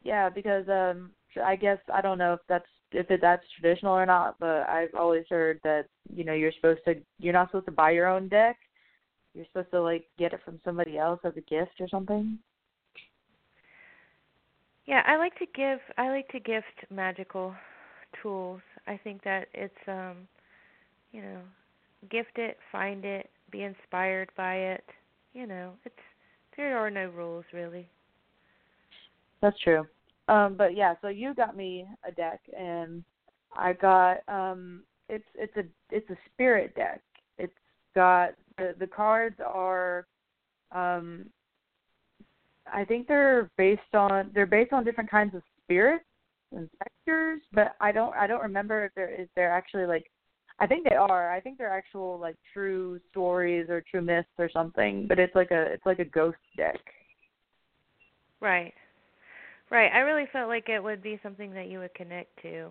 Yeah, 0.01 0.29
because 0.29 0.67
um, 0.67 1.11
I 1.45 1.55
guess 1.55 1.77
I 1.93 2.01
don't 2.01 2.17
know 2.17 2.33
if 2.33 2.39
that's 2.49 2.65
if 2.91 3.11
it, 3.11 3.21
that's 3.21 3.43
traditional 3.59 3.93
or 3.93 4.07
not, 4.07 4.37
but 4.39 4.67
I've 4.67 4.95
always 4.97 5.25
heard 5.29 5.59
that 5.63 5.85
you 6.11 6.23
know 6.23 6.33
you're 6.33 6.53
supposed 6.53 6.79
to 6.85 6.95
you're 7.19 7.33
not 7.33 7.49
supposed 7.49 7.67
to 7.67 7.71
buy 7.71 7.91
your 7.91 8.07
own 8.07 8.29
deck. 8.29 8.57
You're 9.35 9.45
supposed 9.45 9.69
to 9.71 9.81
like 9.81 10.05
get 10.17 10.33
it 10.33 10.39
from 10.43 10.59
somebody 10.65 10.97
else 10.97 11.19
as 11.23 11.33
a 11.37 11.41
gift 11.41 11.73
or 11.79 11.87
something. 11.87 12.39
Yeah, 14.87 15.03
I 15.05 15.17
like 15.17 15.37
to 15.37 15.45
give 15.53 15.79
I 15.99 16.09
like 16.09 16.29
to 16.29 16.39
gift 16.39 16.89
magical 16.89 17.53
tools. 18.23 18.61
I 18.89 18.99
think 19.03 19.23
that 19.23 19.47
it's 19.53 19.87
um 19.87 20.27
you 21.11 21.21
know, 21.21 21.39
gift 22.09 22.37
it, 22.37 22.57
find 22.71 23.03
it, 23.05 23.29
be 23.51 23.63
inspired 23.63 24.29
by 24.37 24.55
it. 24.55 24.83
You 25.33 25.47
know, 25.47 25.73
it's 25.85 25.95
there 26.57 26.77
are 26.77 26.89
no 26.89 27.07
rules 27.09 27.45
really. 27.53 27.87
That's 29.41 29.59
true. 29.61 29.87
Um, 30.27 30.55
but 30.57 30.75
yeah, 30.75 30.95
so 31.01 31.07
you 31.07 31.33
got 31.33 31.55
me 31.55 31.87
a 32.07 32.11
deck, 32.11 32.41
and 32.57 33.03
I 33.55 33.73
got 33.73 34.17
um, 34.27 34.83
it's 35.07 35.25
it's 35.35 35.55
a 35.57 35.63
it's 35.89 36.09
a 36.09 36.17
spirit 36.31 36.75
deck. 36.75 37.01
It's 37.37 37.53
got 37.95 38.31
the 38.57 38.75
the 38.79 38.87
cards 38.87 39.37
are, 39.45 40.05
um, 40.71 41.25
I 42.71 42.85
think 42.85 43.07
they're 43.07 43.49
based 43.57 43.95
on 43.95 44.29
they're 44.33 44.45
based 44.45 44.73
on 44.73 44.83
different 44.83 45.09
kinds 45.09 45.33
of 45.33 45.41
spirits 45.63 46.05
and 46.51 46.69
sectors, 46.77 47.41
but 47.53 47.75
I 47.79 47.91
don't 47.91 48.15
I 48.15 48.27
don't 48.27 48.41
remember 48.41 48.85
if 48.85 48.93
there 48.95 49.09
is 49.09 49.27
they're 49.35 49.53
actually 49.53 49.85
like. 49.85 50.09
I 50.61 50.67
think 50.67 50.87
they 50.89 50.95
are. 50.95 51.31
I 51.31 51.39
think 51.39 51.57
they're 51.57 51.71
actual 51.73 52.19
like 52.19 52.35
true 52.53 52.99
stories 53.11 53.67
or 53.69 53.81
true 53.89 54.01
myths 54.01 54.27
or 54.37 54.49
something. 54.51 55.05
But 55.07 55.17
it's 55.19 55.35
like 55.35 55.51
a 55.51 55.61
it's 55.71 55.85
like 55.85 55.99
a 55.99 56.05
ghost 56.05 56.37
deck. 56.57 56.79
Right. 58.41 58.73
Right. 59.69 59.91
I 59.93 59.99
really 59.99 60.27
felt 60.33 60.47
like 60.49 60.67
it 60.67 60.83
would 60.83 61.01
be 61.03 61.19
something 61.21 61.53
that 61.53 61.67
you 61.67 61.79
would 61.79 61.93
connect 61.93 62.41
to 62.41 62.69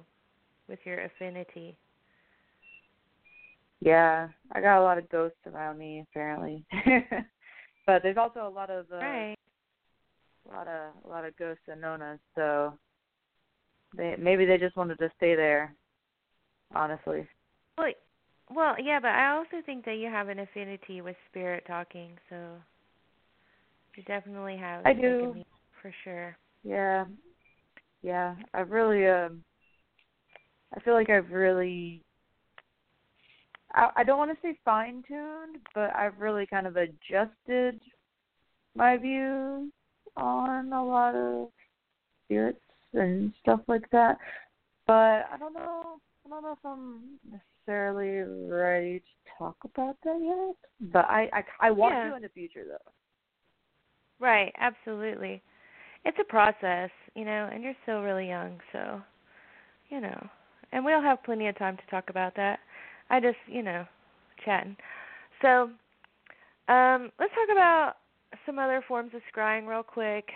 with 0.69 0.81
your 0.85 1.05
affinity. 1.05 1.77
Yeah, 3.81 4.29
I 4.53 4.61
got 4.61 4.81
a 4.81 4.83
lot 4.83 4.99
of 4.99 5.09
ghosts 5.09 5.39
around 5.47 5.79
me 5.79 6.05
apparently. 6.11 6.65
but 7.87 8.03
there's 8.03 8.17
also 8.17 8.47
a 8.47 8.51
lot 8.51 8.71
of 8.71 8.87
uh, 8.93 8.97
Right. 8.97 9.37
a 10.51 10.55
lot 10.55 10.67
of 10.69 10.93
a 11.05 11.09
lot 11.09 11.25
of 11.25 11.37
ghosts 11.37 11.63
and 11.69 11.81
Nona's, 11.81 12.19
so 12.35 12.75
they 13.97 14.17
maybe 14.19 14.45
they 14.45 14.59
just 14.59 14.77
wanted 14.77 14.99
to 14.99 15.11
stay 15.17 15.35
there. 15.35 15.75
Honestly. 16.75 17.27
Well, 17.79 17.93
well, 18.51 18.75
yeah, 18.83 18.99
but 19.01 19.11
I 19.11 19.37
also 19.37 19.65
think 19.65 19.85
that 19.85 19.97
you 19.97 20.09
have 20.09 20.29
an 20.29 20.39
affinity 20.39 21.01
with 21.01 21.17
spirit 21.31 21.65
talking, 21.67 22.13
so 22.29 22.37
you 23.97 24.03
definitely 24.05 24.57
have. 24.57 24.87
I 24.87 24.93
do. 24.93 25.35
for 25.83 25.93
sure. 26.05 26.37
Yeah. 26.65 27.05
Yeah. 28.03 28.35
I've 28.55 28.71
really 28.71 29.07
um 29.07 29.43
I 30.75 30.81
feel 30.81 30.95
like 30.95 31.11
I've 31.11 31.31
really 31.31 32.03
I, 33.75 33.91
I 33.97 34.05
don't 34.05 34.19
want 34.19 34.31
to 34.31 34.39
say 34.43 34.59
fine 34.65 35.03
tuned, 35.07 35.59
but 35.75 35.95
I've 35.95 36.19
really 36.19 36.47
kind 36.47 36.67
of 36.67 36.77
adjusted 36.77 37.81
my 38.75 38.97
views 38.97 39.73
on 40.17 40.73
a 40.73 40.85
lot 40.85 41.15
of 41.15 41.49
spirits 42.25 42.61
and 42.95 43.33
stuff 43.41 43.61
like 43.69 43.89
that. 43.91 44.19
But 44.87 45.27
I 45.33 45.37
don't 45.39 45.55
know. 45.55 46.01
I 46.27 46.29
don't 46.31 46.43
know 46.43 46.53
if 46.53 46.65
I'm 46.65 47.19
necessarily 47.31 48.21
ready 48.51 49.01
to 49.01 49.05
talk 49.39 49.57
about 49.65 49.97
that 50.05 50.21
yet. 50.23 50.91
But 50.93 51.07
I 51.07 51.29
I, 51.33 51.69
I 51.69 51.71
want 51.71 51.95
Yeah. 51.95 52.11
to 52.11 52.17
in 52.17 52.23
the 52.23 52.29
future 52.29 52.65
though. 52.67 52.93
Right, 54.21 54.53
absolutely. 54.59 55.43
It's 56.05 56.19
a 56.21 56.25
process, 56.25 56.91
you 57.15 57.25
know, 57.25 57.49
and 57.53 57.63
you're 57.63 57.75
still 57.83 58.03
really 58.03 58.29
young, 58.29 58.59
so 58.73 59.01
you 59.89 60.01
know. 60.01 60.29
And 60.73 60.85
we'll 60.85 61.03
have 61.03 61.23
plenty 61.23 61.49
of 61.49 61.57
time 61.57 61.77
to 61.77 61.87
talk 61.91 62.11
about 62.11 62.37
that. 62.37 62.59
I 63.11 63.21
just, 63.21 63.39
you 63.47 63.63
know, 63.63 63.87
chatting. 64.45 64.77
So, 65.41 65.71
um, 66.69 67.11
let's 67.19 67.33
talk 67.33 67.49
about 67.51 67.95
some 68.45 68.59
other 68.59 68.85
forms 68.87 69.13
of 69.15 69.23
scrying 69.35 69.67
real 69.67 69.83
quick. 69.83 70.29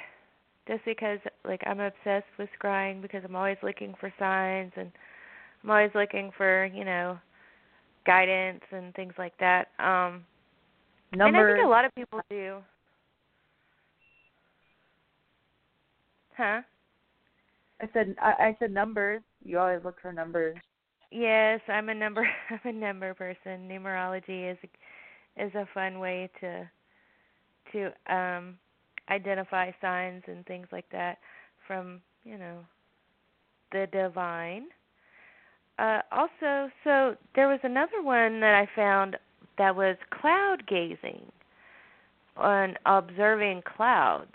Just 0.69 0.85
because 0.85 1.19
like 1.45 1.61
I'm 1.67 1.81
obsessed 1.81 2.27
with 2.39 2.49
scrying 2.61 3.03
because 3.03 3.23
I'm 3.25 3.35
always 3.37 3.57
looking 3.63 3.95
for 3.99 4.13
signs 4.19 4.73
and 4.77 4.93
I'm 5.63 5.71
always 5.71 5.91
looking 5.95 6.31
for, 6.37 6.67
you 6.67 6.85
know, 6.85 7.19
guidance 8.07 8.63
and 8.71 8.95
things 8.95 9.15
like 9.19 9.37
that. 9.39 9.69
Um 9.79 10.25
and 11.13 11.37
I 11.37 11.45
think 11.45 11.65
a 11.65 11.69
lot 11.69 11.85
of 11.85 11.95
people 11.95 12.21
do. 12.31 12.59
Huh? 16.37 16.63
I 17.81 17.89
said 17.93 18.15
I, 18.23 18.31
I 18.31 18.57
said 18.59 18.73
numbers. 18.73 19.23
You 19.45 19.59
always 19.59 19.81
look 19.85 20.01
for 20.01 20.13
numbers. 20.13 20.57
Yes, 21.11 21.61
I'm 21.69 21.89
a 21.89 21.95
number 21.95 22.27
I'm 22.51 22.61
a 22.65 22.73
number 22.73 23.15
person. 23.15 23.69
Numerology 23.69 24.53
is 24.53 24.59
is 25.37 25.55
a 25.55 25.67
fun 25.75 25.99
way 25.99 26.31
to 26.41 26.71
to 27.73 28.15
um 28.15 28.59
identify 29.11 29.71
signs 29.81 30.23
and 30.27 30.45
things 30.47 30.67
like 30.73 30.87
that 30.93 31.19
from, 31.67 32.01
you 32.25 32.39
know, 32.39 32.59
the 33.73 33.87
divine. 33.93 34.67
Uh 35.79 36.01
also, 36.11 36.71
so 36.85 37.17
there 37.35 37.49
was 37.49 37.61
another 37.63 38.03
one 38.03 38.41
that 38.41 38.55
I 38.55 38.69
found 38.77 39.17
that 39.59 39.75
was 39.75 39.97
cloud 40.21 40.67
gazing 40.67 41.31
on 42.37 42.75
observing 42.87 43.63
clouds 43.77 44.33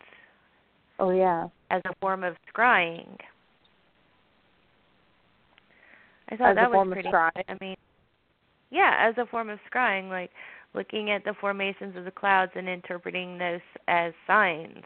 Oh 0.99 1.11
yeah. 1.11 1.47
as 1.69 1.81
a 1.85 1.93
form 2.01 2.23
of 2.23 2.35
scrying. 2.53 3.17
I 6.29 6.35
thought 6.35 6.51
As 6.51 6.55
that 6.55 6.69
a 6.69 6.73
form 6.73 6.89
was 6.89 6.95
pretty. 6.95 7.09
I 7.13 7.57
mean, 7.61 7.75
yeah, 8.69 8.95
as 8.99 9.15
a 9.17 9.25
form 9.27 9.49
of 9.49 9.59
scrying, 9.71 10.09
like 10.09 10.31
looking 10.73 11.11
at 11.11 11.23
the 11.23 11.33
formations 11.39 11.95
of 11.95 12.05
the 12.05 12.11
clouds 12.11 12.51
and 12.55 12.67
interpreting 12.67 13.37
those 13.37 13.61
as 13.87 14.13
signs. 14.25 14.83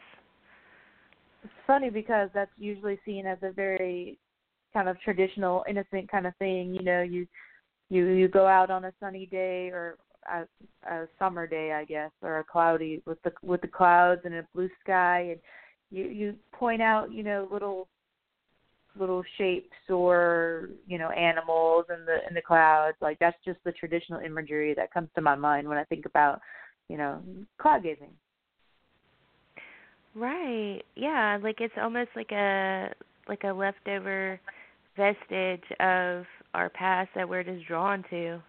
It's 1.44 1.52
funny 1.66 1.90
because 1.90 2.30
that's 2.34 2.50
usually 2.58 2.98
seen 3.04 3.26
as 3.26 3.38
a 3.42 3.50
very 3.50 4.18
kind 4.72 4.88
of 4.88 5.00
traditional, 5.00 5.64
innocent 5.68 6.10
kind 6.10 6.26
of 6.26 6.36
thing. 6.36 6.74
You 6.74 6.82
know, 6.82 7.02
you 7.02 7.26
you 7.90 8.06
you 8.06 8.28
go 8.28 8.46
out 8.46 8.70
on 8.70 8.84
a 8.84 8.92
sunny 9.00 9.26
day 9.26 9.70
or 9.70 9.96
a, 10.30 10.46
a 10.90 11.06
summer 11.18 11.46
day, 11.46 11.72
I 11.72 11.84
guess, 11.84 12.10
or 12.22 12.38
a 12.38 12.44
cloudy 12.44 13.02
with 13.06 13.20
the 13.22 13.32
with 13.42 13.60
the 13.60 13.68
clouds 13.68 14.22
and 14.24 14.34
a 14.34 14.46
blue 14.54 14.70
sky, 14.82 15.30
and 15.32 15.40
you 15.90 16.04
you 16.04 16.34
point 16.52 16.80
out, 16.80 17.12
you 17.12 17.22
know, 17.22 17.48
little 17.50 17.88
little 18.98 19.22
shapes 19.38 19.76
or 19.88 20.68
you 20.86 20.98
know 20.98 21.10
animals 21.10 21.84
in 21.88 22.04
the 22.04 22.18
in 22.28 22.34
the 22.34 22.42
clouds 22.42 22.96
like 23.00 23.18
that's 23.18 23.36
just 23.44 23.58
the 23.64 23.72
traditional 23.72 24.20
imagery 24.20 24.74
that 24.74 24.92
comes 24.92 25.08
to 25.14 25.20
my 25.20 25.34
mind 25.34 25.68
when 25.68 25.78
i 25.78 25.84
think 25.84 26.04
about 26.06 26.40
you 26.88 26.96
know 26.96 27.22
cloud 27.58 27.82
gazing 27.82 28.12
Right. 30.14 30.82
Yeah, 30.94 31.38
like 31.42 31.60
it's 31.60 31.74
almost 31.80 32.10
like 32.14 32.32
a 32.32 32.90
like 33.28 33.44
a 33.44 33.52
leftover 33.52 34.40
vestige 34.96 35.64
of 35.80 36.24
our 36.54 36.68
past 36.68 37.10
that 37.14 37.28
we're 37.28 37.44
just 37.44 37.66
drawn 37.66 38.04
to. 38.10 38.42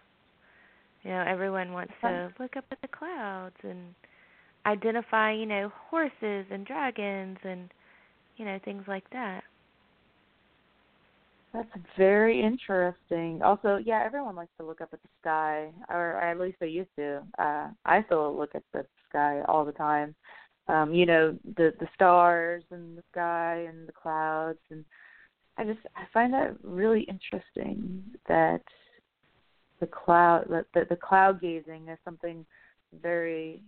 You 1.02 1.10
know, 1.10 1.24
everyone 1.26 1.72
wants 1.72 1.92
to 2.02 2.32
look 2.38 2.56
up 2.56 2.64
at 2.70 2.80
the 2.82 2.88
clouds 2.88 3.56
and 3.62 3.94
identify, 4.66 5.32
you 5.32 5.46
know, 5.46 5.70
horses 5.90 6.46
and 6.50 6.66
dragons 6.66 7.38
and 7.44 7.70
you 8.36 8.44
know, 8.44 8.58
things 8.64 8.84
like 8.88 9.08
that. 9.10 9.44
That's 11.54 11.68
very 11.96 12.42
interesting. 12.42 13.40
Also, 13.42 13.76
yeah, 13.76 14.02
everyone 14.04 14.34
likes 14.34 14.50
to 14.58 14.66
look 14.66 14.80
up 14.80 14.88
at 14.92 15.00
the 15.00 15.08
sky, 15.20 15.70
or 15.88 16.20
at 16.20 16.40
least 16.40 16.56
they 16.58 16.66
used 16.66 16.90
to. 16.96 17.22
Uh, 17.38 17.68
I 17.84 18.02
still 18.06 18.36
look 18.36 18.56
at 18.56 18.64
the 18.72 18.84
sky 19.08 19.40
all 19.46 19.64
the 19.64 19.70
time. 19.70 20.16
Um, 20.66 20.92
you 20.92 21.06
know, 21.06 21.38
the 21.56 21.72
the 21.78 21.86
stars 21.94 22.64
and 22.72 22.98
the 22.98 23.04
sky 23.12 23.66
and 23.68 23.86
the 23.86 23.92
clouds, 23.92 24.58
and 24.72 24.84
I 25.56 25.62
just 25.62 25.78
I 25.94 26.02
find 26.12 26.32
that 26.32 26.56
really 26.64 27.02
interesting 27.02 28.02
that 28.26 28.62
the 29.78 29.86
cloud 29.86 30.46
that 30.50 30.66
the, 30.74 30.86
the 30.90 30.96
cloud 30.96 31.40
gazing 31.40 31.88
is 31.88 31.98
something 32.04 32.44
very 33.00 33.62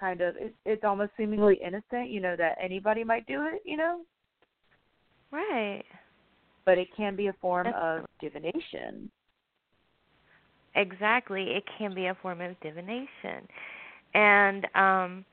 kind 0.00 0.22
of 0.22 0.34
it, 0.36 0.54
it's 0.64 0.84
almost 0.84 1.10
seemingly 1.18 1.60
innocent. 1.62 2.08
You 2.08 2.20
know 2.20 2.36
that 2.36 2.56
anybody 2.58 3.04
might 3.04 3.26
do 3.26 3.42
it. 3.52 3.60
You 3.66 3.76
know, 3.76 4.00
Right. 5.30 5.84
But 6.68 6.76
it 6.76 6.88
can 6.94 7.16
be 7.16 7.28
a 7.28 7.32
form 7.40 7.64
That's- 7.64 8.00
of 8.00 8.06
divination. 8.20 9.10
Exactly. 10.74 11.44
It 11.56 11.64
can 11.78 11.94
be 11.94 12.08
a 12.08 12.14
form 12.16 12.42
of 12.42 12.60
divination. 12.60 13.48
And 14.12 14.66
um 14.74 15.24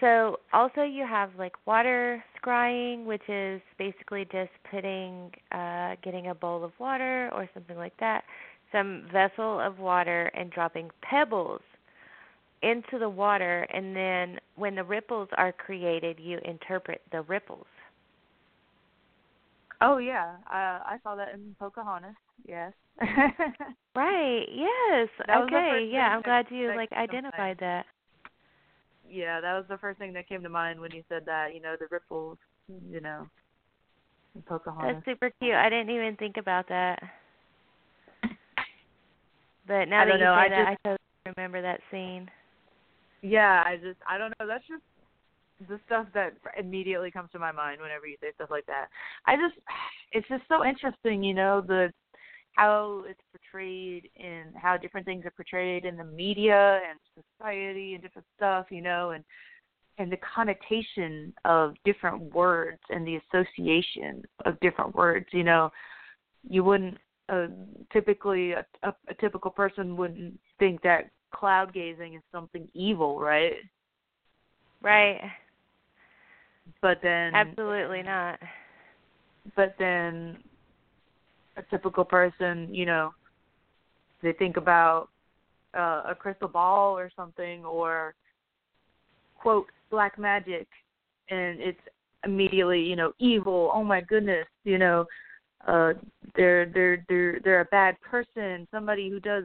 so 0.00 0.38
also 0.52 0.82
you 0.84 1.04
have 1.04 1.30
like 1.36 1.54
water 1.66 2.22
scrying, 2.40 3.04
which 3.04 3.28
is 3.28 3.60
basically 3.78 4.26
just 4.26 4.52
putting 4.70 5.32
uh 5.50 5.96
getting 6.04 6.28
a 6.28 6.36
bowl 6.36 6.62
of 6.62 6.72
water 6.78 7.30
or 7.32 7.48
something 7.52 7.76
like 7.76 7.96
that, 7.98 8.22
some 8.70 9.08
vessel 9.12 9.58
of 9.58 9.80
water 9.80 10.30
and 10.34 10.52
dropping 10.52 10.88
pebbles 11.02 11.62
into 12.62 13.00
the 13.00 13.08
water 13.08 13.66
and 13.74 13.96
then 13.96 14.38
when 14.54 14.76
the 14.76 14.84
ripples 14.84 15.28
are 15.36 15.52
created 15.52 16.20
you 16.20 16.38
interpret 16.44 17.00
the 17.10 17.22
ripples. 17.22 17.66
Oh 19.80 19.98
yeah, 19.98 20.34
uh, 20.50 20.82
I 20.84 20.96
saw 21.02 21.14
that 21.14 21.34
in 21.34 21.54
Pocahontas. 21.58 22.14
Yes. 22.46 22.72
Right. 23.96 24.46
Yes. 24.52 25.08
That 25.26 25.38
okay. 25.38 25.88
Yeah, 25.90 26.14
I'm 26.14 26.22
glad 26.22 26.46
you 26.50 26.68
like 26.76 26.92
identified 26.92 27.56
that. 27.58 27.84
yeah, 29.10 29.40
that 29.40 29.54
was 29.54 29.64
the 29.68 29.78
first 29.78 29.98
thing 29.98 30.12
that 30.12 30.28
came 30.28 30.40
to 30.44 30.48
mind 30.48 30.80
when 30.80 30.92
you 30.92 31.02
said 31.08 31.24
that. 31.26 31.52
You 31.52 31.60
know, 31.60 31.74
the 31.78 31.86
ripples. 31.90 32.38
You 32.68 33.00
know, 33.00 33.26
in 34.36 34.42
Pocahontas. 34.42 35.02
That's 35.04 35.04
super 35.04 35.32
cute. 35.40 35.54
I 35.54 35.68
didn't 35.68 35.90
even 35.90 36.14
think 36.16 36.36
about 36.36 36.68
that. 36.68 37.02
But 39.66 39.88
now 39.88 40.04
that 40.04 40.12
you 40.12 40.24
know, 40.24 40.34
say 40.34 40.40
I 40.40 40.48
that, 40.48 40.58
just- 40.58 40.68
I 40.68 40.88
totally 40.88 41.34
remember 41.36 41.62
that 41.62 41.80
scene. 41.90 42.30
Yeah, 43.22 43.64
I 43.66 43.76
just 43.76 43.98
I 44.08 44.16
don't 44.16 44.32
know. 44.38 44.46
That's 44.46 44.66
just 44.68 44.82
the 45.68 45.80
stuff 45.86 46.06
that 46.14 46.34
immediately 46.58 47.10
comes 47.10 47.30
to 47.32 47.38
my 47.38 47.52
mind 47.52 47.80
whenever 47.80 48.06
you 48.06 48.16
say 48.20 48.28
stuff 48.34 48.50
like 48.50 48.66
that. 48.66 48.86
I 49.26 49.36
just 49.36 49.58
it's 50.12 50.28
just 50.28 50.42
so 50.48 50.64
interesting, 50.64 51.22
you 51.22 51.34
know, 51.34 51.62
the 51.66 51.92
how 52.52 53.04
it's 53.08 53.20
portrayed 53.30 54.10
and 54.16 54.54
how 54.56 54.76
different 54.76 55.06
things 55.06 55.24
are 55.24 55.30
portrayed 55.30 55.84
in 55.84 55.96
the 55.96 56.04
media 56.04 56.80
and 56.88 56.98
society 57.38 57.94
and 57.94 58.02
different 58.02 58.26
stuff, 58.36 58.66
you 58.70 58.82
know, 58.82 59.10
and 59.10 59.24
and 59.98 60.12
the 60.12 60.18
connotation 60.34 61.32
of 61.44 61.74
different 61.84 62.22
words 62.32 62.78
and 62.90 63.06
the 63.06 63.16
association 63.16 64.22
of 64.44 64.58
different 64.60 64.94
words, 64.94 65.26
you 65.32 65.44
know. 65.44 65.70
You 66.48 66.62
wouldn't 66.62 66.98
uh, 67.28 67.48
typically 67.92 68.52
a, 68.52 68.64
a, 68.84 68.94
a 69.08 69.14
typical 69.20 69.50
person 69.50 69.96
wouldn't 69.96 70.38
think 70.58 70.82
that 70.82 71.10
cloud 71.34 71.74
gazing 71.74 72.14
is 72.14 72.22
something 72.32 72.68
evil, 72.74 73.20
right? 73.20 73.54
Right. 74.80 75.20
But 76.80 76.98
then 77.02 77.34
Absolutely 77.34 78.02
not. 78.02 78.38
but 79.56 79.74
then 79.78 80.38
a 81.56 81.62
typical 81.70 82.04
person, 82.04 82.72
you 82.72 82.86
know, 82.86 83.12
they 84.22 84.32
think 84.32 84.56
about 84.56 85.08
uh, 85.76 86.02
a 86.08 86.14
crystal 86.14 86.48
ball 86.48 86.96
or 86.96 87.10
something 87.14 87.64
or 87.64 88.14
quote 89.36 89.66
black 89.90 90.18
magic 90.18 90.66
and 91.30 91.60
it's 91.60 91.80
immediately, 92.24 92.80
you 92.80 92.96
know, 92.96 93.12
evil. 93.18 93.70
Oh 93.72 93.84
my 93.84 94.00
goodness, 94.00 94.46
you 94.64 94.78
know, 94.78 95.06
uh 95.66 95.92
they're 96.36 96.66
they're 96.66 97.04
they're 97.08 97.40
they're 97.40 97.60
a 97.62 97.66
bad 97.66 98.00
person. 98.00 98.66
Somebody 98.70 99.10
who 99.10 99.18
does 99.20 99.44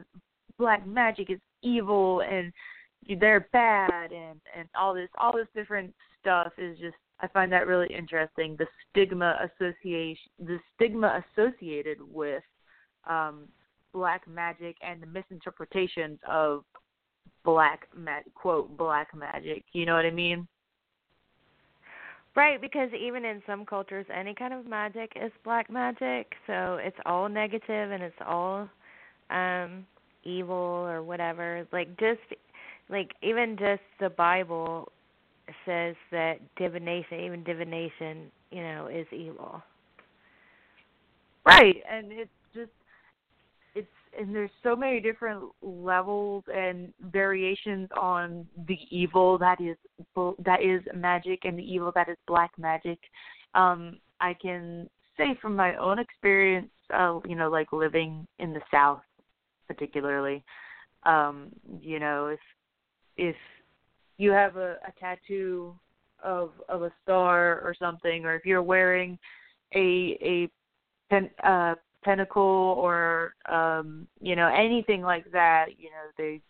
black 0.58 0.86
magic 0.86 1.30
is 1.30 1.40
evil 1.62 2.22
and 2.22 2.52
they're 3.20 3.48
bad 3.52 4.12
and 4.12 4.40
and 4.56 4.68
all 4.78 4.94
this 4.94 5.08
all 5.18 5.32
this 5.32 5.48
different 5.54 5.92
stuff 6.20 6.52
is 6.58 6.78
just 6.78 6.94
I 7.20 7.28
find 7.28 7.50
that 7.52 7.66
really 7.66 7.92
interesting. 7.94 8.56
The 8.58 8.66
stigma 8.90 9.38
association, 9.44 10.30
the 10.38 10.58
stigma 10.74 11.22
associated 11.36 11.98
with 12.00 12.42
um, 13.08 13.48
black 13.92 14.26
magic 14.28 14.76
and 14.82 15.00
the 15.00 15.06
misinterpretations 15.06 16.18
of 16.28 16.64
black 17.44 17.88
ma- 17.96 18.20
quote 18.34 18.76
black 18.76 19.14
magic. 19.14 19.64
You 19.72 19.86
know 19.86 19.94
what 19.94 20.06
I 20.06 20.10
mean? 20.10 20.46
Right, 22.36 22.60
because 22.60 22.88
even 22.92 23.24
in 23.24 23.40
some 23.46 23.64
cultures, 23.64 24.06
any 24.12 24.34
kind 24.34 24.52
of 24.52 24.66
magic 24.66 25.12
is 25.14 25.30
black 25.44 25.70
magic. 25.70 26.32
So 26.48 26.78
it's 26.82 26.96
all 27.06 27.28
negative 27.28 27.92
and 27.92 28.02
it's 28.02 28.16
all 28.26 28.68
um 29.30 29.86
evil 30.24 30.54
or 30.54 31.02
whatever. 31.02 31.66
Like 31.72 31.96
just 31.98 32.20
like 32.88 33.12
even 33.22 33.56
just 33.56 33.82
the 34.00 34.10
Bible 34.10 34.90
says 35.66 35.94
that 36.10 36.36
divination, 36.56 37.20
even 37.20 37.44
divination, 37.44 38.30
you 38.50 38.62
know, 38.62 38.86
is 38.86 39.06
evil. 39.12 39.62
Right, 41.44 41.76
and 41.90 42.10
it's 42.10 42.30
just 42.54 42.70
it's 43.74 43.86
and 44.18 44.34
there's 44.34 44.50
so 44.62 44.74
many 44.74 45.00
different 45.00 45.42
levels 45.62 46.44
and 46.54 46.92
variations 47.12 47.88
on 48.00 48.46
the 48.66 48.78
evil 48.90 49.36
that 49.38 49.60
is 49.60 49.76
that 50.44 50.62
is 50.62 50.82
magic 50.94 51.40
and 51.44 51.58
the 51.58 51.62
evil 51.62 51.92
that 51.94 52.08
is 52.08 52.16
black 52.26 52.52
magic. 52.58 52.98
Um 53.54 53.98
I 54.20 54.34
can 54.34 54.88
say 55.16 55.36
from 55.40 55.54
my 55.54 55.76
own 55.76 55.98
experience, 55.98 56.70
uh, 56.92 57.20
you 57.26 57.36
know, 57.36 57.50
like 57.50 57.72
living 57.72 58.26
in 58.38 58.52
the 58.52 58.60
South, 58.70 59.02
particularly, 59.68 60.42
um, 61.04 61.48
you 61.80 62.00
know, 62.00 62.28
if 62.28 62.40
if 63.16 63.36
you 64.18 64.30
have 64.30 64.56
a, 64.56 64.76
a 64.86 64.92
tattoo 64.98 65.74
of 66.22 66.52
of 66.68 66.82
a 66.82 66.92
star 67.02 67.60
or 67.60 67.74
something, 67.78 68.24
or 68.24 68.34
if 68.34 68.44
you're 68.46 68.62
wearing 68.62 69.18
a 69.74 70.18
a 70.22 70.48
pen, 71.10 71.30
uh, 71.42 71.74
pentacle 72.02 72.76
or 72.78 73.34
um, 73.48 74.06
you 74.20 74.36
know 74.36 74.48
anything 74.48 75.02
like 75.02 75.30
that, 75.32 75.66
you 75.78 75.90
know 75.90 76.10
they 76.16 76.40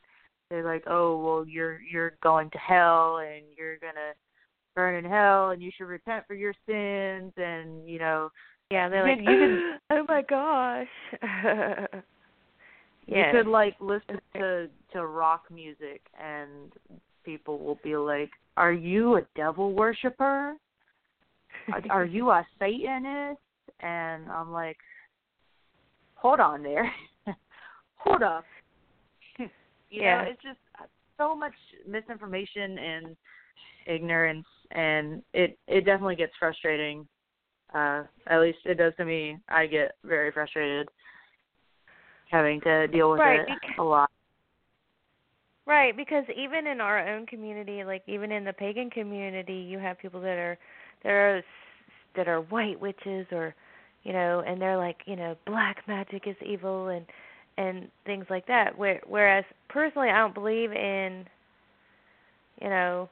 they're 0.50 0.64
like, 0.64 0.84
oh 0.86 1.18
well, 1.22 1.44
you're 1.46 1.80
you're 1.80 2.14
going 2.22 2.50
to 2.50 2.58
hell 2.58 3.18
and 3.18 3.42
you're 3.56 3.78
gonna 3.78 4.12
burn 4.74 5.02
in 5.04 5.10
hell 5.10 5.50
and 5.50 5.62
you 5.62 5.70
should 5.76 5.86
repent 5.86 6.24
for 6.26 6.34
your 6.34 6.52
sins 6.66 7.32
and 7.36 7.88
you 7.88 7.98
know 7.98 8.30
Yeah, 8.70 8.88
they're 8.88 9.02
like 9.04 9.18
You 9.18 9.24
can- 9.24 9.78
oh 9.90 10.04
my 10.08 10.22
gosh. 10.22 10.86
yeah. 11.22 11.86
you 13.06 13.24
could 13.32 13.46
like 13.46 13.74
listen 13.80 14.20
to 14.34 14.68
to 14.92 15.06
rock 15.06 15.44
music 15.50 16.02
and 16.20 16.72
people 17.24 17.58
will 17.58 17.78
be 17.82 17.96
like 17.96 18.30
are 18.56 18.72
you 18.72 19.16
a 19.16 19.22
devil 19.34 19.72
worshiper? 19.72 20.54
Are, 21.72 21.82
are 21.90 22.04
you 22.04 22.30
a 22.30 22.46
satanist? 22.58 23.40
And 23.80 24.30
i'm 24.30 24.52
like 24.52 24.76
hold 26.14 26.40
on 26.40 26.62
there. 26.62 26.90
Hold 27.98 28.22
up. 28.22 28.44
You 29.90 30.02
Yeah. 30.02 30.22
know 30.24 30.30
it's 30.30 30.42
just 30.42 30.58
so 31.18 31.36
much 31.36 31.52
misinformation 31.86 32.78
and 32.78 33.16
ignorance 33.86 34.46
and 34.72 35.22
it 35.32 35.58
it 35.68 35.84
definitely 35.84 36.16
gets 36.16 36.32
frustrating. 36.38 37.06
Uh 37.74 38.04
at 38.26 38.40
least 38.40 38.58
it 38.64 38.74
does 38.78 38.92
to 38.96 39.04
me. 39.04 39.38
I 39.48 39.66
get 39.66 39.92
very 40.04 40.32
frustrated 40.32 40.88
having 42.30 42.60
to 42.62 42.88
deal 42.88 43.10
with 43.12 43.20
Right, 43.20 43.40
it 43.40 43.46
because- 43.46 43.74
a 43.78 43.82
lot 43.82 44.10
Right, 45.66 45.96
because 45.96 46.24
even 46.36 46.66
in 46.66 46.80
our 46.80 46.98
own 47.08 47.26
community, 47.26 47.84
like 47.84 48.02
even 48.06 48.30
in 48.32 48.44
the 48.44 48.52
pagan 48.52 48.90
community, 48.90 49.54
you 49.54 49.78
have 49.78 49.98
people 49.98 50.20
that 50.20 50.36
are 50.38 50.58
that 51.02 51.10
are 51.10 51.44
that 52.16 52.28
are 52.28 52.40
white 52.42 52.78
witches 52.80 53.26
or 53.32 53.54
you 54.02 54.12
know, 54.12 54.42
and 54.46 54.60
they're 54.60 54.76
like, 54.76 54.98
you 55.06 55.16
know, 55.16 55.36
black 55.46 55.78
magic 55.88 56.24
is 56.26 56.36
evil 56.44 56.88
and 56.88 57.06
and 57.56 57.88
things 58.04 58.26
like 58.28 58.46
that. 58.46 58.76
Where 58.76 59.00
whereas 59.06 59.44
personally 59.68 60.10
I 60.10 60.18
don't 60.18 60.34
believe 60.34 60.70
in 60.72 61.24
you 62.60 62.68
know, 62.68 63.08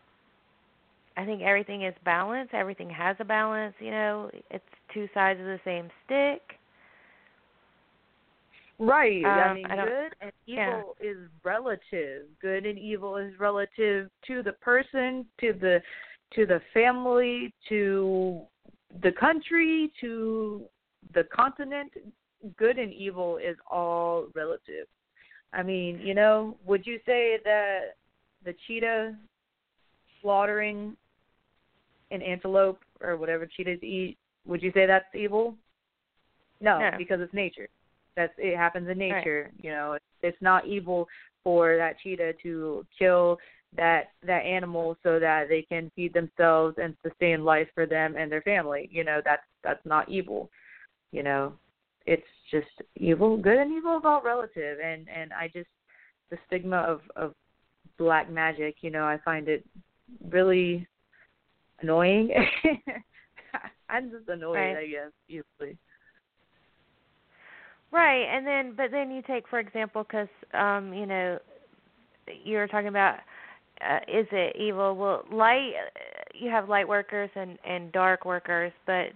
I 1.17 1.25
think 1.25 1.43
everything 1.43 1.83
is 1.85 1.95
balanced, 2.05 2.55
everything 2.55 2.91
has 2.91 3.17
a 3.21 3.25
balance, 3.25 3.75
you 3.81 3.91
know, 3.91 4.31
it's 4.51 4.65
two 4.93 5.09
sides 5.15 5.41
of 5.41 5.47
the 5.47 5.61
same 5.65 5.89
stick. 6.05 6.41
Right. 8.83 9.25
I 9.25 9.51
Um, 9.51 9.57
mean, 9.57 9.67
I 9.67 9.85
good 9.85 10.17
and 10.21 10.33
yeah. 10.45 10.79
evil 10.81 10.97
is 11.01 11.17
relative. 11.45 12.27
Good 12.41 12.67
and 12.67 12.77
evil 12.77 13.17
is 13.17 13.39
relative 13.39 14.11
to 14.27 14.43
the 14.43 14.53
person, 14.55 15.25
to 15.41 15.53
the 15.53 15.81
to 16.35 16.47
the 16.47 16.61
family, 16.75 17.53
to 17.69 18.43
the 19.03 19.13
country, 19.13 19.93
to 20.01 20.67
the 21.15 21.25
continent. 21.25 21.93
Good 22.57 22.79
and 22.79 22.93
evil 22.93 23.37
is 23.37 23.57
all 23.71 24.27
relative. 24.35 24.89
I 25.53 25.63
mean, 25.63 26.01
you 26.01 26.15
know, 26.15 26.57
would 26.65 26.85
you 26.85 26.99
say 27.07 27.39
that 27.45 27.97
the 28.45 28.55
cheetah 28.67 29.15
slaughtering 30.21 30.97
an 32.11 32.21
antelope 32.21 32.81
or 33.01 33.17
whatever 33.17 33.47
cheetahs 33.47 33.83
eat, 33.83 34.19
would 34.45 34.61
you 34.61 34.73
say 34.73 34.87
that's 34.87 35.15
evil? 35.15 35.55
No, 36.61 36.79
No. 36.81 36.91
because 36.99 37.21
it's 37.21 37.33
nature. 37.33 37.69
That's 38.17 38.33
it 38.39 38.57
happens 38.57 38.89
in 38.89 38.99
nature. 38.99 39.51
You 39.61 39.71
know, 39.71 39.93
it's, 39.95 40.05
it's 40.23 40.43
not 40.43 40.67
evil 40.67 41.09
for 41.45 41.77
that 41.77 41.99
cheetah 42.01 42.35
to 42.43 42.87
kill 42.99 43.39
that 43.77 44.11
that 44.27 44.45
animal 44.45 44.97
so 45.03 45.19
that 45.19 45.49
they 45.49 45.63
can 45.63 45.91
feed 45.97 46.13
themselves 46.13 46.77
and 46.81 46.95
sustain 47.07 47.45
life 47.45 47.69
for 47.75 47.87
them 47.87 48.17
and 48.17 48.31
their 48.31 48.43
family. 48.43 48.89
You 48.93 49.05
know, 49.05 49.21
that's 49.25 49.43
that's 49.65 49.85
not 49.85 50.09
evil. 50.09 50.51
You 51.11 51.23
know, 51.23 51.55
it's 52.07 52.23
just 52.51 52.67
evil. 52.97 53.37
Good 53.37 53.59
and 53.59 53.73
evil 53.73 53.97
is 53.97 54.03
all 54.05 54.23
relative, 54.23 54.79
and 54.85 55.07
and 55.09 55.33
I 55.33 55.49
just 55.49 55.71
the 56.31 56.39
stigma 56.47 56.79
of 56.79 57.01
of 57.17 57.35
black 57.99 58.31
magic. 58.31 58.77
You 58.81 58.91
know, 58.91 59.05
I 59.05 59.19
find 59.25 59.49
it 59.49 59.65
really 60.31 60.87
annoying. 61.81 62.31
I'm 63.89 64.11
just 64.11 64.29
annoyed, 64.29 64.57
Right. 64.57 64.77
I 64.77 64.87
guess, 64.87 65.11
usually. 65.29 65.77
Right, 67.93 68.25
and 68.25 68.47
then 68.47 68.75
but 68.77 68.91
then 68.91 69.11
you 69.11 69.23
take 69.23 69.47
for 69.49 69.59
example 69.59 70.05
cuz 70.05 70.29
um 70.55 70.93
you 70.95 71.07
know 71.07 71.39
you're 72.45 72.67
talking 72.69 72.89
about 72.89 73.19
uh, 73.81 73.99
is 74.09 74.27
it 74.33 74.57
evil? 74.57 74.97
Well, 74.97 75.25
light 75.33 75.73
uh, 75.75 75.91
you 76.35 76.51
have 76.51 76.69
light 76.69 76.89
workers 76.89 77.31
and 77.35 77.59
and 77.65 77.93
dark 77.93 78.25
workers, 78.25 78.73
but 78.87 79.09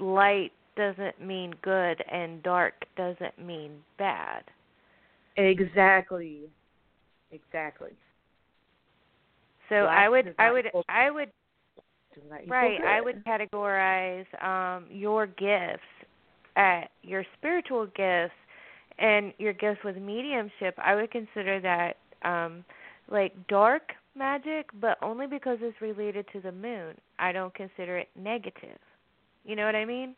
light 0.00 0.52
doesn't 0.76 1.20
mean 1.20 1.54
good 1.62 2.02
and 2.10 2.42
dark 2.42 2.74
doesn't 2.96 3.38
mean 3.38 3.72
bad. 3.98 4.44
Exactly. 5.36 6.50
Exactly. 7.30 7.92
So 9.68 9.82
Black 9.82 9.98
I 9.98 10.08
would 10.08 10.34
I 10.38 10.50
would 10.52 10.66
I 10.88 11.10
would 11.10 11.30
Does 12.14 12.24
not 12.30 12.40
equal 12.42 12.52
right, 12.56 12.80
I 12.80 13.00
would 13.00 13.24
categorize 13.24 14.26
um 14.42 14.86
your 14.90 15.26
gifts 15.26 15.82
at 16.58 16.90
your 17.02 17.24
spiritual 17.38 17.86
gifts 17.86 18.34
and 18.98 19.32
your 19.38 19.52
gifts 19.54 19.80
with 19.84 19.96
mediumship. 19.96 20.74
I 20.76 20.94
would 20.94 21.10
consider 21.10 21.60
that 21.60 21.96
um 22.28 22.64
like 23.10 23.32
dark 23.48 23.92
magic, 24.14 24.66
but 24.80 24.98
only 25.00 25.26
because 25.26 25.58
it's 25.62 25.80
related 25.80 26.26
to 26.32 26.40
the 26.40 26.52
moon. 26.52 26.94
I 27.18 27.32
don't 27.32 27.54
consider 27.54 27.96
it 27.96 28.08
negative. 28.16 28.78
You 29.44 29.56
know 29.56 29.64
what 29.64 29.76
I 29.76 29.84
mean? 29.84 30.14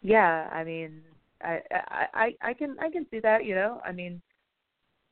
Yeah, 0.00 0.48
I 0.52 0.64
mean, 0.64 1.02
I, 1.42 1.60
I 2.14 2.34
I 2.40 2.54
can 2.54 2.76
I 2.80 2.88
can 2.90 3.06
see 3.10 3.20
that. 3.20 3.44
You 3.44 3.56
know, 3.56 3.80
I 3.84 3.92
mean, 3.92 4.22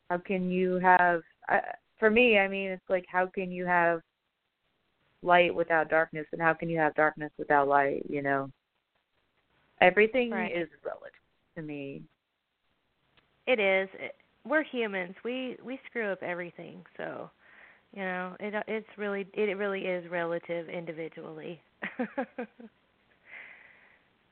how 0.09 0.19
can 0.19 0.51
you 0.51 0.77
have? 0.77 1.23
I, 1.49 1.61
for 1.99 2.09
me, 2.11 2.39
I 2.39 2.49
mean, 2.49 2.71
it's 2.71 2.89
like 2.89 3.05
how 3.11 3.27
can 3.27 3.51
you 3.51 3.67
have 3.67 4.01
light 5.23 5.55
without 5.55 5.91
darkness, 5.91 6.27
and 6.33 6.41
how 6.41 6.55
can 6.55 6.69
you 6.69 6.79
have 6.79 6.95
darkness 6.95 7.33
without 7.39 7.69
light? 7.69 8.05
You 8.09 8.23
know, 8.23 8.51
everything 9.83 10.31
Right. 10.31 10.57
is 10.57 10.69
relative 10.85 11.13
to 11.57 11.63
me. 11.63 12.03
It 13.47 13.59
is. 13.59 13.89
It, 13.95 14.15
we're 14.45 14.63
humans. 14.63 15.15
We 15.25 15.57
we 15.65 15.79
screw 15.87 16.11
up 16.11 16.23
everything. 16.23 16.85
So, 16.97 17.31
you 17.93 18.03
know, 18.03 18.37
it 18.41 18.55
it's 18.69 18.99
really 18.99 19.27
it 19.35 19.57
really 19.57 19.83
is 19.83 20.09
relative 20.11 20.69
individually. 20.69 21.61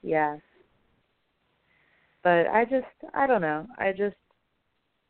Yeah. 0.03 0.39
But 2.23 2.47
I 2.49 2.65
just 2.65 2.87
I 3.15 3.27
don't 3.27 3.43
know. 3.43 3.67
I 3.79 3.93
just 3.93 4.17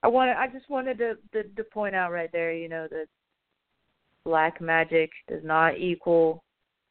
I 0.03 0.09
wanted 0.09 0.37
I 0.37 0.49
just 0.49 0.69
wanted 0.69 0.99
to, 0.99 1.15
to 1.33 1.45
to 1.49 1.65
point 1.65 1.95
out 1.95 2.13
right 2.13 2.31
there, 2.33 2.53
you 2.53 2.69
know, 2.69 2.89
that 2.91 3.07
black 4.25 4.61
magic 4.61 5.11
does 5.29 5.43
not 5.45 5.79
equal 5.79 6.43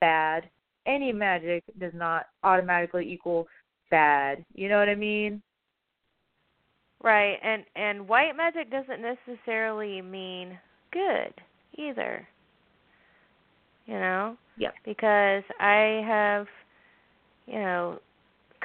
bad. 0.01 0.49
Any 0.89 1.13
magic 1.13 1.63
does 1.79 1.93
not 1.93 2.25
automatically 2.43 3.11
equal 3.11 3.47
bad. 3.91 4.43
You 4.55 4.69
know 4.69 4.79
what 4.79 4.89
I 4.89 4.95
mean? 4.95 5.41
right. 7.03 7.37
And 7.43 7.63
and 7.75 8.07
white 8.07 8.35
magic 8.35 8.71
doesn't 8.71 9.01
necessarily 9.01 10.01
mean 10.01 10.57
good 10.91 11.33
either. 11.77 12.27
You 13.85 13.93
know? 13.95 14.37
Yep. 14.57 14.73
Because 14.83 15.43
I 15.59 16.03
have 16.05 16.47
you 17.45 17.59
know 17.59 17.99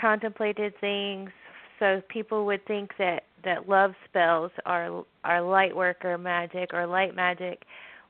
contemplated 0.00 0.72
things 0.80 1.30
so 1.78 2.00
people 2.08 2.46
would 2.46 2.64
think 2.66 2.90
that 2.98 3.24
that 3.44 3.68
love 3.68 3.92
spells 4.08 4.50
are 4.64 5.04
are 5.24 5.42
light 5.42 5.74
work 5.74 6.04
or 6.04 6.16
magic 6.18 6.72
or 6.72 6.86
light 6.86 7.14
magic, 7.14 7.62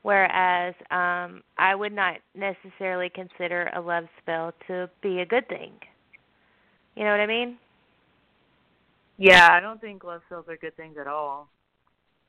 whereas 0.05 0.75
um 0.91 1.41
I 1.57 1.73
would 1.73 1.91
not 1.91 2.17
necessarily 2.35 3.09
consider 3.09 3.71
a 3.75 3.81
love 3.81 4.03
spell 4.21 4.53
to 4.67 4.87
be 5.01 5.21
a 5.21 5.25
good 5.25 5.47
thing. 5.49 5.71
You 6.95 7.05
know 7.05 7.09
what 7.09 7.21
I 7.21 7.25
mean? 7.25 7.57
Yeah, 9.17 9.49
I 9.51 9.59
don't 9.59 9.81
think 9.81 10.03
love 10.03 10.21
spells 10.27 10.45
are 10.47 10.57
good 10.57 10.77
things 10.77 10.97
at 11.01 11.07
all. 11.07 11.49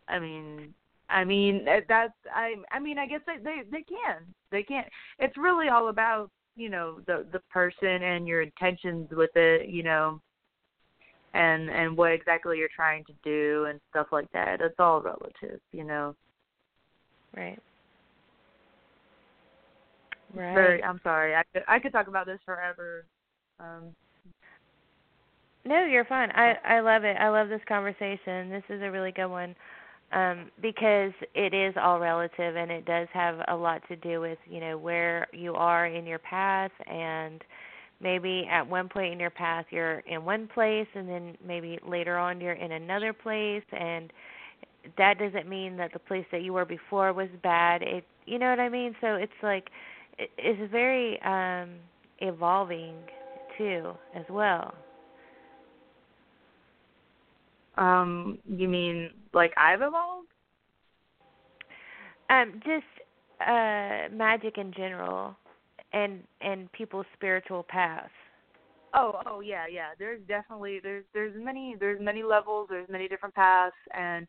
I 0.09 0.19
mean, 0.19 0.73
I 1.11 1.24
mean 1.24 1.66
that's 1.86 2.15
I 2.35 2.55
I 2.73 2.81
mean 2.81 2.98
I 2.98 3.07
guess 3.07 3.20
they 3.27 3.36
they 3.44 3.61
they 3.70 3.82
can 3.82 4.23
they 4.51 4.62
can. 4.62 4.85
It's 5.19 5.36
really 5.36 5.69
all 5.69 5.89
about 5.89 6.31
you 6.57 6.70
know 6.70 7.01
the 7.07 7.27
the 7.31 7.40
person 7.51 8.03
and 8.03 8.27
your 8.27 8.40
intentions 8.40 9.11
with 9.12 9.36
it. 9.36 9.69
You 9.69 9.82
know, 9.82 10.23
and 11.35 11.69
and 11.69 11.94
what 11.94 12.12
exactly 12.12 12.57
you're 12.57 12.70
trying 12.74 13.05
to 13.05 13.12
do 13.23 13.66
and 13.69 13.81
stuff 13.90 14.07
like 14.12 14.32
that. 14.32 14.62
It's 14.62 14.77
all 14.78 15.03
relative, 15.03 15.61
you 15.73 15.85
know. 15.85 16.16
Right. 17.36 17.59
Right. 20.37 20.55
Very, 20.55 20.85
I'm 20.85 21.01
sorry. 21.03 21.35
I 21.35 21.43
could 21.53 21.65
I 21.69 21.79
could 21.81 21.93
talk 21.93 22.09
about 22.09 22.27
this 22.27 22.41
forever. 22.45 23.07
Um 23.61 23.95
No, 25.65 25.85
you're 25.85 26.05
fine. 26.05 26.31
I 26.33 26.55
I 26.65 26.81
love 26.81 27.05
it. 27.05 27.17
I 27.19 27.29
love 27.29 27.49
this 27.49 27.63
conversation. 27.69 28.51
This 28.51 28.65
is 28.69 28.83
a 28.83 28.91
really 28.91 29.13
good 29.13 29.29
one. 29.29 29.55
Um 30.13 30.51
because 30.63 31.13
it 31.35 31.55
is 31.55 31.75
all 31.81 32.01
relative 32.01 32.57
and 32.57 32.71
it 32.71 32.85
does 32.87 33.09
have 33.13 33.41
a 33.49 33.57
lot 33.57 33.83
to 33.89 33.97
do 33.97 34.21
with, 34.21 34.39
you 34.49 34.61
know, 34.61 34.79
where 34.79 35.27
you 35.33 35.55
are 35.55 35.87
in 35.87 36.07
your 36.07 36.21
path 36.21 36.73
and 36.87 37.43
maybe 38.01 38.47
at 38.51 38.67
one 38.69 38.89
point 38.89 39.13
in 39.13 39.21
your 39.21 39.31
path 39.31 39.67
you're 39.71 40.01
in 40.01 40.25
one 40.25 40.49
place 40.49 40.89
and 40.95 41.09
then 41.09 41.37
maybe 41.47 41.79
later 41.87 42.19
on 42.19 42.41
you're 42.41 42.53
in 42.55 42.73
another 42.73 43.13
place 43.13 43.65
and 43.73 44.13
that 44.99 45.19
doesn't 45.19 45.49
mean 45.49 45.77
that 45.77 45.93
the 45.93 45.99
place 45.99 46.27
that 46.33 46.43
you 46.43 46.53
were 46.53 46.65
before 46.65 47.13
was 47.13 47.29
bad 47.43 47.83
it 47.83 48.05
you 48.27 48.39
know 48.39 48.51
what 48.51 48.61
i 48.61 48.69
mean 48.69 48.95
so 49.01 49.15
it's 49.17 49.33
like 49.43 49.69
it's 50.19 50.71
very 50.73 51.21
um 51.23 51.77
evolving 52.21 52.95
too 53.59 53.93
as 54.15 54.25
well 54.31 54.75
um 57.77 58.39
you 58.49 58.69
mean 58.69 59.11
like 59.33 59.53
I've 59.57 59.83
evolved? 59.83 60.29
um 62.31 62.61
just 62.65 62.85
uh 63.41 64.09
magic 64.13 64.59
in 64.59 64.73
general 64.77 65.37
and 65.93 66.23
and 66.41 66.71
people's 66.73 67.07
spiritual 67.15 67.65
paths. 67.69 68.11
Oh, 68.95 69.21
oh 69.27 69.41
yeah, 69.41 69.67
yeah. 69.71 69.89
There's 69.99 70.21
definitely 70.27 70.81
there's 70.83 71.05
there's 71.13 71.35
many 71.37 71.77
there's 71.79 72.01
many 72.01 72.23
levels, 72.23 72.69
there's 72.71 72.89
many 72.89 73.09
different 73.09 73.35
paths 73.35 73.77
and 73.95 74.27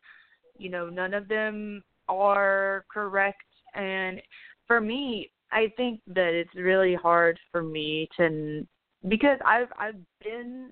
you 0.58 0.70
know, 0.70 0.88
none 0.88 1.14
of 1.14 1.28
them 1.28 1.82
are 2.08 2.84
correct 2.92 3.42
and 3.74 4.20
for 4.66 4.80
me, 4.80 5.30
I 5.50 5.72
think 5.76 6.00
that 6.08 6.34
it's 6.34 6.54
really 6.54 6.94
hard 6.94 7.38
for 7.50 7.62
me 7.62 8.08
to 8.16 8.66
because 9.08 9.38
I've 9.44 9.68
I've 9.78 9.96
been 10.22 10.70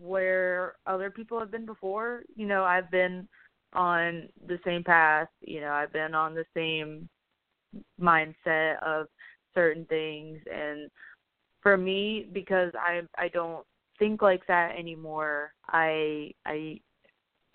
where 0.00 0.74
other 0.86 1.10
people 1.10 1.38
have 1.38 1.50
been 1.50 1.66
before. 1.66 2.22
You 2.34 2.46
know, 2.46 2.64
I've 2.64 2.90
been 2.90 3.28
on 3.74 4.28
the 4.46 4.58
same 4.64 4.84
path, 4.84 5.28
you 5.40 5.60
know, 5.60 5.70
I've 5.70 5.92
been 5.92 6.14
on 6.14 6.34
the 6.34 6.44
same 6.54 7.08
mindset 8.00 8.82
of 8.82 9.06
certain 9.54 9.84
things 9.86 10.38
and 10.52 10.90
for 11.62 11.76
me 11.76 12.26
because 12.32 12.72
i 12.74 13.00
i 13.18 13.28
don't 13.28 13.64
think 13.98 14.22
like 14.22 14.46
that 14.46 14.76
anymore 14.78 15.52
i 15.68 16.30
i 16.46 16.78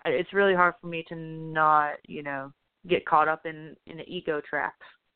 it's 0.04 0.32
really 0.32 0.54
hard 0.54 0.74
for 0.80 0.86
me 0.86 1.04
to 1.08 1.14
not 1.14 1.94
you 2.06 2.22
know 2.22 2.52
get 2.88 3.04
caught 3.06 3.28
up 3.28 3.44
in 3.46 3.76
in 3.86 3.98
an 4.00 4.08
ego 4.08 4.40
trap 4.48 4.74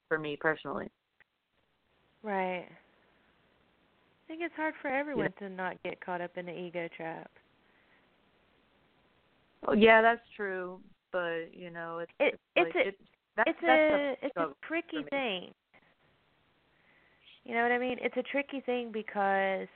for 0.09 0.19
me 0.19 0.37
personally 0.41 0.89
right 2.23 2.67
i 2.69 4.29
think 4.29 4.41
it's 4.43 4.55
hard 4.57 4.75
for 4.81 4.89
everyone 4.89 5.33
yeah. 5.41 5.49
to 5.49 5.55
not 5.55 5.83
get 5.83 6.05
caught 6.05 6.21
up 6.21 6.37
in 6.37 6.47
the 6.47 6.59
ego 6.59 6.89
trap 6.97 7.31
well 9.67 9.77
yeah 9.77 10.01
that's 10.03 10.23
true 10.37 10.79
but 11.11 11.47
you 11.53 11.71
know 11.71 11.99
it's 11.99 12.13
it, 12.21 12.39
it's, 12.57 12.71
it's 12.75 12.77
like, 12.77 12.87
a 12.87 12.89
it's, 12.89 12.99
that's, 13.37 13.51
it's 13.51 13.59
that's 13.63 13.93
a 13.93 14.27
it's 14.27 14.37
a 14.37 14.67
tricky 14.67 15.05
thing 15.11 15.53
you 17.45 17.55
know 17.55 17.63
what 17.63 17.73
I 17.73 17.79
mean? 17.79 17.97
It's 18.01 18.17
a 18.17 18.23
tricky 18.23 18.61
thing 18.61 18.91
because 18.93 19.69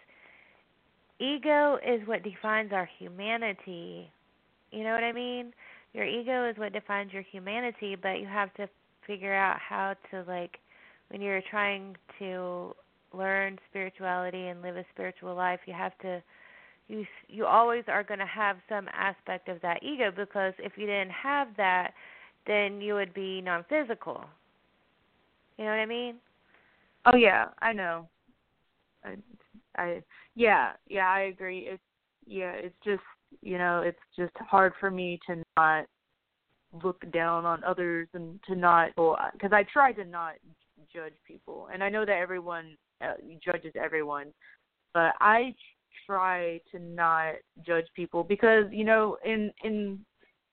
ego 1.19 1.79
is 1.87 2.07
what 2.07 2.23
defines 2.23 2.73
our 2.73 2.89
humanity. 2.99 4.11
You 4.71 4.85
know 4.85 4.93
what 4.93 5.05
I 5.05 5.13
mean? 5.13 5.53
Your 5.93 6.05
ego 6.05 6.49
is 6.49 6.57
what 6.59 6.73
defines 6.73 7.13
your 7.13 7.23
humanity, 7.23 7.97
but 8.01 8.21
you 8.21 8.27
have 8.27 8.53
to 8.55 8.69
figure 9.07 9.35
out 9.35 9.59
how 9.59 9.95
to 10.11 10.25
like 10.29 10.59
when 11.09 11.21
you're 11.21 11.43
trying 11.51 11.97
to 12.19 12.75
learn 13.13 13.59
spirituality 13.71 14.49
and 14.49 14.63
live 14.63 14.77
a 14.77 14.85
spiritual 14.93 15.35
life, 15.35 15.61
you 15.67 15.75
have 15.75 15.97
to 15.99 16.23
you 16.89 17.05
you 17.29 17.47
always 17.47 17.85
are 17.89 18.05
going 18.05 18.21
to 18.21 18.27
have 18.27 18.57
some 18.69 18.89
aspect 18.93 19.49
of 19.49 19.61
that 19.63 19.83
ego 19.83 20.11
because 20.15 20.55
if 20.59 20.73
you 20.77 20.87
didn't 20.87 21.11
have 21.11 21.49
that, 21.57 21.93
then 22.47 22.81
you 22.81 22.95
would 22.95 23.13
be 23.13 23.41
non-physical. 23.41 24.25
You 25.59 25.65
know 25.65 25.71
what 25.71 25.79
I 25.79 25.87
mean? 25.87 26.17
Oh 27.07 27.17
yeah, 27.17 27.47
I 27.61 27.73
know. 27.73 28.09
I, 29.05 29.17
I 29.77 30.03
yeah, 30.35 30.73
yeah, 30.89 31.09
I 31.09 31.23
agree. 31.23 31.61
It's 31.61 31.83
yeah, 32.27 32.53
it's 32.53 32.77
just 32.85 33.03
you 33.43 33.59
know, 33.59 33.81
it's 33.81 33.99
just 34.17 34.33
hard 34.39 34.73
for 34.79 34.91
me 34.91 35.19
to 35.27 35.43
not 35.57 35.87
look 36.83 37.11
down 37.13 37.45
on 37.45 37.65
others 37.65 38.09
and 38.13 38.39
to 38.47 38.55
not 38.55 38.91
because 39.33 39.53
I 39.53 39.65
try 39.73 39.93
to 39.93 40.05
not 40.05 40.35
judge 40.93 41.15
people, 41.27 41.69
and 41.73 41.83
I 41.83 41.89
know 41.89 42.05
that 42.05 42.17
everyone 42.17 42.77
uh, 43.03 43.15
judges 43.45 43.73
everyone, 43.81 44.33
but 44.95 45.13
I 45.21 45.55
try 46.07 46.61
to 46.73 46.79
not 46.79 47.35
judge 47.67 47.87
people 47.95 48.23
because 48.23 48.65
you 48.71 48.85
know 48.85 49.17
in 49.25 49.51
in 49.65 49.99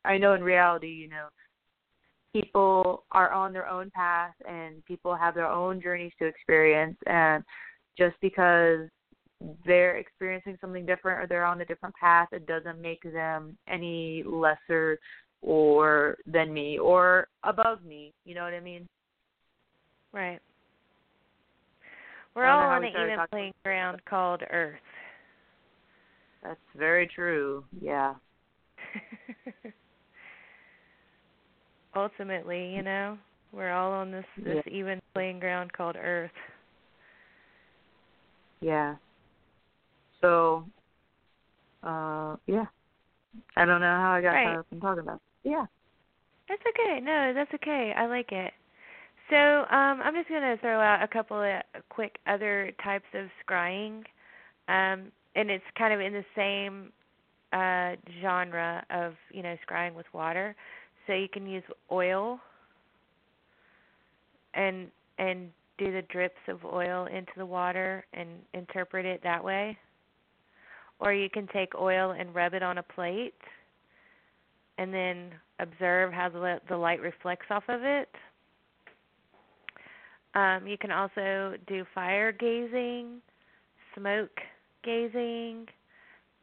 I 0.05 0.17
know 0.17 0.33
in 0.33 0.43
reality 0.43 0.87
you 0.87 1.09
know 1.09 1.27
people 2.33 3.05
are 3.11 3.31
on 3.31 3.53
their 3.53 3.69
own 3.69 3.91
path 3.91 4.33
and 4.47 4.83
people 4.85 5.15
have 5.15 5.35
their 5.35 5.47
own 5.47 5.81
journeys 5.81 6.11
to 6.19 6.25
experience. 6.25 6.97
And 7.05 7.43
just 7.97 8.15
because 8.21 8.89
they're 9.65 9.97
experiencing 9.97 10.57
something 10.59 10.85
different 10.85 11.21
or 11.21 11.27
they're 11.27 11.45
on 11.45 11.61
a 11.61 11.65
different 11.65 11.93
path 11.95 12.29
it 12.31 12.47
doesn't 12.47 12.81
make 12.81 13.03
them 13.03 13.57
any 13.67 14.23
lesser 14.25 14.97
or 15.41 16.17
than 16.25 16.53
me 16.53 16.79
or 16.79 17.27
above 17.43 17.83
me. 17.83 18.13
You 18.25 18.35
know 18.35 18.43
what 18.43 18.53
i 18.53 18.59
mean 18.59 18.87
right 20.13 20.39
we're 22.35 22.45
all 22.45 22.61
on 22.61 22.83
an 22.83 22.89
even 22.89 23.17
playing 23.29 23.53
ground 23.63 23.99
called 24.05 24.41
earth 24.51 24.79
that's 26.41 26.59
very 26.75 27.07
true 27.07 27.63
yeah 27.81 28.13
ultimately, 31.95 32.73
you 32.73 32.81
know, 32.81 33.17
we're 33.51 33.71
all 33.71 33.91
on 33.91 34.11
this 34.11 34.25
this 34.37 34.63
yeah. 34.65 34.73
even 34.73 35.01
playing 35.13 35.39
ground 35.39 35.71
called 35.73 35.95
Earth. 35.95 36.31
Yeah. 38.61 38.95
So, 40.21 40.65
uh, 41.83 42.37
yeah. 42.47 42.65
I 43.57 43.65
don't 43.65 43.81
know 43.81 43.87
how 43.87 44.13
I 44.13 44.21
got 44.21 44.29
right. 44.29 44.45
caught 44.47 44.59
up 44.59 44.65
in 44.71 44.79
talking 44.79 45.03
about. 45.03 45.15
It. 45.43 45.49
Yeah. 45.49 45.65
That's 46.47 46.61
okay. 46.69 46.99
No, 47.01 47.33
that's 47.33 47.53
okay. 47.55 47.93
I 47.95 48.05
like 48.05 48.31
it. 48.31 48.53
So, 49.29 49.35
um, 49.35 50.01
I'm 50.03 50.13
just 50.13 50.29
going 50.29 50.41
to 50.41 50.57
throw 50.61 50.79
out 50.79 51.01
a 51.01 51.07
couple 51.07 51.41
of 51.41 51.61
quick 51.89 52.17
other 52.27 52.71
types 52.83 53.05
of 53.13 53.27
scrying, 53.47 53.99
um, 54.67 55.11
and 55.35 55.49
it's 55.49 55.63
kind 55.77 55.93
of 55.93 56.01
in 56.01 56.13
the 56.13 56.25
same 56.35 56.91
uh, 57.53 57.95
genre 58.21 58.83
of 58.89 59.13
you 59.31 59.43
know 59.43 59.55
scrying 59.67 59.93
with 59.93 60.05
water. 60.13 60.55
So 61.07 61.13
you 61.13 61.27
can 61.29 61.45
use 61.45 61.63
oil 61.91 62.39
and 64.53 64.87
and 65.19 65.49
do 65.77 65.91
the 65.91 66.01
drips 66.03 66.39
of 66.47 66.65
oil 66.65 67.05
into 67.05 67.31
the 67.37 67.45
water 67.45 68.05
and 68.13 68.29
interpret 68.53 69.05
it 69.05 69.21
that 69.23 69.43
way. 69.43 69.77
Or 70.99 71.13
you 71.13 71.29
can 71.29 71.47
take 71.47 71.75
oil 71.75 72.11
and 72.17 72.33
rub 72.33 72.53
it 72.53 72.63
on 72.63 72.77
a 72.77 72.83
plate 72.83 73.33
and 74.77 74.93
then 74.93 75.31
observe 75.59 76.11
how 76.11 76.29
the 76.29 76.59
the 76.69 76.77
light 76.77 77.01
reflects 77.01 77.47
off 77.49 77.63
of 77.69 77.83
it. 77.83 78.09
Um, 80.35 80.67
you 80.67 80.77
can 80.77 80.91
also 80.91 81.55
do 81.67 81.85
fire 81.93 82.31
gazing, 82.31 83.21
smoke 83.95 84.39
gazing, 84.83 85.67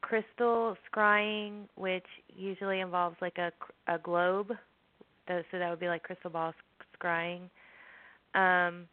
crystal 0.00 0.76
scrying, 0.90 1.64
which 1.74 2.06
usually 2.28 2.80
involves 2.80 3.16
like 3.20 3.38
a 3.38 3.52
a 3.92 3.98
globe, 3.98 4.52
so 5.26 5.42
that 5.52 5.70
would 5.70 5.80
be 5.80 5.88
like 5.88 6.02
crystal 6.02 6.30
ball 6.30 6.52
scrying. 7.00 7.42
Um, 8.34 8.86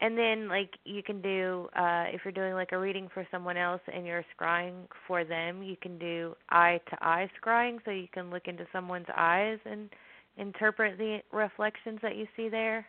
and 0.00 0.16
then 0.16 0.48
like 0.48 0.74
you 0.84 1.02
can 1.02 1.20
do 1.20 1.68
uh 1.76 2.04
if 2.12 2.20
you're 2.24 2.32
doing 2.32 2.54
like 2.54 2.72
a 2.72 2.78
reading 2.78 3.08
for 3.12 3.26
someone 3.30 3.56
else 3.56 3.80
and 3.92 4.06
you're 4.06 4.24
scrying 4.38 4.86
for 5.06 5.24
them 5.24 5.62
you 5.62 5.76
can 5.80 5.98
do 5.98 6.34
eye 6.50 6.80
to 6.90 6.96
eye 7.00 7.28
scrying. 7.42 7.78
So 7.84 7.90
you 7.90 8.08
can 8.12 8.30
look 8.30 8.46
into 8.46 8.66
someone's 8.72 9.06
eyes 9.16 9.58
and 9.64 9.90
interpret 10.36 10.98
the 10.98 11.18
reflections 11.32 11.98
that 12.02 12.16
you 12.16 12.26
see 12.36 12.48
there 12.48 12.86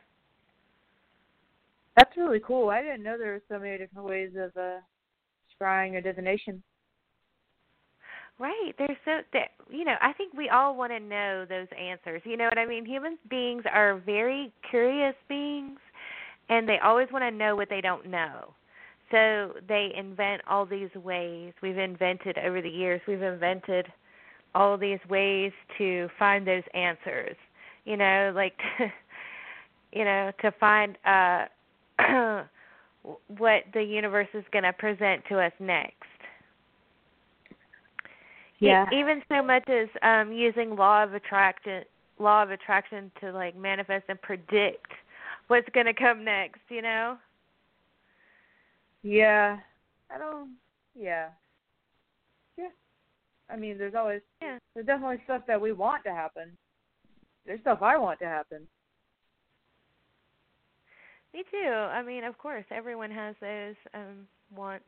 That's 2.00 2.16
really 2.16 2.40
cool. 2.40 2.70
I 2.70 2.82
didn't 2.82 3.04
know 3.04 3.18
there 3.18 3.34
were 3.34 3.44
so 3.50 3.60
many 3.60 3.78
different 3.78 4.08
ways 4.08 4.32
of 4.38 4.56
uh 4.56 4.80
scrying 5.62 5.96
or 5.96 6.02
divination. 6.02 6.64
Right. 8.40 8.72
There's 8.78 8.98
so 9.04 9.20
that 9.34 9.50
you 9.70 9.84
know, 9.84 9.96
I 10.02 10.14
think 10.14 10.34
we 10.34 10.48
all 10.48 10.78
want 10.78 10.94
to 10.94 11.00
know 11.02 11.46
those 11.50 11.68
answers. 11.78 12.22
You 12.24 12.38
know 12.38 12.46
what 12.46 12.58
I 12.58 12.66
mean? 12.66 12.86
Human 12.86 13.18
beings 13.30 13.64
are 13.72 14.02
very 14.06 14.54
curious 14.70 15.16
beings 15.28 15.78
and 16.48 16.70
they 16.70 16.80
always 16.80 17.10
want 17.12 17.24
to 17.24 17.32
know 17.32 17.58
what 17.58 17.70
they 17.70 17.82
don't 17.82 18.08
know. 18.08 18.54
So 19.12 19.56
they 19.68 19.92
invent 19.98 20.42
all 20.50 20.66
these 20.66 20.94
ways. 20.96 21.54
We've 21.62 21.78
invented 21.78 22.38
over 22.38 22.62
the 22.62 22.70
years, 22.70 23.02
we've 23.08 23.22
invented 23.22 23.88
all 24.56 24.78
these 24.78 25.00
ways 25.10 25.52
to 25.78 26.08
find 26.18 26.48
those 26.48 26.64
answers. 26.74 27.36
You 27.84 27.98
know, 27.98 28.32
like 28.34 28.58
you 29.92 30.06
know, 30.06 30.32
to 30.42 30.52
find 30.62 30.98
uh 31.06 31.46
what 33.38 33.64
the 33.74 33.84
universe 33.84 34.28
is 34.34 34.44
going 34.52 34.64
to 34.64 34.74
present 34.74 35.24
to 35.30 35.40
us 35.40 35.54
next. 35.60 35.96
Yeah. 38.60 38.86
E- 38.92 39.00
even 39.00 39.22
so 39.30 39.42
much 39.42 39.68
as 39.70 39.88
um 40.02 40.32
using 40.32 40.76
law 40.76 41.04
of 41.04 41.14
attraction 41.14 41.84
law 42.20 42.44
of 42.44 42.52
attraction 42.52 43.12
to 43.22 43.32
like 43.32 43.56
manifest 43.56 44.06
and 44.10 44.22
predict 44.22 44.92
what's 45.48 45.68
going 45.74 45.86
to 45.86 45.94
come 45.94 46.24
next, 46.24 46.60
you 46.70 46.82
know? 46.82 47.18
Yeah. 49.02 49.58
I 50.14 50.18
don't 50.18 50.52
yeah. 50.96 51.30
Yeah. 52.58 52.70
I 53.50 53.56
mean 53.56 53.78
there's 53.78 53.96
always 53.96 54.22
Yeah. 54.42 54.58
there's 54.74 54.86
definitely 54.86 55.22
stuff 55.24 55.44
that 55.48 55.60
we 55.60 55.72
want 55.72 56.04
to 56.04 56.12
happen. 56.12 56.52
There's 57.46 57.62
stuff 57.62 57.82
I 57.82 57.98
want 57.98 58.20
to 58.20 58.26
happen. 58.26 58.68
Me 61.34 61.44
too. 61.52 61.70
I 61.70 62.02
mean, 62.02 62.24
of 62.24 62.38
course, 62.38 62.66
everyone 62.72 63.12
has 63.12 63.36
those 63.42 63.76
um 63.94 64.28
wants. 64.56 64.86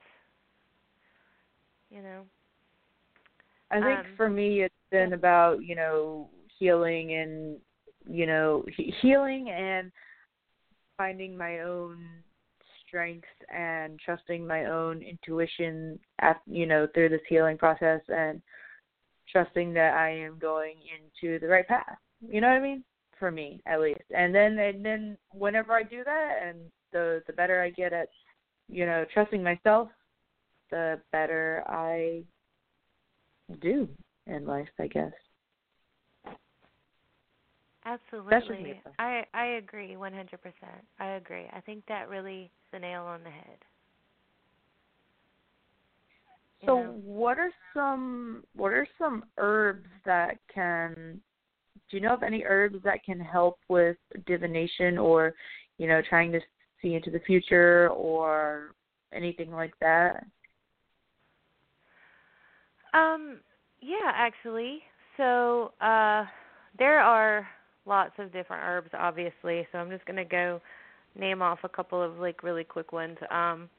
You 1.90 2.02
know. 2.02 2.22
I 3.72 3.82
think 3.82 4.00
Um, 4.00 4.06
for 4.18 4.30
me 4.30 4.62
it's 4.64 4.74
been 4.92 5.14
about, 5.14 5.64
you 5.64 5.76
know, 5.76 6.30
healing 6.58 7.14
and 7.14 7.58
you 8.08 8.26
know, 8.26 8.66
he- 8.76 8.94
healing 9.02 9.50
and 9.50 9.92
finding 10.98 11.38
my 11.38 11.60
own 11.62 11.98
strengths 12.88 13.28
and 13.54 14.00
trusting 14.00 14.46
my 14.46 14.66
own 14.66 15.02
intuition 15.02 16.00
at 16.20 16.42
you 16.46 16.66
know 16.66 16.88
through 16.94 17.10
this 17.10 17.22
healing 17.30 17.58
process 17.58 18.02
and 18.10 18.42
trusting 19.32 19.74
that 19.74 19.94
I 19.96 20.10
am 20.10 20.38
going 20.40 20.76
into 20.96 21.40
the 21.40 21.48
right 21.48 21.68
path. 21.68 21.98
You 22.22 22.42
know 22.42 22.48
what 22.50 22.58
I 22.58 22.60
mean? 22.60 22.84
For 23.22 23.30
me, 23.30 23.62
at 23.68 23.80
least. 23.80 24.02
And 24.18 24.34
then 24.34 24.58
and 24.58 24.84
then 24.84 25.16
whenever 25.32 25.74
I 25.74 25.84
do 25.84 26.04
that, 26.04 26.40
and 26.44 26.58
the 26.92 27.22
the 27.28 27.34
better 27.34 27.62
I 27.62 27.70
get 27.70 27.94
at 27.94 28.10
you 28.68 28.88
know 28.88 29.06
trusting 29.14 29.44
myself, 29.44 29.90
the 30.72 31.00
better 31.12 31.64
I 31.68 32.24
do 33.62 33.88
in 34.26 34.48
life, 34.48 34.70
I 34.80 34.88
guess. 34.88 35.12
Absolutely. 37.86 38.82
I 38.98 39.24
I 39.36 39.46
agree 39.46 39.96
100%. 39.96 40.26
I 41.00 41.06
agree. 41.10 41.46
I 41.54 41.60
think 41.62 41.84
that 41.90 42.10
really 42.10 42.46
is 42.46 42.50
the 42.72 42.80
nail 42.80 43.04
on 43.04 43.24
the 43.24 43.30
head. 43.30 43.60
So, 46.66 47.00
what 47.04 47.38
are 47.38 47.52
some 47.76 48.46
what 48.56 48.74
are 48.74 48.88
some 48.98 49.26
herbs 49.38 49.90
that 50.06 50.40
can? 50.52 51.22
Do 51.92 51.98
you 51.98 52.04
know 52.04 52.14
of 52.14 52.24
any 52.24 52.44
herbs 52.46 52.78
that 52.86 53.04
can 53.04 53.20
help 53.20 53.60
with 53.68 53.98
divination 54.26 54.98
or, 54.98 55.34
you 55.78 55.88
know, 55.88 56.02
trying 56.08 56.32
to 56.32 56.40
see 56.82 56.96
into 56.96 57.12
the 57.12 57.20
future 57.20 57.90
or 57.90 58.74
anything 59.14 59.52
like 59.52 59.74
that? 59.82 60.26
Um, 62.94 63.40
yeah, 63.82 64.12
actually. 64.14 64.80
So, 65.18 65.74
uh 65.82 66.26
there 66.80 67.02
are 67.02 67.46
lots 67.86 68.14
of 68.18 68.32
different 68.32 68.64
herbs 68.66 68.90
obviously, 68.98 69.68
so 69.72 69.78
I'm 69.78 69.90
just 69.90 70.06
going 70.06 70.16
to 70.16 70.24
go 70.24 70.62
name 71.20 71.42
off 71.42 71.60
a 71.64 71.70
couple 71.70 72.02
of 72.02 72.18
like 72.18 72.44
really 72.44 72.64
quick 72.64 72.94
ones. 72.94 73.18
Um 73.30 73.70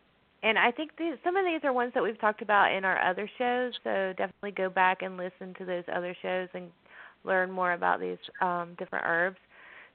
and 0.42 0.58
I 0.58 0.70
think 0.70 0.90
these 0.98 1.14
some 1.24 1.36
of 1.36 1.46
these 1.46 1.60
are 1.64 1.72
ones 1.72 1.92
that 1.94 2.02
we've 2.02 2.20
talked 2.20 2.42
about 2.42 2.72
in 2.72 2.84
our 2.84 3.00
other 3.02 3.30
shows, 3.38 3.72
so 3.82 4.12
definitely 4.18 4.50
go 4.50 4.68
back 4.68 5.00
and 5.00 5.16
listen 5.16 5.54
to 5.58 5.64
those 5.64 5.84
other 5.94 6.14
shows 6.20 6.48
and 6.52 6.70
learn 7.24 7.50
more 7.50 7.72
about 7.72 8.00
these 8.00 8.18
um 8.40 8.74
different 8.78 9.04
herbs. 9.06 9.38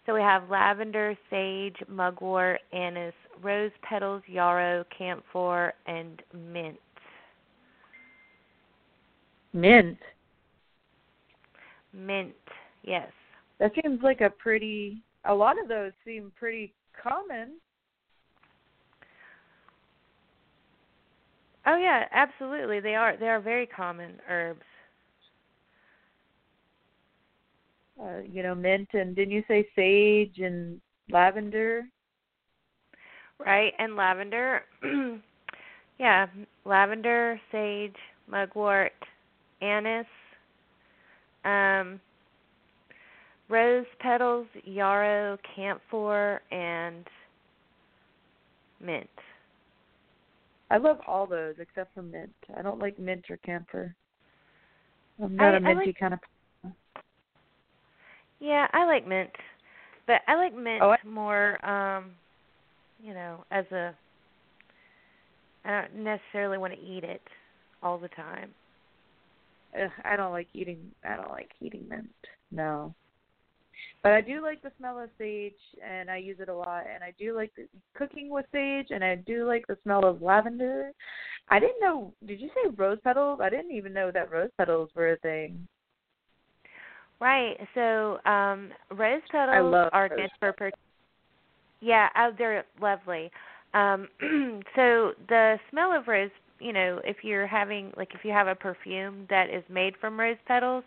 So 0.05 0.13
we 0.13 0.21
have 0.21 0.49
lavender, 0.49 1.17
sage, 1.29 1.75
mugwort, 1.89 2.61
anise, 2.71 3.13
rose 3.41 3.71
petals, 3.81 4.21
yarrow, 4.25 4.85
camphor, 4.97 5.73
and 5.85 6.21
mint. 6.33 6.79
Mint. 9.53 9.97
Mint, 11.93 12.35
yes. 12.83 13.11
That 13.59 13.71
seems 13.81 14.01
like 14.01 14.21
a 14.21 14.29
pretty. 14.29 15.03
A 15.25 15.33
lot 15.33 15.61
of 15.61 15.67
those 15.67 15.91
seem 16.05 16.31
pretty 16.39 16.73
common. 17.01 17.55
Oh 21.65 21.75
yeah, 21.75 22.05
absolutely. 22.11 22.79
They 22.79 22.95
are 22.95 23.17
they 23.17 23.27
are 23.27 23.41
very 23.41 23.67
common 23.67 24.13
herbs. 24.29 24.61
Uh, 28.01 28.19
you 28.31 28.43
know, 28.43 28.53
mint 28.53 28.89
and 28.93 29.15
didn't 29.15 29.31
you 29.31 29.43
say 29.47 29.67
sage 29.75 30.37
and 30.39 30.79
lavender? 31.09 31.83
Right? 33.39 33.73
And 33.79 33.95
lavender. 33.95 34.61
yeah, 35.99 36.27
lavender, 36.65 37.39
sage, 37.51 37.95
mugwort, 38.29 38.91
anise, 39.61 40.05
um 41.45 41.99
rose 43.49 43.85
petals, 43.99 44.45
yarrow, 44.65 45.37
camphor, 45.55 46.41
and 46.51 47.07
mint. 48.83 49.09
I 50.69 50.75
love 50.77 50.97
all 51.07 51.25
those 51.25 51.55
except 51.59 51.93
for 51.95 52.01
mint. 52.03 52.33
I 52.57 52.61
don't 52.61 52.79
like 52.79 52.99
mint 52.99 53.25
or 53.29 53.37
camphor. 53.37 53.95
I'm 55.23 55.35
not 55.37 55.53
I- 55.53 55.57
a 55.57 55.59
minty 55.61 55.85
like- 55.87 55.97
kind 55.99 56.13
of. 56.13 56.19
Yeah, 58.39 58.67
I 58.73 58.85
like 58.85 59.07
mint. 59.07 59.31
But 60.05 60.21
I 60.27 60.35
like 60.35 60.55
mint 60.55 60.81
Oh, 60.81 60.91
I- 60.91 61.07
more 61.07 61.63
um 61.67 62.11
you 63.01 63.13
know, 63.13 63.43
as 63.51 63.65
a 63.71 63.93
I 65.65 65.81
don't 65.81 66.03
necessarily 66.03 66.57
want 66.57 66.73
to 66.73 66.79
eat 66.79 67.03
it 67.03 67.21
all 67.83 67.97
the 67.97 68.07
time. 68.09 68.51
Ugh, 69.79 69.91
I 70.05 70.15
don't 70.15 70.31
like 70.31 70.47
eating. 70.53 70.79
I 71.03 71.15
don't 71.15 71.29
like 71.31 71.49
eating 71.61 71.85
mint. 71.89 72.07
No. 72.51 72.93
But 74.01 74.13
I 74.13 74.21
do 74.21 74.41
like 74.41 74.61
the 74.61 74.71
smell 74.77 74.99
of 74.99 75.09
sage, 75.17 75.53
and 75.85 76.09
I 76.09 76.17
use 76.17 76.37
it 76.39 76.49
a 76.49 76.53
lot. 76.55 76.85
And 76.91 77.03
I 77.03 77.13
do 77.19 77.35
like 77.35 77.51
the, 77.55 77.67
cooking 77.95 78.29
with 78.29 78.45
sage, 78.51 78.87
and 78.89 79.03
I 79.03 79.15
do 79.15 79.45
like 79.45 79.67
the 79.67 79.77
smell 79.83 80.05
of 80.05 80.21
lavender. 80.21 80.91
I 81.49 81.59
didn't 81.59 81.81
know. 81.81 82.13
Did 82.25 82.39
you 82.39 82.49
say 82.49 82.69
rose 82.75 82.99
petals? 83.03 83.39
I 83.41 83.49
didn't 83.49 83.71
even 83.71 83.93
know 83.93 84.09
that 84.11 84.31
rose 84.31 84.49
petals 84.57 84.89
were 84.95 85.11
a 85.11 85.17
thing. 85.17 85.67
Right. 87.19 87.57
So, 87.73 88.19
um 88.25 88.71
rose 88.91 89.21
petals 89.31 89.77
are 89.91 90.09
good 90.09 90.29
for 90.39 90.53
per- 90.53 90.71
Yeah, 91.81 92.09
oh, 92.17 92.31
they're 92.37 92.65
lovely. 92.81 93.31
Um 93.73 94.07
so 94.75 95.13
the 95.29 95.57
smell 95.69 95.91
of 95.93 96.07
rose, 96.07 96.31
you 96.59 96.73
know, 96.73 97.01
if 97.03 97.17
you're 97.23 97.47
having 97.47 97.91
like 97.97 98.09
if 98.13 98.23
you 98.23 98.31
have 98.31 98.47
a 98.47 98.55
perfume 98.55 99.25
that 99.29 99.49
is 99.49 99.63
made 99.69 99.95
from 99.99 100.19
rose 100.19 100.37
petals, 100.47 100.83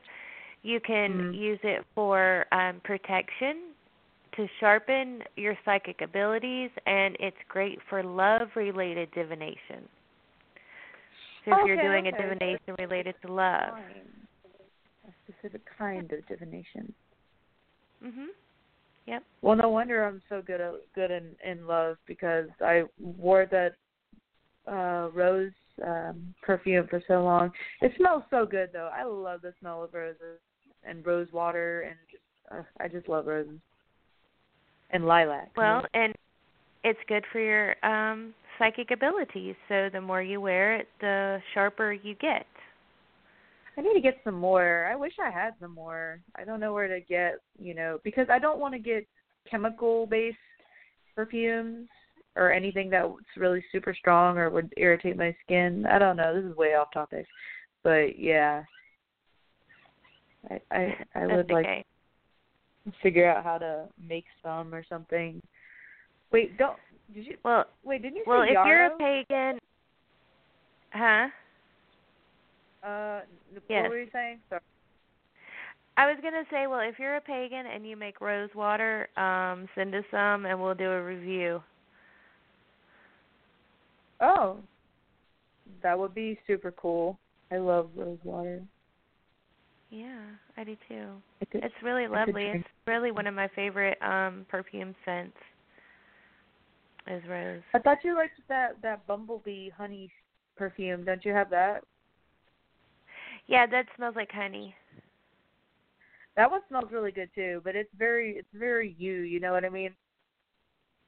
you 0.63 0.81
can 0.81 1.23
Mhm. 1.23 1.33
use 1.33 1.61
it 1.63 1.85
for 1.95 2.47
um 2.53 2.81
protection 2.85 3.73
to 4.37 4.47
sharpen 4.61 5.23
your 5.37 5.57
psychic 5.65 6.01
abilities 6.03 6.71
and 6.87 7.17
it's 7.21 7.37
great 7.49 7.79
for 7.89 8.03
love 8.03 8.49
related 8.57 9.11
divination. 9.13 9.89
So 11.45 11.53
if 11.53 11.63
you're 11.63 11.77
Okay, 11.77 11.79
doing 11.79 12.07
a 12.09 12.13
divination 12.13 12.75
related 12.79 13.15
to 13.23 13.33
love. 13.33 13.75
Fine. 13.75 14.20
A 15.41 15.49
specific 15.49 15.63
kind 15.79 16.13
of 16.13 16.27
divination. 16.27 16.93
Mhm. 18.05 18.29
Yep. 19.07 19.25
Well, 19.43 19.57
no 19.57 19.71
wonder 19.71 20.05
I'm 20.05 20.23
so 20.29 20.43
good 20.43 20.61
at 20.61 20.75
good 20.95 21.11
in 21.11 21.35
in 21.43 21.67
love 21.67 21.97
because 22.07 22.49
I 22.61 22.85
wore 22.99 23.47
that 23.47 23.75
uh 24.67 25.11
rose 25.13 25.53
um 25.83 26.35
perfume 26.43 26.87
for 26.89 27.03
so 27.07 27.25
long. 27.25 27.53
It 27.81 27.93
smells 27.97 28.25
so 28.31 28.45
good 28.45 28.71
though. 28.73 28.91
I 28.93 29.05
love 29.05 29.41
the 29.43 29.55
smell 29.61 29.83
of 29.83 29.95
roses 29.95 30.41
and 30.85 31.05
rose 31.07 31.33
water 31.33 31.83
and 31.83 31.97
just 32.11 32.23
uh, 32.51 32.63
I 32.79 32.89
just 32.89 33.09
love 33.09 33.27
roses 33.27 33.61
and 34.91 35.07
lilac. 35.07 35.51
Well, 35.57 35.87
and 35.95 36.15
it's 36.85 37.01
good 37.09 37.25
for 37.33 37.41
your 37.41 37.83
um 37.85 38.35
psychic 38.59 38.91
abilities. 38.91 39.57
So 39.69 39.89
the 39.91 40.01
more 40.01 40.23
you 40.23 40.41
wear 40.41 40.77
it, 40.77 40.89
the 41.01 41.43
sharper 41.55 41.93
you 41.93 42.15
get. 42.17 42.47
I 43.77 43.83
need 43.83 43.95
to 43.95 44.01
get 44.01 44.19
some 44.25 44.35
more. 44.35 44.89
I 44.91 44.97
wish 44.97 45.13
I 45.21 45.31
had 45.31 45.55
some 45.61 45.75
more. 45.75 46.21
I 46.37 46.45
don't 46.45 46.61
know 46.61 46.75
where 46.75 46.89
to 46.89 47.01
get, 47.01 47.35
you 47.59 47.75
know, 47.75 47.99
because 48.05 48.27
I 48.31 48.39
don't 48.39 48.59
want 48.59 48.75
to 48.75 48.81
get 48.81 49.07
chemical 49.51 50.07
based 50.07 50.37
perfumes 51.15 51.89
or 52.37 52.53
anything 52.53 52.91
that's 52.91 53.09
really 53.37 53.65
super 53.73 53.95
strong 53.95 54.39
or 54.39 54.51
would 54.51 54.73
irritate 54.77 55.17
my 55.17 55.35
skin. 55.45 55.87
I 55.87 55.99
don't 55.99 56.17
know. 56.17 56.35
This 56.35 56.51
is 56.51 56.57
way 56.57 56.75
off 56.75 56.93
topic. 56.93 57.27
But 57.83 58.19
yeah. 58.19 58.65
I 60.49 60.61
I, 60.71 60.97
I 61.15 61.27
would 61.27 61.51
like 61.51 61.87
figure 63.03 63.31
out 63.31 63.45
how 63.45 63.59
to 63.59 63.85
make 64.09 64.25
some 64.43 64.75
or 64.75 64.85
something. 64.89 65.41
Wait, 66.33 66.57
don't 66.59 66.77
did 67.15 67.27
you 67.27 67.37
Well, 67.45 67.65
wait, 67.85 68.03
didn't 68.03 68.17
you 68.17 68.25
well, 68.27 68.43
if 68.43 68.51
you're 68.51 68.87
a 68.87 68.97
pagan, 68.97 69.59
huh? 70.93 71.29
Uh 72.83 73.21
Yes. 73.69 73.83
what 73.83 73.91
were 73.91 74.01
you 74.01 74.09
saying? 74.13 74.39
Sorry. 74.49 74.61
I 75.97 76.07
was 76.07 76.17
gonna 76.23 76.45
say, 76.51 76.67
well, 76.67 76.81
if 76.81 76.99
you're 76.99 77.17
a 77.17 77.21
pagan 77.21 77.67
and 77.67 77.87
you 77.87 77.97
make 77.97 78.21
rose 78.21 78.49
water, 78.55 79.09
um, 79.19 79.69
send 79.75 79.95
us 79.95 80.05
some 80.11 80.47
and 80.47 80.61
we'll 80.61 80.75
do 80.75 80.91
a 80.91 81.03
review. 81.03 81.63
Oh. 84.21 84.59
That 85.83 85.99
would 85.99 86.15
be 86.15 86.39
super 86.47 86.73
cool. 86.73 87.19
I 87.53 87.59
love 87.59 87.91
rose 87.95 88.19
water. 88.25 88.63
Yeah, 89.91 90.21
I 90.57 90.65
do 90.65 90.77
too. 90.89 91.09
I 91.43 91.45
could, 91.47 91.65
It's 91.65 91.75
really 91.83 92.07
lovely. 92.07 92.45
It's 92.45 92.69
really 92.87 93.11
one 93.11 93.27
of 93.27 93.35
my 93.35 93.49
favorite 93.49 93.99
um 94.03 94.47
perfume 94.49 94.95
scents. 95.05 95.37
Is 97.07 97.23
rose. 97.29 97.63
I 97.75 97.79
thought 97.79 97.99
you 98.05 98.15
liked 98.15 98.41
that 98.49 98.81
that 98.83 99.07
bumblebee 99.07 99.71
honey 99.71 100.11
perfume. 100.57 101.05
Don't 101.05 101.25
you 101.25 101.33
have 101.33 101.51
that? 101.51 101.83
Yeah, 103.51 103.67
that 103.67 103.87
smells 103.97 104.17
like 104.17 104.33
honey. 104.33 104.75
That 106.37 106.51
one 106.51 106.63
smells 106.69 106.91
really 106.93 107.13
good 107.13 107.31
too, 107.35 107.61
but 107.65 107.77
it's 107.77 107.93
very 107.95 108.37
it's 108.39 108.49
very 108.55 108.95
you, 108.99 109.21
you 109.23 109.41
know 109.41 109.53
what 109.53 109.65
I 109.65 109.71
mean? 109.71 109.95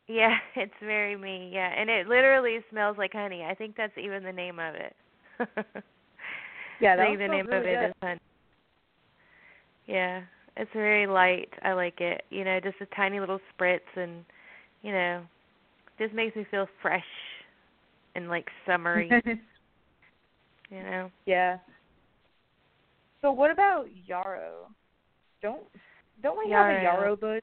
Yeah, 0.09 0.37
it's 0.57 0.75
very 0.83 1.17
me. 1.17 1.51
Yeah, 1.53 1.71
and 1.77 1.91
it 1.91 2.09
literally 2.09 2.59
smells 2.71 2.99
like 2.99 3.13
honey. 3.13 3.45
I 3.45 3.55
think 3.55 3.77
that's 3.77 3.97
even 3.99 4.23
the 4.25 4.33
name 4.33 4.59
of 4.59 4.75
it. 4.75 4.97
Yeah, 6.81 6.97
that 6.97 7.09
I 7.09 7.17
think 7.17 7.19
the 7.19 7.29
name 7.29 7.47
of 7.53 7.65
really 7.65 7.67
it 7.67 7.81
good. 7.81 7.89
is 7.89 7.93
honey. 8.03 8.19
Yeah, 9.87 10.23
it's 10.57 10.71
very 10.75 11.07
light. 11.07 11.51
I 11.63 11.73
like 11.73 12.01
it. 12.01 12.23
You 12.31 12.45
know, 12.45 12.61
just 12.61 12.77
a 12.81 12.87
tiny 12.97 13.21
little 13.21 13.41
spritz, 13.59 13.81
and 13.97 14.25
you 14.83 14.93
know, 14.93 15.23
just 15.99 16.15
makes 16.15 16.37
me 16.37 16.47
feel 16.51 16.67
fresh 16.83 17.05
and 18.15 18.29
like 18.29 18.49
summery. 18.67 19.21
you 20.71 20.83
know. 20.83 21.11
yeah. 21.27 21.59
So 23.23 23.31
what 23.31 23.51
about 23.51 23.87
yarrow? 24.07 24.69
Don't 25.41 25.63
don't 26.23 26.39
we 26.39 26.53
have 26.53 26.67
a 26.67 26.73
Yarrow. 26.73 26.83
yarrow 26.83 27.17
bush? 27.17 27.43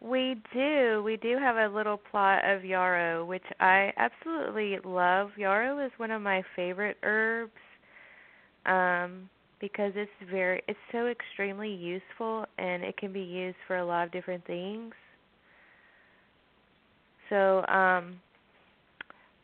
We 0.00 0.36
do. 0.54 1.02
We 1.04 1.18
do 1.18 1.36
have 1.38 1.56
a 1.56 1.74
little 1.74 1.98
plot 2.10 2.42
of 2.48 2.64
yarrow, 2.64 3.24
which 3.24 3.44
I 3.60 3.92
absolutely 3.98 4.78
love. 4.84 5.30
Yarrow 5.36 5.84
is 5.84 5.92
one 5.98 6.10
of 6.10 6.22
my 6.22 6.42
favorite 6.56 6.96
herbs 7.02 7.52
um, 8.64 9.28
because 9.60 9.92
it's 9.94 10.10
very, 10.30 10.62
it's 10.68 10.78
so 10.90 11.06
extremely 11.08 11.68
useful, 11.68 12.46
and 12.56 12.82
it 12.82 12.96
can 12.96 13.12
be 13.12 13.20
used 13.20 13.58
for 13.66 13.76
a 13.76 13.84
lot 13.84 14.04
of 14.04 14.12
different 14.12 14.46
things. 14.46 14.94
So, 17.28 17.64
um, 17.66 18.18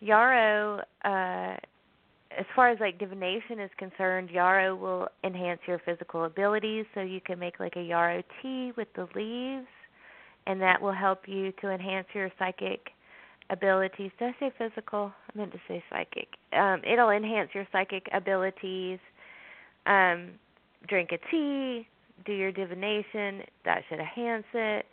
yarrow, 0.00 0.80
uh, 1.04 1.56
as 2.36 2.46
far 2.54 2.70
as 2.70 2.78
like 2.80 2.98
divination 2.98 3.60
is 3.60 3.70
concerned, 3.78 4.30
yarrow 4.30 4.74
will 4.74 5.08
enhance 5.24 5.60
your 5.66 5.80
physical 5.84 6.24
abilities. 6.24 6.84
So 6.94 7.00
you 7.00 7.20
can 7.20 7.38
make 7.38 7.60
like 7.60 7.76
a 7.76 7.82
yarrow 7.82 8.22
tea 8.42 8.72
with 8.76 8.88
the 8.94 9.08
leaves 9.14 9.68
and 10.46 10.60
that 10.60 10.80
will 10.80 10.92
help 10.92 11.26
you 11.26 11.52
to 11.60 11.70
enhance 11.70 12.06
your 12.14 12.30
psychic 12.38 12.90
abilities. 13.50 14.10
Did 14.18 14.34
I 14.34 14.40
say 14.40 14.52
physical? 14.58 15.12
I 15.34 15.38
meant 15.38 15.52
to 15.52 15.58
say 15.68 15.82
psychic. 15.90 16.28
Um, 16.52 16.82
it'll 16.90 17.10
enhance 17.10 17.50
your 17.54 17.66
psychic 17.72 18.06
abilities. 18.12 18.98
Um, 19.86 20.30
drink 20.88 21.10
a 21.12 21.18
tea, 21.30 21.86
do 22.24 22.32
your 22.32 22.52
divination. 22.52 23.42
That 23.64 23.82
should 23.88 23.98
enhance 23.98 24.46
it. 24.54 24.86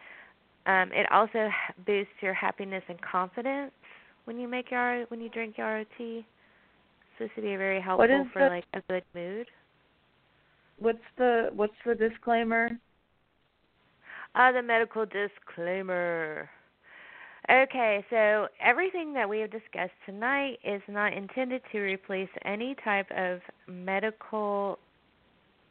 Um, 0.66 0.92
it 0.94 1.12
also 1.12 1.50
boosts 1.86 2.14
your 2.22 2.34
happiness 2.34 2.84
and 2.88 3.00
confidence 3.02 3.72
when 4.26 4.40
you 4.40 4.48
make 4.48 4.72
yarrow 4.72 5.06
when 5.10 5.20
you 5.20 5.30
drink 5.30 5.58
yarrow 5.58 5.86
tea. 5.98 6.26
This 7.20 7.30
would 7.36 7.44
be 7.44 7.56
very 7.56 7.80
helpful 7.80 8.26
for 8.34 8.44
the- 8.44 8.50
like 8.50 8.66
a 8.74 8.82
good 8.82 9.04
mood. 9.14 9.48
What's 10.78 11.06
the 11.18 11.52
what's 11.54 11.78
the 11.86 11.96
disclaimer? 11.96 12.80
Ah, 14.36 14.52
the 14.52 14.62
medical 14.62 15.06
disclaimer. 15.06 16.50
Okay, 17.50 18.06
so 18.10 18.48
everything 18.60 19.14
that 19.14 19.28
we 19.28 19.40
have 19.40 19.52
discussed 19.52 19.94
tonight 20.06 20.60
is 20.64 20.82
not 20.88 21.14
intended 21.14 21.62
to 21.72 21.80
replace 21.80 22.30
any 22.46 22.74
type 22.76 23.10
of 23.12 23.42
medical 23.68 24.80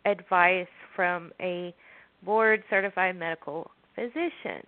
advice 0.05 0.69
from 0.95 1.33
a 1.41 1.75
board 2.23 2.63
certified 2.69 3.17
medical 3.17 3.71
physician. 3.95 4.63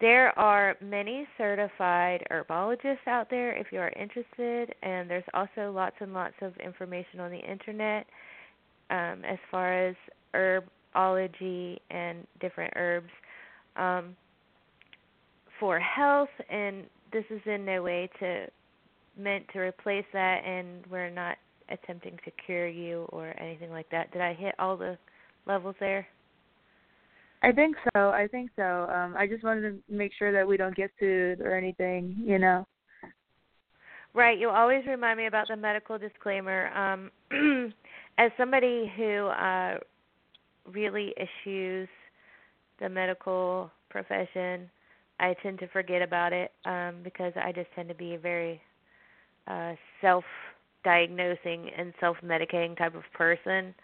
There 0.00 0.36
are 0.38 0.76
many 0.80 1.26
certified 1.36 2.24
herbologists 2.30 3.06
out 3.06 3.28
there 3.28 3.54
if 3.54 3.66
you 3.70 3.80
are 3.80 3.90
interested, 3.90 4.74
and 4.82 5.10
there's 5.10 5.24
also 5.34 5.70
lots 5.72 5.96
and 6.00 6.14
lots 6.14 6.34
of 6.40 6.56
information 6.56 7.20
on 7.20 7.30
the 7.30 7.38
internet 7.38 8.06
um, 8.88 9.22
as 9.24 9.38
far 9.50 9.88
as 9.88 9.94
herbology 10.34 11.76
and 11.90 12.26
different 12.40 12.72
herbs 12.76 13.10
um, 13.76 14.16
for 15.58 15.78
health. 15.78 16.30
And 16.48 16.84
this 17.12 17.24
is 17.28 17.40
in 17.44 17.66
no 17.66 17.82
way 17.82 18.08
to 18.20 18.46
meant 19.18 19.44
to 19.52 19.58
replace 19.58 20.06
that, 20.14 20.42
and 20.46 20.82
we're 20.90 21.10
not 21.10 21.36
attempting 21.68 22.18
to 22.24 22.30
cure 22.46 22.68
you 22.68 23.06
or 23.10 23.34
anything 23.38 23.70
like 23.70 23.90
that. 23.90 24.12
Did 24.12 24.22
I 24.22 24.32
hit 24.32 24.54
all 24.58 24.78
the 24.78 24.96
levels 25.46 25.76
there? 25.78 26.06
I 27.42 27.52
think 27.52 27.76
so. 27.94 28.10
I 28.10 28.28
think 28.30 28.50
so. 28.56 28.86
Um 28.92 29.14
I 29.16 29.26
just 29.26 29.44
wanted 29.44 29.62
to 29.62 29.94
make 29.94 30.12
sure 30.18 30.32
that 30.32 30.46
we 30.46 30.56
don't 30.56 30.76
get 30.76 30.90
sued 30.98 31.40
or 31.40 31.56
anything, 31.56 32.16
you 32.24 32.38
know. 32.38 32.66
Right. 34.12 34.38
You'll 34.38 34.50
always 34.50 34.84
remind 34.86 35.18
me 35.18 35.26
about 35.26 35.48
the 35.48 35.56
medical 35.56 35.96
disclaimer. 35.96 36.68
Um, 36.76 37.10
as 38.18 38.32
somebody 38.36 38.92
who 38.96 39.26
uh, 39.26 39.78
really 40.72 41.14
eschews 41.16 41.88
the 42.80 42.88
medical 42.88 43.70
profession, 43.88 44.68
I 45.20 45.34
tend 45.42 45.60
to 45.60 45.68
forget 45.68 46.02
about 46.02 46.32
it 46.32 46.50
um, 46.64 46.96
because 47.04 47.32
I 47.36 47.52
just 47.52 47.68
tend 47.76 47.88
to 47.88 47.94
be 47.94 48.14
a 48.14 48.18
very 48.18 48.60
uh, 49.46 49.74
self-diagnosing 50.00 51.70
and 51.76 51.92
self-medicating 52.00 52.76
type 52.78 52.96
of 52.96 53.02
person. 53.14 53.74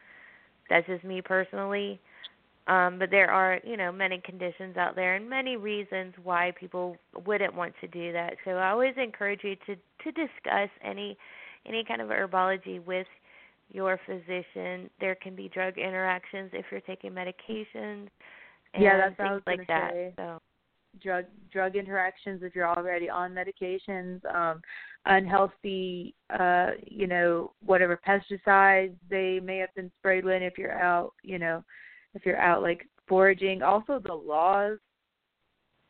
That's 0.69 0.87
just 0.89 1.05
me 1.05 1.23
personally. 1.23 2.01
Um, 2.69 2.99
but 2.99 3.11
there 3.11 3.31
are, 3.31 3.61
you 3.65 3.77
know, 3.77 3.93
many 3.93 4.21
conditions 4.25 4.77
out 4.77 4.97
there 4.97 5.15
and 5.15 5.31
many 5.31 5.57
reasons 5.57 6.15
why 6.23 6.53
people 6.59 6.97
wouldn't 7.25 7.55
want 7.55 7.75
to 7.81 7.87
do 7.87 8.13
that. 8.13 8.35
So 8.45 8.53
I 8.53 8.71
always 8.71 8.95
encourage 8.97 9.45
you 9.45 9.57
to 9.67 9.77
to 9.77 10.13
discuss 10.13 10.69
any 10.83 11.17
any 11.65 11.85
kind 11.85 12.01
of 12.01 12.09
herbology 12.09 12.85
with 12.85 13.07
your 13.73 14.01
physician. 14.07 14.91
There 15.01 15.15
can 15.15 15.37
be 15.37 15.49
drug 15.49 15.79
interactions 15.79 16.51
if 16.53 16.67
you're 16.71 16.81
taking 16.81 17.13
medications 17.13 18.09
and 18.75 18.83
Yeah, 18.83 18.97
that's 18.97 19.17
things 19.17 19.43
like 19.47 19.67
that. 19.69 19.93
say. 19.93 20.13
So 20.17 20.41
drug 21.03 21.25
drug 21.53 21.77
interactions 21.77 22.43
if 22.43 22.55
you're 22.55 22.69
already 22.69 23.09
on 23.09 23.35
medications, 23.35 24.25
um, 24.35 24.61
unhealthy 25.05 26.15
uh, 26.31 26.71
you 26.87 27.07
know, 27.07 27.53
whatever 27.65 28.01
pesticides 28.07 28.95
they 29.09 29.41
may 29.41 29.59
have 29.59 29.75
been 29.77 29.91
sprayed 29.99 30.25
with 30.25 30.43
if 30.43 30.59
you're 30.59 30.81
out, 30.81 31.13
you 31.23 31.39
know, 31.39 31.63
if 32.17 32.27
you're 32.27 32.41
out 32.41 32.63
like 32.63 32.89
foraging. 33.07 33.63
Also 33.63 34.01
the 34.05 34.15
laws 34.15 34.79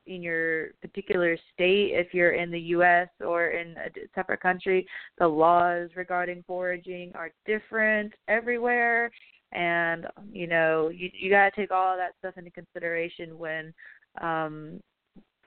in 0.06 0.22
your 0.22 0.68
particular 0.82 1.36
state, 1.54 1.92
if 1.94 2.12
you're 2.12 2.32
in 2.32 2.50
the 2.50 2.60
US 2.60 3.08
or 3.24 3.48
in 3.48 3.76
a 3.76 3.88
separate 4.14 4.40
country, 4.40 4.86
the 5.18 5.26
laws 5.26 5.88
regarding 5.96 6.44
foraging 6.46 7.12
are 7.14 7.30
different 7.46 8.12
everywhere 8.28 9.10
and 9.52 10.06
you 10.32 10.46
know, 10.46 10.88
you 10.88 11.10
you 11.18 11.30
gotta 11.30 11.54
take 11.54 11.70
all 11.70 11.92
of 11.92 11.98
that 11.98 12.14
stuff 12.18 12.36
into 12.36 12.50
consideration 12.50 13.38
when 13.38 13.72
um 14.20 14.80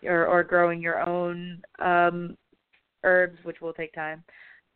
or 0.03 0.25
or 0.25 0.43
growing 0.43 0.81
your 0.81 1.07
own 1.07 1.61
um 1.79 2.37
herbs 3.03 3.37
which 3.43 3.61
will 3.61 3.73
take 3.73 3.93
time 3.93 4.23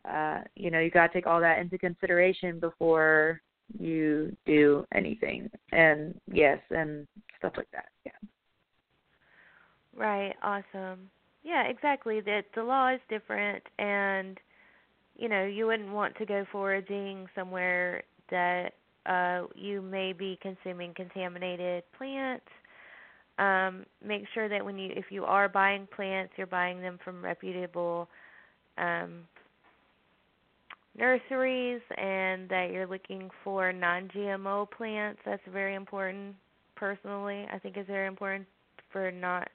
uh 0.09 0.39
you 0.55 0.71
know 0.71 0.79
you 0.79 0.89
got 0.89 1.07
to 1.07 1.13
take 1.13 1.27
all 1.27 1.39
that 1.39 1.59
into 1.59 1.77
consideration 1.77 2.59
before 2.59 3.39
you 3.79 4.35
do 4.45 4.85
anything 4.93 5.49
and 5.71 6.19
yes 6.31 6.59
and 6.71 7.07
stuff 7.39 7.53
like 7.57 7.69
that 7.71 7.85
yeah 8.05 8.11
Right. 9.95 10.33
Awesome. 10.41 11.09
Yeah, 11.43 11.63
exactly. 11.63 12.21
That 12.21 12.45
the 12.55 12.63
law 12.63 12.89
is 12.93 12.99
different, 13.09 13.63
and 13.77 14.39
you 15.15 15.29
know 15.29 15.45
you 15.45 15.67
wouldn't 15.67 15.91
want 15.91 16.15
to 16.17 16.25
go 16.25 16.45
foraging 16.51 17.27
somewhere 17.35 18.03
that 18.29 18.73
uh, 19.05 19.43
you 19.55 19.81
may 19.81 20.13
be 20.13 20.39
consuming 20.41 20.93
contaminated 20.95 21.83
plants. 21.97 22.45
Um, 23.39 23.85
make 24.05 24.23
sure 24.33 24.47
that 24.47 24.63
when 24.63 24.77
you, 24.77 24.91
if 24.95 25.05
you 25.09 25.25
are 25.25 25.49
buying 25.49 25.87
plants, 25.95 26.33
you're 26.37 26.47
buying 26.47 26.81
them 26.81 26.99
from 27.03 27.23
reputable 27.23 28.07
um, 28.77 29.27
nurseries, 30.97 31.81
and 31.97 32.47
that 32.49 32.69
you're 32.71 32.87
looking 32.87 33.29
for 33.43 33.73
non-GMO 33.73 34.69
plants. 34.71 35.19
That's 35.25 35.41
very 35.51 35.75
important. 35.75 36.35
Personally, 36.75 37.45
I 37.51 37.59
think 37.59 37.77
is 37.77 37.87
very 37.87 38.07
important 38.07 38.47
for 38.91 39.11
not, 39.11 39.49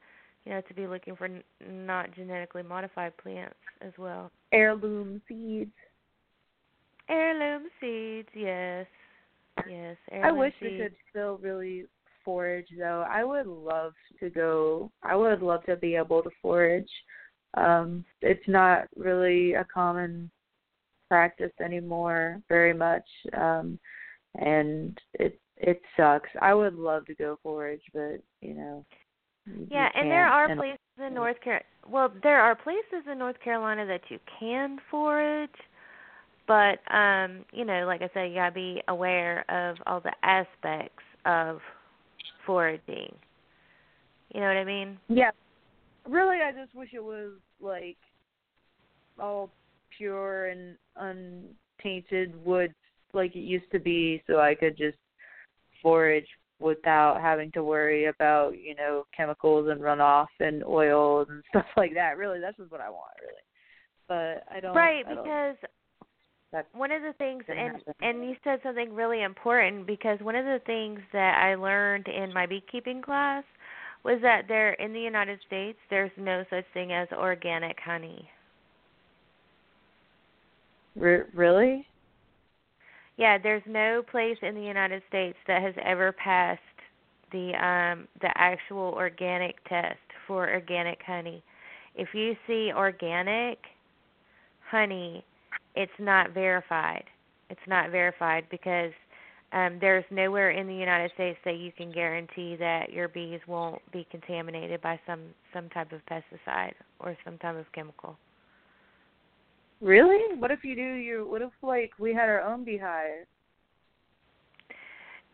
you 0.44 0.52
know, 0.52 0.60
to 0.62 0.74
be 0.74 0.86
looking 0.86 1.16
for 1.16 1.26
n- 1.26 1.42
not 1.66 2.14
genetically 2.14 2.62
modified 2.62 3.16
plants 3.18 3.54
as 3.80 3.92
well. 3.98 4.30
Heirloom 4.52 5.20
seeds. 5.28 5.70
Heirloom 7.08 7.68
seeds, 7.80 8.28
yes. 8.34 8.86
Yes, 9.68 9.96
I 10.22 10.30
wish 10.30 10.54
seeds. 10.60 10.72
we 10.72 10.78
could 10.78 10.94
still 11.10 11.38
really 11.38 11.86
forage 12.24 12.68
though. 12.78 13.06
I 13.08 13.24
would 13.24 13.46
love 13.46 13.94
to 14.20 14.30
go 14.30 14.90
I 15.02 15.16
would 15.16 15.42
love 15.42 15.64
to 15.64 15.76
be 15.76 15.96
able 15.96 16.22
to 16.22 16.30
forage. 16.42 16.90
Um 17.54 18.04
it's 18.20 18.46
not 18.46 18.88
really 18.96 19.54
a 19.54 19.64
common 19.64 20.30
practice 21.08 21.52
anymore 21.64 22.40
very 22.48 22.74
much. 22.74 23.06
Um 23.36 23.78
and 24.36 24.98
it 25.14 25.40
it 25.56 25.80
sucks. 25.96 26.30
I 26.40 26.54
would 26.54 26.74
love 26.74 27.06
to 27.06 27.14
go 27.14 27.38
forage 27.42 27.82
but, 27.92 28.20
you 28.40 28.54
know, 28.54 28.84
you 29.46 29.66
Yeah, 29.70 29.88
and 29.94 30.10
there 30.10 30.26
are 30.26 30.46
and- 30.50 30.58
places 30.58 30.78
in 30.98 31.14
North 31.14 31.40
Carolina. 31.40 31.64
Well, 31.88 32.12
there 32.22 32.40
are 32.40 32.54
places 32.54 33.06
in 33.10 33.18
North 33.18 33.40
Carolina 33.40 33.86
that 33.86 34.02
you 34.10 34.18
can 34.38 34.78
forage, 34.90 35.50
but 36.46 36.80
um, 36.92 37.44
you 37.52 37.64
know, 37.64 37.86
like 37.86 38.02
I 38.02 38.10
said, 38.12 38.24
you 38.24 38.34
gotta 38.34 38.52
be 38.52 38.82
aware 38.88 39.44
of 39.50 39.76
all 39.86 40.00
the 40.00 40.12
aspects 40.22 41.02
of 41.24 41.60
foraging. 42.44 43.14
You 44.34 44.40
know 44.40 44.46
what 44.48 44.56
I 44.58 44.64
mean? 44.64 44.98
Yeah. 45.08 45.30
Really, 46.06 46.38
I 46.42 46.52
just 46.52 46.74
wish 46.74 46.90
it 46.92 47.02
was 47.02 47.32
like 47.60 47.96
all 49.18 49.50
pure 49.98 50.46
and 50.46 50.76
untainted 50.96 52.34
wood 52.44 52.72
like 53.12 53.34
it 53.34 53.40
used 53.40 53.70
to 53.72 53.80
be 53.80 54.22
so 54.26 54.38
I 54.38 54.54
could 54.54 54.76
just 54.76 54.96
forage 55.82 56.26
without 56.60 57.20
having 57.20 57.52
to 57.52 57.62
worry 57.62 58.06
about, 58.06 58.58
you 58.58 58.74
know, 58.74 59.04
chemicals 59.16 59.68
and 59.70 59.80
runoff 59.80 60.26
and 60.40 60.64
oils 60.64 61.26
and 61.30 61.42
stuff 61.50 61.66
like 61.76 61.94
that. 61.94 62.16
Really, 62.16 62.40
that's 62.40 62.56
just 62.56 62.70
what 62.70 62.80
I 62.80 62.90
want, 62.90 63.12
really. 63.20 63.34
But 64.08 64.44
I 64.54 64.60
don't 64.60 64.74
right, 64.74 65.04
I 65.06 65.14
don't- 65.14 65.24
because 65.24 65.56
that's 66.50 66.68
one 66.72 66.90
of 66.90 67.02
the 67.02 67.12
things 67.18 67.44
and 67.48 67.58
happen. 67.58 67.94
and 68.00 68.24
you 68.24 68.34
said 68.42 68.60
something 68.62 68.94
really 68.94 69.22
important 69.22 69.86
because 69.86 70.18
one 70.20 70.34
of 70.34 70.46
the 70.46 70.60
things 70.64 70.98
that 71.12 71.38
I 71.38 71.54
learned 71.56 72.08
in 72.08 72.32
my 72.32 72.46
beekeeping 72.46 73.02
class 73.02 73.44
was 74.02 74.18
that 74.22 74.48
there 74.48 74.72
in 74.74 74.94
the 74.94 75.00
United 75.00 75.40
States 75.46 75.78
there's 75.90 76.10
no 76.16 76.44
such 76.48 76.64
thing 76.72 76.92
as 76.92 77.06
organic 77.12 77.78
honey. 77.80 78.30
Re- 80.96 81.24
really? 81.34 81.86
Yeah, 83.16 83.36
there's 83.36 83.62
no 83.66 84.02
place 84.08 84.36
in 84.42 84.54
the 84.54 84.62
United 84.62 85.02
States 85.08 85.36
that 85.48 85.60
has 85.60 85.74
ever 85.84 86.12
passed 86.12 86.60
the 87.32 87.52
um 87.62 88.08
the 88.20 88.30
actual 88.36 88.94
organic 88.96 89.62
test 89.68 89.98
for 90.26 90.50
organic 90.50 91.02
honey. 91.02 91.42
If 91.94 92.14
you 92.14 92.36
see 92.46 92.72
organic 92.74 93.58
honey, 94.70 95.24
it's 95.74 95.92
not 95.98 96.30
verified. 96.32 97.04
It's 97.50 97.60
not 97.66 97.90
verified 97.90 98.44
because 98.50 98.92
um 99.52 99.78
there's 99.80 100.04
nowhere 100.10 100.50
in 100.52 100.66
the 100.68 100.74
United 100.74 101.10
States 101.14 101.38
that 101.44 101.56
you 101.58 101.72
can 101.72 101.90
guarantee 101.90 102.56
that 102.56 102.92
your 102.92 103.08
bees 103.08 103.40
won't 103.48 103.82
be 103.92 104.06
contaminated 104.10 104.80
by 104.80 104.98
some 105.06 105.20
some 105.52 105.68
type 105.70 105.92
of 105.92 106.00
pesticide 106.06 106.74
or 107.00 107.16
some 107.24 107.36
type 107.38 107.56
of 107.56 107.70
chemical. 107.72 108.16
Really? 109.80 110.36
What 110.38 110.50
if 110.50 110.64
you 110.64 110.74
do 110.74 110.82
your 110.82 111.26
what 111.26 111.42
if 111.42 111.50
like 111.62 111.92
we 111.98 112.12
had 112.12 112.28
our 112.28 112.42
own 112.42 112.64
beehive? 112.64 113.26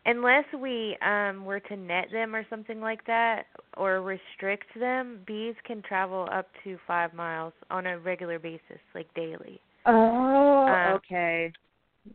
unless 0.05 0.45
we 0.61 0.95
um 1.01 1.45
were 1.45 1.59
to 1.59 1.75
net 1.75 2.07
them 2.11 2.35
or 2.35 2.45
something 2.49 2.79
like 2.79 3.05
that 3.05 3.45
or 3.77 4.01
restrict 4.01 4.67
them 4.79 5.19
bees 5.25 5.55
can 5.65 5.81
travel 5.81 6.27
up 6.31 6.47
to 6.63 6.77
five 6.87 7.13
miles 7.13 7.53
on 7.71 7.87
a 7.87 7.99
regular 7.99 8.39
basis 8.39 8.79
like 8.93 9.11
daily 9.15 9.59
Oh, 9.87 10.65
Uh, 10.67 10.95
okay. 10.95 11.51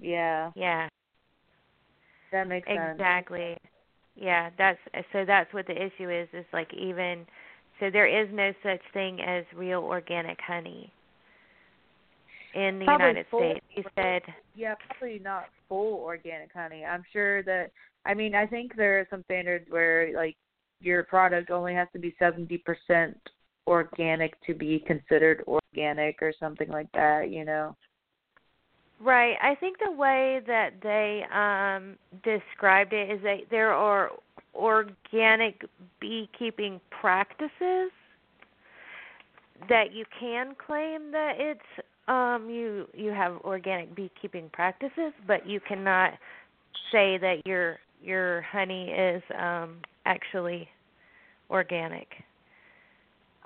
Yeah, 0.01 0.51
yeah 0.55 0.89
that 2.32 2.47
makes 2.48 2.66
sense. 2.69 2.93
exactly 2.93 3.57
yeah 4.16 4.51
that's 4.59 4.78
so 5.12 5.24
that's 5.24 5.52
what 5.52 5.66
the 5.66 5.74
issue 5.74 6.11
is 6.11 6.28
is 6.32 6.47
like 6.52 6.73
even 6.74 7.27
so 7.78 7.90
there 7.90 8.07
is 8.07 8.28
no 8.32 8.52
such 8.62 8.81
thing 8.93 9.20
as 9.20 9.44
real 9.57 9.81
organic 9.81 10.39
honey 10.40 10.93
in 12.55 12.78
the 12.78 12.85
Probably 12.85 13.06
united 13.09 13.27
full- 13.31 13.40
states 13.40 13.66
you 13.74 13.85
said 13.94 14.22
Yeah, 14.55 14.74
probably 14.89 15.18
not 15.18 15.47
full 15.68 16.01
organic 16.01 16.52
honey. 16.52 16.85
I'm 16.85 17.05
sure 17.12 17.43
that 17.44 17.70
I 18.05 18.14
mean, 18.14 18.35
I 18.35 18.47
think 18.47 18.74
there 18.77 18.98
are 19.01 19.06
some 19.10 19.22
standards 19.24 19.66
where 19.70 20.14
like 20.14 20.36
your 20.81 21.05
product 21.05 21.51
only 21.51 21.74
has 21.74 21.89
to 21.93 21.98
be 21.98 22.14
70% 22.20 23.14
organic 23.66 24.40
to 24.47 24.55
be 24.55 24.82
considered 24.86 25.44
organic 25.47 26.22
or 26.22 26.32
something 26.40 26.68
like 26.68 26.90
that, 26.93 27.31
you 27.31 27.44
know. 27.44 27.77
Right. 29.01 29.36
I 29.43 29.55
think 29.55 29.78
the 29.78 29.93
way 29.93 30.40
that 30.47 30.74
they 30.82 31.24
um 31.32 31.97
described 32.22 32.93
it 32.93 33.10
is 33.10 33.22
that 33.22 33.39
there 33.51 33.72
are 33.72 34.10
organic 34.55 35.64
beekeeping 36.01 36.81
practices 36.90 37.90
that 39.68 39.93
you 39.93 40.05
can 40.18 40.55
claim 40.55 41.12
that 41.12 41.35
it's 41.39 41.86
um 42.11 42.51
you 42.51 42.87
you 42.93 43.11
have 43.11 43.37
organic 43.45 43.95
beekeeping 43.95 44.51
practices, 44.53 45.12
but 45.27 45.47
you 45.47 45.61
cannot 45.61 46.12
say 46.93 47.16
that 47.19 47.43
your 47.47 47.78
your 48.03 48.43
honey 48.43 48.91
is 48.91 49.23
um 49.39 49.77
actually 50.05 50.69
organic. 51.51 52.09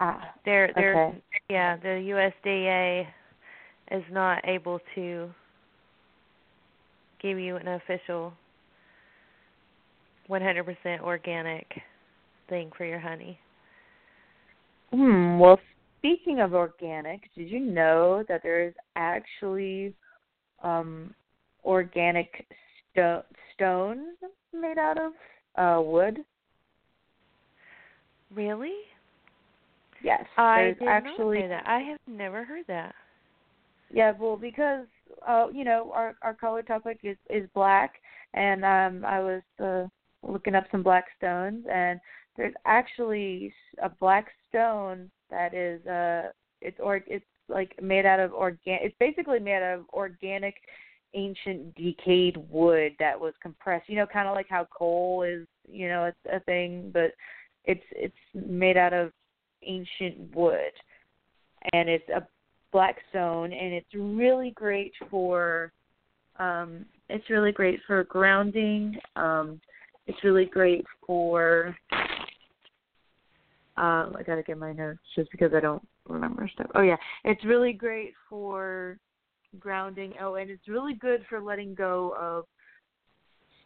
Ah, 0.00 0.32
There 0.44 0.72
there's 0.74 0.96
Okay. 0.96 1.22
yeah, 1.50 1.76
the 1.76 2.30
USDA 2.46 3.06
is 3.90 4.04
not 4.10 4.40
able 4.48 4.80
to 4.94 5.30
give 7.20 7.38
you 7.38 7.56
an 7.56 7.68
official 7.68 8.32
100% 10.30 11.00
organic 11.02 11.66
thing 12.48 12.70
for 12.76 12.84
your 12.86 12.98
honey. 12.98 13.38
Hmm. 14.90 15.38
Well, 15.38 15.58
speaking 16.04 16.40
of 16.40 16.52
organic, 16.52 17.22
did 17.34 17.48
you 17.48 17.60
know 17.60 18.22
that 18.28 18.42
there 18.42 18.62
is 18.62 18.74
actually 18.94 19.94
um 20.62 21.14
organic 21.64 22.46
sto- 22.92 23.24
stones 23.54 24.16
made 24.52 24.76
out 24.78 24.98
of 24.98 25.12
uh 25.56 25.80
wood? 25.80 26.18
Really? 28.34 28.74
Yes. 30.02 30.24
I 30.36 30.74
did 30.78 30.88
actually 30.88 31.38
not 31.38 31.42
know 31.44 31.48
that. 31.48 31.66
I 31.66 31.78
have 31.80 31.98
never 32.06 32.44
heard 32.44 32.66
that. 32.68 32.94
Yeah, 33.90 34.12
well, 34.18 34.36
because 34.36 34.86
uh, 35.26 35.46
you 35.52 35.64
know 35.64 35.90
our 35.94 36.16
our 36.20 36.34
color 36.34 36.62
topic 36.62 36.98
is 37.02 37.16
is 37.30 37.48
black, 37.54 37.94
and 38.34 38.62
um, 38.62 39.04
I 39.06 39.20
was 39.20 39.42
uh, 39.58 39.84
looking 40.30 40.54
up 40.54 40.64
some 40.70 40.82
black 40.82 41.06
stones, 41.16 41.64
and 41.72 41.98
there's 42.36 42.54
actually 42.66 43.54
a 43.82 43.88
black 43.88 44.26
stone 44.50 45.10
that 45.34 45.54
is 45.54 45.84
uh, 45.86 46.30
it's 46.60 46.78
or 46.80 47.00
it's 47.06 47.24
like 47.48 47.80
made 47.82 48.06
out 48.06 48.20
of 48.20 48.32
organ. 48.32 48.78
It's 48.80 48.96
basically 49.00 49.40
made 49.40 49.62
out 49.62 49.80
of 49.80 49.88
organic, 49.92 50.54
ancient 51.14 51.74
decayed 51.74 52.36
wood 52.50 52.92
that 52.98 53.18
was 53.18 53.34
compressed. 53.42 53.88
You 53.88 53.96
know, 53.96 54.06
kind 54.06 54.28
of 54.28 54.34
like 54.34 54.48
how 54.48 54.66
coal 54.76 55.22
is, 55.22 55.46
you 55.68 55.88
know, 55.88 56.04
it's 56.04 56.32
a 56.32 56.40
thing, 56.40 56.90
but 56.92 57.12
it's 57.64 57.84
it's 57.90 58.14
made 58.34 58.76
out 58.76 58.92
of 58.92 59.10
ancient 59.66 60.34
wood, 60.34 60.72
and 61.72 61.88
it's 61.88 62.08
a 62.08 62.26
black 62.72 62.96
stone 63.10 63.52
and 63.52 63.72
it's 63.72 63.94
really 63.94 64.50
great 64.50 64.92
for 65.08 65.72
um 66.40 66.84
it's 67.08 67.30
really 67.30 67.52
great 67.52 67.78
for 67.86 68.02
grounding 68.02 68.98
um 69.14 69.60
it's 70.08 70.24
really 70.24 70.44
great 70.44 70.84
for 71.06 71.74
um 73.76 74.14
I 74.18 74.22
gotta 74.24 74.42
get 74.42 74.58
my 74.58 74.72
notes 74.72 75.00
just 75.16 75.30
because 75.30 75.52
I 75.54 75.60
don't 75.60 75.86
remember 76.08 76.48
stuff. 76.52 76.70
Oh 76.74 76.82
yeah. 76.82 76.96
It's 77.24 77.44
really 77.44 77.72
great 77.72 78.12
for 78.28 78.98
grounding. 79.58 80.14
Oh 80.20 80.34
and 80.34 80.50
it's 80.50 80.68
really 80.68 80.94
good 80.94 81.24
for 81.28 81.40
letting 81.40 81.74
go 81.74 82.14
of 82.18 82.44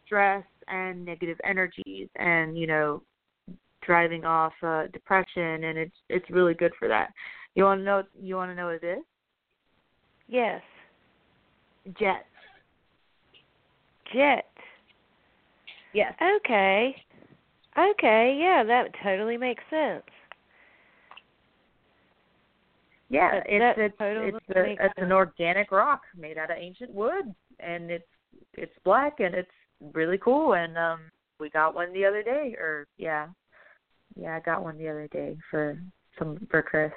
stress 0.05 0.43
and 0.67 1.05
negative 1.05 1.37
energies 1.43 2.09
and, 2.15 2.57
you 2.57 2.65
know, 2.65 3.03
driving 3.85 4.25
off 4.25 4.53
uh, 4.63 4.87
depression, 4.93 5.63
and 5.63 5.77
it's 5.77 5.95
it's 6.09 6.29
really 6.29 6.53
good 6.53 6.71
for 6.77 6.87
that. 6.87 7.09
You 7.55 7.63
want 7.63 7.79
to 7.79 7.83
know? 7.83 8.03
You 8.21 8.35
want 8.35 8.51
to 8.51 8.55
know 8.55 8.65
what 8.65 8.83
it 8.83 8.83
is? 8.83 9.03
Yes. 10.27 10.61
Jets. 11.99 12.25
Jet. 14.13 14.45
Yes. 15.93 16.13
Okay. 16.37 16.95
Okay, 17.79 18.37
yeah, 18.39 18.63
that 18.65 18.91
totally 19.03 19.37
makes 19.37 19.63
sense. 19.69 20.03
Yeah, 23.09 23.39
That- 23.39 23.49
it's 23.49 23.77
that 23.77 23.83
it's 23.83 23.97
totally 23.97 24.27
it's 24.27 24.79
a, 24.79 24.85
it's 24.85 24.93
an 24.97 25.11
organic 25.11 25.71
rock 25.71 26.01
made 26.15 26.37
out 26.37 26.51
of 26.51 26.57
ancient 26.57 26.93
wood, 26.93 27.33
and 27.59 27.89
it's 27.89 28.07
it's 28.53 28.77
black 28.83 29.19
and 29.19 29.33
it's 29.33 29.49
really 29.93 30.17
cool. 30.17 30.53
And 30.53 30.77
um, 30.77 30.99
we 31.39 31.49
got 31.49 31.73
one 31.73 31.93
the 31.93 32.05
other 32.05 32.21
day, 32.21 32.55
or 32.59 32.85
yeah, 32.97 33.27
yeah, 34.15 34.35
I 34.35 34.39
got 34.41 34.63
one 34.63 34.77
the 34.77 34.89
other 34.89 35.07
day 35.07 35.37
for 35.49 35.79
some 36.17 36.37
for 36.51 36.61
Chris. 36.61 36.91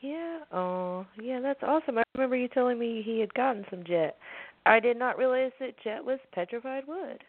Yeah. 0.00 0.40
Oh, 0.52 1.06
yeah, 1.20 1.40
that's 1.40 1.62
awesome. 1.62 1.98
I 1.98 2.04
remember 2.14 2.36
you 2.36 2.48
telling 2.48 2.78
me 2.78 3.02
he 3.04 3.18
had 3.18 3.34
gotten 3.34 3.64
some 3.68 3.82
jet. 3.84 4.16
I 4.64 4.78
did 4.78 4.96
not 4.96 5.18
realize 5.18 5.50
that 5.58 5.74
jet 5.82 6.04
was 6.04 6.20
petrified 6.32 6.84
wood. 6.86 7.24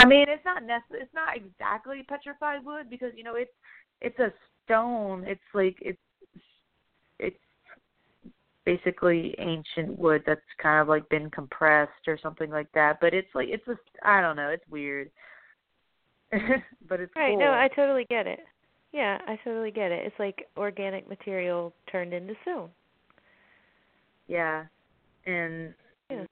I 0.00 0.06
mean, 0.06 0.28
it's 0.28 0.44
not 0.44 0.62
necess- 0.62 1.02
It's 1.02 1.12
not 1.14 1.36
exactly 1.36 2.02
petrified 2.08 2.64
wood 2.64 2.88
because 2.88 3.12
you 3.14 3.22
know 3.22 3.34
it's 3.34 3.52
it's 4.00 4.18
a 4.18 4.32
stone. 4.64 5.24
It's 5.26 5.40
like 5.52 5.76
it's 5.80 5.98
it's 7.18 7.36
basically 8.64 9.34
ancient 9.38 9.98
wood 9.98 10.22
that's 10.26 10.40
kind 10.62 10.80
of 10.80 10.88
like 10.88 11.08
been 11.08 11.30
compressed 11.30 12.06
or 12.06 12.18
something 12.18 12.50
like 12.50 12.70
that. 12.72 12.98
But 13.00 13.12
it's 13.12 13.28
like 13.34 13.48
it's 13.48 13.66
a 13.68 13.76
I 14.02 14.20
don't 14.22 14.36
know. 14.36 14.48
It's 14.48 14.66
weird, 14.70 15.10
but 16.30 17.00
it's 17.00 17.12
Right. 17.14 17.30
cool. 17.32 17.40
No, 17.40 17.52
I 17.52 17.68
totally 17.76 18.06
get 18.08 18.26
it. 18.26 18.40
Yeah, 18.92 19.18
I 19.26 19.38
totally 19.44 19.70
get 19.70 19.92
it. 19.92 20.06
It's 20.06 20.18
like 20.18 20.48
organic 20.56 21.08
material 21.08 21.72
turned 21.92 22.12
into 22.12 22.34
stone. 22.42 22.70
Yeah, 24.26 24.64
and 25.26 25.74
Yeah. 26.10 26.24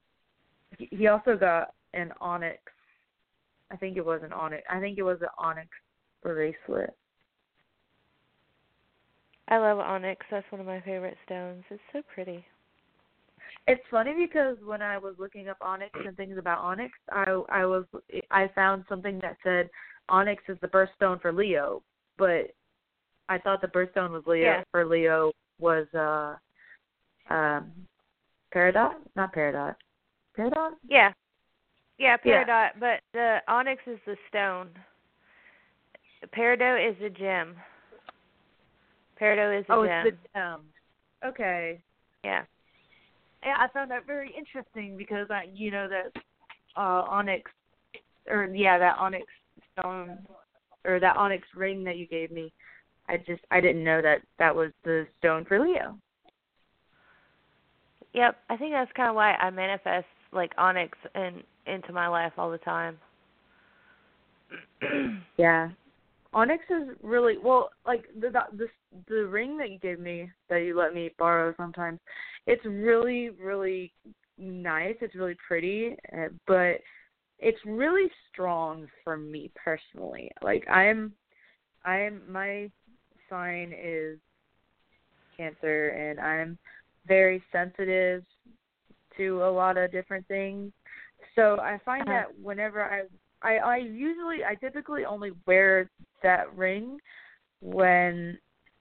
he 0.77 1.07
also 1.07 1.37
got 1.37 1.73
an 1.93 2.13
onyx. 2.19 2.59
I 3.71 3.75
think 3.75 3.97
it 3.97 4.05
was 4.05 4.21
an 4.23 4.33
onyx. 4.33 4.63
I 4.69 4.79
think 4.79 4.97
it 4.97 5.03
was 5.03 5.21
an 5.21 5.27
onyx 5.37 5.67
bracelet. 6.23 6.95
I 9.47 9.57
love 9.57 9.79
onyx. 9.79 10.25
That's 10.29 10.45
one 10.51 10.61
of 10.61 10.67
my 10.67 10.81
favorite 10.81 11.17
stones. 11.25 11.63
It's 11.69 11.81
so 11.91 12.01
pretty. 12.13 12.45
It's 13.67 13.81
funny 13.91 14.13
because 14.17 14.57
when 14.63 14.81
I 14.81 14.97
was 14.97 15.15
looking 15.17 15.49
up 15.49 15.57
onyx 15.61 15.91
and 16.05 16.15
things 16.15 16.37
about 16.37 16.59
onyx, 16.59 16.93
I 17.11 17.41
I 17.49 17.65
was 17.65 17.85
I 18.31 18.49
found 18.55 18.83
something 18.87 19.19
that 19.21 19.37
said 19.43 19.69
onyx 20.07 20.43
is 20.47 20.57
the 20.61 20.67
birthstone 20.67 21.21
for 21.21 21.31
Leo, 21.31 21.81
but 22.17 22.51
I 23.27 23.37
thought 23.37 23.61
the 23.61 23.67
birthstone 23.67 24.11
was 24.11 24.23
Leo 24.25 24.43
Yeah. 24.43 24.63
for 24.71 24.85
Leo 24.85 25.31
was 25.59 25.87
uh 25.93 26.35
um 27.33 27.71
peridot, 28.53 28.93
not 29.15 29.33
peridot. 29.33 29.75
Peridot? 30.37 30.71
Yeah. 30.87 31.11
Yeah, 31.99 32.15
Yeah. 32.23 32.43
peridot, 32.45 32.79
but 32.79 33.01
the 33.13 33.41
onyx 33.47 33.81
is 33.85 33.99
the 34.05 34.15
stone. 34.29 34.69
Peridot 36.33 36.89
is 36.89 36.97
the 36.99 37.09
gem. 37.09 37.55
Peridot 39.19 39.59
is 39.59 39.67
the 39.67 39.73
Oh, 39.73 39.85
gem. 39.85 40.07
it's 40.07 40.17
the 40.23 40.29
gem. 40.39 40.61
Okay. 41.23 41.81
Yeah. 42.23 42.45
Yeah, 43.43 43.55
I 43.59 43.67
found 43.69 43.91
that 43.91 44.05
very 44.05 44.31
interesting 44.31 44.97
because 44.97 45.29
I, 45.29 45.43
you 45.53 45.71
know, 45.71 45.87
that 45.87 46.11
uh 46.75 47.03
onyx, 47.09 47.51
or 48.27 48.45
yeah, 48.45 48.77
that 48.77 48.97
onyx 48.97 49.25
stone, 49.73 50.25
or 50.85 50.99
that 50.99 51.17
onyx 51.17 51.47
ring 51.55 51.83
that 51.83 51.97
you 51.97 52.05
gave 52.07 52.31
me. 52.31 52.51
I 53.07 53.17
just, 53.17 53.41
I 53.49 53.59
didn't 53.59 53.83
know 53.83 54.01
that 54.01 54.21
that 54.37 54.55
was 54.55 54.71
the 54.83 55.07
stone 55.17 55.43
for 55.45 55.59
Leo. 55.59 55.97
Yep. 58.13 58.37
I 58.49 58.57
think 58.57 58.71
that's 58.71 58.91
kind 58.93 59.09
of 59.09 59.15
why 59.15 59.33
I 59.33 59.49
manifest 59.49 60.07
like 60.31 60.51
onyx 60.57 60.97
in 61.15 61.43
into 61.69 61.93
my 61.93 62.07
life 62.07 62.33
all 62.37 62.51
the 62.51 62.57
time. 62.59 62.97
Yeah. 65.37 65.69
Onyx 66.33 66.63
is 66.69 66.95
really 67.01 67.37
well, 67.43 67.69
like 67.87 68.05
the 68.19 68.29
the 68.29 68.41
the, 68.55 68.67
the 69.07 69.25
ring 69.27 69.57
that 69.57 69.71
you 69.71 69.79
gave 69.79 69.99
me 69.99 70.29
that 70.49 70.57
you 70.57 70.77
let 70.77 70.93
me 70.93 71.11
borrow 71.17 71.53
sometimes. 71.57 71.99
It's 72.45 72.63
really 72.65 73.29
really 73.29 73.91
nice. 74.37 74.95
It's 75.01 75.15
really 75.15 75.35
pretty, 75.47 75.95
uh, 76.13 76.27
but 76.45 76.81
it's 77.39 77.59
really 77.65 78.09
strong 78.31 78.87
for 79.03 79.17
me 79.17 79.51
personally. 79.55 80.31
Like 80.41 80.67
I'm, 80.69 81.13
I'm 81.85 82.21
my 82.29 82.69
sign 83.29 83.73
is 83.73 84.19
Cancer, 85.35 85.89
and 85.89 86.19
I'm 86.19 86.57
very 87.07 87.41
sensitive 87.51 88.23
to 89.17 89.43
a 89.43 89.51
lot 89.51 89.77
of 89.77 89.91
different 89.91 90.27
things. 90.27 90.71
So 91.39 91.57
I 91.61 91.79
find 91.85 92.01
Uh-huh. 92.01 92.13
that 92.13 92.37
whenever 92.41 92.83
I 92.83 93.03
I 93.41 93.57
I 93.57 93.77
usually 93.77 94.43
I 94.43 94.55
typically 94.55 95.05
only 95.05 95.31
wear 95.47 95.89
that 96.21 96.53
ring 96.55 96.97
when 97.61 98.37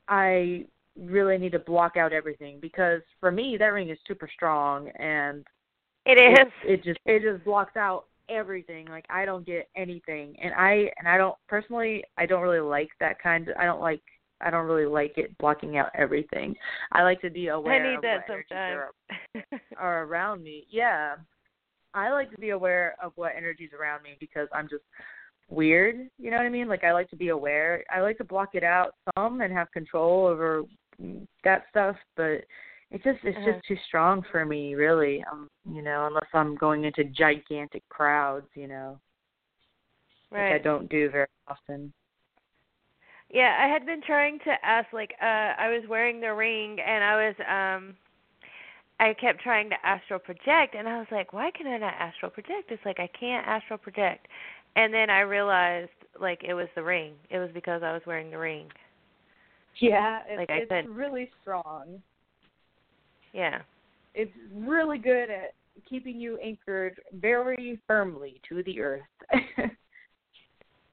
I 0.08 0.64
really 0.98 1.38
need 1.38 1.52
to 1.52 1.60
block 1.60 1.96
out 1.96 2.12
everything 2.12 2.58
because 2.60 3.00
for 3.20 3.30
me 3.30 3.56
that 3.58 3.66
ring 3.66 3.90
is 3.90 3.98
super 4.08 4.28
strong 4.34 4.88
and 4.98 5.46
It 6.04 6.18
it, 6.18 6.46
is. 6.46 6.52
it 6.64 6.84
just 6.84 6.98
it 7.06 7.22
just 7.22 7.44
blocks 7.44 7.76
out 7.76 8.06
everything 8.28 8.86
like 8.88 9.04
I 9.08 9.24
don't 9.24 9.46
get 9.46 9.68
anything 9.76 10.36
and 10.42 10.52
I 10.54 10.90
and 10.98 11.06
I 11.06 11.16
don't 11.16 11.36
personally 11.48 12.02
I 12.16 12.26
don't 12.26 12.42
really 12.42 12.58
like 12.60 12.90
that 12.98 13.22
kind 13.22 13.48
of 13.48 13.56
I 13.56 13.64
don't 13.66 13.80
like 13.80 14.02
I 14.40 14.50
don't 14.50 14.66
really 14.66 14.86
like 14.86 15.14
it 15.16 15.36
blocking 15.38 15.76
out 15.78 15.90
everything. 15.94 16.54
I 16.92 17.02
like 17.02 17.20
to 17.22 17.30
be 17.30 17.48
aware 17.48 17.84
I 17.84 17.88
need 17.88 17.96
of 17.96 18.02
that 18.02 18.24
sometimes. 18.26 18.74
are, 18.76 19.44
are 19.78 20.04
around 20.04 20.42
me. 20.42 20.66
Yeah. 20.70 21.16
I 21.94 22.10
like 22.10 22.30
to 22.32 22.38
be 22.38 22.50
aware 22.50 22.96
of 23.02 23.12
what 23.16 23.32
energies 23.36 23.70
around 23.78 24.02
me 24.02 24.16
because 24.20 24.48
I'm 24.52 24.68
just 24.68 24.84
weird, 25.48 25.96
you 26.18 26.30
know 26.30 26.36
what 26.36 26.46
I 26.46 26.50
mean? 26.50 26.68
Like 26.68 26.84
I 26.84 26.92
like 26.92 27.08
to 27.10 27.16
be 27.16 27.28
aware. 27.28 27.84
I 27.90 28.00
like 28.00 28.18
to 28.18 28.24
block 28.24 28.50
it 28.54 28.64
out 28.64 28.94
some 29.16 29.40
and 29.40 29.52
have 29.52 29.70
control 29.72 30.26
over 30.26 30.62
that 31.44 31.64
stuff, 31.70 31.96
but 32.16 32.44
it 32.90 33.02
just 33.04 33.18
it's 33.24 33.36
Uh-huh. 33.36 33.52
just 33.52 33.66
too 33.66 33.76
strong 33.86 34.22
for 34.30 34.44
me, 34.44 34.74
really. 34.74 35.24
Um, 35.30 35.48
you 35.70 35.82
know, 35.82 36.06
unless 36.06 36.28
I'm 36.34 36.56
going 36.56 36.84
into 36.84 37.04
gigantic 37.04 37.82
crowds, 37.88 38.48
you 38.54 38.66
know, 38.68 38.98
which 40.30 40.40
I 40.50 40.58
don't 40.58 40.88
do 40.88 41.10
very 41.10 41.26
often. 41.46 41.92
Yeah, 43.30 43.56
I 43.60 43.68
had 43.68 43.84
been 43.84 44.00
trying 44.06 44.38
to 44.40 44.54
ask 44.64 44.92
like 44.92 45.14
uh 45.20 45.24
I 45.58 45.68
was 45.68 45.82
wearing 45.88 46.20
the 46.20 46.32
ring 46.32 46.78
and 46.80 47.04
I 47.04 47.28
was 47.28 47.34
um 47.48 47.96
I 49.00 49.14
kept 49.14 49.40
trying 49.40 49.70
to 49.70 49.76
astral 49.86 50.18
project 50.18 50.74
and 50.76 50.88
I 50.88 50.98
was 50.98 51.06
like, 51.12 51.32
why 51.32 51.50
can 51.56 51.66
I 51.66 51.78
not 51.78 51.94
astral 51.98 52.30
project? 52.30 52.70
It's 52.70 52.84
like 52.84 52.98
I 53.00 53.08
can't 53.18 53.46
astral 53.46 53.78
project. 53.78 54.26
And 54.76 54.92
then 54.92 55.08
I 55.10 55.20
realized 55.20 55.90
like 56.20 56.42
it 56.44 56.54
was 56.54 56.66
the 56.74 56.82
ring. 56.82 57.14
It 57.30 57.38
was 57.38 57.50
because 57.54 57.82
I 57.84 57.92
was 57.92 58.02
wearing 58.06 58.30
the 58.30 58.38
ring. 58.38 58.68
Yeah, 59.80 60.20
it, 60.28 60.36
Like 60.38 60.50
I 60.50 60.54
it's 60.58 60.68
said- 60.68 60.88
really 60.88 61.30
strong. 61.42 62.02
Yeah. 63.32 63.60
It's 64.14 64.32
really 64.52 64.98
good 64.98 65.30
at 65.30 65.54
keeping 65.88 66.18
you 66.20 66.38
anchored 66.38 67.00
very 67.20 67.78
firmly 67.86 68.40
to 68.48 68.62
the 68.64 68.80
earth. 68.80 69.02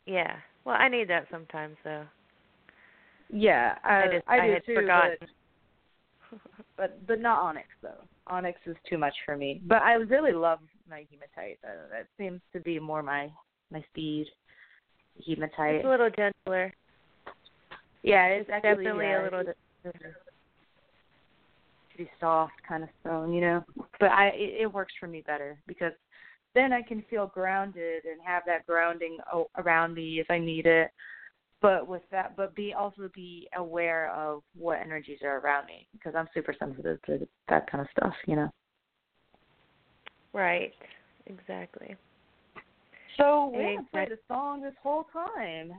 Yeah. 0.06 0.36
Well, 0.66 0.76
I 0.76 0.88
need 0.88 1.10
that 1.10 1.26
sometimes 1.32 1.78
though. 1.84 2.04
yeah, 3.32 3.76
I, 3.84 4.04
I 4.04 4.08
just 4.08 4.28
I, 4.28 4.38
I 4.38 4.48
do 4.48 4.54
had 4.54 4.66
too, 4.66 4.76
forgotten. 4.76 5.18
but 5.20 5.30
but 6.78 7.06
but 7.08 7.20
not 7.20 7.40
onyx 7.40 7.68
though. 7.82 8.04
Onyx 8.28 8.60
is 8.66 8.76
too 8.90 8.98
much 8.98 9.14
for 9.26 9.38
me. 9.38 9.62
But 9.66 9.82
I 9.82 9.94
really 9.94 10.32
love 10.32 10.60
my 10.90 11.06
hematite. 11.12 11.60
Uh, 11.64 11.88
that 11.92 12.08
seems 12.18 12.42
to 12.54 12.60
be 12.60 12.80
more 12.80 13.04
my 13.04 13.30
my 13.72 13.84
speed. 13.92 14.28
Hematite. 15.26 15.76
It's 15.76 15.86
a 15.86 15.90
little 15.90 16.10
gentler. 16.10 16.74
yeah, 18.04 18.26
it's, 18.26 18.50
actually 18.50 18.84
Definitely 18.84 19.06
yeah, 19.06 19.22
a 19.22 19.24
little 19.24 19.40
it's 19.40 19.96
pretty 21.96 22.12
soft 22.20 22.54
kind 22.68 22.84
of 22.84 22.90
stone, 23.02 23.34
you 23.34 23.42
know. 23.42 23.64
But 24.00 24.12
I 24.12 24.28
it, 24.36 24.62
it 24.62 24.74
works 24.74 24.94
for 25.00 25.08
me 25.08 25.24
better 25.26 25.58
because 25.68 25.94
then 26.54 26.74
I 26.74 26.82
can 26.82 27.04
feel 27.10 27.28
grounded 27.28 28.06
and 28.06 28.20
have 28.26 28.44
that 28.48 28.66
grounding 28.66 29.18
o- 29.32 29.50
around 29.58 29.94
me 29.94 30.20
if 30.20 30.30
I 30.30 30.40
need 30.40 30.66
it. 30.66 30.90
But 31.62 31.88
with 31.88 32.04
that, 32.12 32.36
but 32.38 32.54
be 32.54 32.74
also 32.74 33.10
be 33.14 33.48
aware 33.56 34.14
of 34.14 34.44
what 34.56 34.80
energies 34.80 35.20
are 35.24 35.40
around 35.40 35.66
me 35.66 35.88
because 35.94 36.14
I'm 36.16 36.28
super 36.34 36.54
sensitive 36.58 37.02
to 37.04 37.28
that 37.50 37.70
kind 37.72 37.82
of 37.82 37.88
stuff, 37.98 38.14
you 38.28 38.36
know. 38.36 38.50
right. 40.34 40.74
Exactly. 41.28 41.96
So 43.18 43.52
we 43.56 43.64
haven't 43.64 43.92
played 43.92 44.12
a 44.12 44.18
song 44.28 44.62
this 44.62 44.74
whole 44.84 45.06
time. 45.12 45.72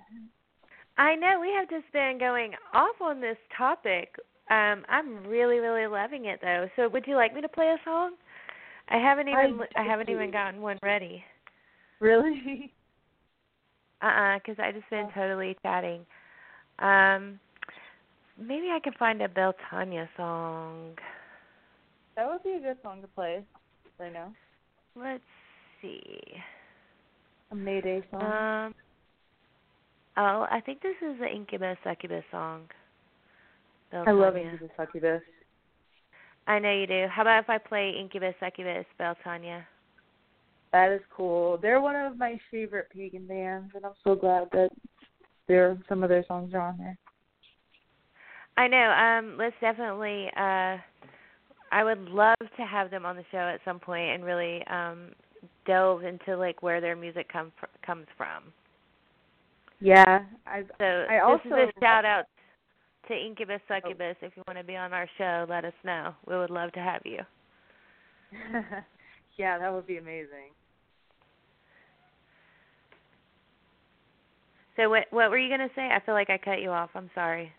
I 0.98 1.14
know 1.14 1.38
we 1.40 1.52
have 1.52 1.68
just 1.68 1.92
been 1.92 2.16
going 2.18 2.52
off 2.72 2.96
on 3.02 3.20
this 3.20 3.36
topic. 3.56 4.16
Um, 4.50 4.84
I'm 4.88 5.26
really, 5.26 5.58
really 5.58 5.86
loving 5.86 6.26
it 6.26 6.40
though. 6.40 6.68
So, 6.76 6.88
would 6.88 7.04
you 7.06 7.16
like 7.16 7.34
me 7.34 7.42
to 7.42 7.48
play 7.48 7.66
a 7.66 7.76
song? 7.84 8.12
I 8.88 8.96
haven't 8.96 9.28
even 9.28 9.60
I, 9.76 9.82
I 9.82 9.84
haven't 9.84 10.08
even 10.08 10.30
gotten 10.30 10.62
one 10.62 10.78
ready. 10.82 11.22
Really? 12.00 12.72
Uh-uh, 14.02 14.38
because 14.38 14.56
I 14.62 14.72
just 14.72 14.88
been 14.90 15.08
totally 15.14 15.56
chatting. 15.62 16.04
Um, 16.78 17.40
maybe 18.38 18.68
I 18.70 18.78
can 18.82 18.92
find 18.98 19.22
a 19.22 19.28
Bell 19.28 19.54
Tanya 19.70 20.08
song. 20.16 20.96
That 22.16 22.26
would 22.28 22.42
be 22.42 22.52
a 22.52 22.60
good 22.60 22.76
song 22.82 23.00
to 23.02 23.08
play 23.08 23.42
right 23.98 24.12
now. 24.12 24.32
Let's 24.94 25.22
see. 25.80 26.20
A 27.50 27.54
Mayday 27.54 28.02
song. 28.10 28.22
Um. 28.22 28.74
Oh, 30.18 30.46
I 30.50 30.60
think 30.64 30.80
this 30.80 30.96
is 31.02 31.18
the 31.18 31.26
Incubus 31.26 31.76
Succubus 31.84 32.24
song. 32.30 32.62
Bell 33.92 34.04
I 34.06 34.12
love 34.12 34.36
Incubus 34.36 34.70
Succubus. 34.76 35.22
I 36.46 36.58
know 36.58 36.72
you 36.72 36.86
do. 36.86 37.06
How 37.10 37.22
about 37.22 37.44
if 37.44 37.50
I 37.50 37.58
play 37.58 37.92
Incubus 37.98 38.34
Succubus 38.40 38.86
Beltania? 38.98 39.64
That 40.76 40.92
is 40.92 41.00
cool. 41.08 41.56
They're 41.56 41.80
one 41.80 41.96
of 41.96 42.18
my 42.18 42.38
favorite 42.50 42.90
pagan 42.90 43.26
bands, 43.26 43.72
and 43.74 43.86
I'm 43.86 43.94
so 44.04 44.14
glad 44.14 44.48
that 44.52 44.68
their 45.48 45.78
some 45.88 46.02
of 46.02 46.10
their 46.10 46.22
songs 46.28 46.52
are 46.52 46.60
on 46.60 46.76
there. 46.76 46.98
I 48.58 48.68
know. 48.68 48.90
Um, 48.90 49.38
let's 49.38 49.56
definitely. 49.58 50.26
Uh, 50.36 50.76
I 51.72 51.82
would 51.82 52.10
love 52.10 52.36
to 52.58 52.66
have 52.66 52.90
them 52.90 53.06
on 53.06 53.16
the 53.16 53.24
show 53.32 53.38
at 53.38 53.60
some 53.64 53.80
point 53.80 54.10
and 54.10 54.22
really 54.22 54.62
um, 54.66 55.12
delve 55.66 56.04
into 56.04 56.36
like 56.36 56.62
where 56.62 56.82
their 56.82 56.94
music 56.94 57.32
come 57.32 57.52
fr- 57.58 57.66
comes 57.84 58.06
from. 58.18 58.52
Yeah, 59.80 60.24
I 60.46 60.62
So 60.76 60.84
I 60.84 61.38
this 61.42 61.46
is 61.46 61.52
a 61.52 61.80
shout 61.80 62.04
out 62.04 62.24
to 63.08 63.14
Incubus 63.14 63.62
Succubus. 63.66 64.16
If 64.20 64.36
you 64.36 64.42
want 64.46 64.58
to 64.58 64.64
be 64.64 64.76
on 64.76 64.92
our 64.92 65.08
show, 65.16 65.46
let 65.48 65.64
us 65.64 65.72
know. 65.86 66.12
We 66.28 66.36
would 66.36 66.50
love 66.50 66.70
to 66.72 66.80
have 66.80 67.00
you. 67.06 67.20
yeah, 69.38 69.58
that 69.58 69.72
would 69.72 69.86
be 69.86 69.96
amazing. 69.96 70.52
So 74.76 74.90
what 74.90 75.06
what 75.10 75.30
were 75.30 75.38
you 75.38 75.48
gonna 75.48 75.70
say? 75.74 75.88
I 75.90 76.00
feel 76.04 76.14
like 76.14 76.30
I 76.30 76.38
cut 76.38 76.60
you 76.60 76.70
off. 76.70 76.90
I'm 76.94 77.10
sorry. 77.14 77.52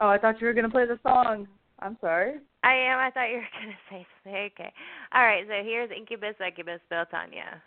Oh, 0.00 0.08
I 0.08 0.18
thought 0.18 0.40
you 0.40 0.46
were 0.46 0.52
gonna 0.54 0.70
play 0.70 0.86
the 0.86 0.98
song. 1.02 1.46
I'm 1.78 1.96
sorry. 2.00 2.36
I 2.62 2.74
am. 2.74 2.98
I 2.98 3.10
thought 3.10 3.30
you 3.30 3.36
were 3.36 3.48
gonna 3.60 3.78
say 3.88 4.06
something. 4.24 4.50
Okay. 4.52 4.72
All 5.14 5.22
right. 5.22 5.44
So 5.46 5.64
here's 5.64 5.90
Incubus 5.90 6.34
Succubus 6.38 6.80
Beltania. 6.90 7.60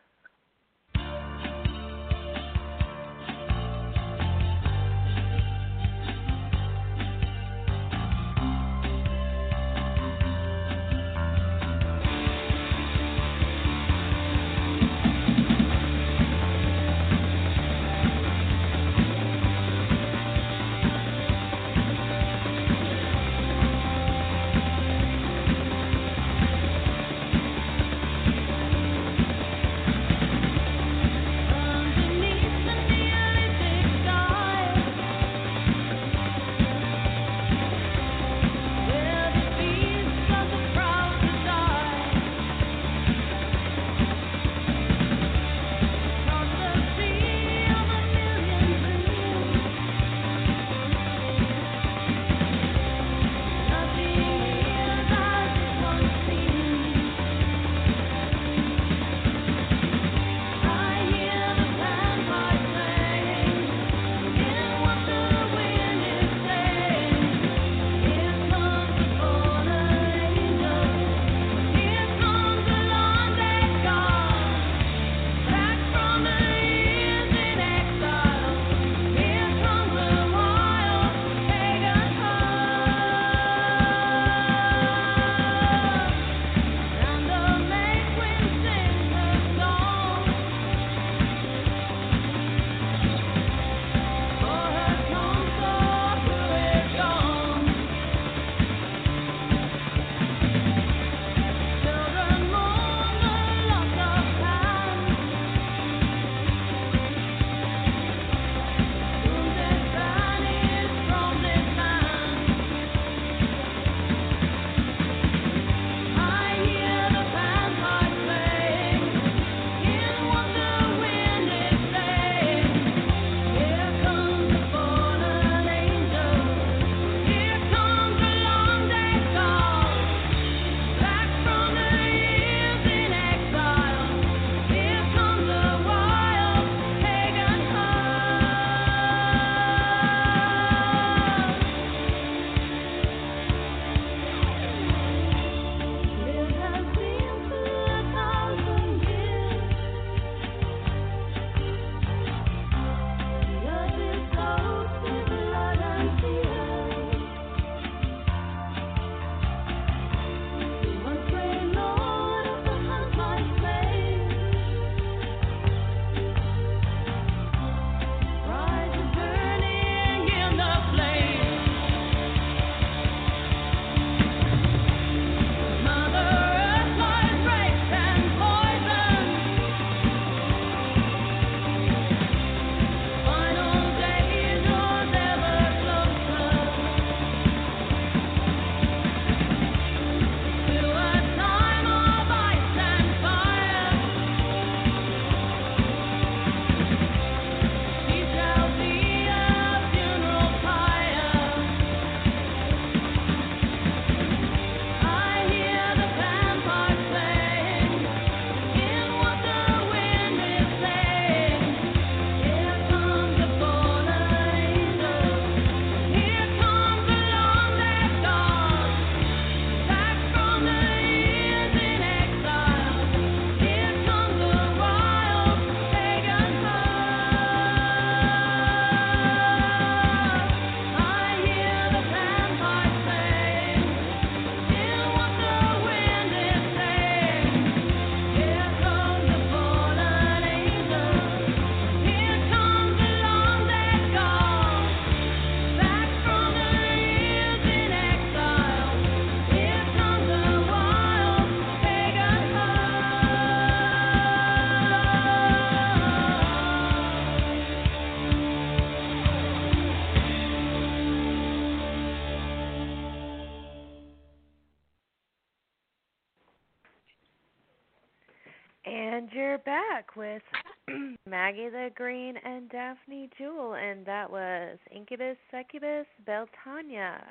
Back 269.93 270.15
with 270.15 270.41
Maggie 271.29 271.69
the 271.69 271.89
Green 271.93 272.33
and 272.43 272.67
Daphne 272.69 273.29
Jewel, 273.37 273.75
and 273.75 274.03
that 274.07 274.29
was 274.29 274.79
Incubus 274.89 275.37
Succubus 275.51 276.07
Beltania. 276.27 277.21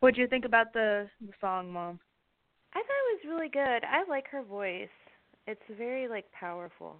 What'd 0.00 0.18
you 0.18 0.26
think 0.26 0.44
about 0.44 0.74
the, 0.74 1.08
the 1.22 1.32
song, 1.40 1.72
Mom? 1.72 1.98
I 2.74 2.80
thought 2.80 2.82
it 2.82 3.26
was 3.26 3.34
really 3.34 3.48
good. 3.48 3.60
I 3.86 4.04
like 4.06 4.28
her 4.28 4.42
voice. 4.42 4.88
It's 5.46 5.62
very 5.78 6.06
like 6.06 6.30
powerful. 6.32 6.96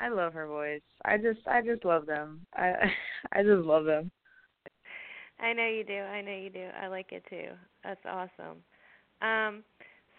I 0.00 0.08
love 0.08 0.32
her 0.34 0.46
voice. 0.46 0.82
I 1.04 1.16
just 1.16 1.40
I 1.48 1.62
just 1.62 1.84
love 1.84 2.06
them. 2.06 2.46
I 2.54 2.74
I 3.32 3.42
just 3.42 3.66
love 3.66 3.86
them. 3.86 4.12
I 5.40 5.52
know 5.52 5.66
you 5.66 5.82
do. 5.82 5.98
I 5.98 6.20
know 6.20 6.36
you 6.36 6.50
do. 6.50 6.68
I 6.80 6.86
like 6.86 7.10
it 7.10 7.24
too. 7.28 7.48
That's 7.82 8.00
awesome. 8.06 8.58
Um 9.20 9.64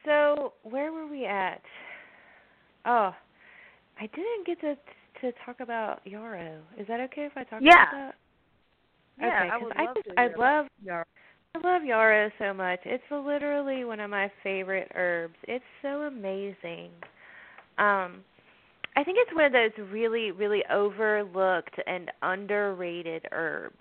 so 0.05 0.53
where 0.63 0.91
were 0.91 1.07
we 1.07 1.25
at? 1.25 1.61
Oh, 2.85 3.11
I 3.99 4.07
didn't 4.07 4.45
get 4.45 4.61
to 4.61 4.75
to 5.21 5.33
talk 5.45 5.59
about 5.59 5.99
Yarrow. 6.05 6.61
Is 6.77 6.87
that 6.87 6.99
okay 7.01 7.25
if 7.25 7.33
I 7.35 7.43
talk 7.43 7.61
Yeah. 7.61 7.73
about 7.73 7.91
that? 7.91 8.15
Yeah, 9.19 9.43
okay, 9.43 9.49
I 9.51 9.57
would 9.57 9.75
I 9.77 9.85
love 9.85 9.95
just 9.95 10.07
I 10.17 10.27
love 10.37 10.67
Yarrow. 10.83 11.05
I 11.55 11.59
love 11.67 11.83
yarrow 11.83 12.29
so 12.37 12.53
much. 12.53 12.79
It's 12.85 13.03
literally 13.11 13.83
one 13.83 13.99
of 13.99 14.09
my 14.09 14.31
favorite 14.43 14.91
herbs. 14.95 15.35
It's 15.47 15.65
so 15.81 16.03
amazing. 16.03 16.91
Um 17.77 18.23
I 18.95 19.03
think 19.03 19.17
it's 19.21 19.33
one 19.35 19.45
of 19.45 19.51
those 19.51 19.71
really 19.91 20.31
really 20.31 20.63
overlooked 20.71 21.75
and 21.87 22.11
underrated 22.21 23.25
herbs. 23.31 23.75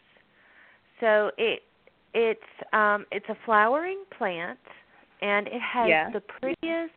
So 1.00 1.30
it 1.38 1.62
it's 2.14 2.40
um 2.72 3.06
it's 3.12 3.28
a 3.28 3.36
flowering 3.44 4.02
plant 4.16 4.58
and 5.20 5.46
it 5.48 5.60
has 5.60 5.88
Yeah. 5.88 6.10
the 6.10 6.20
prettiest 6.20 6.94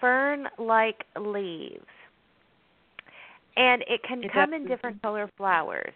fern-like 0.00 1.04
leaves. 1.16 1.86
And 3.56 3.82
it 3.82 4.02
can 4.02 4.24
It 4.24 4.32
come 4.32 4.52
in 4.52 4.66
different 4.66 5.00
color 5.02 5.28
flowers. 5.36 5.94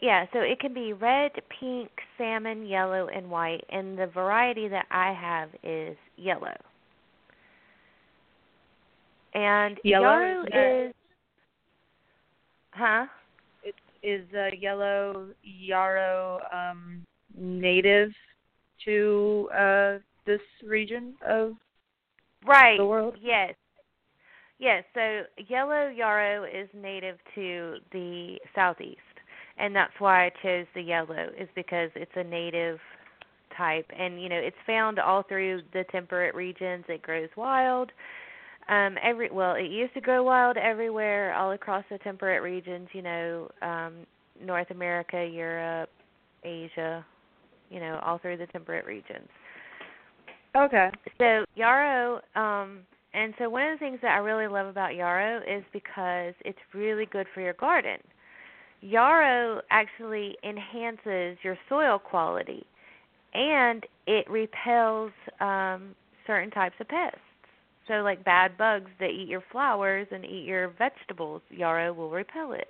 Yeah, 0.00 0.26
so 0.32 0.40
it 0.40 0.58
can 0.60 0.72
be 0.72 0.94
red, 0.94 1.32
pink, 1.60 1.90
salmon, 2.16 2.66
yellow, 2.66 3.08
and 3.08 3.30
white, 3.30 3.64
and 3.68 3.98
the 3.98 4.06
variety 4.06 4.66
that 4.68 4.86
I 4.90 5.12
have 5.12 5.50
is 5.62 5.96
yellow. 6.16 6.56
And 9.34 9.78
Yellow, 9.84 10.06
yarrow 10.06 10.86
is 10.88 10.94
huh? 12.72 13.06
Is 14.02 14.24
uh, 14.34 14.48
yellow 14.58 15.28
yarrow 15.42 16.40
um 16.50 17.04
native 17.36 18.10
to 18.84 19.48
uh 19.56 19.98
this 20.26 20.40
region 20.66 21.14
of 21.26 21.54
Right. 22.46 22.78
the 22.78 22.86
world? 22.86 23.16
Yes. 23.20 23.54
Yes, 24.58 24.84
so 24.94 25.22
yellow 25.48 25.88
yarrow 25.88 26.44
is 26.44 26.68
native 26.74 27.16
to 27.34 27.76
the 27.92 28.38
southeast. 28.54 29.00
And 29.56 29.74
that's 29.74 29.92
why 29.98 30.26
I 30.26 30.30
chose 30.42 30.66
the 30.74 30.82
yellow 30.82 31.28
is 31.38 31.48
because 31.54 31.90
it's 31.94 32.12
a 32.14 32.24
native 32.24 32.78
type 33.56 33.86
and 33.98 34.22
you 34.22 34.28
know, 34.28 34.36
it's 34.36 34.56
found 34.66 34.98
all 34.98 35.22
through 35.22 35.62
the 35.72 35.84
temperate 35.90 36.34
regions. 36.34 36.84
It 36.88 37.02
grows 37.02 37.28
wild. 37.36 37.90
Um 38.68 38.96
every 39.02 39.30
well, 39.30 39.54
it 39.54 39.70
used 39.70 39.94
to 39.94 40.00
grow 40.00 40.22
wild 40.22 40.56
everywhere 40.56 41.34
all 41.34 41.52
across 41.52 41.84
the 41.90 41.98
temperate 41.98 42.42
regions, 42.42 42.88
you 42.92 43.02
know, 43.02 43.50
um 43.62 44.06
North 44.42 44.70
America, 44.70 45.24
Europe, 45.24 45.90
Asia, 46.44 47.04
you 47.70 47.80
know, 47.80 48.00
all 48.04 48.18
through 48.18 48.36
the 48.36 48.46
temperate 48.46 48.84
regions. 48.84 49.28
Okay. 50.56 50.90
So 51.18 51.44
yarrow, 51.54 52.20
um, 52.34 52.80
and 53.14 53.34
so 53.38 53.48
one 53.48 53.68
of 53.68 53.78
the 53.78 53.84
things 53.84 53.98
that 54.02 54.12
I 54.12 54.18
really 54.18 54.48
love 54.48 54.66
about 54.66 54.94
yarrow 54.94 55.38
is 55.38 55.64
because 55.72 56.34
it's 56.44 56.58
really 56.74 57.06
good 57.06 57.26
for 57.34 57.40
your 57.40 57.54
garden. 57.54 57.98
Yarrow 58.82 59.60
actually 59.70 60.36
enhances 60.42 61.38
your 61.42 61.56
soil 61.68 61.98
quality, 61.98 62.64
and 63.34 63.84
it 64.06 64.28
repels 64.30 65.12
um, 65.40 65.94
certain 66.26 66.50
types 66.50 66.74
of 66.80 66.88
pests. 66.88 67.18
So, 67.88 67.94
like 68.02 68.24
bad 68.24 68.56
bugs 68.56 68.90
that 69.00 69.10
eat 69.10 69.28
your 69.28 69.42
flowers 69.50 70.06
and 70.12 70.24
eat 70.24 70.44
your 70.44 70.72
vegetables, 70.78 71.42
yarrow 71.50 71.92
will 71.92 72.10
repel 72.10 72.52
it. 72.52 72.68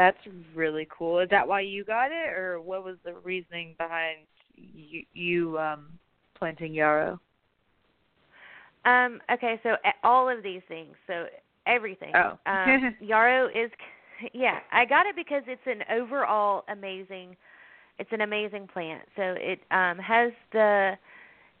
That's 0.00 0.16
really 0.54 0.88
cool. 0.90 1.18
Is 1.18 1.28
that 1.28 1.46
why 1.46 1.60
you 1.60 1.84
got 1.84 2.06
it 2.10 2.32
or 2.34 2.58
what 2.58 2.82
was 2.82 2.96
the 3.04 3.12
reasoning 3.22 3.74
behind 3.76 4.20
you, 4.56 5.02
you 5.12 5.58
um 5.58 5.88
planting 6.34 6.72
yarrow? 6.72 7.20
Um, 8.86 9.20
okay, 9.30 9.60
so 9.62 9.76
all 10.02 10.26
of 10.26 10.42
these 10.42 10.62
things, 10.68 10.94
so 11.06 11.26
everything. 11.66 12.14
Oh. 12.14 12.38
um, 12.50 12.96
yarrow 13.00 13.48
is, 13.48 13.70
yeah, 14.32 14.60
I 14.72 14.86
got 14.86 15.04
it 15.04 15.16
because 15.16 15.42
it's 15.46 15.60
an 15.66 15.82
overall 15.94 16.64
amazing. 16.68 17.36
It's 17.98 18.08
an 18.10 18.22
amazing 18.22 18.68
plant. 18.72 19.02
So 19.16 19.34
it 19.36 19.60
um, 19.70 19.98
has 19.98 20.32
the. 20.52 20.92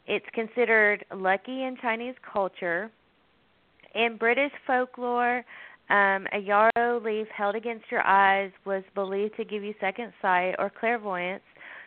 It's 0.06 0.24
considered 0.32 1.04
lucky 1.14 1.64
in 1.64 1.76
Chinese 1.82 2.14
culture. 2.32 2.90
In 3.94 4.16
British 4.16 4.52
folklore, 4.66 5.44
um, 5.90 6.26
a 6.32 6.38
yarrow 6.38 7.00
leaf 7.00 7.26
held 7.36 7.56
against 7.56 7.84
your 7.90 8.06
eyes 8.06 8.52
was 8.64 8.84
believed 8.94 9.36
to 9.36 9.44
give 9.44 9.64
you 9.64 9.74
second 9.80 10.12
sight 10.22 10.54
or 10.58 10.70
clairvoyance. 10.70 11.42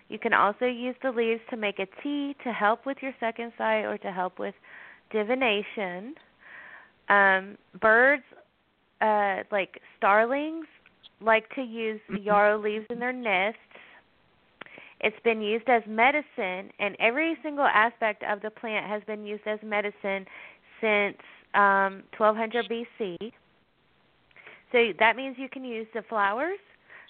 You 0.10 0.20
can 0.20 0.34
also 0.34 0.66
use 0.66 0.96
the 1.02 1.12
leaves 1.12 1.40
to 1.50 1.58
make 1.58 1.80
a 1.80 1.88
tea 2.04 2.36
to 2.44 2.52
help 2.52 2.86
with 2.86 2.98
your 3.02 3.14
second 3.20 3.54
sight 3.58 3.84
or 3.84 3.98
to 4.00 4.12
help 4.12 4.40
with 4.40 4.54
divination. 5.12 6.16
Um, 7.08 7.58
birds, 7.80 8.24
uh, 9.00 9.44
like 9.52 9.80
starlings, 9.98 10.66
like 11.22 11.50
to 11.56 11.62
use 11.62 12.02
yarrow 12.22 12.62
leaves 12.62 12.86
in 12.90 13.00
their 13.00 13.14
nests. 13.14 13.58
It's 15.00 15.16
been 15.24 15.42
used 15.42 15.68
as 15.70 15.82
medicine, 15.88 16.72
and 16.80 16.96
every 17.00 17.38
single 17.42 17.66
aspect 17.66 18.24
of 18.30 18.42
the 18.42 18.50
plant 18.50 18.86
has 18.86 19.02
been 19.06 19.26
used 19.26 19.48
as 19.48 19.60
medicine 19.64 20.26
since 20.82 21.18
um, 21.54 22.04
1200 22.18 22.70
BC. 22.70 23.32
So 24.74 24.92
that 25.00 25.16
means 25.16 25.38
you 25.40 25.50
can 25.50 25.64
use 25.64 25.88
the 25.94 26.04
flowers, 26.10 26.60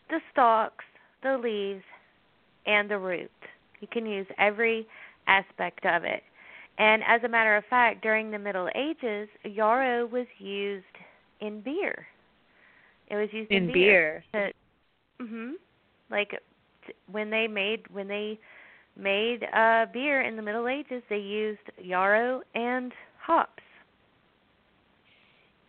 the 0.10 0.20
stalks, 0.32 0.86
the 1.24 1.38
leaves, 1.38 1.84
and 2.68 2.90
the 2.92 3.00
root. 3.00 3.32
You 3.82 3.88
can 3.88 4.06
use 4.06 4.28
every 4.38 4.88
aspect 5.28 5.86
of 5.86 6.04
it. 6.04 6.24
And 6.78 7.04
as 7.08 7.24
a 7.24 7.30
matter 7.30 7.56
of 7.58 7.64
fact, 7.70 8.04
during 8.04 8.32
the 8.32 8.40
Middle 8.40 8.70
Ages, 8.76 9.30
yarrow 9.46 10.06
was 10.06 10.28
used 10.40 10.86
in 11.42 11.62
beer. 11.62 12.08
It 13.10 13.16
was 13.16 13.30
used 13.34 13.52
in, 13.52 13.66
In 13.66 13.74
beer. 13.74 14.24
Mhm. 15.22 15.54
Like 16.10 16.32
t- 16.88 16.94
when 17.12 17.30
they 17.30 17.48
made 17.48 17.88
when 17.92 18.08
they 18.08 18.40
made 18.96 19.44
uh 19.54 19.86
beer 19.94 20.22
in 20.22 20.36
the 20.36 20.42
Middle 20.42 20.68
Ages, 20.68 21.04
they 21.10 21.20
used 21.20 21.62
yarrow 21.82 22.42
and 22.56 22.94
hops. 23.20 23.64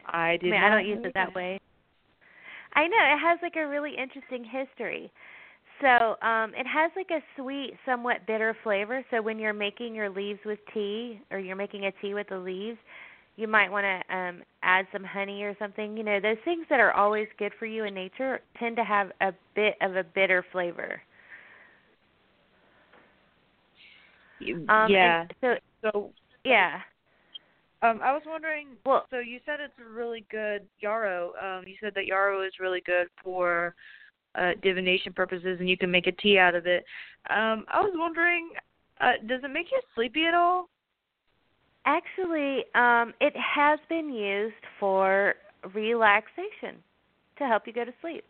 I 0.07 0.31
I 0.31 0.37
did 0.39 0.51
mean, 0.51 0.61
not 0.61 0.73
I 0.73 0.77
don't 0.77 0.87
use 0.87 1.05
it 1.05 1.15
that 1.15 1.35
way. 1.35 1.61
I 2.75 2.87
know 2.87 2.97
it 2.99 3.19
has 3.19 3.39
like 3.43 3.57
a 3.57 3.67
really 3.67 3.93
interesting 3.97 4.45
history. 4.45 5.13
So, 5.81 6.17
um 6.23 6.55
it 6.55 6.67
has 6.67 6.91
like 6.97 7.11
a 7.11 7.23
sweet, 7.37 7.75
somewhat 7.85 8.27
bitter 8.27 8.57
flavor. 8.63 9.05
So 9.11 9.23
when 9.23 9.39
you're 9.39 9.53
making 9.55 9.95
your 9.95 10.11
leaves 10.11 10.41
with 10.45 10.59
tea 10.73 11.21
or 11.31 11.39
you're 11.39 11.57
making 11.57 11.87
a 11.87 11.93
tea 12.01 12.15
with 12.15 12.29
the 12.29 12.39
leaves, 12.39 12.79
you 13.37 13.49
might 13.49 13.71
want 13.71 13.85
to 13.85 14.15
um 14.17 14.43
add 14.63 14.87
some 14.93 15.05
honey 15.05 15.43
or 15.43 15.57
something. 15.59 15.97
You 15.97 16.05
know, 16.05 16.21
those 16.21 16.39
things 16.45 16.67
that 16.71 16.81
are 16.81 16.93
always 16.93 17.29
good 17.39 17.53
for 17.59 17.67
you 17.67 17.85
in 17.85 17.95
nature 17.95 18.41
tend 18.59 18.77
to 18.77 18.85
have 18.85 19.11
a 19.21 19.33
bit 19.55 19.75
of 19.81 19.97
a 19.97 20.05
bitter 20.05 20.45
flavor. 20.53 21.01
Um 24.69 24.97
yeah. 24.97 25.27
so 25.41 25.55
So 25.83 26.13
yeah. 26.45 26.81
Um 27.85 28.01
I 28.03 28.13
was 28.13 28.23
wondering 28.27 28.69
Well, 28.87 29.07
so 29.11 29.19
you 29.19 29.41
said 29.45 29.61
it's 29.61 29.75
a 29.79 29.93
really 29.93 30.25
good 30.31 30.63
yarrow. 30.81 31.33
Um 31.43 31.65
you 31.67 31.75
said 31.81 31.93
that 31.95 32.07
yarrow 32.07 32.43
is 32.43 32.53
really 32.61 32.83
good 32.85 33.09
for 33.23 33.75
uh 34.35 34.53
divination 34.63 35.13
purposes 35.13 35.59
and 35.61 35.69
you 35.69 35.77
can 35.77 35.91
make 35.91 36.07
a 36.07 36.13
tea 36.13 36.39
out 36.39 36.55
of 36.55 36.67
it. 36.67 36.85
Um 37.31 37.65
I 37.69 37.81
was 37.81 37.93
wondering 37.95 38.51
uh 39.01 39.13
does 39.27 39.41
it 39.45 39.53
make 39.53 39.67
you 39.71 39.81
sleepy 39.95 40.27
at 40.27 40.35
all? 40.35 40.69
Actually, 41.87 42.65
um, 42.75 43.13
it 43.21 43.35
has 43.37 43.79
been 43.89 44.11
used 44.11 44.55
for 44.81 45.35
relaxation 45.75 46.77
to 47.37 47.45
help 47.45 47.67
you 47.67 47.73
go 47.73 47.85
to 47.85 47.93
sleep. 48.01 48.25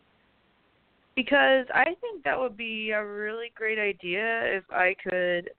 Because 1.15 1.65
I 1.73 1.95
think 2.01 2.23
that 2.25 2.37
would 2.37 2.57
be 2.57 2.91
a 2.91 3.05
really 3.05 3.53
great 3.55 3.79
idea 3.79 4.41
if 4.57 4.63
I 4.69 4.95
could 5.01 5.49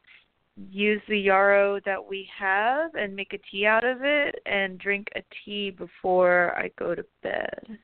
use 0.70 1.02
the 1.08 1.18
yarrow 1.18 1.80
that 1.84 2.02
we 2.04 2.26
have 2.38 2.94
and 2.94 3.14
make 3.14 3.32
a 3.34 3.38
tea 3.50 3.66
out 3.66 3.84
of 3.84 3.98
it 4.02 4.36
and 4.46 4.78
drink 4.78 5.08
a 5.14 5.22
tea 5.44 5.70
before 5.70 6.56
I 6.58 6.70
go 6.78 6.94
to 6.94 7.04
bed. 7.22 7.78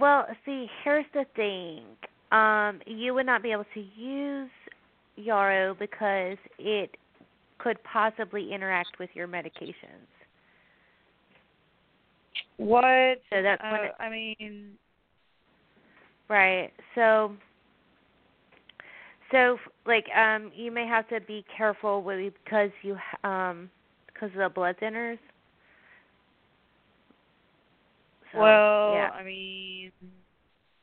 Well, 0.00 0.26
see, 0.44 0.66
here's 0.82 1.06
the 1.14 1.24
thing. 1.36 1.82
um, 2.32 2.80
you 2.86 3.14
would 3.14 3.26
not 3.26 3.42
be 3.42 3.52
able 3.52 3.66
to 3.74 3.80
use 3.96 4.50
yarrow 5.16 5.76
because 5.78 6.36
it 6.58 6.96
could 7.58 7.78
possibly 7.84 8.52
interact 8.52 8.98
with 8.98 9.10
your 9.14 9.28
medications. 9.28 10.10
What? 12.56 13.20
So 13.30 13.42
that's 13.42 13.62
uh, 13.62 13.76
it, 13.84 13.92
I 14.00 14.10
mean, 14.10 14.72
right. 16.28 16.70
So 16.94 17.32
so 19.32 19.58
like 19.86 20.06
um 20.16 20.50
you 20.54 20.70
may 20.70 20.86
have 20.86 21.08
to 21.08 21.20
be 21.20 21.44
careful 21.56 22.02
with 22.02 22.32
because 22.44 22.70
you 22.82 22.96
um 23.24 23.70
because 24.06 24.30
of 24.30 24.38
the 24.38 24.48
blood 24.54 24.76
thinners. 24.80 25.18
So, 28.32 28.38
well, 28.40 28.92
yeah. 28.92 29.10
I 29.12 29.22
mean, 29.24 29.92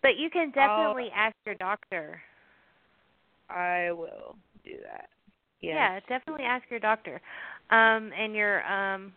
But 0.01 0.17
you 0.17 0.29
can 0.29 0.51
definitely 0.51 1.09
ask 1.15 1.35
your 1.45 1.55
doctor. 1.55 2.21
I 3.49 3.91
will 3.91 4.37
do 4.63 4.73
that. 4.83 5.09
Yes. 5.61 5.75
Yeah, 5.75 5.99
definitely 6.07 6.45
ask 6.45 6.69
your 6.69 6.79
doctor. 6.79 7.21
Um 7.69 8.11
and 8.17 8.35
your 8.35 8.63
um 8.71 9.13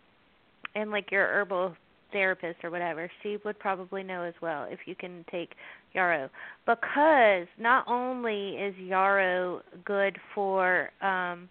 and 0.75 0.91
like 0.91 1.11
your 1.11 1.27
herbal 1.27 1.75
therapist 2.13 2.65
or 2.65 2.71
whatever, 2.71 3.11
she 3.23 3.39
would 3.45 3.59
probably 3.59 4.03
know 4.03 4.23
as 4.23 4.35
well 4.41 4.67
if 4.71 4.81
you 4.87 4.95
can 4.95 5.25
take 5.31 5.51
yarrow. 5.95 6.29
Because 6.67 7.47
not 7.59 7.87
only 7.89 8.51
is 8.57 8.75
yarrow 8.79 9.63
good 9.85 10.19
for 10.35 10.91
um 11.01 11.49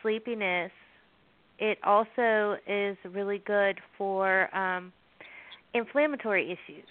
sleepiness, 0.00 0.72
it 1.58 1.78
also 1.84 2.56
is 2.66 2.96
really 3.10 3.42
good 3.46 3.78
for 3.96 4.54
um 4.56 4.92
inflammatory 5.74 6.46
issues. 6.46 6.86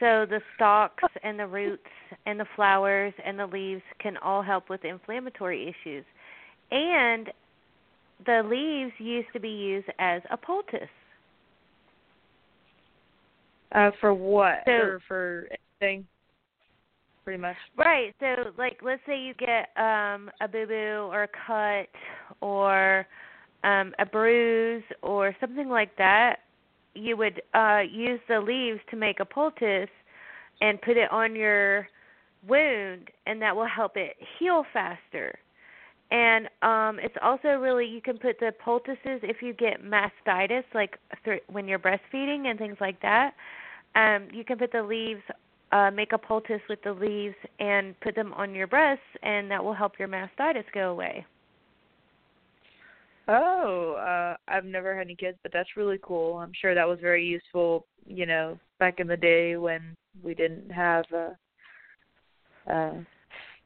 So 0.00 0.26
the 0.28 0.40
stalks 0.56 1.04
and 1.22 1.38
the 1.38 1.46
roots 1.46 1.82
and 2.26 2.38
the 2.40 2.46
flowers 2.56 3.14
and 3.24 3.38
the 3.38 3.46
leaves 3.46 3.82
can 4.00 4.16
all 4.16 4.42
help 4.42 4.68
with 4.68 4.84
inflammatory 4.84 5.62
issues. 5.68 6.04
And 6.70 7.30
the 8.26 8.42
leaves 8.44 8.92
used 8.98 9.28
to 9.34 9.40
be 9.40 9.50
used 9.50 9.88
as 9.98 10.22
a 10.30 10.36
poultice. 10.36 10.88
Uh, 13.74 13.90
for 14.00 14.14
what? 14.14 14.62
So- 14.66 14.72
or 14.72 15.00
for 15.06 15.48
anything? 15.80 16.06
Pretty 17.24 17.40
much. 17.40 17.56
Right. 17.76 18.14
So 18.20 18.52
like 18.58 18.80
let's 18.82 19.00
say 19.06 19.18
you 19.18 19.32
get 19.34 19.70
um 19.78 20.30
a 20.42 20.46
boo 20.46 20.66
boo 20.66 21.08
or 21.10 21.22
a 21.22 21.28
cut 21.46 21.88
or 22.42 23.06
um 23.64 23.94
a 23.98 24.04
bruise 24.04 24.82
or 25.02 25.34
something 25.40 25.70
like 25.70 25.96
that, 25.96 26.40
you 26.94 27.16
would 27.16 27.40
uh 27.54 27.80
use 27.90 28.20
the 28.28 28.38
leaves 28.38 28.80
to 28.90 28.96
make 28.96 29.20
a 29.20 29.24
poultice 29.24 29.88
and 30.60 30.80
put 30.82 30.98
it 30.98 31.10
on 31.10 31.34
your 31.34 31.88
wound 32.46 33.08
and 33.26 33.40
that 33.40 33.56
will 33.56 33.66
help 33.66 33.96
it 33.96 34.16
heal 34.38 34.66
faster. 34.74 35.38
And 36.10 36.46
um 36.60 36.98
it's 37.02 37.16
also 37.22 37.56
really 37.56 37.86
you 37.86 38.02
can 38.02 38.18
put 38.18 38.38
the 38.38 38.52
poultices 38.62 39.20
if 39.22 39.40
you 39.40 39.54
get 39.54 39.82
mastitis 39.82 40.64
like 40.74 40.98
through, 41.24 41.40
when 41.50 41.66
you're 41.66 41.78
breastfeeding 41.78 42.48
and 42.48 42.58
things 42.58 42.76
like 42.82 43.00
that. 43.00 43.32
Um 43.94 44.28
you 44.32 44.44
can 44.44 44.58
put 44.58 44.72
the 44.72 44.82
leaves 44.82 45.22
uh, 45.74 45.90
make 45.90 46.12
a 46.12 46.18
poultice 46.18 46.60
with 46.68 46.80
the 46.84 46.92
leaves 46.92 47.34
and 47.58 47.98
put 48.00 48.14
them 48.14 48.32
on 48.34 48.54
your 48.54 48.68
breasts, 48.68 49.02
and 49.22 49.50
that 49.50 49.62
will 49.62 49.74
help 49.74 49.98
your 49.98 50.06
mastitis 50.06 50.64
go 50.72 50.90
away. 50.90 51.26
Oh, 53.26 53.94
uh, 53.94 54.36
I've 54.46 54.66
never 54.66 54.96
had 54.96 55.06
any 55.06 55.16
kids, 55.16 55.36
but 55.42 55.52
that's 55.52 55.76
really 55.76 55.98
cool. 56.02 56.36
I'm 56.36 56.52
sure 56.60 56.74
that 56.74 56.86
was 56.86 56.98
very 57.00 57.24
useful, 57.24 57.86
you 58.06 58.26
know, 58.26 58.58
back 58.78 59.00
in 59.00 59.06
the 59.06 59.16
day 59.16 59.56
when 59.56 59.96
we 60.22 60.34
didn't 60.34 60.70
have 60.70 61.04
uh, 61.12 62.70
uh, 62.70 62.92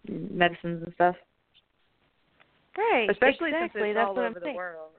medicines 0.09 0.83
and 0.85 0.93
stuff. 0.95 1.17
Right. 2.77 3.11
Especially 3.11 3.49
exactly. 3.49 3.81
since 3.81 3.91
it's 3.91 3.97
That's 3.97 4.09
all 4.09 4.15
what 4.15 4.21
over 4.21 4.27
I'm 4.29 4.35
the 4.35 4.41
saying. 4.45 4.57
world. 4.57 4.93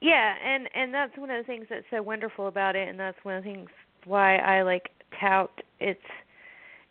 Yeah, 0.00 0.34
and 0.44 0.68
and 0.74 0.92
that's 0.92 1.16
one 1.16 1.30
of 1.30 1.38
the 1.44 1.46
things 1.46 1.66
that's 1.70 1.86
so 1.90 2.02
wonderful 2.02 2.48
about 2.48 2.76
it, 2.76 2.88
and 2.88 2.98
that's 2.98 3.16
one 3.22 3.36
of 3.36 3.44
the 3.44 3.50
things 3.50 3.70
why 4.04 4.36
I 4.36 4.62
like 4.62 4.90
tout 5.20 5.50
its 5.80 6.00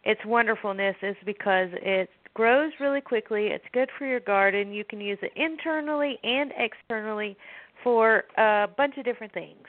its 0.03 0.22
wonderfulness 0.25 0.95
is 1.01 1.16
because 1.25 1.69
it 1.74 2.09
grows 2.34 2.72
really 2.80 3.01
quickly. 3.01 3.48
It's 3.48 3.66
good 3.74 3.90
for 3.98 4.06
your 4.06 4.19
garden. 4.19 4.72
You 4.72 4.84
can 4.84 5.00
use 5.01 5.19
it 5.22 5.32
internally 5.35 6.17
and 6.24 6.51
externally 6.58 7.38
for 7.84 8.24
a 8.38 8.67
bunch 8.75 8.98
of 8.98 9.06
different 9.06 9.34
things. 9.34 9.66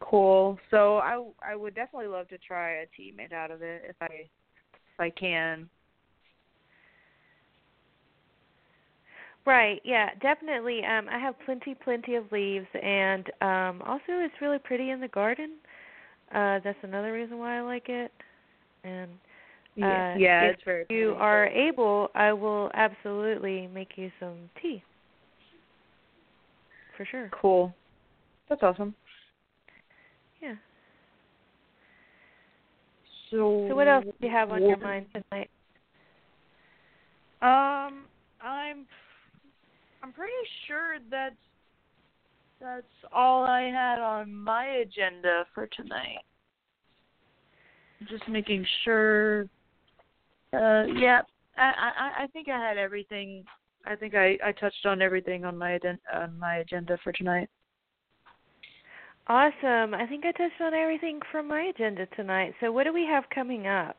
Cool. 0.00 0.58
So 0.70 0.98
I 0.98 1.22
I 1.42 1.56
would 1.56 1.74
definitely 1.74 2.08
love 2.08 2.28
to 2.28 2.38
try 2.38 2.82
a 2.82 2.86
tea 2.96 3.12
made 3.16 3.32
out 3.32 3.50
of 3.50 3.62
it 3.62 3.82
if 3.88 3.96
I 4.00 4.06
if 4.06 4.98
I 4.98 5.10
can. 5.10 5.68
Right, 9.46 9.80
yeah, 9.84 10.10
definitely. 10.20 10.84
Um 10.84 11.08
I 11.08 11.18
have 11.18 11.34
plenty 11.44 11.74
plenty 11.74 12.14
of 12.14 12.30
leaves 12.30 12.66
and 12.82 13.26
um 13.40 13.82
also 13.86 14.02
it's 14.08 14.34
really 14.40 14.58
pretty 14.58 14.90
in 14.90 15.00
the 15.00 15.08
garden. 15.08 15.52
Uh 16.34 16.60
that's 16.62 16.78
another 16.82 17.12
reason 17.12 17.38
why 17.38 17.58
I 17.58 17.60
like 17.62 17.88
it. 17.88 18.12
And 18.84 19.10
Yeah, 19.76 20.14
uh, 20.14 20.18
yeah, 20.18 20.44
if 20.46 20.54
it's 20.54 20.62
very. 20.64 20.84
you 20.90 21.12
pretty. 21.12 21.20
are 21.20 21.46
able, 21.46 22.08
I 22.14 22.32
will 22.32 22.70
absolutely 22.74 23.68
make 23.68 23.92
you 23.96 24.10
some 24.20 24.50
tea. 24.60 24.82
For 26.96 27.06
sure. 27.06 27.30
cool. 27.40 27.74
That's 28.48 28.62
awesome. 28.62 28.94
Yeah. 30.42 30.54
So. 33.30 33.66
So 33.68 33.74
what 33.76 33.88
else 33.88 34.04
do 34.04 34.26
you 34.26 34.32
have 34.32 34.50
on 34.50 34.62
your 34.62 34.76
mind 34.78 35.06
tonight? 35.12 35.48
Um, 37.42 38.04
I'm 38.42 38.86
I'm 40.02 40.12
pretty 40.12 40.32
sure 40.66 40.96
that's 41.10 41.34
that's 42.60 42.86
all 43.12 43.44
I 43.44 43.62
had 43.62 43.98
on 43.98 44.34
my 44.34 44.66
agenda 44.66 45.44
for 45.54 45.66
tonight. 45.68 46.18
Just 48.08 48.28
making 48.28 48.66
sure. 48.84 49.42
Uh, 50.52 50.84
yeah, 50.96 51.22
I 51.56 51.72
I 51.96 52.24
I 52.24 52.26
think 52.32 52.48
I 52.48 52.58
had 52.58 52.78
everything. 52.78 53.44
I 53.86 53.96
think 53.96 54.14
I 54.14 54.38
I 54.44 54.52
touched 54.52 54.84
on 54.86 55.02
everything 55.02 55.44
on 55.44 55.56
my 55.56 55.78
on 56.14 56.38
my 56.38 56.56
agenda 56.56 56.98
for 57.02 57.12
tonight. 57.12 57.48
Awesome. 59.26 59.94
I 59.94 60.06
think 60.08 60.24
I 60.24 60.32
touched 60.32 60.60
on 60.60 60.74
everything 60.74 61.20
from 61.30 61.46
my 61.46 61.62
agenda 61.74 62.06
tonight. 62.16 62.54
So 62.60 62.72
what 62.72 62.84
do 62.84 62.92
we 62.92 63.06
have 63.06 63.24
coming 63.32 63.66
up? 63.66 63.96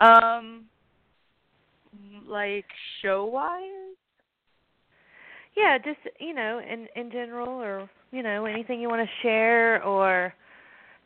Um, 0.00 0.64
like 2.26 2.64
show 3.02 3.26
wise. 3.26 3.96
Yeah, 5.56 5.78
just 5.78 5.98
you 6.18 6.34
know, 6.34 6.60
in 6.60 6.86
in 6.96 7.10
general, 7.10 7.48
or 7.48 7.88
you 8.12 8.22
know, 8.22 8.44
anything 8.44 8.80
you 8.80 8.88
want 8.88 9.06
to 9.06 9.22
share, 9.22 9.82
or 9.84 10.34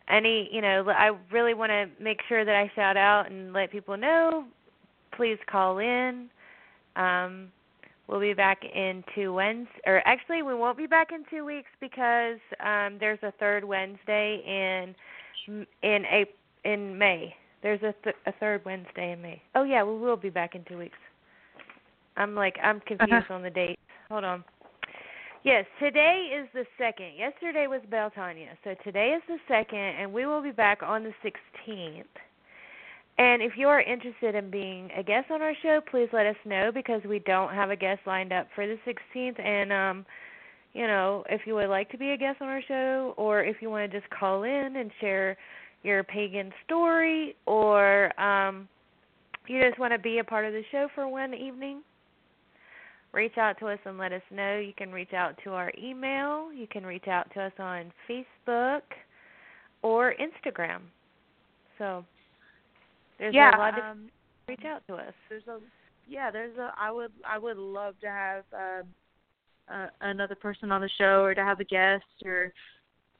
any, 0.08 0.48
you 0.52 0.60
know, 0.60 0.84
I 0.89 1.12
really 1.32 1.55
want 1.55 1.70
to 1.70 1.86
make 2.02 2.20
sure 2.28 2.44
that 2.44 2.55
I 2.55 2.70
shout 2.74 2.97
out 2.97 3.31
and 3.31 3.52
let 3.52 3.70
people 3.70 3.97
know. 3.97 4.44
Please 5.16 5.39
call 5.50 5.78
in. 5.78 6.28
Um, 6.97 7.48
we'll 8.06 8.20
be 8.20 8.34
back 8.34 8.62
in 8.64 9.02
two 9.14 9.32
Wednesdays, 9.32 9.81
or 9.86 10.06
actually, 10.06 10.42
we 10.42 10.55
won't 10.55 10.76
be 10.76 10.86
back 10.86 11.10
in 11.12 11.24
two 11.31 11.44
weeks 11.44 11.70
because 11.81 12.39
um, 12.60 12.98
there's 13.00 13.18
a 13.23 13.32
third 13.40 13.64
Wednesday 13.64 14.42
in 14.47 14.94
in 15.82 16.05
a 16.06 16.26
in 16.64 16.97
May. 16.97 17.34
There's 17.62 17.82
a 17.82 17.94
th- 18.05 18.16
a 18.26 18.32
third 18.32 18.64
Wednesday 18.64 19.12
in 19.12 19.23
May. 19.23 19.40
Oh 19.55 19.64
yeah, 19.64 19.82
we 19.82 19.98
will 19.98 20.16
be 20.16 20.31
back 20.31 20.55
in 20.55 20.64
two 20.64 20.78
weeks. 20.78 20.98
I'm 22.16 22.34
like 22.34 22.56
I'm 22.62 22.81
confused 22.81 23.31
on 23.31 23.42
the 23.42 23.50
date. 23.50 23.78
Hold 24.08 24.24
on. 24.24 24.44
Yes, 25.44 25.66
today 25.78 26.31
is 26.34 26.49
the 26.55 26.65
second. 26.78 27.16
Yesterday 27.18 27.66
was 27.66 27.83
Beltania, 27.91 28.57
so 28.65 28.74
today 28.83 29.15
is 29.16 29.23
the 29.28 29.36
second, 29.47 29.78
and 29.78 30.12
we 30.12 30.24
will 30.24 30.42
be 30.42 30.52
back 30.52 30.83
on 30.83 31.05
the 31.05 31.12
16th. 31.23 32.05
And 33.18 33.42
if 33.42 33.52
you 33.57 33.68
are 33.68 33.81
interested 33.81 34.34
in 34.34 34.50
being 34.50 34.91
a 34.97 35.02
guest 35.02 35.31
on 35.31 35.42
our 35.42 35.55
show, 35.62 35.81
please 35.91 36.08
let 36.12 36.26
us 36.26 36.36
know 36.44 36.73
because 36.73 37.02
we 37.05 37.20
don't 37.20 37.52
have 37.52 37.70
a 37.70 37.76
guest 37.76 38.00
lined 38.07 38.33
up 38.33 38.49
for 38.55 38.66
the 38.66 38.78
16th. 38.86 39.39
And 39.39 39.73
um, 39.73 40.07
you 40.74 40.89
know, 40.89 41.24
if 41.31 41.42
you 41.47 41.55
would 41.55 41.68
like 41.68 41.91
to 41.91 41.99
be 41.99 42.10
a 42.10 42.16
guest 42.16 42.42
on 42.42 42.49
our 42.49 42.62
show, 42.66 43.15
or 43.16 43.42
if 43.44 43.57
you 43.60 43.70
want 43.70 43.91
to 43.91 44.00
just 44.00 44.10
call 44.10 44.42
in 44.42 44.76
and 44.76 44.91
share 45.00 45.36
your 45.84 46.02
pagan 46.02 46.52
story, 46.65 47.36
or 47.47 48.18
um, 48.20 48.68
you 49.47 49.62
just 49.62 49.78
want 49.78 49.92
to 49.92 49.99
be 49.99 50.18
a 50.18 50.24
part 50.24 50.44
of 50.44 50.52
the 50.52 50.62
show 50.73 50.89
for 50.94 51.07
one 51.07 51.33
evening, 51.33 51.83
reach 53.15 53.39
out 53.39 53.59
to 53.60 53.68
us 53.68 53.78
and 53.84 53.97
let 53.97 54.12
us 54.12 54.23
know. 54.31 54.59
You 54.59 54.73
can 54.76 54.93
reach 54.93 55.12
out 55.12 55.39
to 55.44 55.51
our 55.51 55.73
email. 55.83 56.52
You 56.52 56.67
can 56.67 56.84
reach 56.84 57.09
out 57.09 57.33
to 57.34 57.43
us 57.43 57.52
on 57.59 57.93
Facebook 58.09 58.83
or 59.83 60.15
Instagram. 60.15 60.81
So 61.78 62.05
there's 63.18 63.34
yeah, 63.34 63.57
a 63.57 63.59
lot 63.59 63.78
of 63.78 63.84
um, 63.84 64.09
reach 64.49 64.65
out 64.67 64.83
to 64.89 64.94
us. 64.94 65.12
there's 65.28 65.47
a 65.49 65.59
yeah 66.09 66.31
there's 66.31 66.57
a 66.59 66.73
i 66.78 66.91
would 66.91 67.10
i 67.26 67.39
would 67.39 67.57
love 67.57 67.94
to 68.01 68.07
have 68.07 68.44
um 68.52 68.86
uh, 69.73 69.86
another 70.02 70.34
person 70.34 70.70
on 70.70 70.83
the 70.83 70.91
show 70.99 71.23
or 71.23 71.34
to 71.34 71.43
have 71.43 71.59
a 71.59 71.65
guest 71.65 72.05
or 72.25 72.52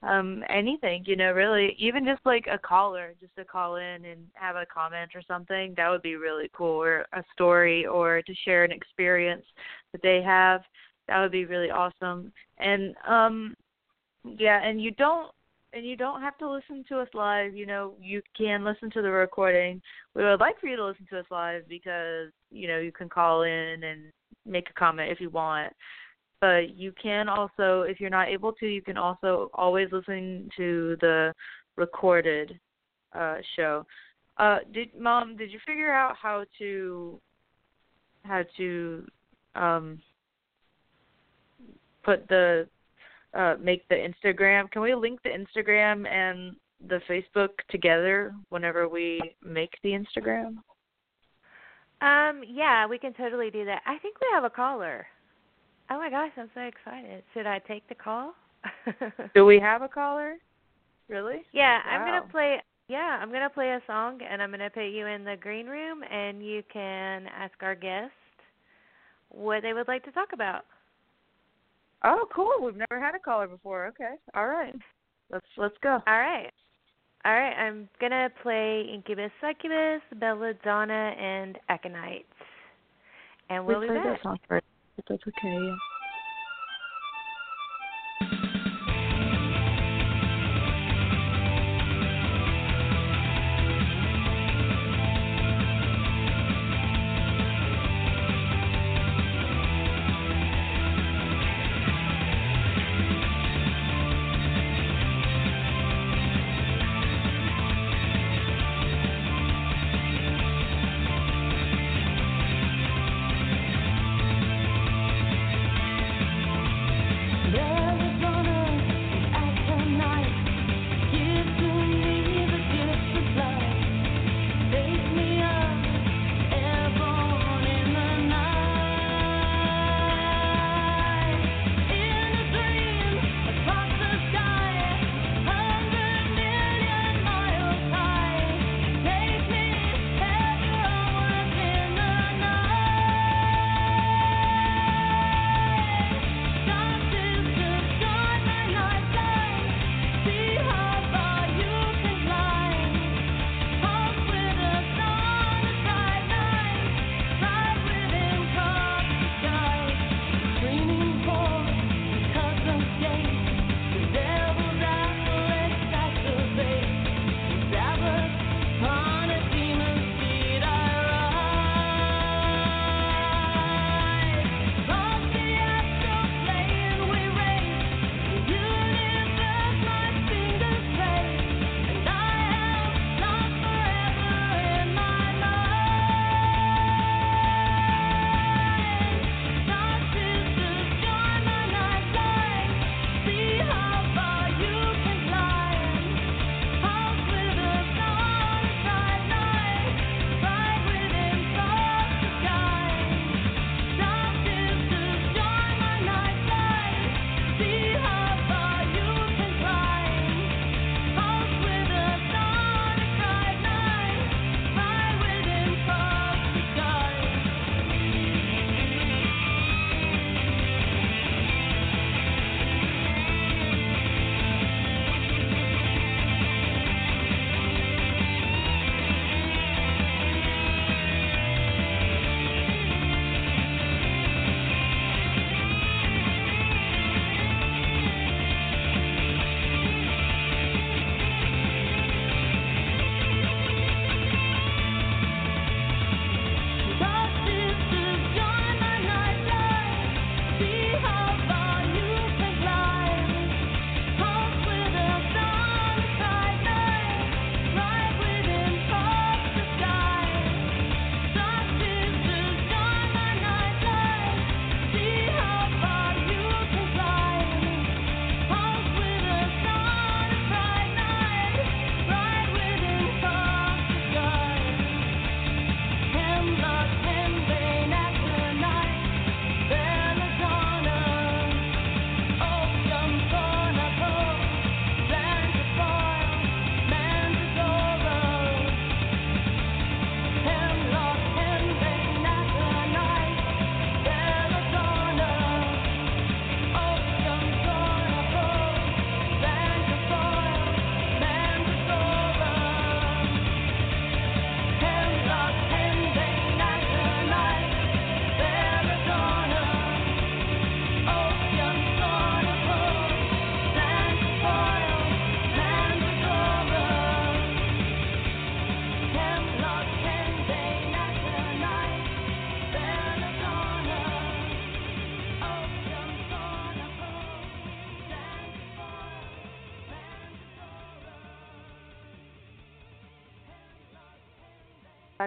um 0.07 0.43
anything 0.49 1.03
you 1.07 1.17
know 1.17 1.33
really 1.33 1.75
even 1.79 2.05
just 2.05 2.21
like 2.25 2.47
a 2.51 2.59
caller 2.59 3.15
just 3.21 3.35
to 3.37 3.45
call 3.45 3.77
in 3.77 4.05
and 4.05 4.21
have 4.35 4.57
a 4.57 4.67
comment 4.73 5.11
or 5.15 5.23
something 5.27 5.75
that 5.77 5.89
would 5.89 6.03
be 6.03 6.17
really 6.17 6.51
cool 6.53 6.83
or 6.83 7.07
a 7.13 7.23
story 7.33 7.87
or 7.87 8.23
to 8.23 8.35
share 8.45 8.65
an 8.65 8.73
experience 8.73 9.45
that 9.93 10.03
they 10.03 10.23
have 10.23 10.61
that 11.09 11.21
would 11.21 11.33
be 11.33 11.45
really 11.45 11.71
awesome. 11.71 12.33
And 12.59 12.95
um 13.07 13.55
yeah 14.25 14.63
and 14.63 14.83
you 14.83 14.91
don't 14.93 15.31
and 15.73 15.85
you 15.85 15.97
don't 15.97 16.21
have 16.21 16.39
to 16.39 16.51
listen 16.51 16.85
to 16.89 17.01
us 17.01 17.09
live 17.15 17.55
you 17.55 17.67
know 17.67 17.95
you 18.01 18.23
can 18.37 18.65
listen 18.65 18.91
to 18.91 19.03
the 19.03 19.11
recording. 19.11 19.81
We 20.15 20.23
would 20.23 20.41
like 20.41 20.61
for 20.61 20.67
you 20.67 20.77
to 20.77 20.87
listen 20.87 21.07
to 21.11 21.21
us 21.21 21.27
live 21.31 21.69
because 21.69 22.29
you 22.51 22.69
know 22.69 22.79
you 22.79 22.93
can 22.93 23.09
call 23.09 23.43
in 23.43 23.83
and 23.85 24.13
make 24.47 24.69
a 24.69 24.75
comment 24.75 25.11
if 25.11 25.21
you 25.21 25.31
want 25.31 25.73
but 26.45 26.77
you 26.77 26.93
can 27.03 27.27
also 27.27 27.83
if 27.89 27.99
you're 27.99 28.11
not 28.11 28.29
able 28.29 28.53
to 28.53 28.67
you 28.67 28.83
can 28.83 28.99
also 28.99 29.51
always 29.55 29.89
listen 29.93 30.47
to 30.55 30.95
the 31.01 31.33
recorded 31.77 32.61
uh 33.15 33.37
show 33.57 33.87
uh 34.37 34.59
did 34.75 34.89
mom 34.99 35.39
did 35.39 35.51
you 35.51 35.59
figure 35.67 35.91
out 35.91 36.15
how 36.21 36.45
to 36.59 37.19
how 38.25 38.43
to 38.59 39.07
um 39.55 39.99
put 42.03 42.29
the 42.29 42.69
uh 43.33 43.55
make 43.59 43.89
the 43.89 43.95
Instagram 43.95 44.71
can 44.71 44.83
we 44.83 44.95
link 44.95 45.19
the 45.23 45.31
Instagram 45.31 46.07
and 46.07 46.57
the 46.89 47.01
Facebook 47.09 47.53
together 47.71 48.35
whenever 48.51 48.87
we 48.87 49.19
make 49.43 49.73
the 49.83 49.93
Instagram? 49.93 50.57
Um, 52.03 52.43
yeah, 52.47 52.87
we 52.87 52.99
can 52.99 53.15
totally 53.15 53.51
do 53.51 53.65
that. 53.65 53.81
I 53.87 53.97
think 53.99 54.21
we 54.21 54.27
have 54.35 54.45
a 54.45 54.51
caller. 54.51 55.07
Oh 55.91 55.99
my 55.99 56.11
gosh, 56.11 56.31
I'm 56.37 56.51
so 56.55 56.61
excited. 56.63 57.23
Should 57.35 57.47
I 57.47 57.59
take 57.61 57.87
the 57.89 57.95
call? 57.95 58.35
Do 59.35 59.45
we 59.45 59.61
have 59.61 59.83
a 59.83 59.89
caller? 59.89 60.37
Really? 61.09 61.43
Yeah, 61.53 61.79
Wow. 61.85 61.93
I'm 61.93 62.07
gonna 62.07 62.31
play. 62.31 62.63
Yeah, 62.89 63.19
I'm 63.21 63.31
gonna 63.31 63.51
play 63.51 63.71
a 63.71 63.81
song, 63.87 64.21
and 64.29 64.43
I'm 64.43 64.51
gonna 64.51 64.71
put 64.71 64.87
you 64.87 65.07
in 65.07 65.25
the 65.25 65.37
green 65.41 65.67
room, 65.67 66.03
and 66.11 66.45
you 66.45 66.63
can 66.73 67.27
ask 67.29 67.55
our 67.63 67.75
guest 67.75 68.13
what 69.29 69.63
they 69.63 69.73
would 69.73 69.89
like 69.89 70.05
to 70.05 70.13
talk 70.13 70.33
about. 70.33 70.65
Oh, 72.03 72.27
cool. 72.35 72.53
We've 72.63 72.77
never 72.77 73.01
had 73.01 73.15
a 73.15 73.19
caller 73.19 73.47
before. 73.47 73.87
Okay. 73.87 74.17
All 74.35 74.49
right. 74.49 74.75
Let's 75.31 75.47
let's 75.57 75.77
go. 75.83 76.03
All 76.07 76.19
right. 76.19 76.51
All 77.27 77.33
right, 77.33 77.55
I'm 77.55 77.89
gonna 78.03 78.29
play 78.43 78.83
Incubus, 78.93 79.31
Succubus, 79.41 80.03
Belladonna, 80.21 81.15
and 81.19 81.59
Aconites, 81.71 82.25
and 83.49 83.67
we'll 83.67 83.81
we 83.81 83.87
be 83.87 83.93
played 83.93 84.05
back. 84.23 84.61
That's 84.97 85.23
okay. 85.29 85.35
Yeah. 85.45 85.94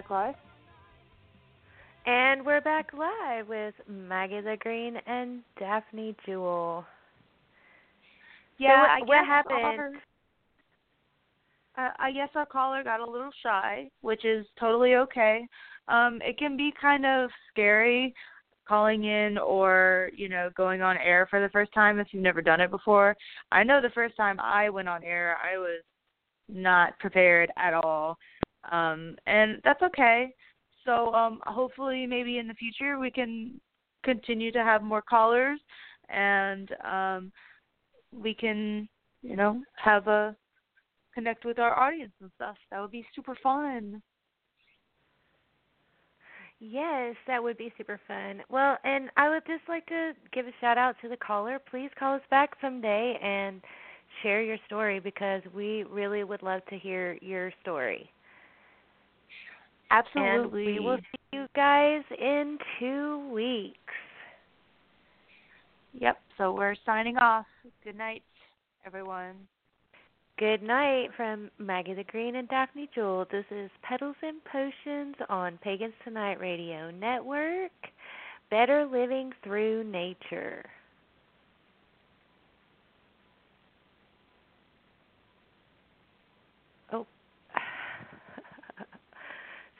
Back 0.07 0.09
live. 0.09 0.35
And 2.05 2.45
we're 2.45 2.61
back 2.61 2.91
live 2.93 3.47
with 3.47 3.73
Maggie 3.89 4.41
the 4.41 4.55
Green 4.59 4.95
and 5.05 5.41
Daphne 5.59 6.15
Jewel. 6.25 6.85
Yeah, 8.57 8.81
what, 8.81 8.89
I 8.89 8.99
what 8.99 9.07
guess 9.07 9.25
happened? 9.25 10.01
Our, 11.77 11.87
uh, 11.87 11.91
I 11.99 12.11
guess 12.11 12.29
our 12.35 12.45
caller 12.45 12.83
got 12.83 13.01
a 13.01 13.09
little 13.09 13.31
shy, 13.43 13.89
which 14.01 14.23
is 14.25 14.45
totally 14.59 14.95
okay. 14.95 15.47
Um, 15.87 16.19
it 16.23 16.37
can 16.37 16.57
be 16.57 16.73
kind 16.79 17.05
of 17.05 17.29
scary 17.51 18.13
calling 18.67 19.05
in 19.05 19.37
or 19.37 20.09
you 20.15 20.27
know 20.27 20.49
going 20.57 20.81
on 20.81 20.97
air 20.97 21.25
for 21.29 21.41
the 21.41 21.49
first 21.49 21.73
time 21.73 21.99
if 21.99 22.07
you've 22.11 22.23
never 22.23 22.41
done 22.41 22.61
it 22.61 22.71
before. 22.71 23.15
I 23.51 23.63
know 23.63 23.81
the 23.81 23.89
first 23.89 24.15
time 24.15 24.39
I 24.39 24.69
went 24.69 24.89
on 24.89 25.03
air, 25.03 25.37
I 25.43 25.57
was 25.57 25.81
not 26.49 26.97
prepared 26.99 27.49
at 27.57 27.73
all, 27.73 28.17
um, 28.71 29.15
and 29.25 29.61
that's 29.63 29.81
okay. 29.81 30.33
So 30.85 31.13
um, 31.13 31.39
hopefully, 31.45 32.05
maybe 32.05 32.37
in 32.37 32.47
the 32.47 32.53
future, 32.53 32.97
we 32.99 33.11
can 33.11 33.59
continue 34.03 34.51
to 34.51 34.63
have 34.63 34.83
more 34.83 35.01
callers, 35.01 35.59
and 36.09 36.69
um, 36.85 37.31
we 38.13 38.33
can, 38.33 38.87
you 39.21 39.35
know, 39.35 39.61
have 39.75 40.07
a 40.07 40.35
connect 41.13 41.45
with 41.45 41.59
our 41.59 41.77
audience 41.77 42.13
and 42.21 42.31
stuff. 42.35 42.55
That 42.71 42.79
would 42.79 42.91
be 42.91 43.05
super 43.15 43.35
fun. 43.41 44.01
Yes, 46.59 47.15
that 47.27 47.41
would 47.41 47.57
be 47.57 47.71
super 47.77 47.99
fun. 48.07 48.41
Well, 48.49 48.77
and 48.83 49.09
I 49.15 49.29
would 49.29 49.45
just 49.45 49.67
like 49.67 49.85
to 49.87 50.13
give 50.33 50.47
a 50.47 50.51
shout 50.59 50.77
out 50.77 50.95
to 51.01 51.09
the 51.09 51.17
caller. 51.17 51.59
Please 51.69 51.89
call 51.99 52.15
us 52.15 52.21
back 52.31 52.51
someday 52.61 53.17
and 53.21 53.61
share 54.23 54.41
your 54.41 54.57
story 54.65 54.99
because 54.99 55.41
we 55.53 55.83
really 55.83 56.23
would 56.23 56.41
love 56.41 56.61
to 56.69 56.77
hear 56.77 57.17
your 57.21 57.51
story. 57.61 58.09
Absolutely. 59.91 60.67
And 60.67 60.75
we 60.75 60.79
will 60.79 60.97
see 60.97 61.37
you 61.37 61.47
guys 61.55 62.03
in 62.19 62.57
two 62.79 63.29
weeks. 63.33 63.77
Yep. 65.93 66.17
So 66.37 66.53
we're 66.53 66.75
signing 66.85 67.17
off. 67.17 67.45
Good 67.83 67.97
night, 67.97 68.23
everyone. 68.85 69.35
Good 70.37 70.61
night 70.61 71.09
from 71.17 71.49
Maggie 71.57 71.95
the 71.95 72.03
Green 72.03 72.35
and 72.35 72.47
Daphne 72.47 72.87
Jewel. 72.93 73.25
This 73.31 73.45
is 73.49 73.71
Petals 73.81 74.15
and 74.21 74.37
Potions 74.45 75.15
on 75.29 75.57
Pagans 75.63 75.95
Tonight 76.03 76.39
Radio 76.39 76.91
Network. 76.91 77.71
Better 78.51 78.85
living 78.85 79.31
through 79.43 79.83
nature. 79.85 80.63
Oh. 86.93 87.07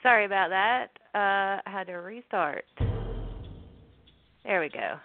Sorry 0.02 0.24
about 0.24 0.50
that. 0.50 0.86
Uh, 1.14 1.60
I 1.66 1.70
had 1.70 1.86
to 1.88 1.94
restart. 1.94 2.64
There 4.44 4.60
we 4.60 4.68
go. 4.68 4.96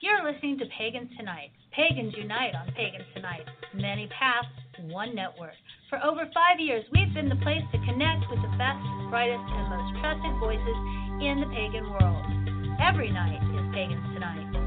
You're 0.00 0.24
listening 0.30 0.58
to 0.58 0.64
Pagans 0.76 1.10
Tonight. 1.16 1.50
Pagans 1.72 2.12
unite 2.16 2.54
on 2.54 2.66
Pagans 2.74 3.06
Tonight. 3.14 3.46
Many 3.72 4.08
paths, 4.08 4.48
one 4.90 5.14
network. 5.14 5.54
For 5.88 6.02
over 6.02 6.26
five 6.34 6.58
years, 6.58 6.84
we've 6.92 7.14
been 7.14 7.28
the 7.28 7.36
place 7.36 7.62
to 7.72 7.78
connect 7.86 8.28
with 8.28 8.42
the 8.42 8.52
best, 8.58 8.82
brightest, 9.10 9.46
and 9.46 9.70
most 9.70 10.00
trusted 10.00 10.34
voices 10.40 10.78
in 11.22 11.38
the 11.38 11.50
pagan 11.54 11.88
world. 11.88 12.26
Every 12.82 13.12
night 13.12 13.38
is 13.38 13.64
Pagans 13.72 14.02
Tonight. 14.14 14.61